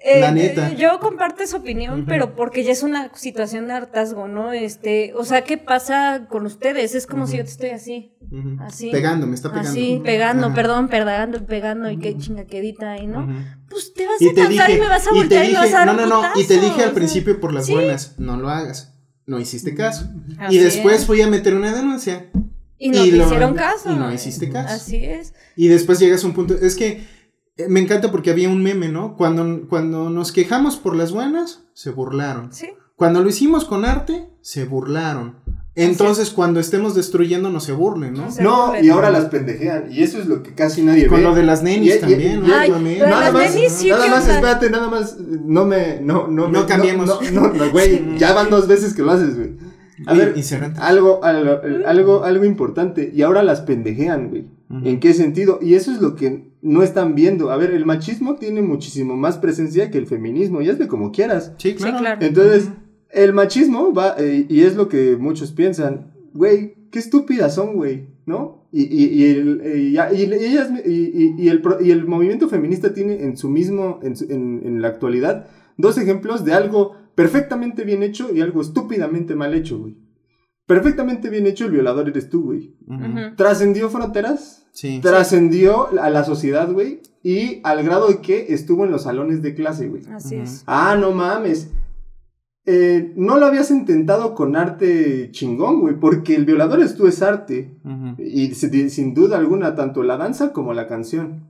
Eh, 0.07 0.21
La 0.21 0.33
neta. 0.33 0.75
Yo 0.75 1.01
comparto 1.01 1.43
esa 1.43 1.57
opinión, 1.57 2.05
pero 2.07 2.37
porque 2.37 2.63
ya 2.63 2.73
es 2.73 2.83
una 2.83 3.11
situación 3.15 3.69
de 3.69 3.73
hartazgo, 3.73 4.29
¿no? 4.29 4.53
Este, 4.53 5.15
o 5.17 5.25
sea, 5.25 5.45
¿qué 5.45 5.57
pasa 5.57 6.27
con 6.29 6.45
ustedes? 6.45 6.95
Es 6.95 7.07
como 7.07 7.27
si 7.27 7.39
yo 7.39 7.45
te 7.45 7.51
estoy 7.51 7.71
así. 7.71 8.13
Así. 8.61 8.91
Pegando, 8.91 9.27
me 9.27 9.35
está 9.35 9.49
pegando. 9.49 9.71
así, 9.71 10.01
pegando, 10.05 10.53
perdón, 10.53 10.89
pegando, 10.89 11.47
pegando, 11.47 11.91
y 11.91 11.97
qué 11.99 12.19
chingaquedita 12.19 12.93
ahí, 12.93 13.07
¿no? 13.07 13.27
Pues 13.71 13.95
te 13.95 14.07
vas 14.07 14.21
Y 14.21 14.29
a 14.29 14.35
cansar 14.35 14.67
dije, 14.67 14.77
y 14.77 14.81
me 14.81 14.89
vas 14.89 15.07
a 15.07 15.11
y 15.15 15.19
voltear 15.19 15.45
y, 15.45 15.49
me 15.49 15.55
vas 15.55 15.65
dije, 15.65 15.77
a 15.77 15.79
dar 15.87 15.97
no, 15.97 16.07
no, 16.07 16.23
no, 16.23 16.41
y 16.41 16.45
te 16.45 16.61
dije 16.61 16.83
al 16.83 16.93
principio 16.93 17.41
por 17.41 17.55
las 17.55 17.65
sí. 17.67 17.73
buenas, 17.73 18.19
no 18.19 18.37
lo 18.37 18.51
hagas. 18.51 18.95
No 19.27 19.41
hiciste 19.41 19.75
caso. 19.75 20.07
así 20.39 20.57
y 20.57 20.59
después 20.59 20.97
es. 21.01 21.07
fui 21.07 21.23
a 21.23 21.29
meter 21.29 21.55
una 21.55 21.73
denuncia. 21.75 22.27
Y 22.77 22.91
no 22.91 23.03
y 23.05 23.11
te 23.11 23.17
lo- 23.17 23.25
hicieron 23.25 23.55
caso. 23.55 23.91
y 23.91 23.95
no 23.97 24.13
hiciste 24.13 24.51
caso. 24.51 24.75
Así 24.75 24.97
es. 25.03 25.33
Y 25.57 25.69
después 25.69 25.99
llegas 25.99 26.23
a 26.25 26.27
un 26.27 26.35
punto. 26.35 26.55
Es 26.61 26.75
que 26.77 27.03
me 27.69 27.81
encanta 27.81 28.11
porque 28.11 28.31
había 28.31 28.49
un 28.49 28.63
meme, 28.63 28.89
¿no? 28.89 29.17
Cuando, 29.17 29.69
cuando 29.69 30.11
nos 30.11 30.33
quejamos 30.33 30.77
por 30.77 30.97
las 30.97 31.13
buenas, 31.13 31.65
se 31.73 31.91
burlaron. 31.91 32.53
Sí. 32.53 32.69
Cuando 32.97 33.23
lo 33.23 33.29
hicimos 33.29 33.65
con 33.65 33.85
arte, 33.85 34.29
se 34.41 34.65
burlaron. 34.65 35.37
Entonces, 35.77 36.31
cuando 36.31 36.61
estemos 36.61 36.95
destruyendo, 36.95 37.51
no 37.51 37.59
se 37.59 37.73
burlen, 37.73 38.15
¿no? 38.15 38.31
Se 38.31 38.45
No, 38.45 38.67
burlen. 38.69 38.85
y 38.85 38.89
ahora 38.91 39.11
las 39.11 39.25
pendejean. 39.25 39.91
Y 39.91 40.05
eso 40.05 40.21
es 40.21 40.27
lo 40.27 40.43
que 40.45 40.55
casi 40.55 40.83
nadie 40.83 41.09
Con 41.09 41.19
ve. 41.19 41.25
lo 41.25 41.35
de 41.35 41.43
las 41.43 41.65
nenis 41.65 41.97
Y- 41.97 41.99
también, 41.99 42.45
y- 42.45 42.49
¿no? 42.49 42.55
Ay, 42.55 42.71
Nada 43.01 43.33
más, 43.33 43.55
nenis, 43.55 43.85
nada 43.85 44.05
¿qué 44.05 44.11
más, 44.11 44.29
espérate, 44.29 44.71
nada 44.71 44.89
más, 44.89 45.17
no 45.19 45.65
me, 45.65 46.01
no, 46.01 46.29
no, 46.29 46.47
me- 46.49 46.61
No 46.61 46.67
cambiemos. 46.67 47.09
No, 47.09 47.21
no, 47.33 47.53
no, 47.53 47.71
güey, 47.73 48.17
ya 48.19 48.33
van 48.33 48.51
dos 48.51 48.69
veces 48.69 48.95
que 48.95 49.03
lo 49.03 49.11
haces, 49.11 49.37
güey. 49.37 49.57
A 50.07 50.13
ver, 50.15 50.35
algo, 50.79 51.25
algo, 51.25 51.61
algo, 51.87 52.25
algo 52.25 52.45
importante, 52.45 53.11
y 53.13 53.23
ahora 53.23 53.43
las 53.43 53.61
pendejean, 53.63 54.29
güey. 54.29 54.47
¿En 54.83 54.99
qué 55.01 55.13
sentido? 55.15 55.59
Y 55.63 55.75
eso 55.75 55.93
es 55.93 56.01
lo 56.01 56.15
que 56.17 56.53
no 56.63 56.83
están 56.83 57.15
viendo. 57.15 57.51
A 57.51 57.57
ver, 57.57 57.71
el 57.73 57.85
machismo 57.87 58.37
tiene 58.37 58.63
muchísimo 58.63 59.17
más 59.17 59.39
presencia 59.39 59.91
que 59.91 59.99
el 59.99 60.07
feminismo, 60.07 60.63
y 60.63 60.69
hazle 60.69 60.89
como 60.89 61.13
quieras. 61.13 61.53
Sí, 61.59 61.75
claro. 61.75 61.99
Sí, 61.99 62.03
claro. 62.03 62.21
Entonces, 62.27 62.71
el 63.11 63.33
machismo 63.33 63.93
va, 63.93 64.15
eh, 64.19 64.47
y 64.49 64.63
es 64.63 64.75
lo 64.77 64.89
que 64.89 65.17
muchos 65.17 65.53
piensan, 65.53 66.13
güey, 66.33 66.75
qué 66.91 66.99
estúpidas 66.99 67.55
son, 67.55 67.77
güey, 67.77 68.09
¿no? 68.27 68.69
Y, 68.73 68.83
y, 68.83 69.05
y, 69.07 69.25
el, 69.31 69.61
eh, 69.63 69.79
y, 69.79 69.99
ellas, 70.45 70.71
y, 70.85 70.91
y- 70.91 71.35
y 71.39 71.49
el, 71.49 71.61
pro- 71.63 71.81
y 71.81 71.91
el 71.93 72.07
movimiento 72.07 72.49
feminista 72.49 72.93
tiene 72.93 73.23
en 73.23 73.37
su 73.37 73.49
mismo, 73.49 74.01
en, 74.03 74.17
su- 74.17 74.25
en, 74.33 74.63
en 74.65 74.83
la 74.83 74.89
actualidad, 74.89 75.47
dos 75.77 75.97
ejemplos 75.99 76.45
de 76.45 76.55
algo 76.55 76.97
perfectamente 77.15 77.85
bien 77.85 78.03
hecho 78.03 78.35
y 78.35 78.41
algo 78.41 78.61
estúpidamente 78.63 79.37
mal 79.37 79.55
hecho, 79.55 79.79
güey. 79.79 79.97
Perfectamente 80.67 81.29
bien 81.31 81.47
hecho, 81.47 81.67
el 81.67 81.73
violador 81.73 82.09
eres 82.09 82.31
tú, 82.31 82.43
güey. 82.45 82.75
Trascendió 83.37 83.91
fronteras, 83.91 84.64
Sí. 84.75 85.01
trascendió 85.01 85.89
a 85.99 86.11
la 86.11 86.25
sociedad, 86.25 86.71
güey, 86.71 87.01
y 87.23 87.61
al 87.63 87.83
grado 87.85 88.09
de 88.09 88.19
que 88.19 88.53
estuvo 88.53 88.85
en 88.85 88.91
los 88.91 89.05
salones 89.05 89.41
de 89.41 89.55
clase, 89.55 89.89
güey. 89.89 90.03
Así 90.13 90.35
es. 90.37 90.63
Ah, 90.67 90.97
no 91.01 91.13
mames. 91.13 91.71
Eh, 92.67 93.13
no 93.17 93.39
lo 93.39 93.47
habías 93.47 93.71
intentado 93.71 94.35
con 94.35 94.57
arte 94.57 95.31
chingón, 95.31 95.81
güey, 95.81 95.99
porque 95.99 96.35
el 96.35 96.45
violador 96.45 96.83
es 96.83 96.97
tú, 96.97 97.07
es 97.07 97.23
arte. 97.23 97.79
Y 98.19 98.55
sin, 98.55 98.91
sin 98.91 99.15
duda 99.15 99.39
alguna, 99.39 99.75
tanto 99.75 100.03
la 100.03 100.17
danza 100.17 100.53
como 100.53 100.75
la 100.75 100.87
canción. 100.87 101.49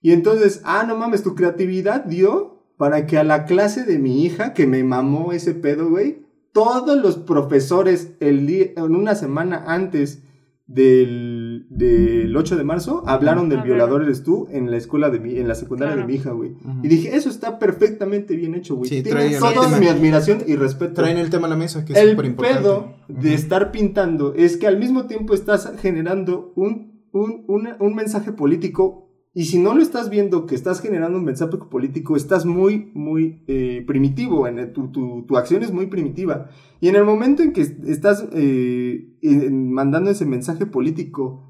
Y 0.00 0.12
entonces, 0.12 0.60
ah, 0.64 0.84
no 0.86 0.96
mames, 0.96 1.22
tu 1.22 1.34
creatividad 1.34 2.04
dio 2.04 2.58
para 2.76 3.06
que 3.06 3.18
a 3.18 3.24
la 3.24 3.44
clase 3.44 3.84
de 3.84 3.98
mi 3.98 4.24
hija, 4.24 4.54
que 4.54 4.66
me 4.66 4.84
mamó 4.84 5.32
ese 5.32 5.54
pedo, 5.54 5.90
güey, 5.90 6.26
todos 6.52 6.96
los 6.96 7.16
profesores 7.16 8.12
el 8.20 8.46
día, 8.46 8.66
en 8.76 8.94
una 8.94 9.14
semana 9.14 9.64
antes 9.66 10.22
del, 10.66 11.37
del 11.68 12.36
8 12.36 12.56
de 12.56 12.64
marzo 12.64 13.02
hablaron 13.06 13.48
del 13.48 13.62
violador 13.62 14.02
eres 14.02 14.22
tú 14.22 14.46
en 14.50 14.70
la 14.70 14.76
escuela 14.76 15.10
de 15.10 15.20
mi, 15.20 15.36
en 15.36 15.48
la 15.48 15.54
secundaria 15.54 15.94
Claro. 15.94 16.06
de 16.06 16.12
mi 16.12 16.18
hija, 16.18 16.32
güey. 16.32 16.52
Y 16.82 16.88
dije, 16.88 17.16
eso 17.16 17.28
está 17.28 17.58
perfectamente 17.58 18.36
bien 18.36 18.54
hecho, 18.54 18.76
güey. 18.76 18.88
Sí, 18.90 19.02
Tiene 19.02 19.26
el 19.34 19.38
toda 19.38 19.78
mi 19.78 19.86
admiración 19.86 20.38
y 20.46 20.56
respeto. 20.56 20.94
Traen 20.94 21.18
el 21.18 21.30
tema 21.30 21.46
a 21.46 21.50
la 21.50 21.56
mesa, 21.56 21.84
que 21.84 21.92
es 21.92 21.98
El 21.98 22.10
súper 22.10 22.26
importante. 22.26 22.60
pedo 22.62 22.94
de 23.08 23.34
estar 23.34 23.72
pintando 23.72 24.34
es 24.34 24.56
que 24.56 24.66
al 24.66 24.78
mismo 24.78 25.06
tiempo 25.06 25.34
estás 25.34 25.72
generando 25.80 26.52
un, 26.56 27.02
un, 27.12 27.44
una- 27.48 27.76
un 27.80 27.94
mensaje 27.94 28.32
político 28.32 29.04
y 29.34 29.44
si 29.44 29.58
no 29.58 29.72
lo 29.74 29.82
estás 29.82 30.10
viendo 30.10 30.46
que 30.46 30.54
estás 30.56 30.80
generando 30.80 31.16
un 31.18 31.24
mensaje 31.24 31.56
político, 31.70 32.16
estás 32.16 32.44
muy, 32.44 32.90
muy 32.94 33.44
eh, 33.46 33.84
primitivo, 33.86 34.48
en 34.48 34.58
el- 34.58 34.72
tu, 34.72 34.88
tu- 34.90 35.24
tu 35.26 35.36
acción 35.36 35.62
es 35.62 35.70
muy 35.72 35.86
primitiva. 35.86 36.48
Y 36.80 36.88
en 36.88 36.96
el 36.96 37.04
momento 37.04 37.42
en 37.42 37.52
que 37.52 37.60
estás 37.60 38.26
eh, 38.32 39.16
en- 39.22 39.70
mandando 39.72 40.10
ese 40.10 40.26
mensaje 40.26 40.66
político 40.66 41.47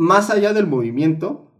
más 0.00 0.30
allá 0.30 0.52
del 0.54 0.66
movimiento, 0.66 1.52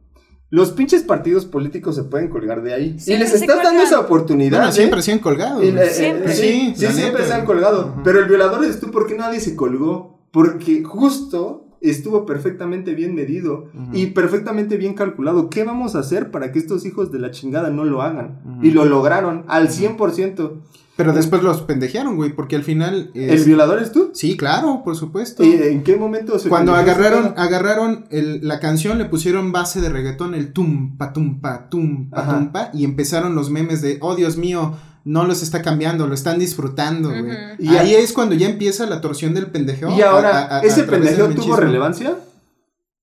los 0.48 0.72
pinches 0.72 1.02
partidos 1.02 1.44
políticos 1.44 1.94
se 1.94 2.04
pueden 2.04 2.28
colgar 2.28 2.62
de 2.62 2.72
ahí. 2.74 2.98
Sí, 2.98 3.12
y 3.12 3.18
les 3.18 3.34
estás 3.34 3.62
dando 3.62 3.82
esa 3.82 4.00
oportunidad. 4.00 4.58
Bueno, 4.58 4.70
¿eh? 4.70 4.74
siempre 4.74 5.02
se 5.02 5.12
han 5.12 5.18
colgado. 5.20 5.62
Y 5.62 5.70
güey. 5.70 5.84
la- 5.86 5.90
Siempre. 5.92 6.32
eh, 6.32 6.34
Sí, 6.34 6.72
sí, 6.74 6.84
la 6.86 6.92
siempre 6.92 7.24
se 7.26 7.34
han 7.34 7.44
colgado. 7.44 7.94
Pero 8.02 8.18
el 8.18 8.24
violador 8.26 8.64
eres 8.64 8.80
tú 8.80 8.90
porque 8.90 9.14
nadie 9.14 9.40
se 9.40 9.54
colgó. 9.54 10.18
Porque 10.32 10.82
justo 10.82 11.66
estuvo 11.82 12.24
perfectamente 12.26 12.94
bien 12.94 13.14
medido 13.14 13.66
y 13.92 14.06
perfectamente 14.06 14.76
bien 14.76 14.94
calculado. 14.94 15.50
¿Qué 15.50 15.64
vamos 15.64 15.94
a 15.94 16.00
hacer 16.00 16.30
para 16.30 16.50
que 16.52 16.58
estos 16.58 16.84
hijos 16.86 17.10
de 17.12 17.18
la 17.20 17.30
chingada 17.30 17.70
no 17.70 17.84
lo 17.84 18.02
hagan? 18.02 18.40
Y 18.62 18.70
lo 18.72 18.84
lograron 18.86 19.44
al 19.48 19.68
100%. 19.68 20.62
Pero 21.04 21.12
después 21.14 21.42
los 21.42 21.62
pendejearon, 21.62 22.16
güey, 22.16 22.32
porque 22.34 22.56
al 22.56 22.62
final... 22.62 23.10
es- 23.14 23.40
¿El 23.40 23.44
violador 23.46 23.78
eres 23.78 23.92
tú? 23.92 24.10
Sí, 24.14 24.36
claro, 24.36 24.82
por 24.84 24.96
supuesto. 24.96 25.42
¿Y 25.42 25.52
en 25.54 25.82
qué 25.82 25.96
momento 25.96 26.38
se 26.38 26.48
Cuando 26.48 26.74
agarraron, 26.74 27.34
agarraron 27.36 28.06
el- 28.10 28.46
la 28.46 28.60
canción, 28.60 28.98
le 28.98 29.06
pusieron 29.06 29.52
base 29.52 29.80
de 29.80 29.88
reggaetón, 29.88 30.34
el 30.34 30.52
tum, 30.52 30.96
pa, 30.98 31.12
tum, 31.12 31.40
pa, 31.40 31.68
tum, 31.70 32.10
pa, 32.10 32.20
Ajá. 32.20 32.38
tum, 32.38 32.52
pa, 32.52 32.70
y 32.74 32.84
empezaron 32.84 33.34
los 33.34 33.50
memes 33.50 33.80
de, 33.82 33.98
oh 34.00 34.14
Dios 34.14 34.36
mío, 34.36 34.76
no 35.04 35.24
los 35.24 35.42
está 35.42 35.62
cambiando, 35.62 36.06
lo 36.06 36.14
están 36.14 36.38
disfrutando, 36.38 37.08
güey. 37.08 37.32
Y 37.58 37.68
Ahí 37.76 37.94
es 37.94 38.12
cuando 38.12 38.34
ya 38.34 38.48
empieza 38.48 38.84
la 38.86 39.00
torsión 39.00 39.32
del 39.32 39.46
pendejeo. 39.46 39.96
Y 39.96 40.02
ahora, 40.02 40.38
a- 40.38 40.42
a- 40.56 40.58
a- 40.58 40.62
¿ese 40.62 40.84
pendejeo 40.84 41.30
tuvo 41.30 41.56
relevancia? 41.56 42.16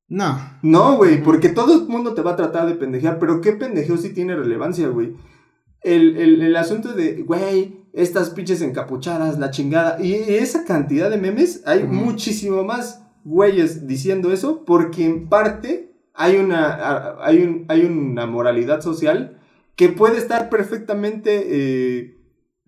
No. 0.09 0.39
No, 0.61 0.95
güey, 0.97 1.21
porque 1.23 1.49
todo 1.49 1.73
el 1.81 1.87
mundo 1.87 2.13
te 2.13 2.21
va 2.21 2.31
a 2.31 2.35
tratar 2.35 2.67
de 2.67 2.75
pendejear, 2.75 3.19
pero 3.19 3.41
¿qué 3.41 3.51
pendejeo 3.53 3.97
sí 3.97 4.09
tiene 4.13 4.35
relevancia, 4.35 4.87
güey? 4.87 5.15
El, 5.81 6.17
el, 6.17 6.41
el 6.41 6.55
asunto 6.55 6.93
de, 6.93 7.23
güey, 7.23 7.86
estas 8.01 8.29
pinches 8.29 8.61
encapuchadas, 8.61 9.39
la 9.39 9.49
chingada, 9.51 9.97
y 10.03 10.13
esa 10.13 10.63
cantidad 10.65 11.09
de 11.09 11.17
memes, 11.17 11.63
hay 11.65 11.83
muchísimo 11.83 12.63
más 12.63 13.03
güeyes 13.23 13.87
diciendo 13.87 14.31
eso, 14.31 14.63
porque 14.65 15.05
en 15.05 15.27
parte 15.29 15.91
hay 16.13 16.37
una, 16.37 17.15
hay 17.21 17.41
un, 17.43 17.65
hay 17.67 17.81
una 17.85 18.25
moralidad 18.25 18.81
social 18.81 19.39
que 19.75 19.89
puede 19.89 20.17
estar 20.17 20.49
perfectamente 20.49 21.43
eh, 21.49 22.17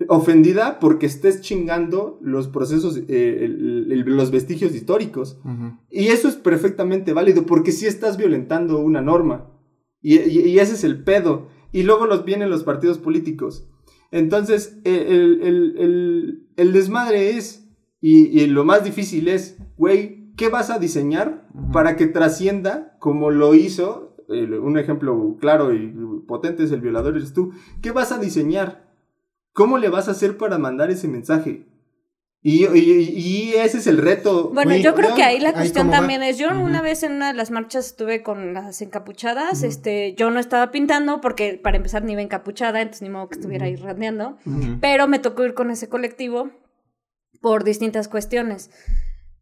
ofendida 0.07 0.79
porque 0.79 1.05
estés 1.05 1.41
chingando 1.41 2.19
los 2.21 2.47
procesos, 2.47 2.97
eh, 3.07 3.39
el- 3.41 3.87
el- 3.91 3.99
los 4.15 4.31
vestigios 4.31 4.73
históricos. 4.73 5.39
Y 5.89 6.07
eso 6.07 6.27
es 6.27 6.35
perfectamente 6.35 7.13
válido 7.13 7.45
porque 7.45 7.71
si 7.71 7.85
estás 7.85 8.17
violentando 8.17 8.79
una 8.79 9.01
norma. 9.01 9.51
Y, 10.01 10.17
y- 10.19 10.39
y 10.49 10.59
ese 10.59 10.73
es 10.73 10.83
el 10.83 11.03
pedo. 11.03 11.47
Y 11.71 11.83
luego 11.83 12.05
los 12.05 12.23
vienen 12.25 12.49
los 12.49 12.63
partidos 12.63 12.97
políticos. 12.97 13.68
Entonces, 14.11 14.79
el, 14.83 15.41
el- 15.41 15.77
el- 15.77 16.47
el- 16.57 16.73
desmadre 16.73 17.37
es, 17.37 17.67
y, 18.01 18.25
y 18.39 18.47
lo 18.47 18.63
más 18.65 18.83
difícil 18.83 19.27
es, 19.27 19.57
güey, 19.77 20.33
¿qué 20.35 20.49
vas 20.49 20.69
a 20.69 20.79
diseñar 20.79 21.47
para 21.73 21.95
que 21.95 22.07
trascienda 22.07 22.95
como 22.99 23.31
lo 23.31 23.53
hizo? 23.55 24.05
un 24.31 24.77
ejemplo 24.77 25.37
claro 25.39 25.73
y 25.73 25.91
potente 26.27 26.63
es 26.63 26.71
el 26.71 26.81
violador, 26.81 27.17
eres 27.17 27.33
tú. 27.33 27.51
¿Qué 27.81 27.89
vas 27.89 28.11
a 28.11 28.19
diseñar? 28.19 28.87
¿Cómo 29.53 29.79
le 29.79 29.89
vas 29.89 30.07
a 30.07 30.11
hacer 30.11 30.37
para 30.37 30.59
mandar 30.59 30.91
ese 30.91 31.07
mensaje? 31.07 31.65
Y, 32.41 32.65
y- 32.67 33.09
y 33.19 33.53
ese 33.55 33.79
es 33.79 33.87
el 33.87 33.97
reto. 33.97 34.49
Bueno, 34.53 34.73
yo 34.77 34.95
creo 34.95 35.13
que 35.13 35.23
ahí 35.23 35.39
la 35.39 35.51
cuestión 35.51 35.87
cómo 35.87 35.91
va. 35.91 35.97
también 35.97 36.23
es, 36.23 36.37
yo 36.37 36.47
Ujú. 36.47 36.61
una 36.61 36.81
vez 36.81 37.03
en 37.03 37.11
una 37.13 37.27
de 37.27 37.33
las 37.33 37.51
marchas 37.51 37.87
estuve 37.87 38.23
con 38.23 38.53
las 38.53 38.81
encapuchadas, 38.81 39.59
Ujú. 39.59 39.67
este, 39.67 40.13
yo 40.15 40.29
no 40.31 40.39
estaba 40.39 40.71
pintando 40.71 41.19
porque 41.19 41.59
para 41.61 41.75
empezar 41.75 42.03
ni 42.03 42.13
iba 42.13 42.21
encapuchada, 42.21 42.79
entonces 42.81 43.01
ni 43.01 43.09
modo 43.09 43.27
que 43.27 43.35
estuviera 43.35 43.65
ahí 43.65 43.75
randeando, 43.75 44.37
pero 44.79 45.07
me 45.09 45.19
tocó 45.19 45.43
ir 45.43 45.53
con 45.53 45.69
ese 45.69 45.89
colectivo 45.89 46.49
por 47.41 47.65
distintas 47.65 48.07
cuestiones. 48.07 48.71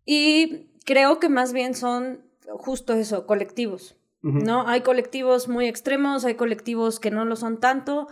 Y 0.03 0.71
creo 0.85 1.19
que 1.19 1.29
más 1.29 1.53
bien 1.53 1.75
son 1.75 2.21
justo 2.49 2.93
eso, 2.93 3.27
colectivos. 3.27 3.95
¿no? 4.23 4.67
Hay 4.67 4.81
colectivos 4.81 5.47
muy 5.47 5.67
extremos, 5.67 6.25
hay 6.25 6.33
colectivos 6.33 6.99
que 6.99 7.11
no 7.11 7.23
lo 7.25 7.35
son 7.35 7.59
tanto, 7.59 8.07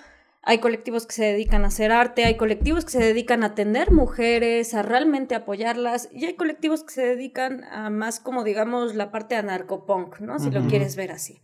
hay 0.48 0.60
colectivos 0.60 1.08
que 1.08 1.14
se 1.16 1.26
dedican 1.26 1.64
a 1.66 1.68
hacer 1.70 1.91
arte, 1.91 2.24
hay 2.24 2.38
colectivos 2.38 2.86
que 2.86 2.91
se 2.91 3.00
dedican 3.00 3.41
a 3.43 3.48
atender 3.48 3.91
mujeres, 3.91 4.76
a 4.76 4.84
realmente 4.84 5.34
apoyarlas, 5.34 6.08
y 6.14 6.26
hay 6.26 6.36
colectivos 6.36 6.84
que 6.84 6.93
se 6.93 7.02
dedican 7.06 7.64
a 7.66 7.89
más 7.89 8.20
como 8.20 8.43
digamos 8.43 8.93
la 8.93 9.12
parte 9.12 9.36
anarcopunk, 9.36 10.20
¿no? 10.20 10.38
Si 10.38 10.52
lo 10.52 10.68
quieres 10.68 10.96
ver 10.96 11.12
así. 11.12 11.41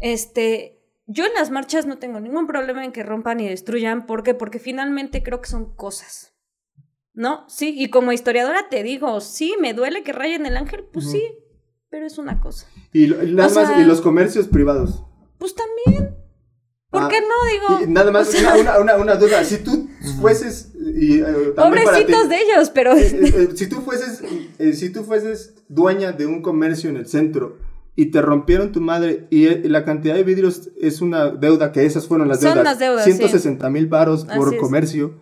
Este, 0.00 0.80
yo 1.06 1.26
en 1.26 1.34
las 1.34 1.50
marchas 1.50 1.86
no 1.86 1.98
tengo 1.98 2.20
ningún 2.20 2.46
problema 2.46 2.84
en 2.84 2.92
que 2.92 3.02
rompan 3.02 3.40
y 3.40 3.48
destruyan, 3.48 4.06
¿por 4.06 4.22
qué? 4.22 4.34
Porque 4.34 4.60
finalmente 4.60 5.24
creo 5.24 5.40
que 5.40 5.48
son 5.48 5.74
cosas. 5.74 6.32
¿No? 7.12 7.44
Sí, 7.48 7.74
y 7.76 7.90
como 7.90 8.12
historiadora 8.12 8.68
te 8.70 8.84
digo, 8.84 9.20
sí, 9.20 9.56
me 9.60 9.74
duele 9.74 10.04
que 10.04 10.12
rayen 10.12 10.46
el 10.46 10.56
ángel, 10.56 10.84
pues 10.92 11.10
sí, 11.10 11.20
pero 11.88 12.06
es 12.06 12.16
una 12.18 12.40
cosa. 12.40 12.68
Y, 12.92 13.08
nada 13.08 13.46
O 13.46 13.50
sea- 13.50 13.64
más, 13.64 13.78
y 13.80 13.84
los 13.84 14.00
comercios 14.00 14.46
privados. 14.46 15.04
Pues 15.36 15.56
también. 15.56 16.19
¿Por 16.90 17.02
Ah, 17.04 17.08
qué 17.08 17.20
no? 17.20 17.78
Digo, 17.78 17.92
nada 17.92 18.10
más, 18.10 18.28
o 18.28 18.32
sea- 18.32 18.56
una, 18.56 18.78
una, 18.80 18.96
una, 18.96 19.14
duda. 19.14 19.44
Si 19.44 19.58
tú 19.58 19.88
fueses. 20.20 20.72
Y, 20.74 21.20
eh, 21.20 21.52
también 21.54 21.84
para 21.84 21.98
ti, 21.98 22.04
pobrecitos 22.04 22.28
de 22.28 22.36
ellos, 22.42 22.70
pero... 22.70 22.92
eh, 22.94 23.06
eh, 23.12 23.32
eh, 23.34 23.48
si 23.56 23.68
tú 23.68 23.76
fueses. 23.82 24.22
eh, 24.58 24.72
si 24.72 24.90
tú 24.90 25.04
fueses 25.04 25.54
dueña 25.68 26.10
de 26.12 26.26
un 26.26 26.42
comercio 26.42 26.90
en 26.90 26.96
el 26.96 27.06
centro 27.06 27.58
y 27.94 28.06
te 28.06 28.20
rompieron 28.22 28.72
tu 28.72 28.80
madre 28.80 29.28
y 29.30 29.46
la 29.68 29.84
cantidad 29.84 30.14
de 30.14 30.24
vidrios 30.24 30.70
es 30.80 31.00
una 31.00 31.28
deuda, 31.30 31.70
que 31.70 31.84
esas 31.86 32.06
fueron 32.08 32.26
las 32.28 32.40
Son 32.40 32.50
deudas. 32.54 32.64
las 32.64 32.78
deudas, 32.80 33.04
sí. 33.04 33.12
160 33.12 33.70
mil 33.70 33.86
varos 33.86 34.24
por 34.24 34.48
Así 34.48 34.56
es. 34.56 34.60
comercio. 34.60 35.14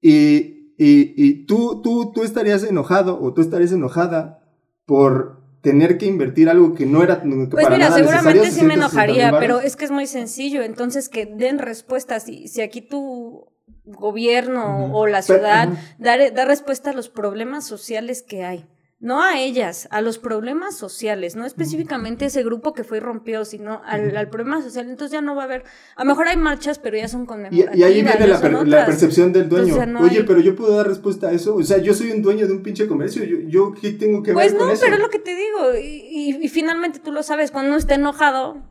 Y, 0.00 0.74
y, 0.78 1.14
y 1.16 1.46
tú, 1.46 1.80
tú, 1.82 2.12
tú 2.14 2.22
estarías 2.22 2.64
enojado 2.64 3.18
o 3.20 3.32
tú 3.32 3.40
estarías 3.40 3.72
enojada 3.72 4.42
por 4.84 5.41
tener 5.62 5.96
que 5.96 6.06
invertir 6.06 6.50
algo 6.50 6.74
que 6.74 6.84
no 6.84 7.02
era 7.02 7.22
que 7.22 7.28
Pues 7.28 7.64
para 7.64 7.76
mira, 7.76 7.88
nada 7.88 7.96
seguramente 7.96 8.40
necesario, 8.40 8.60
sí 8.60 8.66
me 8.66 8.74
160,000 8.74 9.20
enojaría, 9.20 9.38
pero 9.38 9.60
es 9.60 9.76
que 9.76 9.84
es 9.84 9.90
muy 9.90 10.06
sencillo. 10.06 10.62
Entonces, 10.62 11.08
que 11.08 11.24
den 11.24 11.58
respuestas. 11.58 12.24
Si, 12.24 12.48
si 12.48 12.60
aquí 12.60 12.82
tu 12.82 13.46
gobierno 13.84 14.92
o 14.92 15.06
la 15.06 15.22
ciudad 15.22 15.68
da, 15.98 16.30
da 16.30 16.44
respuesta 16.44 16.90
a 16.90 16.92
los 16.92 17.08
problemas 17.08 17.66
sociales 17.66 18.22
que 18.22 18.44
hay. 18.44 18.66
No 19.04 19.20
a 19.20 19.40
ellas, 19.40 19.88
a 19.90 20.00
los 20.00 20.18
problemas 20.20 20.76
sociales, 20.76 21.34
no 21.34 21.44
específicamente 21.44 22.26
ese 22.26 22.44
grupo 22.44 22.72
que 22.72 22.84
fue 22.84 22.98
y 22.98 23.00
rompió, 23.00 23.44
sino 23.44 23.82
al, 23.84 24.16
al 24.16 24.28
problema 24.30 24.62
social. 24.62 24.88
Entonces 24.88 25.10
ya 25.12 25.20
no 25.20 25.34
va 25.34 25.42
a 25.42 25.46
haber, 25.46 25.64
a 25.96 26.04
lo 26.04 26.10
mejor 26.10 26.28
hay 26.28 26.36
marchas, 26.36 26.78
pero 26.78 26.96
ya 26.96 27.08
son 27.08 27.26
conmemorativas. 27.26 27.74
y 27.76 27.82
ahí 27.82 27.94
viene 27.94 28.28
la, 28.28 28.40
per- 28.40 28.68
la 28.68 28.86
percepción 28.86 29.32
del 29.32 29.48
dueño. 29.48 29.74
Entonces, 29.74 29.92
no 29.92 30.00
Oye, 30.02 30.18
hay- 30.18 30.22
pero 30.24 30.38
yo 30.38 30.54
puedo 30.54 30.76
dar 30.76 30.86
respuesta 30.86 31.26
a 31.30 31.32
eso. 31.32 31.56
O 31.56 31.62
sea, 31.64 31.78
yo 31.78 31.94
soy 31.94 32.12
un 32.12 32.22
dueño 32.22 32.46
de 32.46 32.52
un 32.52 32.62
pinche 32.62 32.86
comercio. 32.86 33.24
Yo, 33.24 33.38
yo 33.48 33.74
¿qué 33.74 33.90
tengo 33.90 34.22
que 34.22 34.34
Pues 34.34 34.52
ver 34.52 34.58
con 34.58 34.68
no, 34.68 34.72
eso? 34.72 34.82
pero 34.84 34.94
es 34.94 35.02
lo 35.02 35.10
que 35.10 35.18
te 35.18 35.34
digo. 35.34 35.74
Y, 35.76 35.84
y- 36.08 36.38
y 36.40 36.48
finalmente 36.48 37.00
tú 37.00 37.10
lo 37.10 37.24
sabes, 37.24 37.50
cuando 37.50 37.70
uno 37.70 37.78
está 37.78 37.96
enojado, 37.96 38.54
¿qué 38.54 38.62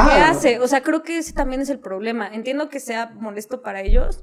Ah, 0.00 0.28
hace? 0.30 0.60
O 0.60 0.68
sea, 0.68 0.82
creo 0.84 1.02
que 1.02 1.18
ese 1.18 1.32
también 1.32 1.60
es 1.62 1.68
el 1.68 1.80
problema. 1.80 2.28
Entiendo 2.32 2.68
que 2.68 2.78
sea 2.78 3.10
molesto 3.18 3.60
para 3.60 3.80
ellos. 3.82 4.22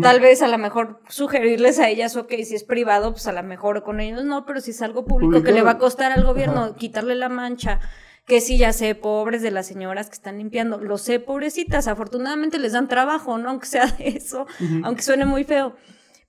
Tal 0.00 0.20
vez 0.20 0.42
a 0.42 0.48
lo 0.48 0.58
mejor 0.58 1.00
sugerirles 1.08 1.78
a 1.80 1.88
ellas, 1.88 2.14
ok, 2.16 2.30
si 2.44 2.54
es 2.54 2.62
privado, 2.64 3.12
pues 3.12 3.26
a 3.26 3.32
lo 3.32 3.42
mejor 3.42 3.82
con 3.82 3.98
ellos 4.00 4.24
no, 4.24 4.46
pero 4.46 4.60
si 4.60 4.70
es 4.70 4.80
algo 4.82 5.04
público 5.04 5.42
que 5.42 5.50
le 5.52 5.62
va 5.62 5.72
a 5.72 5.78
costar 5.78 6.12
al 6.12 6.24
gobierno 6.24 6.60
Ajá. 6.64 6.74
quitarle 6.76 7.14
la 7.16 7.28
mancha 7.28 7.80
Que 8.24 8.40
sí, 8.40 8.56
ya 8.58 8.72
sé, 8.72 8.94
pobres 8.94 9.42
de 9.42 9.50
las 9.50 9.66
señoras 9.66 10.08
que 10.08 10.14
están 10.14 10.38
limpiando. 10.38 10.78
Lo 10.78 10.96
sé, 10.98 11.18
pobrecitas. 11.18 11.88
Afortunadamente 11.88 12.60
les 12.60 12.72
dan 12.72 12.86
trabajo, 12.86 13.36
¿no? 13.38 13.50
Aunque 13.50 13.66
sea 13.66 13.86
de 13.86 14.06
eso, 14.10 14.46
aunque 14.84 15.02
suene 15.02 15.24
muy 15.24 15.42
feo. 15.42 15.74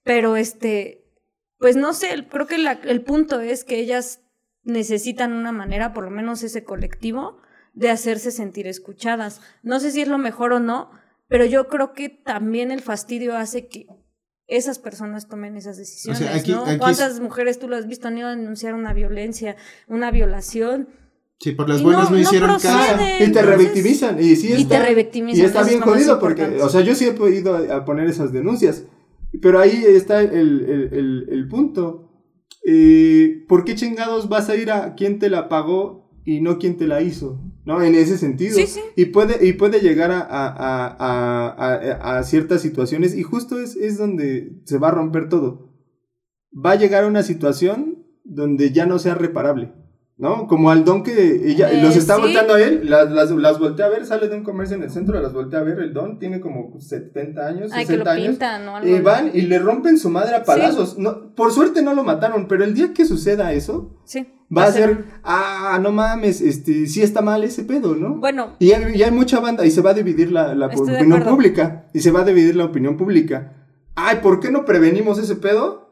Pero 0.03 0.35
este, 0.35 1.05
pues 1.59 1.75
no 1.75 1.93
sé, 1.93 2.27
creo 2.31 2.47
que 2.47 2.57
la- 2.57 2.79
el 2.83 3.03
punto 3.03 3.39
es 3.41 3.63
que 3.63 3.77
ellas 3.77 4.21
necesitan 4.63 5.33
una 5.33 5.51
manera, 5.51 5.93
por 5.93 6.03
lo 6.05 6.09
menos 6.09 6.41
ese 6.41 6.63
colectivo, 6.63 7.37
de 7.73 7.91
hacerse 7.91 8.31
sentir 8.31 8.65
escuchadas. 8.67 9.41
No 9.61 9.79
sé 9.79 9.91
si 9.91 10.01
es 10.01 10.07
lo 10.07 10.17
mejor 10.17 10.53
o 10.53 10.59
no, 10.59 10.89
pero 11.33 11.45
yo 11.45 11.67
creo 11.67 11.93
que 11.93 12.09
también 12.09 12.69
el 12.69 12.81
fastidio 12.81 13.35
hace 13.35 13.67
que 13.67 13.87
esas 14.45 14.77
personas 14.77 15.27
tomen 15.27 15.57
esas 15.57 15.77
decisiones, 15.77 16.21
aquí- 16.21 16.51
¿no? 16.51 16.61
aquí 16.61 16.73
es- 16.73 16.77
¿Cuántas 16.77 17.19
mujeres 17.19 17.57
tú 17.57 17.67
lo 17.67 17.75
has 17.75 17.87
visto 17.87 18.07
han 18.07 18.19
ido 18.19 18.27
a 18.27 18.35
denunciar 18.35 18.75
una 18.75 18.93
violencia, 18.93 19.55
una 19.87 20.11
violación? 20.11 20.89
Sí, 21.39 21.53
por 21.53 21.67
las 21.69 21.81
Y 21.81 21.83
buenas 21.85 22.03
no- 22.03 22.09
no, 22.11 22.15
no 22.17 22.21
hicieron 22.21 22.49
procede. 22.51 22.71
caso. 22.71 23.23
Y 23.25 23.31
te 23.31 23.41
revictimizan. 23.41 24.19
Y, 24.23 24.35
sí 24.35 24.49
Y 24.49 24.61
está, 24.61 24.77
te 24.77 24.85
revictimizan, 24.85 25.41
Y 25.41 25.45
está 25.45 25.63
bien 25.63 25.79
es 25.79 25.83
jodido 25.83 26.19
porque, 26.19 26.43
o 26.61 26.69
sea, 26.69 26.81
yo 26.81 26.93
sí 26.93 27.07
he 27.07 27.13
podido 27.13 27.55
a, 27.55 27.83
poner 27.83 28.07
esas 28.07 28.31
denuncias. 28.31 28.83
Pero 29.41 29.59
ahí 29.59 29.83
está 29.87 30.21
el, 30.21 30.29
el- 30.69 30.89
el- 30.93 31.27
el 31.31 31.47
punto. 31.47 32.11
Eh, 32.63 33.43
¿Por 33.47 33.65
qué 33.65 33.73
chingados 33.75 34.29
vas 34.29 34.49
a 34.49 34.55
ir 34.55 34.69
a 34.71 34.93
quien 34.93 35.17
te 35.19 35.29
la 35.31 35.49
pagó 35.49 36.11
y 36.25 36.41
no 36.41 36.59
quien 36.59 36.77
te 36.77 36.85
la 36.85 37.01
hizo? 37.01 37.39
¿No? 37.65 37.81
En 37.81 37.95
ese 37.95 38.17
sentido. 38.17 38.55
Sí, 38.55 38.67
sí. 38.67 38.81
Y 38.95 39.05
puede, 39.05 39.45
y 39.47 39.53
puede 39.53 39.79
llegar 39.79 40.11
a, 40.11 40.19
a- 40.19 40.87
a- 40.99 42.17
a- 42.17 42.23
ciertas 42.23 42.61
situaciones 42.61 43.15
y 43.15 43.23
justo 43.23 43.59
es, 43.59 43.75
es 43.77 43.97
donde 43.97 44.61
se 44.65 44.77
va 44.77 44.89
a 44.89 44.91
romper 44.91 45.29
todo. 45.29 45.71
Va 46.53 46.71
a 46.71 46.75
llegar 46.75 47.05
a 47.05 47.07
una 47.07 47.23
situación 47.23 48.05
donde 48.25 48.71
ya 48.71 48.85
no 48.85 48.99
sea 48.99 49.15
reparable. 49.15 49.73
¿No? 50.15 50.45
Como 50.47 50.69
al 50.69 50.85
don 50.85 51.01
que 51.01 51.41
ella 51.49 51.71
Eh, 51.71 51.81
los 51.81 51.95
está 51.95 52.15
sí. 52.17 52.21
volteando 52.21 52.53
a 52.53 52.61
él, 52.61 52.87
las, 52.87 53.09
las, 53.11 53.31
las 53.31 53.59
voltea 53.59 53.87
a 53.87 53.89
ver, 53.89 54.05
sale 54.05 54.27
de 54.27 54.35
un 54.37 54.43
comercio 54.43 54.77
en 54.77 54.83
el 54.83 54.91
centro, 54.91 55.19
las 55.19 55.33
voltea 55.33 55.59
a 55.59 55.63
ver, 55.63 55.79
el 55.79 55.91
don 55.91 56.19
tiene 56.19 56.39
como 56.39 56.79
70 56.79 57.47
años, 57.47 57.71
Ay, 57.73 57.85
que 57.87 57.97
lo 57.97 58.05
60 58.05 58.11
años. 58.11 58.27
pintan, 58.29 58.87
Y 58.87 58.99
van 58.99 59.31
y 59.33 59.41
le 59.41 59.57
rompen 59.57 59.97
su 59.97 60.09
madre 60.09 60.35
a 60.35 60.43
palazos. 60.43 60.99
No, 60.99 61.33
por 61.33 61.51
suerte 61.51 61.81
no 61.81 61.95
lo 61.95 62.03
mataron, 62.03 62.47
pero 62.47 62.63
el 62.63 62.75
día 62.75 62.93
que 62.93 63.05
suceda 63.05 63.53
eso, 63.53 63.97
Sí. 64.05 64.27
va 64.55 64.65
a 64.65 64.71
ser, 64.71 65.03
ah, 65.23 65.79
no 65.81 65.91
mames, 65.91 66.41
este, 66.41 66.85
sí 66.85 67.01
está 67.01 67.23
mal 67.23 67.43
ese 67.43 67.63
pedo, 67.63 67.95
¿no? 67.95 68.15
Bueno, 68.17 68.55
Y 68.59 68.71
hay, 68.73 68.95
y 68.95 69.01
hay 69.01 69.11
mucha 69.11 69.39
banda 69.39 69.65
y 69.65 69.71
se 69.71 69.81
va 69.81 69.89
a 69.89 69.93
dividir 69.95 70.31
la, 70.31 70.53
la 70.53 70.67
opinión 70.67 71.23
pública. 71.23 71.87
Y 71.91 72.01
se 72.01 72.11
va 72.11 72.21
a 72.21 72.25
dividir 72.25 72.55
la 72.55 72.65
opinión 72.65 72.97
pública. 72.97 73.53
Ay, 73.95 74.19
¿por 74.21 74.39
qué 74.39 74.51
no 74.51 74.63
prevenimos 74.63 75.17
ese 75.17 75.35
pedo? 75.35 75.82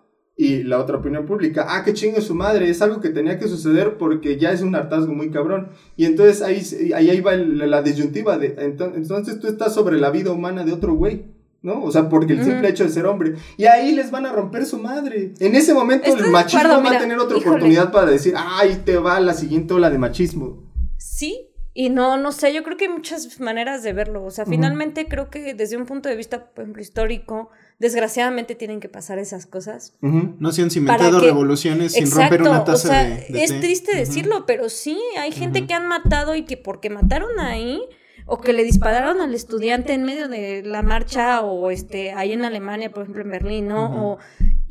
Y 0.44 0.64
la 0.64 0.80
otra 0.80 0.98
opinión 0.98 1.28
pública, 1.28 1.68
ah, 1.70 1.84
qué 1.84 1.94
chingue 1.94 2.20
su 2.22 2.34
madre, 2.34 2.68
es 2.68 2.82
algo 2.82 3.00
que 3.00 3.10
tenía 3.10 3.38
que 3.38 3.48
suceder 3.48 3.98
porque 3.98 4.38
ya 4.38 4.52
es 4.52 4.62
un 4.64 4.74
hartazgo 4.76 5.14
muy 5.14 5.30
cabrón. 5.30 5.70
Y 5.96 6.06
entonces 6.06 6.42
ahí, 6.42 6.64
ahí, 6.96 7.12
ahí 7.12 7.22
va 7.22 7.36
la 7.36 7.84
disyuntiva 7.84 8.39
de, 8.39 8.56
ento- 8.58 8.94
entonces 8.96 9.39
tú 9.39 9.48
estás 9.48 9.74
sobre 9.76 10.00
la 10.00 10.10
vida 10.10 10.32
humana 10.32 10.64
de 10.64 10.72
otro 10.74 10.96
güey, 10.96 11.26
¿no? 11.62 11.84
O 11.84 11.92
sea, 11.92 12.10
porque 12.10 12.34
el 12.34 12.44
simple 12.44 12.70
hecho 12.70 12.86
de 12.86 12.89
ser 12.89 13.06
hombre. 13.06 13.36
Y 13.58 13.66
ahí 13.66 13.94
les 13.94 14.10
van 14.10 14.26
a 14.26 14.32
romper 14.32 14.66
su 14.66 14.80
madre. 14.80 15.34
En 15.39 15.54
ese 15.54 15.76
momento 15.76 16.08
Estoy 16.08 16.26
el 16.26 16.32
machismo 16.32 16.60
acuerdo, 16.72 16.84
va 16.89 16.96
a 16.98 17.00
tener 17.00 17.20
otra 17.20 17.38
híjole. 17.38 17.50
oportunidad 17.52 17.92
para 17.92 18.10
decir, 18.10 18.34
ay, 18.36 18.82
te 18.84 18.98
va 18.98 19.20
la 19.20 19.36
siguiente 19.36 19.76
ola 19.76 19.92
de 19.92 20.00
machismo. 20.00 20.64
Sí, 20.98 21.50
y 21.76 21.89
no, 21.92 22.18
no 22.18 22.32
sé, 22.32 22.52
yo 22.52 22.64
creo 22.64 22.78
que 22.78 22.86
hay 22.86 22.92
muchas 22.92 23.39
maneras 23.39 23.84
de 23.84 23.94
verlo. 23.94 24.24
O 24.24 24.32
sea, 24.32 24.46
finalmente 24.48 25.08
creo 25.08 25.30
que 25.30 25.54
desde 25.54 25.78
un 25.78 25.86
punto 25.86 26.10
de 26.10 26.16
vista, 26.16 26.50
por 26.52 26.64
ejemplo, 26.64 26.82
histórico, 26.82 27.50
desgraciadamente 27.82 28.53
tienen 28.53 28.79
que 28.79 28.88
pasar 28.89 29.17
esas 29.17 29.47
cosas. 29.47 29.95
No 30.01 30.51
se 30.51 30.61
han 30.61 30.69
cimentado 30.69 31.19
que- 31.19 31.25
revoluciones 31.25 31.93
sin 31.93 32.11
romper 32.11 32.43
una 32.43 32.63
taza 32.63 32.88
o 32.88 32.91
sea, 32.91 33.03
de, 33.03 33.25
de 33.27 33.43
es 33.43 33.49
té. 33.49 33.59
triste 33.59 33.95
decirlo, 33.97 34.45
pero 34.45 34.69
sí, 34.69 35.01
hay 35.19 35.32
gente 35.32 35.65
que 35.65 35.73
han 35.73 35.88
matado 35.88 36.36
y 36.36 36.43
que 36.43 36.57
porque 36.57 36.91
mataron 36.91 37.39
ahí 37.39 37.82
o 38.26 38.39
que 38.39 38.53
le 38.53 38.63
dispararon 38.63 39.19
al 39.22 39.34
estudiante 39.34 39.93
en 39.93 40.03
medio 40.03 40.28
de 40.28 40.61
la 40.63 40.82
marcha 40.82 41.41
o 41.41 41.69
este 41.72 42.11
ahí 42.13 42.32
en 42.34 42.45
Alemania, 42.45 42.91
por 42.91 43.03
ejemplo 43.03 43.24
en 43.24 43.32
Berlín, 43.32 43.67
¿no? 43.67 43.86
O 44.13 44.17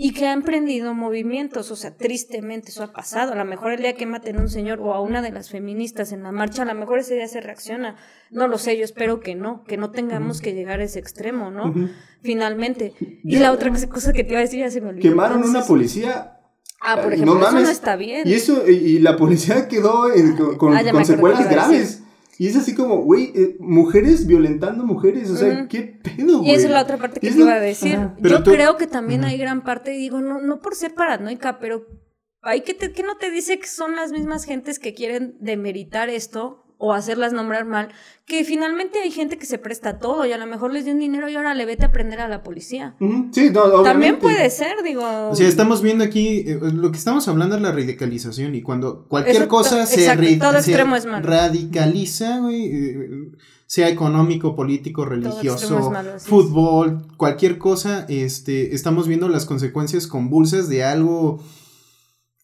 y 0.03 0.15
que 0.15 0.27
han 0.27 0.43
prendido 0.43 0.95
movimientos, 0.95 1.71
o 1.71 1.77
sea, 1.77 1.95
tristemente 1.95 2.71
eso 2.71 2.83
ha 2.83 2.93
pasado. 2.93 3.33
A 3.33 3.37
lo 3.37 3.45
mejor 3.45 3.73
el 3.73 3.83
día 3.83 3.95
que 3.97 4.07
maten 4.07 4.39
a 4.39 4.41
un 4.41 4.49
señor 4.49 4.81
o 4.81 4.95
a 4.95 5.01
una 5.03 5.21
de 5.21 5.31
las 5.31 5.51
feministas 5.51 6.13
en 6.13 6.23
la 6.23 6.33
marcha, 6.33 6.63
a 6.63 6.65
lo 6.65 6.75
mejor 6.75 7.01
ese 7.01 7.15
día 7.17 7.29
se 7.29 7.43
reacciona. 7.43 7.97
No 8.31 8.49
lo 8.49 8.57
sé, 8.57 8.79
yo 8.79 8.85
espero 8.85 9.21
que 9.21 9.35
no, 9.35 9.63
que 9.65 9.77
no 9.77 9.91
tengamos 9.91 10.41
que 10.41 10.55
llegar 10.55 10.81
a 10.81 10.85
ese 10.85 10.99
extremo, 11.01 11.51
¿no? 11.51 11.75
Finalmente. 12.23 12.95
Y 13.25 13.37
la 13.39 13.53
otra 13.53 13.71
cosa 13.89 14.13
que 14.13 14.25
te 14.25 14.31
iba 14.31 14.39
a 14.39 14.43
decir 14.43 14.61
ya 14.61 14.71
se 14.71 14.81
me 14.81 14.89
olvidó. 14.89 15.03
Quemaron 15.03 15.43
una 15.45 15.63
policía. 15.65 16.39
Ah, 16.81 16.99
por 17.03 17.13
ejemplo, 17.13 17.35
no 17.35 17.41
eso 17.41 17.51
mames. 17.51 17.65
no 17.65 17.71
está 17.71 17.97
bien. 17.97 18.27
Y 18.27 18.33
eso, 18.33 18.63
y, 18.67 18.73
y 18.73 18.99
la 19.01 19.17
policía 19.17 19.69
quedó 19.69 20.11
en- 20.15 20.35
con, 20.37 20.57
con- 20.57 20.75
Ah, 20.75 20.83
con 20.91 21.03
iba 21.03 21.39
a 21.39 21.45
graves. 21.45 22.03
Y 22.41 22.47
es 22.47 22.57
así 22.57 22.75
como, 22.75 23.03
güey, 23.03 23.33
eh, 23.35 23.57
mujeres 23.61 24.27
violentando 24.27 24.83
mujeres. 24.83 25.29
O 25.29 25.37
sea. 25.37 25.69
¿qué 25.69 25.83
pedo, 26.03 26.39
güey? 26.39 26.53
Y 26.53 26.55
esa 26.55 26.69
es 26.69 26.73
la 26.73 26.81
otra 26.81 26.97
parte 26.97 27.21
que 27.21 27.31
te 27.31 27.39
iba 27.39 27.53
a 27.53 27.61
decir. 27.61 27.97
Ajá. 27.97 28.17
Yo 28.19 28.43
tú- 28.43 28.53
creo 28.53 28.79
que 28.79 28.87
también 28.87 29.25
hay 29.25 29.37
gran 29.37 29.63
parte, 29.63 29.91
digo, 29.91 30.23
no, 30.23 30.41
no 30.41 30.59
por 30.63 30.75
ser 30.75 30.95
paranoica, 30.95 31.59
pero 31.59 31.85
hay 32.41 32.63
que, 32.63 32.73
te- 32.73 32.93
que 32.93 33.03
no 33.03 33.19
te 33.19 33.31
dice 33.31 33.59
que 33.59 33.67
son 33.67 33.95
las 33.95 34.11
mismas 34.11 34.45
gentes 34.47 34.79
que 34.79 34.95
quieren 34.95 35.37
demeritar 35.39 36.09
esto 36.09 36.65
o 36.83 36.95
hacerlas 36.95 37.35
nombrar 37.35 37.67
mal, 37.67 37.91
que 38.25 38.43
finalmente 38.43 39.01
hay 39.01 39.11
gente 39.11 39.37
que 39.37 39.45
se 39.45 39.59
presta 39.59 39.99
todo 39.99 40.25
y 40.25 40.33
a 40.33 40.39
lo 40.39 40.47
mejor 40.47 40.73
les 40.73 40.85
dio 40.87 40.95
un 40.95 41.01
dinero 41.01 41.29
y 41.29 41.37
ahora 41.37 41.53
le 41.55 41.67
vete 41.67 41.85
a 41.85 41.89
aprender 41.89 42.21
a 42.21 42.27
la 42.29 42.43
policía. 42.43 42.97
Sí, 42.99 43.51
no, 43.51 43.61
obviamente. 43.65 43.85
También 43.85 44.19
puede 44.19 44.49
ser, 44.49 44.83
digo. 44.83 45.03
O 45.29 45.35
sea, 45.37 45.47
estamos 45.47 45.83
viendo 45.83 46.03
aquí, 46.05 46.45
eh, 46.47 46.59
lo 46.73 46.91
que 46.91 46.97
estamos 46.97 47.29
hablando 47.29 47.57
es 47.57 47.61
la 47.63 47.71
radicalización 47.73 48.55
y 48.55 48.63
cuando 48.63 49.05
cualquier 49.09 49.37
Eso 49.37 49.49
cosa 49.49 49.85
se, 49.85 50.01
exacto, 50.01 50.23
ri- 50.25 50.41
todo 50.41 50.53
se 50.53 50.71
extremo 50.71 50.97
es 50.97 51.05
malo. 51.05 51.27
radicaliza, 51.27 52.39
güey, 52.39 52.65
eh, 52.67 53.11
sea 53.67 53.89
económico, 53.91 54.57
político, 54.57 55.05
religioso, 55.05 55.91
malo, 55.91 56.15
así 56.15 56.25
es. 56.25 56.31
fútbol, 56.31 57.07
cualquier 57.19 57.59
cosa, 57.59 58.07
este, 58.09 58.75
estamos 58.75 59.07
viendo 59.07 59.29
las 59.29 59.45
consecuencias 59.45 60.07
convulsas 60.07 60.69
de 60.71 60.83
algo 60.83 61.41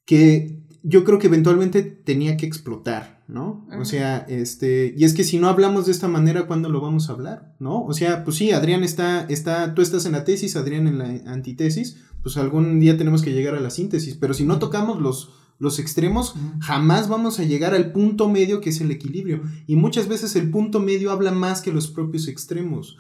que 0.05 0.56
yo 0.89 1.03
creo 1.03 1.19
que 1.19 1.27
eventualmente 1.27 1.83
tenía 1.83 2.37
que 2.37 2.47
explotar, 2.47 3.25
¿no? 3.27 3.67
O 3.81 3.85
sea, 3.85 4.19
este, 4.29 4.95
y 4.97 5.03
es 5.05 5.15
que 5.15 5.25
si 5.25 5.39
no 5.39 5.49
hablamos 5.49 5.87
de 5.87 5.93
esta 5.93 6.07
manera, 6.07 6.47
¿cuándo 6.47 6.69
lo 6.69 6.81
vamos 6.81 7.09
a 7.09 7.13
hablar? 7.15 7.55
¿No? 7.59 7.83
O 7.85 7.93
sea, 7.93 8.23
pues 8.25 8.37
sí, 8.37 8.53
Adrián 8.53 8.85
está, 8.85 9.27
está, 9.29 9.75
tú 9.75 9.83
estás 9.83 10.07
en 10.07 10.13
la 10.13 10.23
tesis, 10.25 10.55
Adrián 10.55 10.87
en 10.87 10.99
la 10.99 11.07
antitesis, 11.33 11.97
pues 12.23 12.37
algún 12.37 12.79
día 12.79 12.97
tenemos 12.97 13.23
que 13.23 13.33
llegar 13.33 13.57
a 13.57 13.61
la 13.61 13.71
síntesis, 13.71 14.15
pero 14.15 14.33
si 14.33 14.45
no 14.45 14.61
tocamos 14.61 15.01
los, 15.03 15.31
los 15.59 15.79
extremos, 15.81 16.35
jamás 16.61 17.09
vamos 17.09 17.41
a 17.41 17.45
llegar 17.45 17.75
al 17.75 17.91
punto 17.91 18.29
medio 18.29 18.61
que 18.61 18.71
es 18.71 18.81
el 18.81 18.91
equilibrio. 18.93 19.43
Y 19.67 19.75
muchas 19.77 20.07
veces 20.07 20.37
el 20.37 20.51
punto 20.51 20.79
medio 20.79 21.11
habla 21.11 21.33
más 21.33 21.63
que 21.63 21.73
los 21.73 21.89
propios 21.89 22.29
extremos. 22.29 22.97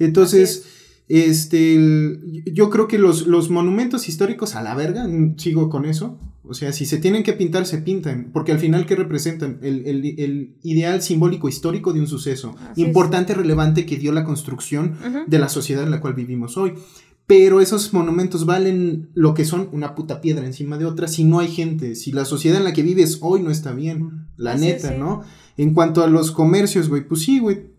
Entonces, 0.00 0.64
este, 1.08 1.74
el- 1.76 2.42
yo 2.52 2.70
creo 2.70 2.88
que 2.88 2.98
los, 2.98 3.26
los 3.26 3.50
monumentos 3.50 4.08
históricos 4.08 4.54
a 4.54 4.62
la 4.62 4.74
verga, 4.74 5.06
mm, 5.06 5.38
sigo 5.38 5.68
con 5.70 5.84
eso. 5.84 6.18
O 6.44 6.54
sea, 6.54 6.72
si 6.72 6.86
se 6.86 6.98
tienen 6.98 7.22
que 7.22 7.32
pintar, 7.34 7.66
se 7.66 7.78
pintan. 7.78 8.30
Porque 8.32 8.50
al 8.52 8.58
final, 8.58 8.84
¿qué 8.84 8.96
representan? 8.96 9.58
El, 9.62 9.86
el- 9.86 10.04
el 10.18 10.56
ideal 10.62 11.00
simbólico 11.00 11.48
histórico 11.48 11.92
de 11.92 12.00
un 12.00 12.08
suceso. 12.08 12.56
Así 12.70 12.82
es. 12.82 12.88
importante, 12.88 13.32
relevante, 13.34 13.86
que 13.86 13.96
dio 13.96 14.10
la 14.12 14.24
construcción 14.24 14.96
de 15.26 15.38
la 15.38 15.48
sociedad 15.48 15.84
en 15.84 15.90
la 15.92 16.00
cual 16.00 16.14
vivimos 16.14 16.56
hoy. 16.56 16.74
Pero 17.28 17.60
esos 17.60 17.92
monumentos 17.94 18.44
valen 18.44 19.10
lo 19.14 19.32
que 19.34 19.44
son 19.44 19.68
una 19.70 19.94
puta 19.94 20.20
piedra 20.20 20.44
encima 20.44 20.76
de 20.76 20.84
otra 20.86 21.06
si 21.06 21.22
no 21.22 21.38
hay 21.38 21.48
gente, 21.48 21.94
si 21.94 22.10
la 22.10 22.24
sociedad 22.24 22.58
en 22.58 22.64
la 22.64 22.72
que 22.72 22.82
vives 22.82 23.18
hoy 23.22 23.40
no 23.42 23.50
está 23.52 23.72
bien, 23.72 24.26
la 24.36 24.52
Así 24.54 24.66
es, 24.68 24.82
neta, 24.82 24.94
sí. 24.94 24.98
¿no? 24.98 25.22
En 25.56 25.72
cuanto 25.72 26.02
a 26.02 26.08
los 26.08 26.32
comercios, 26.32 26.88
güey, 26.88 27.06
pues 27.06 27.22
sí, 27.22 27.38
güey, 27.38 27.70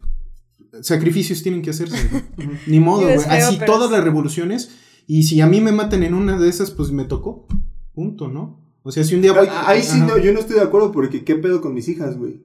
sacrificios 0.81 1.43
tienen 1.43 1.61
que 1.61 1.69
hacerse, 1.71 1.97
güey. 2.09 2.23
Ni 2.67 2.79
modo, 2.79 3.01
güey. 3.03 3.17
Así 3.27 3.59
todas 3.65 3.91
las 3.91 4.03
revoluciones, 4.03 4.71
y 5.07 5.23
si 5.23 5.41
a 5.41 5.47
mí 5.47 5.59
me 5.61 5.71
matan 5.73 6.03
en 6.03 6.13
una 6.13 6.39
de 6.39 6.47
esas, 6.49 6.71
pues 6.71 6.91
me 6.91 7.03
tocó, 7.03 7.45
punto, 7.93 8.27
¿no? 8.27 8.61
O 8.83 8.91
sea, 8.91 9.03
si 9.03 9.15
un 9.15 9.21
día 9.21 9.31
voy... 9.33 9.47
Ah, 9.49 9.63
Ahí 9.67 9.81
sí, 9.81 9.97
Ajá. 9.97 10.05
no, 10.07 10.17
yo 10.17 10.33
no 10.33 10.39
estoy 10.39 10.55
de 10.57 10.61
acuerdo 10.61 10.91
porque 10.91 11.23
¿qué 11.23 11.35
pedo 11.35 11.61
con 11.61 11.73
mis 11.73 11.87
hijas, 11.87 12.17
güey? 12.17 12.41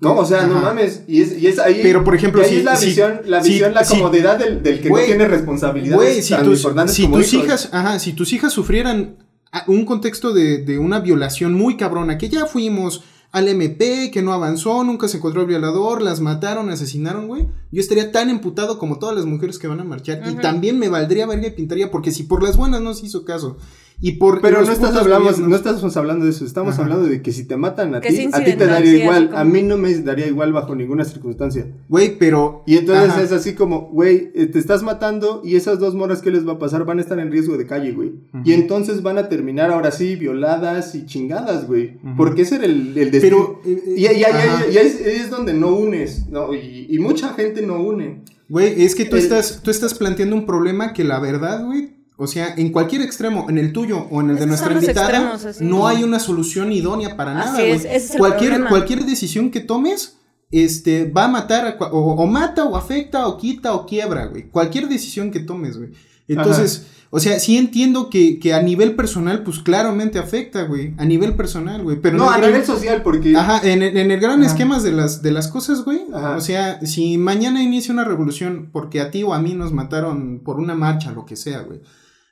No, 0.00 0.16
o 0.16 0.24
sea, 0.24 0.46
no 0.46 0.60
mames. 0.62 1.02
Y 1.06 1.20
es, 1.20 1.38
y 1.38 1.46
es 1.46 1.58
ahí. 1.58 1.80
Pero, 1.82 2.02
por 2.04 2.14
ejemplo, 2.14 2.40
y 2.40 2.44
ahí 2.46 2.50
si- 2.50 2.56
es 2.58 2.64
la 2.64 2.76
si- 2.76 2.86
visión, 2.86 3.20
la, 3.26 3.42
si- 3.42 3.50
visión, 3.50 3.74
la 3.74 3.84
si- 3.84 3.96
comodidad 3.98 4.38
del, 4.38 4.62
del 4.62 4.80
que 4.80 4.88
no 4.88 4.96
tiene 4.96 5.28
responsabilidades 5.28 5.96
Güey, 6.02 6.22
si 6.22 6.32
tan 6.34 6.44
tus, 6.44 6.58
importantes 6.60 6.96
si 6.96 7.02
como 7.02 7.16
tus 7.18 7.32
hijos. 7.34 7.44
hijas, 7.46 7.68
ajá, 7.72 7.98
si 7.98 8.14
tus 8.14 8.32
hijas 8.32 8.52
sufrieran 8.52 9.18
un 9.66 9.84
contexto 9.84 10.32
de, 10.32 10.58
de 10.64 10.78
una 10.78 11.00
violación 11.00 11.52
muy 11.52 11.76
cabrona, 11.76 12.16
que 12.16 12.30
ya 12.30 12.46
fuimos 12.46 13.02
al 13.32 13.46
MP, 13.48 14.10
que 14.10 14.22
no 14.22 14.32
avanzó, 14.32 14.82
nunca 14.84 15.06
se 15.06 15.18
encontró 15.18 15.42
el 15.42 15.46
violador, 15.48 16.00
las 16.00 16.20
mataron, 16.20 16.70
asesinaron, 16.70 17.26
güey. 17.28 17.46
Yo 17.70 17.80
estaría 17.82 18.10
tan 18.10 18.30
emputado 18.30 18.78
como 18.78 18.98
todas 18.98 19.14
las 19.14 19.26
mujeres 19.26 19.58
que 19.58 19.68
van 19.68 19.80
a 19.80 19.84
marchar. 19.84 20.22
Y 20.30 20.34
también 20.36 20.78
me 20.78 20.88
valdría 20.88 21.26
verga 21.26 21.46
y 21.48 21.50
pintaría, 21.50 21.90
porque 21.90 22.10
si 22.10 22.22
por 22.22 22.42
las 22.42 22.56
buenas 22.56 22.80
no 22.80 22.94
se 22.94 23.04
hizo 23.06 23.24
caso. 23.26 23.58
Y 24.02 24.12
por 24.12 24.40
Pero 24.40 24.62
no 24.62 24.72
estás 24.72 24.94
gobiernos. 24.94 25.38
no 25.40 25.54
estamos 25.54 25.94
hablando 25.98 26.24
de 26.24 26.30
eso, 26.30 26.46
estamos 26.46 26.72
Ajá. 26.74 26.84
hablando 26.84 27.06
de 27.06 27.20
que 27.20 27.32
si 27.32 27.44
te 27.46 27.58
matan 27.58 27.94
a 27.94 28.00
ti, 28.00 28.28
a 28.32 28.42
ti 28.42 28.52
te 28.54 28.66
daría 28.66 28.94
igual, 29.02 29.26
como- 29.28 29.38
a 29.38 29.44
mí 29.44 29.62
no 29.62 29.76
me 29.76 29.94
daría 29.98 30.26
igual 30.26 30.54
bajo 30.54 30.74
ninguna 30.74 31.04
circunstancia. 31.04 31.66
Güey, 31.88 32.16
pero. 32.18 32.62
Y 32.66 32.78
entonces 32.78 33.10
Ajá. 33.10 33.22
es 33.22 33.32
así 33.32 33.54
como, 33.54 33.90
güey, 33.90 34.30
eh, 34.34 34.46
te 34.46 34.58
estás 34.58 34.82
matando 34.82 35.42
y 35.44 35.56
esas 35.56 35.78
dos 35.80 35.94
moras 35.94 36.22
que 36.22 36.30
les 36.30 36.48
va 36.48 36.52
a 36.52 36.58
pasar 36.58 36.86
van 36.86 36.98
a 36.98 37.02
estar 37.02 37.18
en 37.18 37.30
riesgo 37.30 37.58
de 37.58 37.66
calle, 37.66 37.92
güey. 37.92 38.12
Y 38.42 38.54
entonces 38.54 39.02
van 39.02 39.18
a 39.18 39.28
terminar 39.28 39.70
ahora 39.70 39.90
sí 39.90 40.16
violadas 40.16 40.94
y 40.94 41.04
chingadas, 41.04 41.66
güey. 41.66 41.98
Porque 42.16 42.42
ese 42.42 42.56
era 42.56 42.64
el, 42.64 42.96
el 42.96 43.10
destino. 43.10 43.58
Pero. 43.62 43.76
eh, 43.76 43.82
eh, 43.86 43.94
y 43.96 44.06
y- 44.06 44.20
y- 44.20 44.24
ajá. 44.24 44.64
y- 44.70 44.74
y 44.74 44.78
es, 44.78 44.98
es 45.00 45.28
donde 45.30 45.52
no 45.52 45.74
unes, 45.74 46.26
¿no? 46.30 46.54
Y, 46.54 46.86
y 46.88 46.98
mucha 47.00 47.34
gente 47.34 47.60
no 47.66 47.78
une. 47.82 48.22
Güey, 48.48 48.82
es 48.82 48.94
que 48.94 49.04
tú 49.04 49.16
El- 49.16 49.22
estás, 49.22 49.60
tú 49.62 49.70
estás 49.70 49.92
planteando 49.92 50.34
un 50.36 50.46
problema 50.46 50.94
que 50.94 51.04
la 51.04 51.20
verdad, 51.20 51.64
güey, 51.66 51.99
o 52.22 52.26
sea, 52.26 52.54
en 52.56 52.70
cualquier 52.70 53.02
extremo, 53.02 53.46
en 53.48 53.56
el 53.58 53.72
tuyo 53.72 54.06
o 54.10 54.20
en 54.20 54.30
el 54.30 54.36
de 54.38 54.46
nuestra 54.46 54.72
invitada, 54.74 55.08
extremos, 55.10 55.44
así. 55.44 55.64
no 55.64 55.88
hay 55.88 56.04
una 56.04 56.20
solución 56.20 56.70
idónea 56.70 57.16
para 57.16 57.32
Así 57.38 57.46
nada, 57.46 57.58
güey. 57.60 57.70
es, 57.72 57.84
ese 57.84 57.96
es 57.96 58.10
el 58.12 58.18
cualquier, 58.18 58.50
problema. 58.50 58.68
cualquier 58.70 59.04
decisión 59.06 59.50
que 59.50 59.60
tomes, 59.60 60.18
este, 60.50 61.10
va 61.10 61.24
a 61.24 61.28
matar, 61.28 61.66
a 61.80 61.84
o, 61.86 62.14
o 62.22 62.26
mata, 62.26 62.64
o 62.64 62.76
afecta, 62.76 63.26
o 63.26 63.36
quita, 63.38 63.72
o 63.74 63.86
quiebra, 63.86 64.26
güey. 64.26 64.48
Cualquier 64.50 64.88
decisión 64.88 65.30
que 65.30 65.40
tomes, 65.40 65.78
güey. 65.78 65.90
Entonces, 66.28 66.86
o 67.10 67.18
sea, 67.18 67.40
sí 67.40 67.56
entiendo 67.56 68.08
que, 68.08 68.38
que 68.38 68.54
a 68.54 68.62
nivel 68.62 68.94
personal, 68.94 69.42
pues 69.42 69.58
claramente 69.58 70.18
afecta, 70.20 70.62
güey. 70.64 70.94
A 70.96 71.04
nivel 71.04 71.34
personal, 71.34 71.82
güey. 71.82 72.00
Pero 72.00 72.16
no, 72.18 72.30
a 72.30 72.36
gran- 72.36 72.50
nivel 72.50 72.64
social, 72.64 73.02
porque... 73.02 73.34
Ajá, 73.36 73.60
en, 73.68 73.82
el- 73.82 73.96
en 73.96 74.10
el 74.12 74.20
gran 74.20 74.40
Ajá. 74.42 74.50
esquema 74.52 74.78
de 74.80 74.92
las, 74.92 75.20
de 75.22 75.32
las 75.32 75.48
cosas, 75.48 75.84
güey. 75.84 76.02
Ajá. 76.14 76.36
O 76.36 76.40
sea, 76.40 76.78
si 76.86 77.18
mañana 77.18 77.62
inicia 77.62 77.92
una 77.92 78.04
revolución 78.04 78.68
porque 78.72 79.00
a 79.00 79.10
ti 79.10 79.24
o 79.24 79.34
a 79.34 79.40
mí 79.40 79.54
nos 79.54 79.72
mataron 79.72 80.40
por 80.44 80.60
una 80.60 80.74
marcha, 80.76 81.10
lo 81.10 81.26
que 81.26 81.34
sea, 81.34 81.62
güey. 81.62 81.80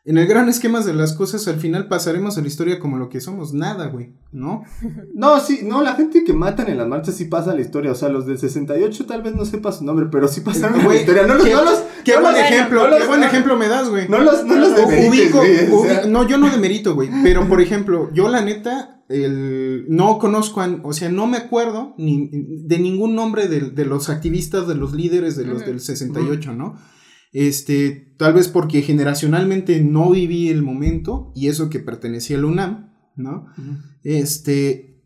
En 0.05 0.17
el 0.17 0.27
gran 0.27 0.49
esquema 0.49 0.81
de 0.81 0.95
las 0.95 1.13
cosas, 1.13 1.47
al 1.49 1.57
final 1.61 1.87
pasaremos 1.89 2.39
a 2.39 2.41
la 2.41 2.47
historia 2.47 2.79
como 2.79 2.97
lo 2.97 3.09
que 3.11 3.21
somos, 3.21 3.53
nada, 3.53 3.89
güey, 3.89 4.15
¿no? 4.33 4.63
No, 5.15 5.39
sí, 5.41 5.61
no, 5.65 5.83
la 5.83 5.95
gente 5.97 6.25
que 6.25 6.33
matan 6.33 6.69
en 6.69 6.79
las 6.79 6.87
marchas 6.89 7.17
sí 7.17 7.27
pasa 7.27 7.51
a 7.51 7.55
la 7.55 7.61
historia. 7.61 7.93
O 7.93 7.95
sea, 7.95 8.09
los 8.09 8.25
del 8.25 8.39
68 8.39 9.05
tal 9.07 9.23
vez 9.23 9.35
no 9.35 9.45
sepa 9.45 9.73
su 9.73 9.85
nombre, 9.85 10.07
pero 10.11 10.29
sí 10.29 10.41
pasaron 10.41 10.75
a 10.77 10.79
la 10.79 10.85
Güey, 10.85 11.01
historia. 11.01 11.27
No 11.27 11.35
los, 11.35 11.45
qué- 11.45 11.53
no 11.53 11.65
los, 11.65 11.83
Qué 12.05 12.15
no 12.15 12.21
buen 12.23 12.33
los- 12.35 12.43
ejemplo, 12.43 12.83
no 12.85 12.89
los- 12.91 12.99
qué 13.01 13.07
buen 13.07 13.23
ejemplo 13.25 13.57
me 13.57 13.69
das, 13.69 13.89
güey. 13.91 14.09
No 14.09 14.19
los, 14.21 14.45
no 14.47 14.55
los 14.57 14.75
demerites, 14.77 15.35
ubico- 15.35 15.39
güey, 15.39 15.71
o 15.73 15.83
ubi- 15.83 15.89
sea. 15.89 16.07
no, 16.07 16.27
yo 16.27 16.39
no 16.39 16.49
demerito, 16.49 16.95
güey. 16.95 17.11
Pero, 17.23 17.47
por 17.49 17.61
ejemplo, 17.61 18.11
yo 18.15 18.29
la 18.29 18.41
neta, 18.41 19.03
el, 19.11 19.85
no 19.89 20.19
conozco, 20.19 20.61
a- 20.63 20.79
o 20.85 20.93
sea, 20.95 21.11
no 21.11 21.27
me 21.27 21.37
acuerdo 21.37 21.95
ni, 21.99 22.31
de 22.33 22.79
ningún 22.79 23.15
nombre 23.15 23.49
de, 23.49 23.61
de 23.61 23.85
los 23.85 24.09
activistas, 24.09 24.67
de 24.69 24.75
los 24.77 24.95
líderes 24.95 25.37
de 25.37 25.45
los 25.45 25.59
Ujú. 25.63 25.71
del 25.71 25.81
68, 25.81 26.55
¿no? 26.55 26.77
Este, 27.33 28.15
tal 28.17 28.33
vez 28.33 28.49
porque 28.49 28.83
generacionalmente 28.83 29.81
no 29.81 30.11
viví 30.11 30.49
el 30.49 30.63
momento 30.63 31.33
y 31.35 31.49
eso 31.49 31.69
que 31.71 31.79
pertenecía 31.79 32.39
a 32.39 32.41
la 32.41 32.47
UNAM, 32.47 32.95
¿no? 33.17 33.47
Este, 34.03 35.03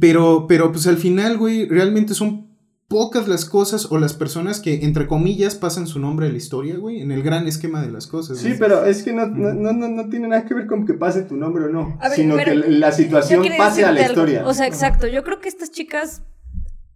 pero, 0.00 0.46
pero 0.48 0.72
pues 0.72 0.86
al 0.86 0.96
final, 0.96 1.38
güey, 1.38 1.66
realmente 1.68 2.14
son 2.14 2.52
pocas 2.88 3.26
las 3.26 3.46
cosas 3.46 3.90
o 3.90 3.98
las 3.98 4.12
personas 4.12 4.60
que, 4.60 4.84
entre 4.84 5.06
comillas, 5.06 5.54
pasan 5.54 5.86
su 5.86 5.98
nombre 5.98 6.26
a 6.26 6.30
la 6.30 6.36
historia, 6.36 6.76
güey, 6.76 7.00
en 7.00 7.10
el 7.10 7.22
gran 7.22 7.46
esquema 7.46 7.80
de 7.80 7.90
las 7.90 8.06
cosas. 8.06 8.38
Sí, 8.38 8.48
güey. 8.48 8.58
pero 8.58 8.84
es 8.84 9.02
que 9.02 9.14
no, 9.14 9.26
no, 9.26 9.54
no, 9.54 9.72
no, 9.72 9.88
no 9.88 10.08
tiene 10.10 10.28
nada 10.28 10.44
que 10.44 10.52
ver 10.52 10.66
con 10.66 10.84
que 10.84 10.92
pase 10.92 11.22
tu 11.22 11.36
nombre 11.36 11.64
o 11.64 11.68
no, 11.68 11.98
ver, 11.98 12.10
sino 12.12 12.36
pero 12.36 12.60
que 12.60 12.68
la 12.68 12.92
situación 12.92 13.46
pase 13.56 13.84
a 13.84 13.92
la 13.92 14.00
algo. 14.00 14.12
historia. 14.12 14.46
O 14.46 14.52
sea, 14.52 14.66
exacto. 14.66 15.06
Yo 15.06 15.24
creo 15.24 15.40
que 15.40 15.48
estas 15.48 15.70
chicas 15.70 16.22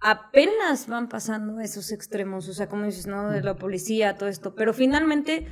apenas 0.01 0.87
van 0.89 1.09
pasando 1.09 1.61
esos 1.61 1.93
extremos. 1.93 2.49
O 2.49 2.53
sea, 2.53 2.69
como 2.69 2.85
dices, 2.85 3.07
¿no? 3.07 3.31
De 3.31 3.43
la 3.43 3.57
policía, 3.57 4.17
todo 4.17 4.29
esto. 4.29 4.55
Pero 4.55 4.73
finalmente 4.75 5.47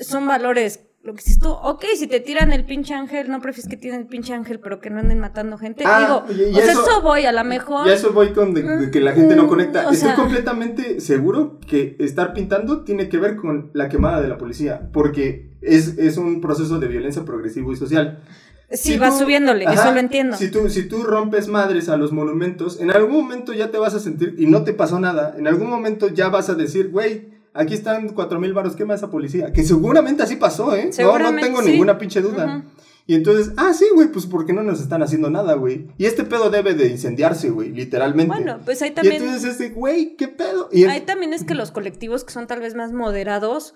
son 0.00 0.26
valores. 0.26 0.80
Lo 1.02 1.12
que 1.12 1.18
dices 1.18 1.38
tú, 1.38 1.50
ok, 1.50 1.84
si 1.98 2.06
te 2.06 2.18
tiran 2.20 2.50
el 2.50 2.64
pinche 2.64 2.94
ángel, 2.94 3.30
no 3.30 3.38
prefieres 3.42 3.68
que 3.68 3.76
tiren 3.76 4.00
el 4.00 4.06
pinche 4.06 4.32
ángel, 4.32 4.58
pero 4.58 4.80
que 4.80 4.88
no 4.88 5.00
anden 5.00 5.18
matando 5.18 5.58
gente. 5.58 5.84
Ah, 5.86 6.24
Digo, 6.30 6.40
y- 6.42 6.48
y 6.48 6.52
o 6.54 6.62
sea, 6.62 6.72
eso- 6.72 6.80
eso 6.82 7.02
voy, 7.02 7.26
a 7.26 7.32
lo 7.32 7.44
mejor. 7.44 7.86
Y 7.86 7.90
eso 7.90 8.14
voy 8.14 8.32
con 8.32 8.54
de, 8.54 8.62
de 8.62 8.90
que 8.90 9.00
la 9.02 9.12
gente 9.12 9.36
no 9.36 9.46
conecta. 9.46 9.80
O 9.86 9.90
Estoy 9.92 10.08
sea- 10.08 10.16
completamente 10.16 11.00
seguro 11.00 11.58
que 11.60 11.96
estar 11.98 12.32
pintando 12.32 12.84
tiene 12.84 13.10
que 13.10 13.18
ver 13.18 13.36
con 13.36 13.70
la 13.74 13.90
quemada 13.90 14.22
de 14.22 14.28
la 14.28 14.38
policía, 14.38 14.88
porque 14.94 15.50
es, 15.60 15.98
es 15.98 16.16
un 16.16 16.40
proceso 16.40 16.78
de 16.78 16.88
violencia 16.88 17.22
progresivo 17.26 17.70
y 17.70 17.76
social. 17.76 18.22
Sí, 18.70 18.92
Si 18.92 18.98
va 18.98 19.10
tú- 19.10 19.18
subiéndole, 19.18 19.66
Ajá, 19.66 19.74
eso 19.74 19.92
lo 19.92 20.00
entiendo. 20.00 20.36
Si 20.36 20.50
tú, 20.50 20.68
si 20.68 20.88
tú 20.88 21.02
rompes 21.02 21.48
madres 21.48 21.88
a 21.88 21.96
los 21.96 22.12
monumentos, 22.12 22.80
en 22.80 22.90
algún 22.90 23.12
momento 23.12 23.52
ya 23.52 23.70
te 23.70 23.78
vas 23.78 23.94
a 23.94 24.00
sentir, 24.00 24.34
y 24.38 24.46
no 24.46 24.64
te 24.64 24.72
pasó 24.72 24.98
nada, 24.98 25.34
en 25.38 25.46
algún 25.46 25.68
momento 25.68 26.08
ya 26.08 26.28
vas 26.28 26.48
a 26.48 26.54
decir, 26.54 26.90
güey, 26.90 27.28
aquí 27.52 27.74
están 27.74 28.08
cuatro 28.08 28.40
mil 28.40 28.52
varos, 28.52 28.74
quema 28.74 28.94
esa 28.94 29.10
policía. 29.10 29.52
Que 29.52 29.62
seguramente 29.64 30.22
así 30.22 30.36
pasó, 30.36 30.74
¿eh? 30.74 30.90
No, 30.98 31.18
no 31.18 31.34
tengo 31.36 31.62
sí. 31.62 31.70
ninguna 31.72 31.98
pinche 31.98 32.20
duda. 32.20 32.64
Y 33.06 33.14
entonces, 33.14 33.52
ah, 33.58 33.74
sí, 33.74 33.84
güey, 33.94 34.08
pues 34.08 34.24
porque 34.24 34.54
no 34.54 34.62
nos 34.62 34.80
están 34.80 35.02
haciendo 35.02 35.28
nada, 35.28 35.52
güey. 35.54 35.86
Y 35.98 36.06
este 36.06 36.24
pedo 36.24 36.48
debe 36.48 36.72
de 36.72 36.86
incendiarse, 36.86 37.50
güey, 37.50 37.68
literalmente. 37.70 38.34
Bueno, 38.34 38.60
pues 38.64 38.80
ahí 38.80 38.90
y 38.90 38.94
también. 38.94 39.22
entonces 39.22 39.54
ese, 39.56 39.68
güey, 39.70 40.16
¿qué 40.16 40.26
pedo? 40.28 40.70
Y 40.72 40.84
Ahí 40.84 41.02
también 41.02 41.34
es 41.34 41.44
que 41.44 41.54
los 41.54 41.70
colectivos 41.70 42.24
que 42.24 42.32
son 42.32 42.46
tal 42.46 42.60
vez 42.60 42.74
más 42.74 42.92
moderados 42.92 43.74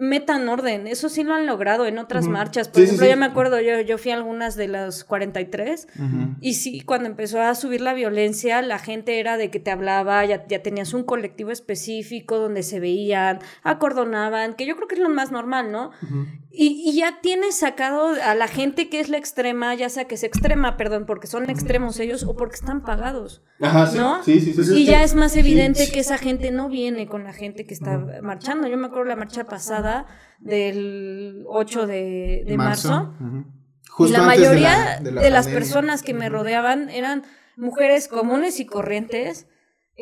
metan 0.00 0.48
orden. 0.48 0.86
Eso 0.86 1.08
sí 1.08 1.22
lo 1.22 1.34
han 1.34 1.46
logrado 1.46 1.86
en 1.86 1.98
otras 1.98 2.26
marchas. 2.26 2.68
Por 2.68 2.76
Sí, 2.76 2.82
ejemplo, 2.84 3.04
sí. 3.04 3.10
yo 3.12 3.16
me 3.18 3.26
acuerdo, 3.26 3.60
yo, 3.60 3.80
yo 3.80 3.98
fui 3.98 4.10
a 4.10 4.14
algunas 4.14 4.56
de 4.56 4.66
las 4.66 5.04
43 5.04 5.86
Ujú. 5.96 6.36
y 6.40 6.54
sí, 6.54 6.80
cuando 6.80 7.06
empezó 7.08 7.40
a 7.40 7.54
subir 7.54 7.80
la 7.82 7.92
violencia, 7.94 8.62
la 8.62 8.78
gente 8.78 9.20
era 9.20 9.36
de 9.36 9.50
que 9.50 9.60
te 9.60 9.70
hablaba, 9.70 10.24
ya, 10.24 10.46
ya 10.48 10.62
tenías 10.62 10.94
un 10.94 11.04
colectivo 11.04 11.50
específico 11.50 12.38
donde 12.38 12.62
se 12.62 12.80
veían, 12.80 13.40
acordonaban, 13.62 14.54
que 14.54 14.66
yo 14.66 14.74
creo 14.76 14.88
que 14.88 14.94
es 14.94 15.00
lo 15.00 15.10
más 15.10 15.30
normal, 15.32 15.70
¿no? 15.70 15.90
Y, 16.52 16.82
y 16.84 16.96
ya 16.96 17.20
tienes 17.22 17.56
sacado 17.58 18.08
a 18.22 18.34
la 18.34 18.48
gente 18.48 18.88
que 18.88 18.98
es 18.98 19.08
la 19.08 19.18
extrema, 19.18 19.72
ya 19.76 19.88
sea 19.88 20.06
que 20.06 20.16
es 20.16 20.24
extrema, 20.24 20.76
perdón, 20.76 21.06
porque 21.06 21.28
son 21.28 21.48
extremos 21.48 22.00
ellos 22.00 22.24
o 22.24 22.34
porque 22.34 22.56
están 22.56 22.82
pagados. 22.82 23.44
Ajá, 23.60 23.86
sí, 23.86 23.96
¿no? 23.98 24.24
sí, 24.24 24.40
sí, 24.40 24.52
sí, 24.54 24.64
sí, 24.64 24.72
Y 24.72 24.76
sí. 24.78 24.84
ya 24.86 25.04
es 25.04 25.14
más 25.14 25.36
evidente 25.36 25.86
Sí. 25.86 25.92
que 25.92 26.00
esa 26.00 26.18
gente 26.18 26.50
no 26.50 26.68
viene 26.68 27.06
con 27.06 27.22
la 27.22 27.32
gente 27.32 27.66
que 27.66 27.74
está 27.74 27.98
marchando. 28.20 28.66
Yo 28.66 28.76
me 28.76 28.86
acuerdo 28.88 29.04
la 29.04 29.14
marcha 29.16 29.44
pasada 29.44 30.06
del 30.40 31.44
8 31.46 31.86
de, 31.86 32.42
de 32.46 32.56
marzo. 32.56 33.14
Y 33.20 33.88
Justo 33.88 34.12
la 34.12 34.20
de 34.20 34.26
mayoría 34.26 34.70
la- 34.78 35.00
de, 35.00 35.12
la 35.12 35.30
las 35.30 35.46
personas 35.48 36.02
que 36.02 36.14
me 36.14 36.28
rodeaban 36.28 36.90
eran 36.90 37.22
mujeres 37.56 38.08
comunes 38.08 38.58
y 38.60 38.66
corrientes, 38.66 39.46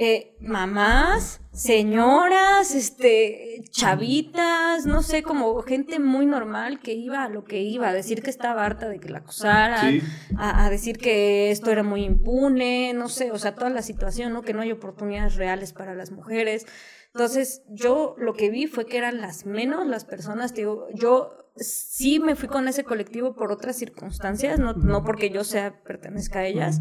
eh, 0.01 0.37
mamás, 0.41 1.41
señoras, 1.53 2.73
este, 2.75 3.65
chavitas, 3.71 4.87
no 4.87 5.03
sé, 5.03 5.25
como 5.25 5.61
gente 5.63 5.99
muy 5.99 6.25
normal 6.25 6.79
que 6.79 6.93
iba 6.93 7.25
a 7.25 7.29
lo 7.29 7.43
que 7.45 7.61
iba, 7.63 7.89
a 7.89 7.93
decir 7.93 8.23
que 8.23 8.31
estaba 8.31 8.65
harta 8.65 8.89
de 8.89 9.01
que 9.01 9.09
la 9.09 9.19
acosaran, 9.19 10.01
Sí. 10.01 10.07
a, 10.37 10.65
a 10.65 10.71
decir 10.71 10.99
que 10.99 11.51
esto 11.51 11.71
era 11.73 11.83
muy 11.83 12.05
impune, 12.05 12.93
no 12.95 13.09
sé, 13.09 13.33
o 13.33 13.39
sea, 13.39 13.55
toda 13.57 13.71
la 13.71 13.83
situación, 13.83 14.33
¿no? 14.33 14.43
Que 14.43 14.55
no 14.55 14.61
hay 14.63 14.71
oportunidades 14.71 15.35
reales 15.35 15.73
para 15.73 15.95
las 15.95 16.13
mujeres. 16.13 16.67
Entonces, 17.13 17.63
yo 17.69 18.15
lo 18.19 18.35
que 18.35 18.51
vi 18.51 18.67
fue 18.69 18.87
que 18.87 18.99
eran 18.99 19.21
las 19.21 19.47
menos 19.47 19.85
las 19.87 20.05
personas, 20.05 20.55
digo, 20.55 20.87
yo 20.95 21.31
sí 21.57 22.21
me 22.21 22.37
fui 22.37 22.49
con 22.49 22.69
ese 22.69 22.85
colectivo 22.85 23.35
por 23.35 23.51
otras 23.51 23.75
circunstancias, 23.77 24.61
no, 24.61 24.75
no 24.75 25.03
porque 25.03 25.31
yo 25.31 25.43
sea, 25.43 25.83
pertenezca 25.83 26.39
a 26.41 26.47
ellas, 26.47 26.81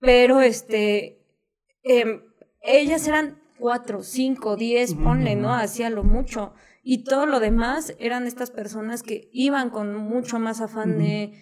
pero 0.00 0.42
este, 0.42 1.22
em, 1.82 2.20
ellas 2.66 3.06
eran 3.08 3.38
cuatro, 3.58 4.02
cinco, 4.02 4.56
diez, 4.56 4.94
ponle, 4.94 5.34
¿no? 5.36 5.54
Hacía 5.54 5.88
lo 5.90 6.04
mucho. 6.04 6.52
Y 6.82 7.04
todo 7.04 7.26
lo 7.26 7.40
demás 7.40 7.94
eran 7.98 8.26
estas 8.26 8.50
personas 8.50 9.02
que 9.02 9.28
iban 9.32 9.70
con 9.70 9.96
mucho 9.96 10.38
más 10.38 10.60
afán 10.60 10.98
de, 10.98 11.32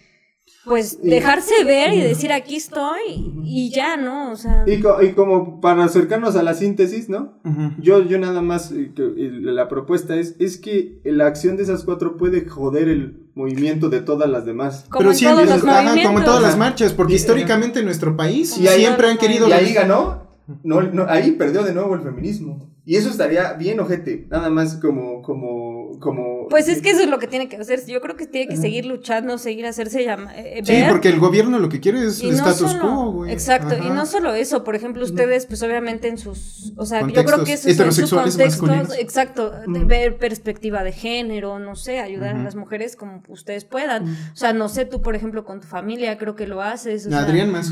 pues, 0.63 1.01
dejarse 1.03 1.63
ver 1.63 1.93
y 1.93 2.01
decir, 2.01 2.31
aquí 2.31 2.55
estoy, 2.55 3.33
y 3.43 3.69
ya, 3.69 3.95
¿no? 3.97 4.31
O 4.31 4.35
sea... 4.37 4.63
Y, 4.65 4.79
co- 4.79 5.01
y 5.03 5.11
como 5.13 5.59
para 5.61 5.83
acercarnos 5.83 6.35
a 6.35 6.41
la 6.43 6.53
síntesis, 6.55 7.09
¿no? 7.09 7.39
Yo, 7.79 8.01
yo 8.03 8.17
nada 8.17 8.41
más, 8.41 8.71
eh, 8.71 8.91
eh, 8.97 9.29
la 9.41 9.67
propuesta 9.67 10.15
es, 10.15 10.35
es 10.39 10.57
que 10.57 10.99
la 11.03 11.27
acción 11.27 11.57
de 11.57 11.63
esas 11.63 11.83
cuatro 11.83 12.17
puede 12.17 12.47
joder 12.47 12.87
el 12.89 13.27
movimiento 13.35 13.89
de 13.89 14.01
todas 14.01 14.29
las 14.29 14.45
demás. 14.45 14.85
Como 14.89 14.99
Pero 14.99 15.11
en 15.11 15.15
sí, 15.17 15.25
todos 15.25 15.39
empiezas- 15.41 15.61
los 15.63 15.69
ajá, 15.69 15.81
movimientos. 15.83 16.07
como 16.07 16.19
en 16.19 16.25
todas 16.25 16.41
las 16.41 16.57
marchas, 16.57 16.93
porque 16.93 17.13
Y- 17.13 17.15
históricamente 17.17 17.79
en 17.79 17.85
nuestro 17.85 18.15
país 18.17 18.57
Y 18.57 18.67
ahí- 18.67 18.79
siempre 18.79 19.09
han 19.09 19.17
querido... 19.19 19.47
Y 19.47 19.51
ahí 19.51 19.73
ganó, 19.73 20.24
no, 20.63 20.81
no, 20.81 21.05
ahí 21.07 21.31
perdió 21.31 21.63
de 21.63 21.73
nuevo 21.73 21.95
el 21.95 22.01
feminismo. 22.01 22.69
Y 22.85 22.95
eso 22.97 23.09
estaría 23.09 23.53
bien 23.53 23.79
ojete, 23.79 24.27
nada 24.29 24.49
más 24.49 24.75
como, 24.75 25.21
como, 25.21 25.99
como... 25.99 26.34
Pues 26.49 26.67
es 26.67 26.81
que 26.81 26.91
eso 26.91 27.01
es 27.01 27.09
lo 27.09 27.19
que 27.19 27.27
tiene 27.27 27.47
que 27.49 27.57
hacer. 27.57 27.85
Yo 27.85 28.01
creo 28.01 28.15
que 28.15 28.27
tiene 28.27 28.47
que 28.47 28.57
seguir 28.57 28.85
luchando, 28.85 29.37
seguir 29.37 29.65
hacerse 29.65 30.03
lllama, 30.03 30.31
eh, 30.35 30.61
Sí, 30.65 30.83
porque 30.89 31.09
el 31.09 31.19
gobierno 31.19 31.59
lo 31.59 31.69
que 31.69 31.79
quiere 31.79 32.05
es 32.07 32.21
Y 32.21 32.29
el 32.29 32.37
no 32.37 32.47
status 32.49 32.71
solo- 32.71 32.81
quo, 32.95 33.11
güey. 33.11 33.31
Exacto, 33.31 33.75
y 33.77 33.89
no 33.89 34.05
solo 34.05 34.33
eso, 34.33 34.63
por 34.63 34.75
ejemplo, 34.75 35.03
ustedes, 35.03 35.45
pues 35.45 35.61
obviamente 35.63 36.07
en 36.07 36.17
sus, 36.17 36.73
o 36.77 36.85
sea, 36.85 36.99
yo 37.01 37.05
Contextos 37.07 37.33
creo 37.33 37.45
que 37.45 37.53
eso 37.53 37.67
es 37.67 37.67
en 37.67 37.75
su 37.75 37.81
heterosexuales 37.81 38.35
contexto, 38.35 38.65
masculinos. 38.67 38.97
exacto, 38.99 39.51
de 39.67 39.85
ver 39.85 40.17
perspectiva 40.17 40.83
de 40.83 40.91
género, 40.91 41.59
no 41.59 41.75
sé, 41.75 41.99
ayudar 41.99 42.35
a 42.35 42.43
las 42.43 42.55
mujeres 42.55 42.95
como 42.95 43.21
ustedes 43.29 43.65
puedan. 43.65 44.07
O 44.33 44.35
sea, 44.35 44.53
no 44.53 44.69
sé, 44.69 44.85
tú, 44.85 45.01
por 45.01 45.15
ejemplo, 45.15 45.43
con 45.45 45.61
tu 45.61 45.67
familia, 45.67 46.17
creo 46.17 46.35
que 46.35 46.47
lo 46.47 46.61
haces. 46.61 47.05
o 47.07 47.09
sea, 47.09 47.19
Adrián 47.19 47.51
más. 47.51 47.67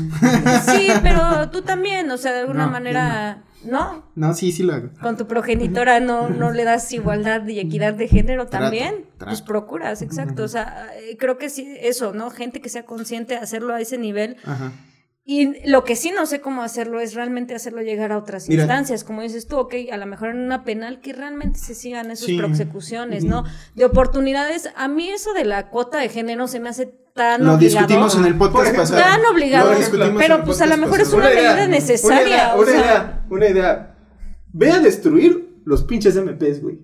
Sí, 0.66 0.88
pero 1.02 1.50
tú 1.50 1.62
también, 1.62 2.10
o 2.10 2.16
sea, 2.16 2.32
de 2.32 2.40
alguna 2.40 2.66
No, 2.66 2.72
manera, 2.72 3.42
¿no? 3.64 4.04
No, 4.14 4.34
sí, 4.34 4.52
sí 4.52 4.62
lo 4.62 4.74
hago. 4.74 4.90
Con 5.00 5.16
tu 5.16 5.26
progenitora 5.26 6.00
no, 6.00 6.28
no 6.28 6.52
le 6.52 6.64
das 6.64 6.92
igualdad 6.92 7.46
y 7.46 7.58
equidad 7.60 7.94
de 7.94 8.08
género 8.08 8.46
también. 8.46 9.06
trato. 9.16 9.30
pues 9.30 9.42
procuras, 9.42 10.02
exacto. 10.02 10.44
O 10.44 10.48
sea, 10.48 10.88
eh, 10.96 11.16
creo 11.18 11.38
que 11.38 11.48
sí, 11.48 11.76
eso, 11.80 12.12
¿no? 12.12 12.30
Gente 12.30 12.60
que 12.60 12.68
sea 12.68 12.84
consciente 12.84 13.34
de 13.34 13.40
hacerlo 13.40 13.74
a 13.74 13.80
ese 13.80 13.98
nivel. 13.98 14.36
Ajá. 14.44 14.72
Y 15.26 15.66
lo 15.68 15.84
que 15.84 15.96
sí 15.96 16.10
no 16.14 16.26
sé 16.26 16.40
cómo 16.42 16.62
hacerlo 16.62 17.00
es 17.00 17.14
realmente 17.14 17.54
hacerlo 17.54 17.80
llegar 17.80 18.12
a 18.12 18.18
otras 18.18 18.46
Mira. 18.48 18.64
instancias, 18.64 19.04
como 19.04 19.22
dices 19.22 19.46
tú, 19.46 19.56
ok, 19.56 19.74
a 19.90 19.96
lo 19.96 20.04
mejor 20.04 20.28
en 20.30 20.38
una 20.40 20.64
penal 20.64 21.00
que 21.00 21.14
realmente 21.14 21.58
se 21.58 21.74
sigan 21.74 22.10
esas 22.10 22.26
Sí. 22.26 22.36
persecuciones, 22.38 23.24
¿no? 23.24 23.44
De 23.74 23.86
oportunidades. 23.86 24.68
A 24.76 24.86
mí 24.86 25.08
eso 25.08 25.32
de 25.32 25.46
la 25.46 25.70
cuota 25.70 25.98
de 25.98 26.10
género 26.10 26.46
se 26.46 26.60
me 26.60 26.68
hace 26.68 26.92
tan 27.14 27.42
Lo 27.44 27.54
obligado. 27.54 27.58
discutimos 27.86 28.16
en 28.18 28.24
el 28.26 28.36
podcast 28.36 28.64
ejemplo, 28.74 28.82
pasado. 28.82 29.00
Tan 29.00 29.24
obligado, 29.32 29.70
Lo 29.72 29.78
discutimos 29.78 30.08
en 30.10 30.16
pero 30.18 30.44
pues 30.44 30.60
a 30.60 30.66
lo 30.66 30.76
mejor 30.76 31.00
es 31.00 31.08
pasado. 31.08 31.22
una 31.22 31.28
medida 31.34 31.68
necesaria. 31.68 32.18
Una 32.18 32.28
idea, 32.28 32.54
o 32.56 32.58
una 32.60 32.70
sea, 32.70 32.80
idea, 32.80 33.24
una 33.30 33.46
idea. 33.48 33.96
Ve 34.52 34.70
a 34.72 34.78
destruir 34.80 35.54
los 35.64 35.84
pinches 35.84 36.16
MPs, 36.16 36.60
güey. 36.60 36.80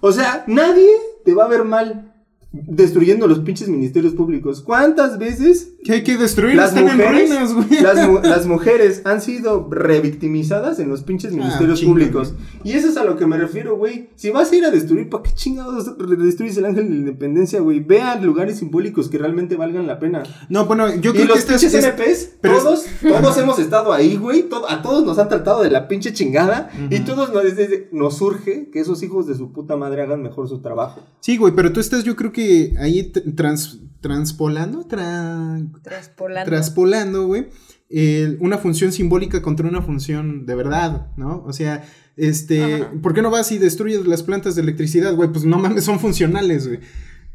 O 0.00 0.12
sea, 0.12 0.44
nadie 0.46 0.88
te 1.24 1.34
va 1.34 1.46
a 1.46 1.48
ver 1.48 1.64
mal 1.64 2.09
destruyendo 2.52 3.28
los 3.28 3.38
pinches 3.40 3.68
ministerios 3.68 4.12
públicos. 4.14 4.60
¿Cuántas 4.60 5.18
veces 5.18 5.74
Que 5.84 5.92
hay 5.92 6.02
que 6.02 6.16
destruir, 6.16 6.56
las 6.56 6.70
están 6.70 6.88
en 6.88 6.96
mujeres, 6.96 7.30
ruinas, 7.30 7.54
güey. 7.54 7.80
las, 7.80 8.24
las 8.24 8.46
mujeres 8.46 9.02
han 9.04 9.20
sido 9.20 9.68
revictimizadas 9.70 10.80
en 10.80 10.88
los 10.88 11.02
pinches 11.02 11.32
ministerios 11.32 11.78
chingo, 11.78 11.92
públicos? 11.92 12.34
Y 12.64 12.72
eso 12.72 12.88
es 12.88 12.96
a 12.96 13.04
lo 13.04 13.16
que 13.16 13.26
me 13.26 13.38
refiero, 13.38 13.76
güey. 13.76 14.08
Si 14.16 14.30
vas 14.30 14.50
a 14.50 14.56
ir 14.56 14.64
a 14.64 14.70
destruir, 14.70 15.08
¿para 15.08 15.22
qué 15.22 15.30
chingados 15.34 15.96
destruyes 16.18 16.56
el 16.56 16.64
ángel 16.64 16.84
de 16.84 16.90
la 16.90 16.96
independencia, 16.96 17.60
güey? 17.60 17.80
Ve 17.80 18.02
a 18.02 18.16
lugares 18.20 18.58
simbólicos 18.58 19.08
que 19.08 19.18
realmente 19.18 19.54
valgan 19.56 19.86
la 19.86 20.00
pena. 20.00 20.22
No, 20.48 20.66
bueno, 20.66 20.88
yo 20.96 21.10
y 21.10 21.14
creo 21.14 21.14
que 21.14 21.24
los 21.26 21.44
pinches 21.44 21.72
es- 21.74 21.84
MPs, 21.86 22.30
pero 22.40 22.56
es- 22.56 22.62
todos, 22.64 22.84
todos 23.22 23.38
hemos 23.38 23.58
estado 23.60 23.92
ahí, 23.92 24.16
güey. 24.16 24.48
to- 24.48 24.68
a 24.68 24.82
todos 24.82 25.04
nos 25.04 25.18
han 25.20 25.28
tratado 25.28 25.62
de 25.62 25.70
la 25.70 25.86
pinche 25.86 26.12
chingada. 26.12 26.70
Y 26.90 27.00
todos 27.00 27.32
nos, 27.32 27.44
nos 27.92 28.16
surge 28.18 28.70
que 28.72 28.80
esos 28.80 29.02
hijos 29.04 29.26
de 29.28 29.34
su 29.36 29.52
puta 29.52 29.76
madre 29.76 30.02
hagan 30.02 30.20
mejor 30.22 30.48
su 30.48 30.60
trabajo. 30.60 31.00
Sí, 31.20 31.36
güey, 31.36 31.54
pero 31.54 31.72
tú 31.72 31.78
estás, 31.78 32.02
yo 32.04 32.16
creo 32.16 32.32
que 32.32 32.39
ahí 32.78 33.12
trans, 33.36 33.80
transpolando, 34.00 34.86
tra- 34.88 35.70
traspolando. 35.82 36.48
traspolando, 36.50 37.26
güey, 37.26 37.46
una 38.40 38.58
función 38.58 38.92
simbólica 38.92 39.42
contra 39.42 39.68
una 39.68 39.82
función 39.82 40.46
de 40.46 40.54
verdad, 40.54 41.08
¿no? 41.16 41.42
O 41.46 41.52
sea, 41.52 41.84
este, 42.16 42.74
Ajá. 42.82 42.92
¿por 43.02 43.14
qué 43.14 43.22
no 43.22 43.30
vas 43.30 43.50
y 43.52 43.58
destruyes 43.58 44.06
las 44.06 44.22
plantas 44.22 44.54
de 44.54 44.62
electricidad, 44.62 45.14
güey? 45.14 45.30
Pues 45.32 45.44
no 45.44 45.58
mames, 45.58 45.84
son 45.84 45.98
funcionales, 45.98 46.66
güey. 46.68 46.80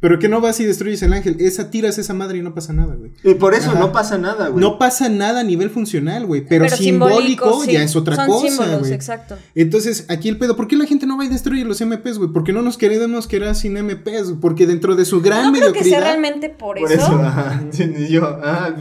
Pero 0.06 0.20
que 0.20 0.28
no 0.28 0.40
vas 0.40 0.60
y 0.60 0.64
destruyes 0.64 1.02
el 1.02 1.12
ángel, 1.12 1.34
esa 1.40 1.68
tiras 1.68 1.98
esa 1.98 2.14
madre 2.14 2.38
y 2.38 2.40
no 2.40 2.54
pasa 2.54 2.72
nada, 2.72 2.94
güey. 2.94 3.10
Y 3.24 3.34
por 3.34 3.54
eso 3.54 3.70
Ajá. 3.70 3.80
no 3.80 3.90
pasa 3.90 4.16
nada, 4.16 4.46
güey. 4.50 4.60
No 4.60 4.78
pasa 4.78 5.08
nada 5.08 5.40
a 5.40 5.42
nivel 5.42 5.68
funcional, 5.68 6.26
güey, 6.26 6.46
pero, 6.46 6.68
simbólico, 6.68 7.64
sí, 7.64 7.72
ya 7.72 7.82
es 7.82 7.96
otra 7.96 8.14
son 8.14 8.28
cosa, 8.28 8.46
símbolos, 8.46 8.78
güey. 8.82 8.92
exacto. 8.92 9.36
Entonces, 9.56 10.06
aquí 10.08 10.28
el 10.28 10.38
pedo, 10.38 10.54
¿por 10.54 10.68
qué 10.68 10.76
la 10.76 10.86
gente 10.86 11.08
no 11.08 11.18
va 11.18 11.24
y 11.24 11.28
destruye 11.28 11.64
los 11.64 11.80
MPs, 11.80 12.18
güey? 12.18 12.30
Porque 12.32 12.52
no 12.52 12.62
nos 12.62 12.78
queremos 12.78 13.26
quedar 13.26 13.56
sin 13.56 13.72
MPs, 13.74 14.28
güey? 14.28 14.40
porque 14.40 14.68
dentro 14.68 14.94
de 14.94 15.04
su 15.04 15.20
gran 15.20 15.46
No 15.46 15.58
creo 15.58 15.72
que 15.72 15.82
sea 15.82 15.98
realmente 15.98 16.50
por, 16.50 16.78
Por 16.78 16.92
eso, 16.92 17.12
ajá. 17.20 17.64
Sí, 17.72 17.86
ni 17.88 18.06
yo. 18.06 18.38
ah, 18.44 18.76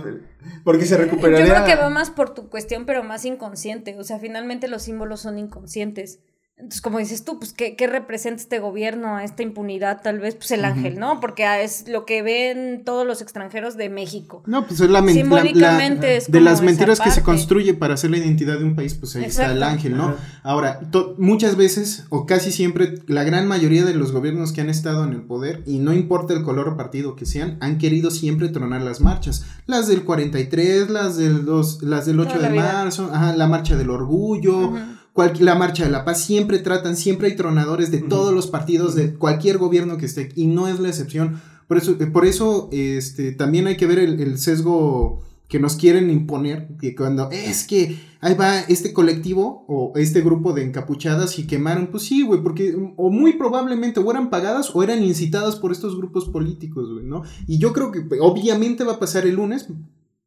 porque 0.64 0.86
se 0.86 0.96
Yo 0.96 1.02
recuperaría. 1.06 1.56
creo 1.56 1.66
que 1.66 1.76
va 1.76 1.90
más 1.90 2.12
por 2.12 2.36
tu 2.36 2.50
cuestión, 2.50 2.86
pero 2.86 3.04
más 3.04 3.26
inconsciente. 3.26 3.98
O 3.98 4.04
sea, 4.04 4.20
finalmente 4.20 4.68
los 4.68 4.84
símbolos 4.84 5.22
son 5.22 5.40
inconscientes. 5.40 6.20
Entonces, 6.58 6.80
como 6.80 7.00
dices 7.00 7.26
tú, 7.26 7.38
pues, 7.38 7.52
¿qué, 7.52 7.76
qué 7.76 7.86
representa 7.86 8.42
este 8.42 8.60
gobierno, 8.60 9.20
esta 9.20 9.44
impunidad? 9.44 10.02
Tal 10.02 10.20
vez, 10.20 10.36
pues, 10.36 10.52
el 10.52 10.64
ángel, 10.64 10.98
¿no? 10.98 11.20
Porque 11.20 11.44
ah, 11.44 11.60
es 11.62 11.90
lo 11.90 12.06
que 12.06 12.22
ven 12.22 12.84
todos 12.86 13.06
los 13.06 13.22
extranjeros 13.22 13.76
de 13.76 13.90
México. 13.90 14.42
No, 14.46 14.66
pues 14.66 14.80
es 14.80 14.90
la 14.90 15.02
men- 15.02 15.16
la- 15.16 15.22
Simbólicamente 15.22 16.08
la- 16.08 16.14
es 16.14 16.32
de 16.32 16.40
las 16.40 16.62
mentiras 16.62 17.02
que 17.02 17.12
se 17.12 17.24
construye 17.24 17.74
para 17.74 17.96
hacer 17.96 18.10
la 18.12 18.20
identidad 18.20 18.58
de 18.58 18.64
un 18.64 18.74
país, 18.74 18.94
pues 18.94 19.18
ahí 19.18 19.26
está 19.26 19.52
el 19.52 19.62
ángel, 19.64 19.98
¿no? 19.98 20.16
Ahora, 20.44 20.80
muchas 21.18 21.58
veces, 21.58 22.06
o 22.08 22.26
casi 22.26 22.54
siempre, 22.54 23.00
la 23.08 23.26
gran 23.26 23.48
mayoría 23.50 23.84
de 23.84 23.94
los 23.94 24.14
gobiernos 24.14 24.54
que 24.54 24.62
han 24.62 24.70
estado 24.70 25.04
en 25.04 25.12
el 25.12 25.24
poder, 25.24 25.62
y 25.66 25.80
no 25.80 25.92
importa 25.94 26.34
el 26.34 26.44
color 26.44 26.70
o 26.70 26.78
partido 26.78 27.18
que 27.18 27.26
sean, 27.26 27.58
han 27.60 27.78
querido 27.80 28.12
siempre 28.12 28.48
tronar 28.48 28.82
las 28.82 29.02
marchas. 29.02 29.46
Las 29.66 29.90
del 29.90 30.06
43, 30.06 30.90
las 30.90 31.18
del, 31.18 31.44
dos, 31.44 31.84
las 31.84 32.06
del 32.06 32.18
8 32.22 32.36
Toda 32.36 32.48
de 32.50 32.56
marzo, 32.56 33.10
ajá, 33.14 33.36
la 33.36 33.48
marcha 33.48 33.76
del 33.76 33.90
orgullo. 33.90 34.72
Cual- 35.16 35.34
la 35.40 35.56
marcha 35.56 35.86
de 35.86 35.90
la 35.92 36.04
paz 36.06 36.22
siempre 36.22 36.60
tratan, 36.60 36.96
siempre 36.98 37.30
hay 37.30 37.36
tronadores 37.36 37.90
de 37.90 38.00
todos 38.02 38.34
los 38.34 38.48
partidos, 38.48 38.94
de 38.96 39.14
cualquier 39.16 39.58
gobierno 39.58 39.98
que 39.98 40.06
esté, 40.06 40.30
y 40.36 40.46
no 40.48 40.68
es 40.68 40.80
la 40.80 40.90
excepción. 40.90 41.42
Por 41.68 41.78
eso, 41.78 41.96
eh, 42.00 42.06
por 42.08 42.26
eso 42.26 42.70
este, 42.72 43.32
también 43.32 43.66
hay 43.68 43.78
que 43.78 43.88
ver 43.88 43.98
el, 44.00 44.20
el 44.20 44.38
sesgo 44.38 45.22
que 45.48 45.60
nos 45.60 45.76
quieren 45.78 46.10
imponer, 46.10 46.68
que 46.82 46.96
cuando 46.96 47.30
es 47.32 47.66
que 47.66 47.98
ahí 48.20 48.34
va 48.34 48.60
este 48.62 48.94
colectivo 48.94 49.64
o 49.68 49.94
este 49.96 50.22
grupo 50.22 50.54
de 50.54 50.64
encapuchadas 50.64 51.38
y 51.40 51.46
quemaron, 51.48 51.88
pues 51.88 52.04
sí, 52.04 52.24
güey, 52.24 52.42
porque 52.44 52.76
o 52.98 53.10
muy 53.12 53.34
probablemente 53.34 54.00
o 54.00 54.12
eran 54.12 54.30
pagadas 54.32 54.72
o 54.76 54.84
eran 54.84 55.02
incitadas 55.04 55.56
por 55.56 55.72
estos 55.72 55.96
grupos 55.98 56.26
políticos, 56.30 56.92
güey, 56.92 57.06
¿no? 57.06 57.22
Y 57.48 57.58
yo 57.60 57.74
creo 57.74 57.92
que 57.92 58.02
pues, 58.02 58.20
obviamente 58.22 58.84
va 58.84 58.94
a 58.94 59.00
pasar 59.00 59.26
el 59.28 59.36
lunes. 59.36 59.68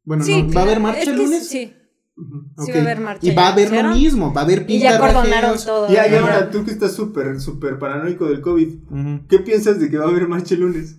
Bueno, 0.05 0.23
Sí, 0.23 0.41
no, 0.41 0.53
¿va 0.53 0.61
a 0.61 0.63
haber 0.63 0.79
marcha 0.79 1.11
el 1.11 1.17
lunes? 1.17 1.47
Sí, 1.47 1.73
Ujú, 2.19 2.65
sí 2.65 2.71
va 2.71 2.77
a 2.77 2.81
haber 2.81 2.99
marcha. 2.99 3.25
Y 3.27 3.33
va 3.33 3.41
a 3.43 3.55
¿ya 3.55 3.65
haber 3.69 3.85
lo 3.85 3.95
mismo, 3.95 4.33
va 4.33 4.41
a 4.41 4.43
haber 4.43 4.65
Y 4.67 4.79
ya 4.79 4.91
pintarrajeos. 4.99 5.65
todo. 5.65 5.87
Ya, 5.89 6.05
y 6.07 6.15
Ajá. 6.15 6.19
ahora 6.19 6.49
tú 6.51 6.65
que 6.65 6.71
estás 6.71 6.93
súper, 6.93 7.39
súper 7.39 7.79
paranoico 7.79 8.25
del 8.27 8.41
COVID, 8.41 8.67
Ujú. 8.89 9.19
¿qué 9.29 9.39
piensas 9.39 9.79
de 9.79 9.89
que 9.89 9.97
va 9.97 10.05
a 10.05 10.09
haber 10.09 10.27
marcha 10.27 10.55
el 10.55 10.61
lunes? 10.61 10.97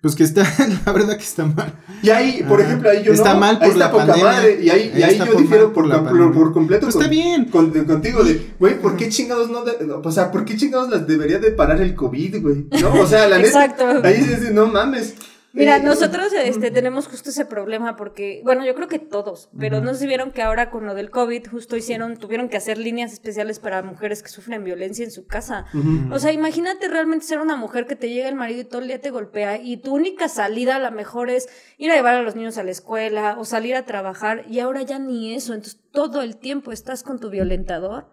Pues 0.00 0.16
que 0.16 0.24
está, 0.24 0.42
la 0.86 0.92
verdad 0.92 1.16
que 1.16 1.22
está 1.22 1.44
mal. 1.44 1.74
Y 2.02 2.10
ahí, 2.10 2.42
por 2.48 2.58
Ajá. 2.58 2.68
ejemplo, 2.70 2.90
ahí 2.90 3.04
yo 3.04 3.12
Está 3.12 3.34
no. 3.34 3.40
mal 3.40 3.56
por 3.58 3.64
ahí 3.66 3.70
está 3.70 3.84
la 3.84 3.90
poca 3.92 4.06
pandemia. 4.06 4.32
madre. 4.32 4.58
Y 4.60 4.70
ahí, 4.70 4.92
y 4.96 5.02
Ahí 5.02 5.16
yo 5.18 5.34
difiero 5.38 5.72
por, 5.72 5.88
por 5.88 6.08
por, 6.08 6.32
por 6.34 6.52
completo. 6.52 6.86
Pues 6.86 6.96
está 6.96 7.06
bien. 7.08 7.44
con- 7.44 7.70
contigo 7.84 8.24
de, 8.24 8.54
güey, 8.58 8.80
¿por 8.80 8.96
qué 8.96 9.08
chingados 9.10 9.48
no? 9.50 9.62
de- 9.64 9.86
no, 9.86 9.98
o 10.02 10.10
sea, 10.10 10.32
¿por 10.32 10.44
qué 10.44 10.56
chingados 10.56 10.90
las 10.90 11.06
debería 11.06 11.38
de 11.38 11.52
parar 11.52 11.80
el 11.80 11.94
COVID, 11.94 12.42
güey? 12.42 12.66
No, 12.82 12.94
o 13.00 13.06
sea, 13.06 13.28
la 13.28 13.36
neta. 13.38 13.64
Exacto. 13.64 13.84
Ahí 14.02 14.16
sí, 14.24 14.48
no 14.52 14.66
mames. 14.66 15.14
Mira, 15.54 15.76
Eh, 15.76 15.82
nosotros 15.82 16.32
este, 16.32 16.70
tenemos 16.70 17.08
justo 17.08 17.30
ese 17.30 17.44
problema 17.44 17.96
porque, 17.96 18.40
bueno, 18.44 18.64
yo 18.64 18.74
creo 18.74 18.88
que 18.88 18.98
todos, 18.98 19.50
pero 19.58 19.80
no 19.80 19.92
sé 19.92 20.00
si 20.00 20.06
vieron 20.06 20.30
que 20.30 20.42
ahora 20.42 20.70
con 20.70 20.86
lo 20.86 20.94
del 20.94 21.10
COVID 21.10 21.46
justo 21.50 21.76
hicieron, 21.76 22.16
tuvieron 22.16 22.48
que 22.48 22.56
hacer 22.56 22.78
líneas 22.78 23.12
especiales 23.12 23.58
para 23.58 23.82
mujeres 23.82 24.22
que 24.22 24.28
sufren 24.28 24.64
violencia 24.64 25.04
en 25.04 25.10
su 25.10 25.26
casa. 25.26 25.66
O 26.10 26.18
sea, 26.18 26.32
imagínate 26.32 26.88
realmente 26.88 27.26
ser 27.26 27.38
una 27.38 27.56
mujer 27.56 27.86
que 27.86 27.96
te 27.96 28.08
llega 28.08 28.28
el 28.28 28.34
marido 28.34 28.62
y 28.62 28.64
todo 28.64 28.80
el 28.80 28.88
día 28.88 29.00
te 29.00 29.10
golpea 29.10 29.60
y 29.60 29.76
tu 29.76 29.94
única 29.94 30.28
salida 30.28 30.76
a 30.76 30.78
lo 30.78 30.90
mejor 30.90 31.28
es 31.28 31.48
ir 31.76 31.90
a 31.90 31.96
llevar 31.96 32.14
a 32.14 32.22
los 32.22 32.34
niños 32.34 32.56
a 32.58 32.64
la 32.64 32.70
escuela 32.70 33.36
o 33.38 33.44
salir 33.44 33.74
a 33.74 33.84
trabajar 33.84 34.44
y 34.48 34.60
ahora 34.60 34.82
ya 34.82 34.98
ni 34.98 35.34
eso, 35.34 35.54
entonces 35.54 35.80
todo 35.90 36.22
el 36.22 36.36
tiempo 36.36 36.72
estás 36.72 37.02
con 37.02 37.20
tu 37.20 37.28
violentador. 37.30 38.08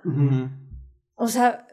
O 1.16 1.28
sea, 1.28 1.68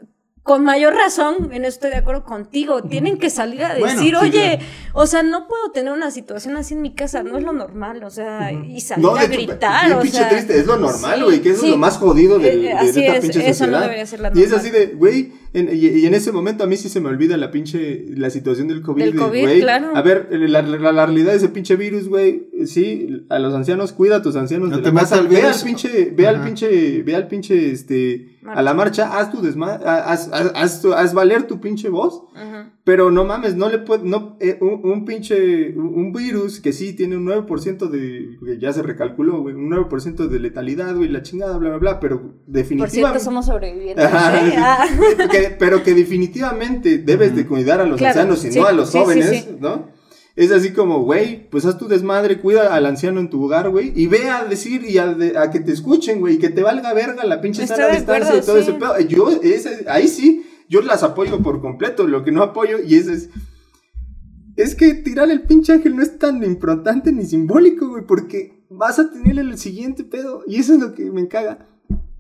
con 0.47 0.63
mayor 0.63 0.95
razón, 0.95 1.51
en 1.53 1.65
estoy 1.65 1.91
de 1.91 1.97
acuerdo 1.97 2.23
contigo, 2.25 2.83
tienen 2.85 3.19
que 3.19 3.31
salir 3.31 3.65
a 3.65 3.77
Bueno, 3.77 3.87
decir, 4.01 4.15
sí, 4.17 4.25
oye, 4.25 4.59
claro. 4.59 4.65
o 4.95 5.07
sea, 5.09 5.25
no 5.25 5.49
puedo 5.49 5.73
tener 5.73 5.93
una 5.93 6.13
situación 6.13 6.57
así 6.57 6.75
en 6.75 6.83
mi 6.83 6.95
casa, 6.95 7.25
no 7.25 7.37
es 7.37 7.43
lo 7.43 7.53
normal, 7.53 8.05
o 8.05 8.11
sea, 8.11 8.53
y 8.53 8.81
salir 8.81 9.05
No, 9.05 9.17
a 9.17 9.19
de 9.19 9.27
hecho, 9.27 9.35
gritar, 9.35 9.93
o 9.93 10.01
pinche 10.03 10.19
sea. 10.19 10.29
triste, 10.29 10.57
es 10.59 10.67
lo 10.67 10.77
normal, 10.77 11.19
sí, 11.19 11.25
güey, 11.25 11.43
que 11.43 11.51
eso 11.51 11.61
sí. 11.63 11.67
es 11.67 11.73
lo 11.73 11.79
más 11.79 11.99
jodido 11.99 12.39
de, 12.39 12.49
Eh, 12.53 12.57
de- 12.59 12.73
así 12.75 12.93
de 12.93 13.07
esta 13.07 13.15
es, 13.17 13.21
pinche 13.23 13.39
eso 13.41 13.47
no 13.49 13.53
sociedad. 13.73 13.81
debería 13.83 14.07
ser 14.07 14.21
la 14.21 14.29
y 14.29 14.31
es 14.43 14.51
normal. 14.51 14.61
así 14.61 14.71
de, 14.71 14.87
güey, 14.95 15.33
en- 15.53 15.69
y, 15.73 15.87
y 15.87 16.07
en 16.07 16.15
ese 16.15 16.33
momento 16.33 16.65
a 16.65 16.67
mí 16.67 16.77
sí 16.77 16.89
se 16.89 17.01
me 17.01 17.09
olvida 17.09 17.37
la 17.37 17.51
pinche, 17.51 18.05
la 18.09 18.31
situación 18.31 18.69
del 18.69 18.83
COVID. 18.83 19.03
Del 19.03 19.13
de, 19.13 19.19
COVID, 19.19 19.41
güey, 19.43 19.61
claro. 19.61 19.97
A 19.97 20.03
ver, 20.03 20.29
la, 20.31 20.63
la- 20.63 20.93
la 20.93 21.07
realidad 21.07 21.33
de 21.33 21.39
ese 21.39 21.49
pinche 21.49 21.77
virus, 21.77 22.09
güey, 22.09 22.49
sí, 22.67 23.25
a 23.29 23.39
los 23.39 23.55
ancianos, 23.55 23.93
cuida 23.93 24.17
a 24.17 24.23
tus 24.23 24.37
ancianos 24.37 24.69
No 24.71 24.77
de 24.79 24.83
te 24.83 24.93
la 24.93 25.01
casa, 25.01 25.23
ve 25.23 25.43
al 25.43 25.55
pinche, 25.65 26.13
ve 26.15 26.27
al 26.27 26.37
Ajá. 26.37 26.45
pinche, 26.45 27.03
ve 27.03 27.15
al 27.17 27.29
pinche, 27.29 27.71
este, 27.73 28.39
a 28.47 28.63
la 28.63 28.75
marcha, 28.75 29.19
haz 29.19 29.31
tu 29.33 29.41
desma, 29.43 29.75
haz, 29.75 30.29
haz, 30.33 30.53
haz 30.55 30.83
tu- 30.83 30.93
haz 30.93 31.15
valer 31.15 31.45
tu 31.47 31.61
pinche 31.61 31.89
voz. 31.89 32.15
Ujú. 32.35 32.71
Pero 32.87 33.11
no 33.11 33.25
mames, 33.25 33.57
no 33.57 33.69
le 33.69 33.79
puede, 33.79 34.05
no, 34.05 34.37
eh, 34.39 34.59
un, 34.61 34.89
un 34.89 35.05
pinche, 35.05 35.71
un, 35.77 36.13
virus 36.13 36.61
que 36.61 36.73
sí 36.73 36.93
tiene 36.93 37.17
un 37.17 37.27
9% 37.27 37.91
de, 37.91 38.39
que 38.45 38.61
ya 38.61 38.73
se 38.73 38.81
recalculó, 38.81 39.41
güey, 39.43 39.57
un 39.57 39.69
9% 39.69 40.29
de 40.29 40.39
letalidad, 40.39 40.95
güey, 40.95 41.09
la 41.09 41.21
chingada, 41.21 41.59
bla, 41.59 41.71
bla, 41.71 41.79
bla, 41.79 41.99
pero 42.01 42.21
Por 42.21 42.31
cierto, 42.31 42.45
definitivamente... 42.47 43.25
somos 43.25 43.47
sobrevivientes. 43.47 44.05
Ajá, 44.05 44.39
¿eh? 44.39 44.51
sí. 44.51 44.57
Ah. 44.57 44.87
Que- 45.33 45.57
pero 45.59 45.83
que 45.83 45.95
definitivamente 45.95 46.99
debes 46.99 47.35
de 47.35 47.45
cuidar 47.45 47.81
a 47.81 47.87
los 47.87 47.99
Claro, 47.99 48.21
ancianos 48.21 48.45
y 48.45 48.53
sí, 48.53 48.61
no 48.61 48.67
a 48.67 48.73
los 48.73 48.89
sí, 48.91 48.99
sí, 48.99 49.05
jóvenes, 49.05 49.31
sí. 49.31 49.57
¿no? 49.59 49.89
Es 50.37 50.53
así 50.53 50.71
como, 50.71 51.03
güey, 51.03 51.51
pues 51.51 51.65
haz 51.67 51.79
tu 51.79 51.89
desmadre, 51.89 52.39
cuida 52.41 52.73
al 52.73 52.87
anciano 52.87 53.19
en 53.19 53.31
tu 53.31 53.43
hogar, 53.43 53.69
güey, 53.69 53.93
y 53.97 54.07
ve 54.07 54.29
a 54.31 54.45
decir 54.45 54.85
y 54.85 54.99
a, 54.99 55.09
de- 55.09 55.37
a 55.37 55.51
que 55.51 55.59
te 55.59 55.73
escuchen, 55.73 56.21
güey, 56.21 56.35
y 56.35 56.39
que 56.39 56.51
te 56.51 56.63
valga 56.63 56.95
verga 56.95 57.25
la 57.25 57.41
pinche 57.41 57.67
sana 57.67 57.87
de 57.89 57.97
distancia 57.97 58.37
y 58.37 58.43
todo 58.43 58.57
sí. 58.59 58.63
ese 58.63 58.75
pedo. 58.75 59.01
Yo, 59.01 59.29
ese, 59.43 59.87
ahí 59.89 60.07
sí, 60.07 60.46
yo 60.69 60.81
las 60.83 61.03
apoyo 61.03 61.43
por 61.43 61.61
completo, 61.61 62.07
lo 62.07 62.25
que 62.25 62.33
no 62.33 62.43
apoyo, 62.43 62.79
y 62.85 62.97
ese 62.97 63.13
es... 63.15 63.31
Es 64.57 64.75
que 64.75 64.95
tirar 64.95 65.31
el 65.31 65.43
pinche 65.43 65.75
ángel 65.75 65.95
no 65.97 66.03
es 66.03 66.19
tan 66.19 66.43
importante 66.43 67.13
ni 67.13 67.27
simbólico, 67.27 67.89
güey, 67.89 68.07
porque 68.07 68.65
vas 68.71 68.99
a 68.99 69.11
tener 69.11 69.39
el 69.39 69.59
siguiente 69.59 70.03
pedo, 70.03 70.43
y 70.47 70.57
eso 70.57 70.75
es 70.75 70.81
lo 70.81 70.95
que 70.95 71.11
me 71.11 71.29
caga. 71.29 71.69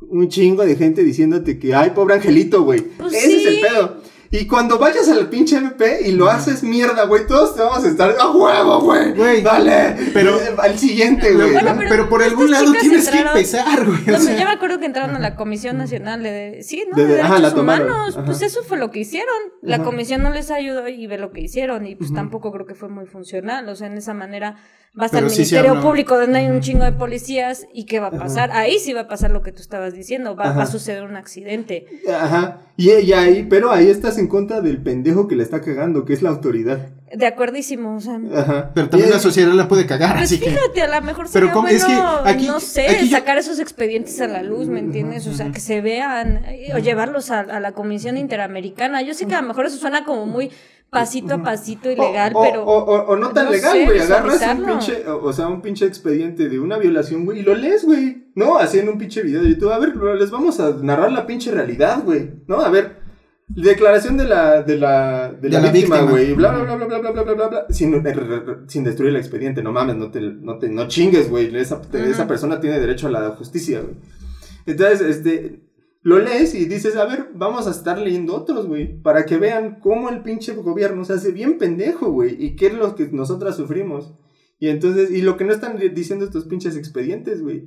Un 0.00 0.28
chingo 0.28 0.64
de 0.64 0.76
gente 0.76 1.02
diciéndote 1.02 1.58
que, 1.58 1.74
ay, 1.74 1.92
pobre 1.94 2.14
angelito, 2.14 2.62
güey. 2.62 2.82
Pues 2.98 3.14
Ese 3.14 3.36
es 3.36 3.46
el 3.46 3.60
pedo. 3.60 3.96
Y 4.30 4.46
cuando 4.46 4.78
vayas 4.78 5.08
al 5.08 5.28
pinche 5.28 5.56
MP 5.56 6.08
y 6.08 6.12
lo 6.12 6.28
haces 6.28 6.62
mierda, 6.62 7.04
güey, 7.06 7.26
todos 7.26 7.54
te 7.54 7.62
vamos 7.62 7.84
a 7.84 7.88
estar 7.88 8.14
a 8.18 8.30
huevo, 8.30 8.80
güey. 8.80 9.12
Güey. 9.12 9.42
Dale. 9.42 10.10
Pero- 10.12 10.38
al 10.58 10.78
siguiente, 10.78 11.32
güey. 11.32 11.52
Bueno, 11.52 11.70
¿no? 11.74 11.78
pero 11.78 11.90
pero, 11.90 12.08
por 12.08 12.22
algún 12.22 12.50
lado 12.50 12.72
tienes 12.72 13.08
que 13.08 13.18
entraron- 13.18 13.36
empezar, 13.36 13.84
güey. 13.84 13.98
o 14.08 14.12
No, 14.12 14.18
sea. 14.20 14.36
yo 14.38 14.44
me 14.44 14.52
acuerdo 14.52 14.78
que 14.78 14.86
entraron 14.86 15.16
a 15.16 15.18
la 15.18 15.36
Comisión 15.36 15.78
Nacional 15.78 16.22
de, 16.22 16.60
sí, 16.62 16.84
¿no? 16.90 16.96
De- 16.96 17.06
de, 17.06 17.14
de- 17.14 17.20
ajá, 17.22 17.34
Derechos 17.36 17.54
la 17.54 17.60
Humanos. 17.62 18.16
ajá. 18.16 18.24
Pues 18.26 18.42
eso 18.42 18.62
fue 18.62 18.78
lo 18.78 18.90
que 18.90 19.00
hicieron. 19.00 19.34
La 19.62 19.76
Ajá. 19.76 19.84
comisión 19.84 20.22
no 20.22 20.30
les 20.30 20.50
ayudó 20.50 20.86
y 20.88 21.06
ve 21.06 21.18
lo 21.18 21.30
que 21.32 21.40
hicieron. 21.40 21.86
Y 21.86 21.94
pues 21.96 22.12
tampoco 22.12 22.52
creo 22.52 22.66
que 22.66 22.74
fue 22.74 22.88
muy 22.88 23.06
funcional. 23.06 23.68
O 23.68 23.74
sea, 23.76 23.86
en 23.86 23.96
esa 23.96 24.14
manera 24.14 24.56
va 24.98 25.02
a 25.02 25.06
estar 25.06 25.18
Pero 25.20 25.26
el 25.26 25.32
sí 25.32 25.38
Ministerio. 25.40 25.80
Público 25.82 26.18
donde 26.18 26.38
hay 26.38 26.46
un 26.46 26.60
chingo 26.60 26.84
de 26.84 26.92
policías. 26.92 27.66
¿Y 27.74 27.84
qué 27.84 28.00
va 28.00 28.08
a 28.08 28.10
pasar? 28.12 28.50
Ahí 28.52 28.78
sí 28.78 28.92
va 28.92 29.02
a 29.02 29.08
pasar 29.08 29.30
lo 29.30 29.42
que 29.42 29.52
tú 29.52 29.60
estabas 29.60 29.92
diciendo. 29.94 30.34
Va, 30.36 30.62
a 30.62 30.66
suceder 30.66 31.02
un 31.04 31.16
accidente. 31.16 31.86
Ajá. 32.12 32.60
Y, 32.78 32.90
y 32.92 33.12
ahí, 33.12 33.46
pero 33.48 33.70
ahí 33.72 33.88
estás 33.88 34.18
en 34.18 34.26
contra 34.28 34.60
del 34.60 34.82
pendejo 34.82 35.28
que 35.28 35.36
le 35.36 35.42
está 35.42 35.60
cagando, 35.60 36.04
que 36.04 36.12
es 36.12 36.22
la 36.22 36.30
autoridad. 36.30 36.88
De 37.14 37.24
acuerdísimo. 37.26 37.96
O 37.96 38.00
sea, 38.00 38.18
Ajá. 38.34 38.70
Pero 38.74 38.88
también 38.90 39.10
Y- 39.10 39.12
la 39.12 39.18
sociedad 39.20 39.52
la 39.52 39.68
puede 39.68 39.86
cagar, 39.86 40.12
Pues 40.16 40.24
así 40.24 40.40
que. 40.40 40.50
fíjate, 40.50 40.82
a 40.82 41.00
lo 41.00 41.06
mejor 41.06 41.26
Pero 41.32 41.52
bueno, 41.52 41.68
Es 41.68 41.84
que 41.84 41.92
aquí- 42.24 42.46
no 42.46 42.58
sé, 42.60 42.88
aquí 42.88 43.08
yo- 43.08 43.16
sacar 43.16 43.38
esos 43.38 43.58
expedientes 43.60 44.20
a 44.20 44.26
la 44.26 44.42
luz, 44.42 44.66
¿me 44.68 44.80
entiendes? 44.80 45.26
O 45.26 45.32
sea, 45.32 45.52
que 45.52 45.60
se 45.60 45.80
vean, 45.80 46.44
eh, 46.46 46.72
o 46.74 46.78
llevarlos 46.78 47.30
a, 47.30 47.40
a 47.40 47.60
la 47.60 47.72
Comisión 47.72 48.16
Interamericana. 48.16 49.02
Yo 49.02 49.14
sé 49.14 49.26
que 49.26 49.34
a 49.34 49.40
lo 49.42 49.48
mejor 49.48 49.66
eso 49.66 49.76
suena 49.78 50.04
como 50.04 50.26
muy 50.26 50.50
pasito 50.90 51.34
a 51.34 51.42
pasito 51.42 51.90
ilegal, 51.90 52.32
o, 52.34 52.42
pero... 52.42 52.64
O, 52.64 52.78
o- 52.84 53.06
o 53.12 53.16
no 53.16 53.30
tan 53.30 53.46
no 53.46 53.50
legal, 53.52 53.84
güey. 53.84 53.98
Agarras 54.00 54.42
un 54.58 54.64
pinche, 54.66 55.08
o, 55.08 55.24
o 55.24 55.32
sea, 55.32 55.48
un 55.48 55.60
pinche 55.60 55.84
expediente 55.86 56.48
de 56.48 56.58
una 56.58 56.78
violación, 56.78 57.24
güey, 57.24 57.40
y 57.40 57.42
lo 57.42 57.54
lees, 57.54 57.84
güey. 57.84 58.24
No, 58.34 58.56
así 58.58 58.78
en 58.78 58.88
un 58.88 58.98
pinche 58.98 59.22
video 59.22 59.42
de 59.42 59.50
YouTube. 59.50 59.72
A 59.72 59.78
ver, 59.78 59.96
les 59.96 60.30
vamos 60.30 60.58
a 60.60 60.70
narrar 60.82 61.12
la 61.12 61.26
pinche 61.26 61.50
realidad, 61.50 62.02
güey. 62.04 62.30
¿No? 62.46 62.60
A 62.60 62.70
ver. 62.70 63.04
Declaración 63.48 64.16
de 64.16 64.24
la, 64.24 64.62
de 64.62 64.76
la, 64.76 65.30
de 65.32 65.48
la, 65.50 65.58
De 65.60 65.66
la 65.66 65.70
víctima, 65.72 65.96
víctima. 65.96 66.10
güey. 66.10 66.32
Bla, 66.34 66.50
bla, 66.52 66.64
bla, 66.64 66.74
bla, 66.76 66.86
bla, 66.86 66.98
bla, 66.98 67.10
bla, 67.12 67.22
bla, 67.22 67.34
bla, 67.34 67.48
bla. 67.48 67.66
Sin, 67.70 67.92
re- 68.02 68.56
sin 68.66 68.82
destruir 68.82 69.10
el 69.10 69.16
expediente. 69.16 69.62
No 69.62 69.70
mames, 69.72 69.94
no 69.96 70.10
te, 70.10 70.20
no 70.20 70.58
te, 70.58 70.68
no 70.68 70.88
chingues, 70.88 71.30
güey. 71.30 71.54
Esa, 71.56 71.80
esa 71.92 72.26
persona 72.26 72.58
tiene 72.60 72.80
derecho 72.80 73.06
a 73.06 73.10
la 73.10 73.30
justicia, 73.30 73.80
güey. 73.82 73.94
Entonces, 74.66 75.00
este, 75.00 75.60
lo 76.06 76.20
lees 76.20 76.54
y 76.54 76.66
dices, 76.66 76.94
a 76.94 77.04
ver, 77.04 77.30
vamos 77.34 77.66
a 77.66 77.72
estar 77.72 77.98
leyendo 77.98 78.36
otros, 78.36 78.68
güey, 78.68 79.02
para 79.02 79.26
que 79.26 79.38
vean 79.38 79.80
cómo 79.80 80.08
el 80.08 80.22
pinche 80.22 80.54
gobierno 80.54 81.04
se 81.04 81.14
hace 81.14 81.32
bien 81.32 81.58
pendejo, 81.58 82.12
güey, 82.12 82.36
y 82.38 82.54
qué 82.54 82.68
es 82.68 82.74
lo 82.74 82.94
que 82.94 83.08
nosotras 83.08 83.56
sufrimos. 83.56 84.14
Y 84.60 84.68
entonces, 84.68 85.10
y 85.10 85.22
lo 85.22 85.36
que 85.36 85.44
no 85.44 85.52
están 85.52 85.76
diciendo 85.94 86.24
estos 86.24 86.44
pinches 86.44 86.76
expedientes, 86.76 87.42
güey. 87.42 87.66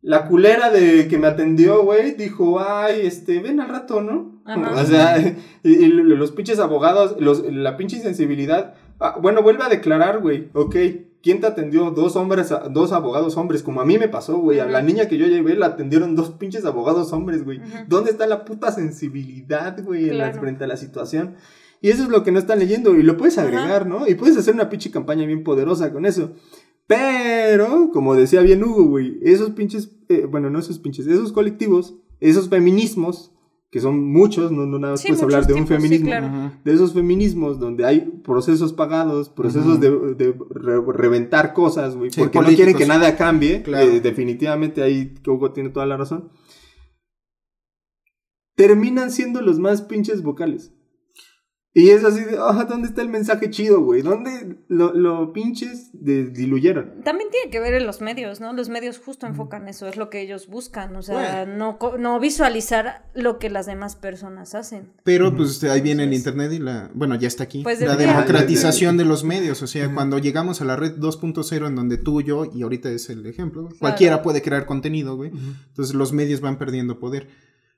La 0.00 0.28
culera 0.28 0.70
de 0.70 1.08
que 1.08 1.18
me 1.18 1.26
atendió, 1.26 1.84
güey, 1.84 2.14
dijo, 2.14 2.58
ay, 2.58 3.00
este, 3.02 3.40
ven 3.40 3.60
al 3.60 3.68
rato, 3.68 4.00
¿no? 4.00 4.40
Ajá. 4.46 4.80
O 4.80 4.86
sea, 4.86 5.36
y, 5.62 5.70
y 5.70 5.88
los 5.88 6.32
pinches 6.32 6.60
abogados, 6.60 7.16
los, 7.20 7.44
la 7.52 7.76
pinche 7.76 7.98
insensibilidad. 7.98 8.76
Ah, 8.98 9.18
bueno, 9.20 9.42
vuelve 9.42 9.62
a 9.62 9.68
declarar, 9.68 10.20
güey, 10.20 10.48
ok. 10.54 10.76
¿Quién 11.24 11.40
te 11.40 11.46
atendió? 11.46 11.90
Dos 11.90 12.16
hombres, 12.16 12.52
dos 12.70 12.92
abogados 12.92 13.38
hombres, 13.38 13.62
como 13.62 13.80
a 13.80 13.86
mí 13.86 13.96
me 13.96 14.08
pasó, 14.08 14.36
güey. 14.36 14.60
A 14.60 14.66
la 14.66 14.82
niña 14.82 15.08
que 15.08 15.16
yo 15.16 15.26
llevé 15.26 15.54
la 15.54 15.66
atendieron 15.66 16.14
dos 16.14 16.32
pinches 16.32 16.66
abogados 16.66 17.14
hombres, 17.14 17.44
güey. 17.44 17.62
¿Dónde 17.88 18.10
está 18.10 18.26
la 18.26 18.44
puta 18.44 18.70
sensibilidad, 18.70 19.82
güey, 19.82 20.10
Claro. 20.10 20.38
frente 20.38 20.64
a 20.64 20.66
la 20.66 20.76
situación? 20.76 21.36
Y 21.80 21.88
eso 21.88 22.02
es 22.02 22.08
lo 22.10 22.24
que 22.24 22.30
no 22.30 22.38
están 22.38 22.58
leyendo 22.58 22.94
y 22.94 23.02
lo 23.02 23.16
puedes 23.16 23.38
agregar, 23.38 23.86
¿no? 23.86 24.06
Y 24.06 24.16
puedes 24.16 24.36
hacer 24.36 24.52
una 24.52 24.68
pinche 24.68 24.90
campaña 24.90 25.24
bien 25.24 25.44
poderosa 25.44 25.92
con 25.94 26.04
eso. 26.04 26.34
Pero, 26.86 27.90
como 27.92 28.14
decía 28.14 28.42
bien 28.42 28.62
Hugo, 28.62 28.84
güey, 28.84 29.18
esos 29.22 29.50
pinches, 29.52 29.96
eh, 30.10 30.26
bueno, 30.30 30.50
no 30.50 30.58
esos 30.58 30.78
pinches, 30.78 31.06
esos 31.06 31.32
colectivos, 31.32 31.94
esos 32.20 32.50
feminismos, 32.50 33.32
que 33.74 33.80
son 33.80 34.04
muchos, 34.12 34.52
no, 34.52 34.66
no 34.66 34.78
nada 34.78 34.92
más 34.92 35.00
Sí, 35.00 35.08
puedes 35.08 35.24
hablar 35.24 35.48
de 35.48 35.54
un 35.54 35.66
sí, 35.66 35.74
feminismo, 35.74 36.06
claro. 36.06 36.52
De 36.62 36.72
esos 36.72 36.94
feminismos 36.94 37.58
donde 37.58 37.84
hay 37.84 38.02
procesos 38.22 38.72
pagados, 38.72 39.30
procesos 39.30 39.80
de, 39.80 39.90
de 40.14 40.32
re- 40.50 40.80
reventar 40.92 41.52
cosas, 41.54 41.96
güey, 41.96 42.12
Sí, 42.12 42.20
porque 42.20 42.38
no 42.38 42.46
quieren 42.46 42.76
que 42.76 42.86
nada 42.86 43.16
cambie. 43.16 43.64
Claro. 43.64 43.84
eh, 43.90 44.00
definitivamente 44.00 44.80
ahí 44.80 45.16
Hugo 45.26 45.50
tiene 45.52 45.70
toda 45.70 45.86
la 45.86 45.96
razón. 45.96 46.30
Terminan 48.56 49.10
siendo 49.10 49.40
los 49.42 49.58
más 49.58 49.82
pinches 49.82 50.22
vocales. 50.22 50.72
Y 51.76 51.90
es 51.90 52.04
así 52.04 52.20
de, 52.22 52.36
ah, 52.38 52.64
¿dónde 52.68 52.86
está 52.86 53.02
el 53.02 53.08
mensaje 53.08 53.50
chido, 53.50 53.80
güey? 53.80 54.00
¿Dónde 54.02 54.58
lo, 54.68 54.94
lo 54.94 55.32
pinches 55.32 55.90
de- 55.92 56.26
diluyeron? 56.28 57.02
También 57.02 57.30
tiene 57.32 57.50
que 57.50 57.58
ver 57.58 57.74
en 57.74 57.84
los 57.84 58.00
medios, 58.00 58.40
¿no? 58.40 58.52
Los 58.52 58.68
medios 58.68 58.98
justo 59.00 59.26
enfocan 59.26 59.66
eso, 59.66 59.88
es 59.88 59.96
lo 59.96 60.08
que 60.08 60.20
ellos 60.20 60.46
buscan, 60.46 60.94
o 60.94 61.02
sea, 61.02 61.44
Bueno. 61.44 61.56
no, 61.58 61.78
co- 61.78 61.98
no 61.98 62.20
visualizar 62.20 63.06
lo 63.14 63.40
que 63.40 63.50
las 63.50 63.66
demás 63.66 63.96
personas 63.96 64.54
hacen. 64.54 64.92
Pero 65.02 65.34
pues 65.36 65.64
ahí 65.64 65.80
viene 65.80 66.04
el 66.04 66.12
internet 66.14 66.52
y 66.52 66.60
la, 66.60 66.92
bueno, 66.94 67.16
ya 67.16 67.26
está 67.26 67.42
aquí, 67.42 67.64
Pues 67.64 67.80
la 67.80 67.96
democratización 67.96 68.96
de 68.96 69.04
los 69.04 69.24
medios, 69.24 69.60
o 69.60 69.66
sea, 69.66 69.92
cuando 69.92 70.18
llegamos 70.18 70.60
a 70.60 70.64
la 70.64 70.76
red 70.76 70.92
2.0 70.96 71.66
en 71.66 71.74
donde 71.74 71.98
tú, 71.98 72.20
yo, 72.22 72.44
y 72.54 72.62
ahorita 72.62 72.88
es 72.90 73.10
el 73.10 73.26
ejemplo, 73.26 73.68
cualquiera 73.80 74.22
puede 74.22 74.42
crear 74.42 74.64
contenido, 74.64 75.16
güey, 75.16 75.32
entonces 75.70 75.94
los 75.96 76.12
medios 76.12 76.40
van 76.40 76.56
perdiendo 76.56 77.00
poder, 77.00 77.26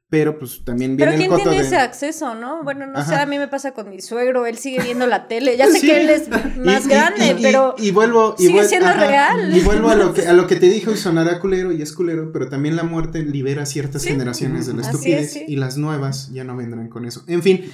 pero 0.08 0.38
pues 0.38 0.62
también 0.64 0.96
Pero 0.96 1.10
viene 1.10 1.24
el 1.24 1.28
¿quién 1.28 1.30
coto 1.38 1.50
tiene 1.50 1.62
de... 1.62 1.66
ese 1.66 1.76
acceso, 1.78 2.34
no? 2.36 2.62
Bueno, 2.62 2.86
no 2.86 3.04
sé, 3.04 3.16
a 3.16 3.26
mí 3.26 3.38
me 3.38 3.48
pasa 3.48 3.72
con 3.72 3.90
mi 3.90 4.00
suegro, 4.00 4.46
él 4.46 4.56
sigue 4.56 4.80
viendo 4.80 5.06
la 5.08 5.26
tele, 5.26 5.56
ya 5.56 5.66
sé 5.70 5.80
Sí. 5.80 5.86
que 5.88 6.00
él 6.00 6.10
es 6.10 6.28
más 6.58 6.86
Y- 6.86 6.88
grande, 6.88 7.26
y- 7.26 7.40
y- 7.40 7.42
pero... 7.42 7.74
y 7.76 7.90
vuelvo 7.90 8.36
y 8.38 8.46
sigue 8.46 8.60
vuel- 8.62 8.68
siendo 8.68 8.92
real. 8.92 9.56
y 9.56 9.60
vuelvo 9.60 9.88
a 9.88 9.96
lo 9.96 10.14
que 10.14 10.22
a 10.28 10.32
lo 10.32 10.46
que 10.46 10.56
te 10.56 10.66
dijo 10.66 10.92
y 10.92 10.96
sonará 10.96 11.40
culero 11.40 11.72
y 11.72 11.82
es 11.82 11.92
culero 11.92 12.30
pero 12.32 12.48
también 12.48 12.76
la 12.76 12.84
muerte 12.84 13.22
libera 13.24 13.66
ciertas 13.66 14.02
Sí. 14.02 14.10
generaciones 14.10 14.66
de 14.66 14.74
la 14.74 14.82
estupidez 14.82 15.22
es, 15.26 15.32
sí. 15.32 15.44
y 15.48 15.56
las 15.56 15.76
nuevas 15.76 16.30
ya 16.32 16.44
no 16.44 16.56
vendrán 16.56 16.88
con 16.88 17.04
eso 17.04 17.24
en 17.26 17.42
fin 17.42 17.64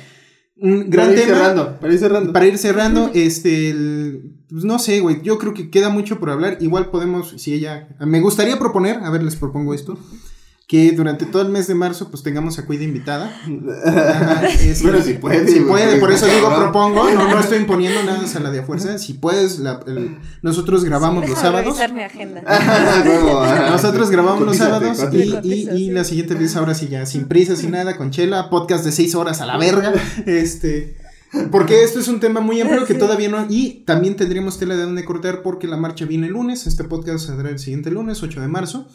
un 0.56 0.88
gran 0.90 1.08
para 1.08 1.18
ir 1.20 1.24
tema 1.26 1.38
cerrando, 1.38 1.80
para 1.80 1.92
ir 1.92 1.98
cerrando. 1.98 2.32
para 2.32 2.46
ir 2.46 2.58
cerrando 2.58 3.10
este 3.14 3.70
el- 3.70 4.36
pues, 4.48 4.64
no 4.64 4.78
sé 4.78 5.00
güey 5.00 5.20
yo 5.22 5.36
creo 5.38 5.52
que 5.52 5.68
queda 5.70 5.90
mucho 5.90 6.18
por 6.18 6.30
hablar 6.30 6.56
igual 6.60 6.90
podemos 6.90 7.34
si 7.36 7.52
ella 7.52 7.88
me 8.00 8.20
gustaría 8.20 8.58
proponer 8.58 8.96
a 9.02 9.10
ver 9.10 9.22
les 9.22 9.36
propongo 9.36 9.74
esto 9.74 9.98
que 10.68 10.92
durante 10.92 11.26
todo 11.26 11.42
el 11.42 11.48
mes 11.50 11.66
de 11.66 11.74
marzo 11.74 12.08
pues 12.10 12.22
tengamos 12.22 12.58
a 12.58 12.64
Cuida 12.64 12.84
invitada 12.84 13.26
Ajá, 13.84 14.42
Pero 14.82 15.02
si 15.02 15.14
puede, 15.14 15.46
Si 15.48 15.60
puede, 15.60 15.98
por 15.98 16.10
eso 16.10 16.24
digo 16.26 16.48
cabrón. 16.48 16.70
propongo, 16.72 17.10
no, 17.10 17.28
no 17.28 17.38
estoy 17.40 17.58
imponiendo 17.58 18.02
nada 18.06 18.22
a 18.34 18.40
la 18.40 18.50
de 18.50 18.60
a 18.60 18.62
fuerza. 18.62 18.96
Si 18.98 19.14
puedes, 19.14 19.58
la- 19.58 19.80
el- 19.86 20.16
nosotros 20.40 20.84
grabamos 20.84 21.28
los 21.28 21.38
sábados. 21.38 21.76
mi 21.94 22.02
agenda. 22.02 22.42
Nosotros 23.70 24.10
grabamos 24.10 24.46
los 24.46 24.56
sábados 24.56 24.98
y, 25.12 25.90
la 25.90 26.04
siguiente 26.04 26.34
vez 26.34 26.56
ahora 26.56 26.74
sí 26.74 26.88
ya, 26.88 27.04
sin 27.06 27.26
prisa, 27.28 27.56
sin 27.56 27.72
nada, 27.72 27.96
con 27.96 28.10
chela, 28.10 28.48
podcast 28.50 28.84
de 28.84 28.92
seis 28.92 29.14
horas 29.14 29.40
a 29.40 29.46
la 29.46 29.58
verga. 29.58 29.92
Este. 30.26 30.96
Porque 31.50 31.82
esto 31.82 31.98
es 31.98 32.08
un 32.08 32.20
tema 32.20 32.40
muy 32.40 32.60
amplio 32.60 32.84
que 32.84 32.94
todavía 32.94 33.28
no. 33.28 33.46
Y 33.48 33.84
también 33.86 34.16
tendríamos 34.16 34.58
tela 34.58 34.76
de 34.76 34.82
dónde 34.82 35.04
cortar 35.04 35.42
porque 35.42 35.66
la 35.66 35.76
marcha 35.76 36.04
viene 36.04 36.26
el 36.26 36.34
lunes. 36.34 36.66
Este 36.66 36.84
podcast 36.84 37.26
saldrá 37.26 37.48
el 37.50 37.58
siguiente 37.58 37.90
lunes, 37.90 38.22
8 38.22 38.40
de 38.40 38.48
marzo. 38.48 38.86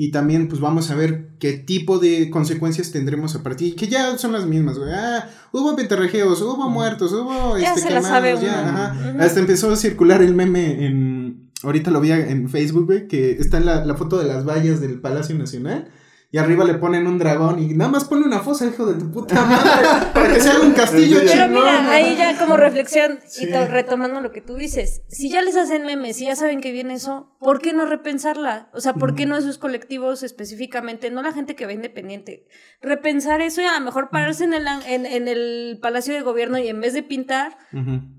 Y 0.00 0.12
también, 0.12 0.46
pues 0.46 0.60
vamos 0.60 0.92
a 0.92 0.94
ver 0.94 1.30
qué 1.40 1.54
tipo 1.54 1.98
de 1.98 2.30
consecuencias 2.30 2.92
tendremos 2.92 3.34
a 3.34 3.42
partir. 3.42 3.74
Que 3.74 3.88
ya 3.88 4.16
son 4.16 4.30
las 4.30 4.46
mismas, 4.46 4.78
güey. 4.78 4.92
Ah, 4.94 5.28
hubo 5.50 5.74
pintarrajeos, 5.74 6.40
hubo 6.40 6.70
muertos, 6.70 7.10
hubo. 7.12 7.58
Ya 7.58 7.74
este, 7.74 7.88
se 7.88 7.90
la 7.90 8.00
sabe 8.00 8.36
ya, 8.40 8.60
uno. 8.62 8.78
ajá. 8.78 9.16
Hasta 9.18 9.40
empezó 9.40 9.72
a 9.72 9.76
circular 9.76 10.22
el 10.22 10.36
meme 10.36 10.86
en. 10.86 11.50
Ahorita 11.64 11.90
lo 11.90 12.00
vi 12.00 12.12
en 12.12 12.48
Facebook, 12.48 12.86
güey, 12.86 13.08
que 13.08 13.32
está 13.32 13.56
en 13.56 13.66
la, 13.66 13.84
la 13.84 13.96
foto 13.96 14.18
de 14.18 14.26
las 14.26 14.44
vallas 14.44 14.80
del 14.80 15.00
Palacio 15.00 15.36
Nacional. 15.36 15.88
Y 16.30 16.36
arriba 16.36 16.62
le 16.64 16.74
ponen 16.74 17.06
un 17.06 17.18
dragón 17.18 17.58
y 17.58 17.68
nada 17.72 17.90
más 17.90 18.04
pone 18.04 18.26
una 18.26 18.40
fosa, 18.40 18.66
hijo 18.66 18.84
de 18.84 18.98
tu 19.00 19.10
puta 19.10 19.34
madre, 19.46 20.10
para 20.12 20.28
que 20.34 20.40
se 20.40 20.50
haga 20.50 20.60
un 20.60 20.72
castillo 20.74 21.16
Pero 21.20 21.30
chingón. 21.30 21.52
mira, 21.54 21.90
ahí 21.90 22.16
ya 22.18 22.36
como 22.36 22.58
reflexión 22.58 23.18
Sí. 23.26 23.46
y 23.46 23.50
to- 23.50 23.66
retomando 23.66 24.20
lo 24.20 24.30
que 24.30 24.42
tú 24.42 24.54
dices, 24.56 25.00
si 25.08 25.30
ya 25.30 25.40
les 25.40 25.56
hacen 25.56 25.86
memes, 25.86 26.16
si 26.16 26.26
ya 26.26 26.36
saben 26.36 26.60
que 26.60 26.70
viene 26.70 26.92
eso, 26.94 27.34
¿por 27.40 27.60
qué 27.62 27.72
no 27.72 27.86
repensarla? 27.86 28.68
O 28.74 28.80
sea, 28.82 28.92
¿por 28.92 29.14
qué 29.14 29.24
no 29.24 29.38
esos 29.38 29.56
colectivos 29.56 30.22
específicamente, 30.22 31.10
no 31.10 31.22
la 31.22 31.32
gente 31.32 31.56
que 31.56 31.64
va 31.64 31.72
independiente? 31.72 32.46
Repensar 32.82 33.40
eso 33.40 33.62
y 33.62 33.64
a 33.64 33.78
lo 33.78 33.84
mejor 33.86 34.10
pararse 34.10 34.44
en 34.44 34.52
el, 34.52 34.66
en, 34.86 35.06
en 35.06 35.28
el 35.28 35.78
Palacio 35.80 36.12
de 36.12 36.20
Gobierno 36.20 36.58
y 36.58 36.68
en 36.68 36.80
vez 36.82 36.92
de 36.92 37.02
pintar, 37.02 37.56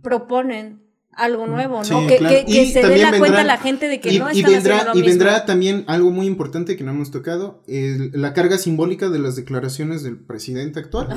proponen 0.01 0.81
algo 1.19 1.47
nuevo, 1.47 1.77
¿no? 1.79 1.83
Sí, 1.83 2.07
que 2.07 2.17
claro. 2.17 2.35
que- 2.35 2.45
que 2.45 2.63
Y 2.63 2.67
se 2.71 2.79
dé 2.79 2.81
también 2.81 3.01
la 3.03 3.09
cuenta 3.17 3.25
vendrán- 3.37 3.47
la 3.47 3.57
gente 3.57 3.87
de 3.87 3.99
que 3.99 4.13
y, 4.13 4.19
no 4.19 4.31
y 4.31 4.37
están 4.39 4.51
vendrá, 4.53 4.75
haciendo 4.77 4.93
lo 4.93 4.99
y 4.99 5.07
vendrá 5.09 5.45
también 5.45 5.83
algo 5.87 6.11
muy 6.11 6.27
importante 6.27 6.75
que 6.77 6.83
no 6.83 6.91
hemos 6.91 7.11
tocado, 7.11 7.61
la 7.67 8.33
carga 8.33 8.57
simbólica 8.57 9.09
de 9.09 9.19
las 9.19 9.35
declaraciones 9.35 10.03
del 10.03 10.17
presidente 10.17 10.79
actual. 10.79 11.09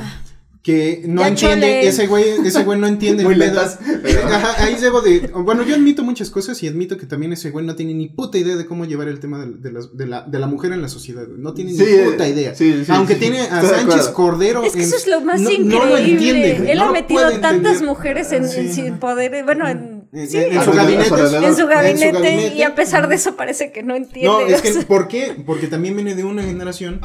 Que 0.62 1.02
no 1.08 1.22
Ya 1.22 1.26
entiende, 1.26 1.66
chole. 1.66 1.88
ese 1.88 2.06
güey, 2.06 2.24
ese 2.46 2.62
güey 2.62 2.78
no 2.78 2.86
entiende 2.86 3.24
Muy 3.24 3.32
el 3.34 3.40
pedo. 3.40 3.54
lentas, 3.54 3.80
pero- 4.00 4.24
Ajá, 4.28 4.62
ahí 4.62 4.76
debo 4.80 5.00
de. 5.00 5.28
Bueno, 5.34 5.64
yo 5.64 5.74
admito 5.74 6.04
muchas 6.04 6.30
cosas 6.30 6.62
y 6.62 6.68
admito 6.68 6.96
que 6.96 7.04
también 7.06 7.32
ese 7.32 7.50
güey 7.50 7.66
no 7.66 7.74
tiene 7.74 7.94
ni 7.94 8.06
puta 8.10 8.38
idea 8.38 8.54
de 8.54 8.64
cómo 8.64 8.84
llevar 8.84 9.08
el 9.08 9.18
tema 9.18 9.44
de, 9.44 9.54
de 9.54 9.72
las- 9.72 9.96
de 9.96 10.06
la, 10.06 10.22
de 10.22 10.38
la 10.38 10.46
mujer 10.46 10.70
en 10.70 10.80
la 10.80 10.86
sociedad. 10.88 11.26
No 11.26 11.52
tiene 11.52 11.72
Sí, 11.72 11.82
ni 11.84 12.10
puta 12.12 12.28
eh, 12.28 12.30
idea. 12.30 12.54
sí, 12.54 12.84
sí, 12.86 12.92
Aunque 12.92 13.14
sí, 13.14 13.18
tiene 13.22 13.40
a 13.40 13.60
Sánchez 13.60 13.80
acuerdo. 13.82 14.14
Cordero. 14.14 14.62
Es 14.62 14.74
que 14.74 14.78
en- 14.82 14.84
eso 14.86 14.96
es 14.98 15.08
lo 15.08 15.20
más 15.22 15.40
no- 15.40 15.50
increíble. 15.50 15.76
No 15.78 15.84
lo 15.86 15.96
entiende. 15.98 16.70
Él 16.72 16.78
no 16.78 16.84
ha 16.84 16.92
metido 16.92 17.22
tantas 17.40 17.54
entender. 17.54 17.82
mujeres 17.82 18.30
en, 18.30 18.48
su 18.48 18.98
poder, 19.00 19.42
bueno, 19.42 19.66
en, 19.66 19.78
En- 19.78 19.91
sí, 20.12 20.36
en- 20.36 20.52
en 20.52 20.58
en- 20.58 20.64
su 20.64 20.72
gabinete. 20.72 21.46
en 21.46 21.56
su 21.56 21.66
gabinete, 21.66 22.54
y 22.56 22.62
a 22.62 22.74
pesar 22.74 23.08
de 23.08 23.14
eso 23.14 23.34
parece 23.36 23.72
que 23.72 23.82
no 23.82 23.94
entiende. 23.96 24.28
No, 24.28 24.40
es 24.40 24.60
que. 24.62 24.72
¿por 24.86 25.08
qué? 25.08 25.42
Porque 25.46 25.66
también 25.68 25.94
viene 25.96 26.14
de 26.14 26.24
una 26.24 26.42
generación 26.42 27.00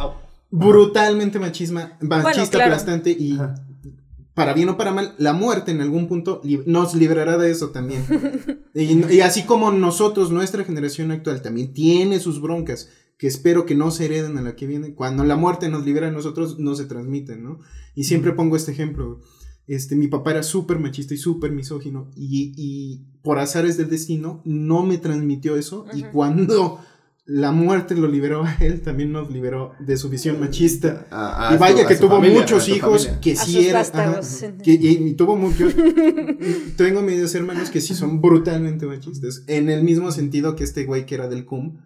brutalmente 0.51 1.39
machisma, 1.39 1.97
machista, 2.01 2.57
claro. 2.57 2.71
aplastante 2.71 3.11
y 3.11 3.33
Ajá. 3.33 3.55
para 4.33 4.53
bien 4.53 4.69
o 4.69 4.77
para 4.77 4.91
mal, 4.93 5.13
la 5.17 5.33
muerte 5.33 5.71
en 5.71 5.81
algún 5.81 6.07
punto 6.07 6.41
li- 6.43 6.61
nos 6.65 6.93
liberará 6.93 7.37
de 7.37 7.51
eso 7.51 7.69
también. 7.71 8.03
y, 8.73 9.13
y 9.13 9.21
así 9.21 9.43
como 9.43 9.71
nosotros, 9.71 10.31
nuestra 10.31 10.63
generación 10.63 11.11
actual, 11.11 11.41
también 11.41 11.73
tiene 11.73 12.19
sus 12.19 12.41
broncas, 12.41 12.89
que 13.17 13.27
espero 13.27 13.65
que 13.65 13.75
no 13.75 13.89
se 13.91 14.05
hereden 14.05 14.37
a 14.37 14.41
la 14.41 14.55
que 14.55 14.67
viene, 14.67 14.93
cuando 14.93 15.23
la 15.23 15.35
muerte 15.35 15.69
nos 15.69 15.83
libera 15.85 16.07
a 16.07 16.11
nosotros, 16.11 16.59
no 16.59 16.75
se 16.75 16.85
transmiten, 16.85 17.43
¿no? 17.43 17.59
Y 17.95 18.03
siempre 18.03 18.31
pongo 18.33 18.55
este 18.55 18.71
ejemplo. 18.71 19.21
Este, 19.67 19.95
mi 19.97 20.07
papá 20.07 20.31
era 20.31 20.43
súper 20.43 20.79
machista 20.79 21.13
y 21.13 21.17
súper 21.17 21.51
misógino, 21.51 22.09
y, 22.15 22.53
y 22.55 23.05
por 23.21 23.37
azares 23.39 23.75
del 23.77 23.89
destino 23.89 24.41
no 24.45 24.83
me 24.83 24.97
transmitió 24.97 25.57
eso, 25.57 25.85
y 25.93 26.03
cuando 26.03 26.79
la 27.25 27.51
muerte 27.51 27.93
lo 27.93 28.07
liberó 28.07 28.45
a 28.45 28.55
él, 28.61 28.79
también 28.81 29.11
nos 29.11 29.29
liberó 29.29 29.73
de 29.85 29.97
su 29.97 30.09
visión 30.09 30.39
machista. 30.39 31.07
A- 31.11 31.49
a 31.51 31.55
y 31.55 31.57
vaya 31.57 31.81
su- 31.83 31.87
que 31.89 31.95
tuvo 31.97 32.11
familia, 32.15 32.39
muchos 32.39 32.69
hijos 32.69 33.03
familia. 33.03 33.19
que 33.19 33.33
A 33.33 33.35
sí 33.43 33.67
eran. 33.67 33.85
que, 34.63 34.71
y, 34.71 34.87
y 35.09 35.13
tuvo 35.15 35.35
muchos. 35.35 35.73
tengo 36.77 37.01
medios 37.01 37.35
hermanos 37.35 37.69
que 37.69 37.81
sí 37.81 37.93
son 37.93 38.21
brutalmente 38.21 38.85
machistas. 38.85 39.43
En 39.47 39.69
el 39.69 39.83
mismo 39.83 40.11
sentido 40.13 40.55
que 40.55 40.63
este 40.63 40.85
güey 40.85 41.05
que 41.05 41.15
era 41.15 41.27
del 41.27 41.43
CUM, 41.45 41.77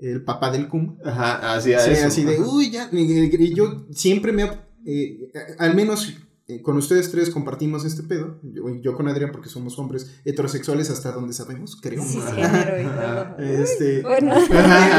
el 0.00 0.22
papá 0.24 0.50
del 0.50 0.68
CUM. 0.68 0.96
Ajá, 1.04 1.54
así, 1.54 1.70
Sí, 1.70 1.90
eso. 1.90 2.06
así 2.06 2.24
de, 2.24 2.40
uy, 2.40 2.70
ya. 2.70 2.88
Y, 2.90 2.98
y 3.44 3.54
yo 3.54 3.86
siempre 3.90 4.32
me. 4.32 4.44
eh, 4.86 5.30
al 5.58 5.74
menos 5.76 6.14
eh, 6.48 6.62
con 6.62 6.76
ustedes 6.78 7.10
tres 7.10 7.28
compartimos 7.30 7.84
este 7.84 8.02
pedo. 8.02 8.38
Yo, 8.42 8.62
yo 8.80 8.94
con 8.96 9.06
Adrián, 9.08 9.30
porque 9.32 9.48
somos 9.50 9.78
hombres 9.78 10.18
heterosexuales 10.24 10.88
hasta 10.90 11.12
donde 11.12 11.34
sabemos, 11.34 11.76
creo. 11.80 12.02
Todo. 13.36 13.44
Este. 13.44 14.00
Bueno. 14.02 14.34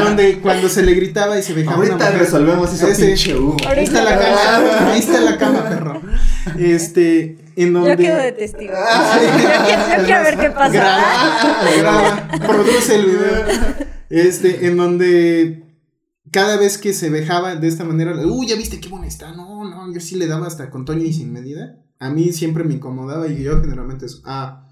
Donde 0.04 0.38
cuando 0.40 0.68
se 0.68 0.82
le 0.82 0.94
gritaba 0.94 1.38
y 1.38 1.42
se 1.42 1.54
dejaba 1.54 1.78
una 1.78 1.86
Ahorita 1.88 2.04
mujer- 2.06 2.20
resolvemos 2.20 2.72
eso, 2.72 2.86
Ese- 2.86 3.06
pinche. 3.06 3.34
Ahí 3.66 3.84
está 3.84 4.02
la 4.04 4.18
cama, 4.18 4.92
ahí 4.92 5.00
está 5.00 5.20
la 5.20 5.38
cama, 5.38 5.68
perro. 5.68 6.00
Este, 6.58 7.38
en 7.56 7.72
donde. 7.72 7.90
Yo 7.90 7.96
quedo 7.96 8.16
de 8.18 8.32
testigo. 8.32 8.72
Ah, 8.76 9.18
yo, 9.20 9.36
quiero, 9.38 9.98
yo 10.00 10.04
quiero 10.06 10.22
ver 10.22 10.38
qué 10.38 10.50
pasa. 10.50 10.72
Graba, 10.72 11.78
graba, 11.78 12.28
produce 12.46 12.94
el 12.94 13.06
video. 13.06 13.44
Este, 14.08 14.66
en 14.66 14.76
donde 14.76 15.62
cada 16.32 16.56
vez 16.56 16.78
que 16.78 16.92
se 16.92 17.10
dejaba 17.10 17.56
de 17.56 17.68
esta 17.68 17.84
manera, 17.84 18.14
uy, 18.26 18.46
ya 18.46 18.56
viste 18.56 18.80
qué 18.80 18.88
buena 18.88 19.06
está. 19.06 19.32
No, 19.32 19.64
no, 19.68 19.92
yo 19.92 20.00
sí 20.00 20.16
le 20.16 20.26
daba 20.26 20.46
hasta 20.46 20.70
con 20.70 20.84
Toño 20.84 21.02
y 21.04 21.12
sin 21.12 21.32
medida. 21.32 21.76
A 21.98 22.10
mí 22.10 22.32
siempre 22.32 22.64
me 22.64 22.74
incomodaba 22.74 23.28
y 23.28 23.42
yo 23.42 23.60
generalmente 23.60 24.06
es, 24.06 24.22
ah, 24.24 24.66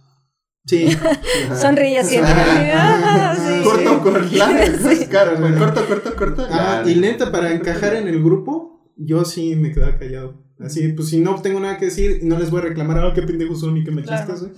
sí. 0.66 0.88
Sonríe 1.60 2.02
siempre. 2.04 2.32
Ah, 2.72 3.36
sí. 3.36 3.62
Corto, 3.64 4.00
corto, 4.02 4.36
largo, 4.36 4.90
Sí. 4.90 5.06
claro, 5.06 5.38
güey, 5.38 5.54
corto, 5.56 5.86
corto, 5.86 6.16
corto. 6.16 6.46
Ah, 6.50 6.82
y 6.86 6.94
neta, 6.94 7.30
para 7.32 7.52
encajar 7.52 7.94
en 7.94 8.08
el 8.08 8.22
grupo, 8.22 8.92
yo 8.96 9.24
sí 9.24 9.56
me 9.56 9.72
quedaba 9.72 9.98
callado. 9.98 10.42
Así, 10.60 10.88
pues 10.88 11.08
si 11.08 11.20
no 11.20 11.40
tengo 11.40 11.60
nada 11.60 11.78
que 11.78 11.84
decir 11.84 12.18
y 12.22 12.26
no 12.26 12.36
les 12.38 12.50
voy 12.50 12.60
a 12.60 12.64
reclamar, 12.64 12.98
ah, 12.98 13.12
qué 13.14 13.22
pendejos 13.22 13.60
son 13.60 13.76
y 13.76 13.84
qué 13.84 13.90
machistas, 13.92 14.40
Claro. 14.40 14.54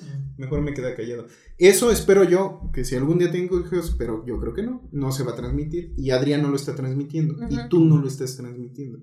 Güey", 0.48 0.62
mejor 0.62 0.62
me 0.62 0.74
queda 0.74 0.94
callado. 0.94 1.26
Eso 1.58 1.90
espero 1.90 2.24
yo, 2.24 2.70
que 2.72 2.84
si 2.84 2.96
algún 2.96 3.18
día 3.18 3.30
tengo 3.30 3.60
hijos, 3.60 3.94
pero 3.98 4.24
yo 4.26 4.38
creo 4.40 4.54
que 4.54 4.62
no, 4.62 4.88
no 4.92 5.12
se 5.12 5.24
va 5.24 5.32
a 5.32 5.36
transmitir. 5.36 5.92
Y 5.96 6.10
Adrián 6.10 6.42
no 6.42 6.48
lo 6.48 6.56
está 6.56 6.74
transmitiendo. 6.74 7.36
Y 7.48 7.68
tú 7.68 7.84
no 7.84 7.98
lo 7.98 8.08
estás 8.08 8.36
transmitiendo. 8.36 8.98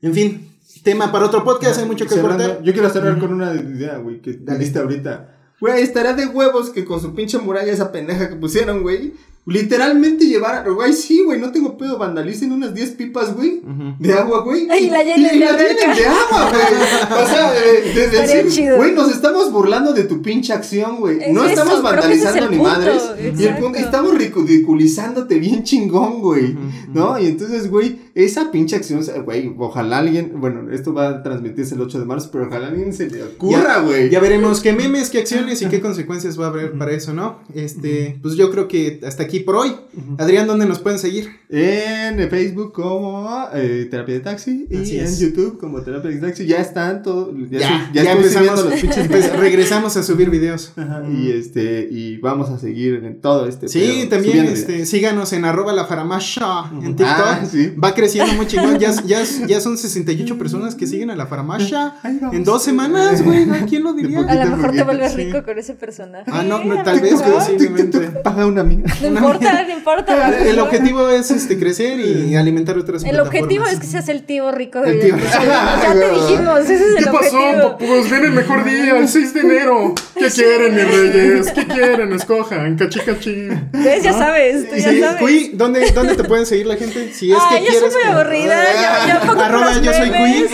En 0.00 0.12
fin, 0.12 0.48
tema 0.82 1.10
para 1.10 1.26
otro 1.26 1.42
podcast, 1.44 1.80
hay 1.80 1.86
mucho 1.86 2.04
que 2.04 2.14
Cerrando, 2.14 2.44
cortar. 2.44 2.62
Yo 2.62 2.72
quiero 2.72 2.90
cerrar 2.90 3.18
con 3.18 3.32
una 3.32 3.54
idea, 3.54 3.98
güey, 3.98 4.20
que 4.20 4.32
diste 4.32 4.78
ahorita. 4.78 5.54
Güey, 5.60 5.82
estará 5.82 6.12
de 6.12 6.26
huevos 6.26 6.70
que 6.70 6.84
con 6.84 7.00
su 7.00 7.14
pinche 7.14 7.38
muralla 7.38 7.72
esa 7.72 7.90
pendeja 7.90 8.28
que 8.28 8.36
pusieron, 8.36 8.82
güey. 8.82 9.14
Literalmente 9.46 10.24
llevaron, 10.24 10.74
güey, 10.74 10.92
sí, 10.94 11.22
güey, 11.22 11.38
no 11.38 11.52
tengo 11.52 11.76
pedo, 11.76 11.98
vandalicen 11.98 12.50
unas 12.52 12.72
10 12.74 12.90
pipas, 12.92 13.34
güey. 13.34 13.60
De 13.98 14.14
agua, 14.14 14.42
güey. 14.42 14.62
Y 14.62 14.88
la 14.88 15.02
llenen 15.02 15.36
y 15.36 15.38
de 15.38 15.44
la 15.44 15.52
llenen 15.52 15.96
de 15.96 16.06
agua, 16.06 16.50
güey. 16.50 17.22
O 17.22 17.26
sea, 17.26 17.52
de, 17.52 17.92
de 17.92 18.04
Estaría 18.04 18.36
decir, 18.42 18.50
chido. 18.50 18.76
güey, 18.76 18.92
nos 18.92 19.10
estamos 19.10 19.52
burlando 19.52 19.92
de 19.92 20.04
tu 20.04 20.22
pinche 20.22 20.52
acción, 20.52 20.96
güey. 20.98 21.18
Es 21.20 21.32
No 21.32 21.42
eso, 21.42 21.50
estamos 21.50 21.74
es 21.76 21.82
vandalizando 21.82 22.44
el 22.44 22.50
ni 22.50 22.56
punto, 22.56 22.72
madres. 22.72 23.02
Y 23.38 23.44
el 23.44 23.56
punto, 23.56 23.78
estamos 23.78 24.14
ridiculizándote 24.14 25.38
bien 25.38 25.62
chingón, 25.62 26.20
güey. 26.20 26.56
¿No? 26.92 27.18
Y 27.18 27.26
entonces, 27.26 27.70
güey, 27.70 27.98
esa 28.14 28.50
pinche 28.50 28.76
acción, 28.76 29.02
güey, 29.24 29.54
ojalá 29.58 29.98
alguien, 29.98 30.40
bueno, 30.40 30.70
esto 30.72 30.94
va 30.94 31.08
a 31.08 31.22
transmitirse 31.22 31.74
el 31.74 31.80
8 31.82 31.98
de 31.98 32.04
marzo, 32.06 32.30
pero 32.32 32.46
ojalá 32.46 32.68
alguien 32.68 32.92
se 32.92 33.10
le 33.10 33.22
ocurra, 33.22 33.80
güey. 33.80 34.08
Ya 34.08 34.20
veremos 34.20 34.60
qué 34.60 34.72
memes, 34.72 35.10
qué 35.10 35.18
acciones 35.18 35.60
y 35.62 35.66
qué 35.66 35.80
consecuencias 35.82 36.40
va 36.40 36.46
a 36.46 36.48
haber 36.48 36.78
para 36.78 36.92
eso, 36.92 37.12
¿no? 37.12 37.40
Este, 37.54 38.18
pues 38.22 38.36
yo 38.36 38.50
creo 38.50 38.68
que 38.68 39.00
hasta 39.04 39.24
aquí 39.24 39.33
por 39.40 39.56
hoy. 39.56 39.74
Adrián, 40.18 40.46
¿dónde 40.46 40.66
nos 40.66 40.78
pueden 40.78 40.98
seguir? 40.98 41.30
En 41.48 42.28
Facebook 42.30 42.72
como 42.72 43.28
eh, 43.54 43.86
Terapia 43.90 44.14
de 44.14 44.20
Taxi 44.20 44.66
y 44.70 44.76
Así 44.76 44.98
en 44.98 45.04
es. 45.04 45.20
YouTube 45.20 45.58
como 45.58 45.82
Terapia 45.82 46.10
de 46.10 46.18
Taxi. 46.18 46.46
Ya 46.46 46.58
están 46.58 47.02
todos, 47.02 47.32
ya, 47.50 47.90
Ya, 47.92 48.12
empezamos. 48.12 48.64
los 48.64 48.74
pinches 48.80 49.08
Pues, 49.08 49.36
regresamos 49.36 49.96
a 49.96 50.02
subir 50.02 50.30
videos. 50.30 50.72
Ajá, 50.76 51.02
y 51.08 51.30
este, 51.30 51.88
y 51.90 52.18
vamos 52.18 52.50
a 52.50 52.58
seguir 52.58 53.02
en 53.04 53.20
todo 53.20 53.46
este 53.46 53.68
Sí, 53.68 53.78
pedo, 53.78 54.08
también 54.10 54.46
este, 54.46 54.86
síganos 54.86 55.32
en 55.32 55.44
arroba 55.44 55.72
la 55.72 55.84
faramasha 55.86 56.70
en 56.72 56.96
TikTok. 56.96 57.06
Ah, 57.06 57.44
sí. 57.50 57.72
Va 57.82 57.94
creciendo 57.94 58.32
muy 58.34 58.46
chingón. 58.46 58.78
Ya, 58.78 58.92
ya, 59.06 59.22
ya 59.48 59.60
son 59.60 59.78
68 59.78 60.38
personas 60.38 60.74
que 60.74 60.86
siguen 60.86 61.10
a 61.10 61.16
la 61.16 61.26
faramasha. 61.26 61.94
En 62.32 62.44
dos 62.44 62.62
semanas, 62.62 63.22
güey. 63.22 63.48
¿a 63.50 63.64
¿Quién 63.66 63.82
lo 63.84 63.92
diría? 63.92 64.20
A 64.20 64.44
lo 64.44 64.56
mejor 64.56 64.72
te 64.72 64.82
vuelves 64.82 65.12
sí. 65.12 65.24
rico 65.24 65.42
con 65.44 65.58
ese 65.58 65.74
personaje. 65.74 66.30
Ah, 66.32 66.42
no, 66.42 66.60
tal 66.82 67.00
vez, 67.00 67.22
tic, 67.56 68.22
Paga 68.22 68.46
una 68.46 68.62
amiga. 68.62 68.84
No 69.10 69.23
importa, 69.24 69.62
no 69.66 69.72
importa. 69.72 70.38
El 70.48 70.58
objetivo 70.58 71.08
es 71.10 71.30
este, 71.30 71.58
crecer 71.58 71.98
y 72.00 72.34
alimentar 72.36 72.76
otras 72.78 73.04
El 73.04 73.20
objetivo 73.20 73.64
es 73.66 73.78
que 73.80 73.86
seas 73.86 74.08
el 74.08 74.22
tío 74.24 74.50
rico 74.52 74.82
El 74.84 74.98
de 75.00 75.06
tío- 75.06 75.16
Ya 75.18 75.92
te 75.98 76.10
dijimos, 76.10 76.60
ese 76.60 76.74
es 76.74 76.80
el 77.02 77.08
objetivo. 77.08 77.76
Pues 77.78 78.10
viene 78.10 78.26
el 78.26 78.32
mejor 78.32 78.64
día, 78.64 78.98
el 78.98 79.08
6 79.08 79.34
de 79.34 79.40
enero. 79.40 79.94
¿Qué 80.16 80.28
quieren, 80.28 80.74
mis 80.74 80.84
reyes? 80.88 81.50
¿Qué 81.52 81.66
quieren? 81.66 82.12
Escojan, 82.12 82.76
cachi 82.76 83.00
cachi. 83.00 83.48
¿Ves? 83.72 84.02
Ya 84.02 84.12
sabes, 84.12 84.68
tú 84.68 84.76
ya 84.76 84.90
Sí, 84.90 85.00
sabes. 85.00 85.20
Cui, 85.20 85.50
¿dónde, 85.54 85.90
¿dónde 85.92 86.14
te 86.14 86.24
pueden 86.24 86.46
seguir 86.46 86.66
la 86.66 86.76
gente? 86.76 87.12
Si 87.12 87.32
es 87.32 87.38
Ay, 87.50 87.64
que 87.64 87.72
yo 87.72 87.80
soy 87.80 87.90
muy 87.90 88.02
que- 88.02 88.08
aburrida, 88.08 88.62
yo, 88.74 89.14
yo 89.14 89.26
pongo 89.26 89.40
Arroba 89.42 89.80
yo 89.80 89.92
soy 89.92 90.10
memes, 90.10 90.50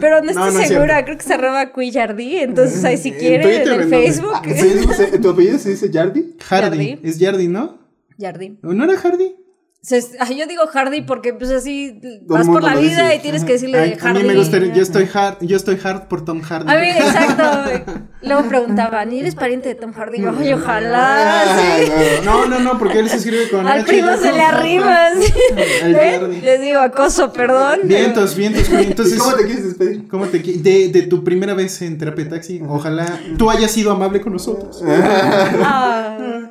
Pero 0.00 0.22
no 0.22 0.30
estoy 0.30 0.54
no 0.54 0.62
segura, 0.64 1.04
creo 1.04 1.16
que 1.16 1.22
se 1.24 1.34
arroba 1.34 1.70
Cuyardí, 1.72 2.38
entonces 2.38 2.82
ahí 2.84 2.96
si 2.96 3.10
En 3.10 3.14
quieren, 3.18 3.42
Twitter, 3.42 3.80
en. 3.82 3.88
Facebook. 3.90 4.32
Ah, 4.34 4.42
¿Tu 5.22 5.28
apellido 5.30 5.58
se 5.58 5.70
dice 5.70 5.90
Jardi? 5.92 6.34
Hardy. 6.48 6.88
Yardi. 6.88 6.98
Es 7.08 7.18
Yardi, 7.18 7.48
¿no? 7.48 7.81
Yardi. 8.18 8.58
¿O 8.62 8.72
¿No 8.72 8.84
era 8.84 8.96
Hardy? 8.98 9.34
Se- 9.84 10.00
ay, 10.20 10.38
yo 10.38 10.46
digo 10.46 10.62
Hardy 10.72 11.02
porque 11.02 11.34
pues 11.34 11.50
así 11.50 12.00
vas 12.26 12.46
por 12.46 12.62
la 12.62 12.76
vida 12.76 13.02
dice. 13.08 13.16
y 13.16 13.18
tienes 13.18 13.42
que 13.44 13.54
decirle 13.54 13.78
Ay, 13.80 13.92
a 13.94 13.98
Hardy. 14.00 14.22
mí 14.22 14.28
me 14.28 14.36
gustaría. 14.36 14.72
Yo 14.72 14.80
estoy 14.80 15.08
hard, 15.12 15.38
yo 15.40 15.56
estoy 15.56 15.76
hard 15.82 16.06
por 16.06 16.24
Tom 16.24 16.40
Hardy. 16.40 16.70
A 16.72 16.78
mí, 16.78 16.86
exacto. 16.88 17.92
Luego 18.22 18.48
preguntaban, 18.48 19.12
¿y 19.12 19.18
eres 19.18 19.34
pariente 19.34 19.70
de 19.70 19.74
Tom 19.74 19.92
Hardy? 19.92 20.20
Yo, 20.22 20.30
Ay, 20.38 20.52
ojalá, 20.52 21.42
sí. 21.80 21.90
No, 22.24 22.46
no, 22.46 22.60
no, 22.60 22.78
porque 22.78 23.00
él 23.00 23.08
se 23.08 23.16
escribe 23.16 23.48
con. 23.50 23.66
Al 23.66 23.80
H. 23.80 23.88
primo 23.88 24.12
se 24.16 24.30
le. 24.30 24.38
Yardi. 24.38 24.78
Les 26.42 26.60
digo 26.60 26.78
acoso, 26.78 27.32
perdón. 27.32 27.80
Vientos, 27.82 28.36
vientos. 28.36 28.68
Entonces. 28.70 29.16
¿Y 29.16 29.18
cómo 29.18 29.34
te 29.34 29.44
quieres 29.46 29.64
despedir? 29.64 30.06
¿Cómo 30.06 30.26
te 30.26 30.38
de, 30.38 30.88
de 30.92 31.02
tu 31.02 31.24
primera 31.24 31.54
vez 31.54 31.82
en 31.82 31.98
terapia 31.98 32.28
taxi, 32.28 32.62
ojalá 32.68 33.18
tú 33.36 33.50
hayas 33.50 33.72
sido 33.72 33.90
amable 33.90 34.20
con 34.20 34.32
nosotros. 34.32 34.80
Ah, 34.86 36.48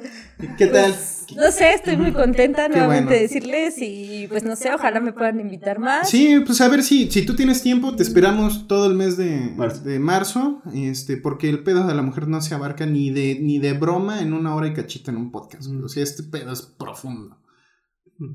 ¿Qué 0.57 0.67
tal? 0.67 0.93
No 1.35 1.51
sé, 1.51 1.73
estoy 1.73 1.97
muy 1.97 2.11
contenta 2.11 2.67
Qué 2.67 2.75
nuevamente 2.75 3.03
bueno. 3.03 3.15
de 3.15 3.21
decirles 3.21 3.75
y 3.77 4.27
pues 4.27 4.43
no 4.43 4.55
sé, 4.55 4.73
ojalá 4.73 4.99
me 4.99 5.13
puedan 5.13 5.39
invitar 5.39 5.79
más. 5.79 6.09
Sí, 6.09 6.41
pues 6.45 6.61
a 6.61 6.67
ver 6.67 6.83
si, 6.83 7.09
si 7.11 7.25
tú 7.25 7.35
tienes 7.35 7.61
tiempo, 7.61 7.95
te 7.95 8.03
esperamos 8.03 8.67
todo 8.67 8.87
el 8.87 8.95
mes 8.95 9.17
de 9.17 9.53
Marzo. 9.55 9.81
de 9.83 9.99
marzo, 9.99 10.61
este, 10.73 11.17
porque 11.17 11.49
el 11.49 11.63
pedo 11.63 11.87
de 11.87 11.95
la 11.95 12.01
mujer 12.01 12.27
no 12.27 12.41
se 12.41 12.53
abarca 12.55 12.85
ni 12.85 13.09
de, 13.11 13.39
ni 13.41 13.59
de 13.59 13.73
broma 13.73 14.21
en 14.21 14.33
una 14.33 14.55
hora 14.55 14.67
y 14.67 14.73
cachito 14.73 15.11
en 15.11 15.17
un 15.17 15.31
podcast. 15.31 15.69
O 15.69 15.89
sea, 15.89 16.03
este 16.03 16.23
pedo 16.23 16.51
es 16.51 16.61
profundo. 16.61 17.37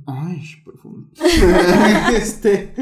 Ay, 0.06 0.42
profundo. 0.64 1.08
este, 2.16 2.72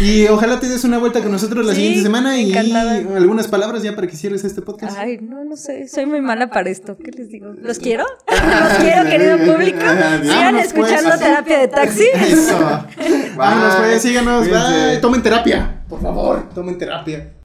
y 0.00 0.26
ojalá 0.28 0.60
te 0.60 0.68
des 0.68 0.84
una 0.84 0.98
vuelta 0.98 1.22
con 1.22 1.32
nosotros 1.32 1.66
la 1.66 1.72
Sí, 1.74 1.78
siguiente 1.80 2.02
semana 2.02 2.38
y 2.40 2.50
encantada. 2.50 2.92
algunas 3.16 3.48
palabras 3.48 3.82
ya 3.82 3.94
para 3.96 4.06
que 4.06 4.16
cierres 4.16 4.44
este 4.44 4.62
podcast. 4.62 4.96
Ay, 4.96 5.18
no, 5.20 5.44
no 5.44 5.56
sé, 5.56 5.88
soy 5.88 6.06
muy 6.06 6.20
mala 6.20 6.48
para 6.50 6.70
esto. 6.70 6.96
¿Qué 6.96 7.10
les 7.10 7.30
digo? 7.30 7.52
¿Los 7.60 7.78
quiero? 7.80 8.04
¿Los 8.28 8.78
quiero, 8.78 9.08
querido 9.10 9.38
público? 9.38 9.80
Sigan 9.80 10.22
Vámonos, 10.22 10.52
pues. 10.52 10.66
escuchando 10.66 11.18
terapia 11.18 11.58
de 11.58 11.68
taxi. 11.68 12.06
Eso. 12.14 12.58
Vámonos, 13.36 13.74
pues, 13.76 14.02
síganos. 14.02 14.48
Bye. 14.48 14.98
Tomen 15.00 15.22
terapia. 15.22 15.82
Por 15.88 16.00
favor, 16.00 16.48
tomen 16.54 16.78
terapia. 16.78 17.32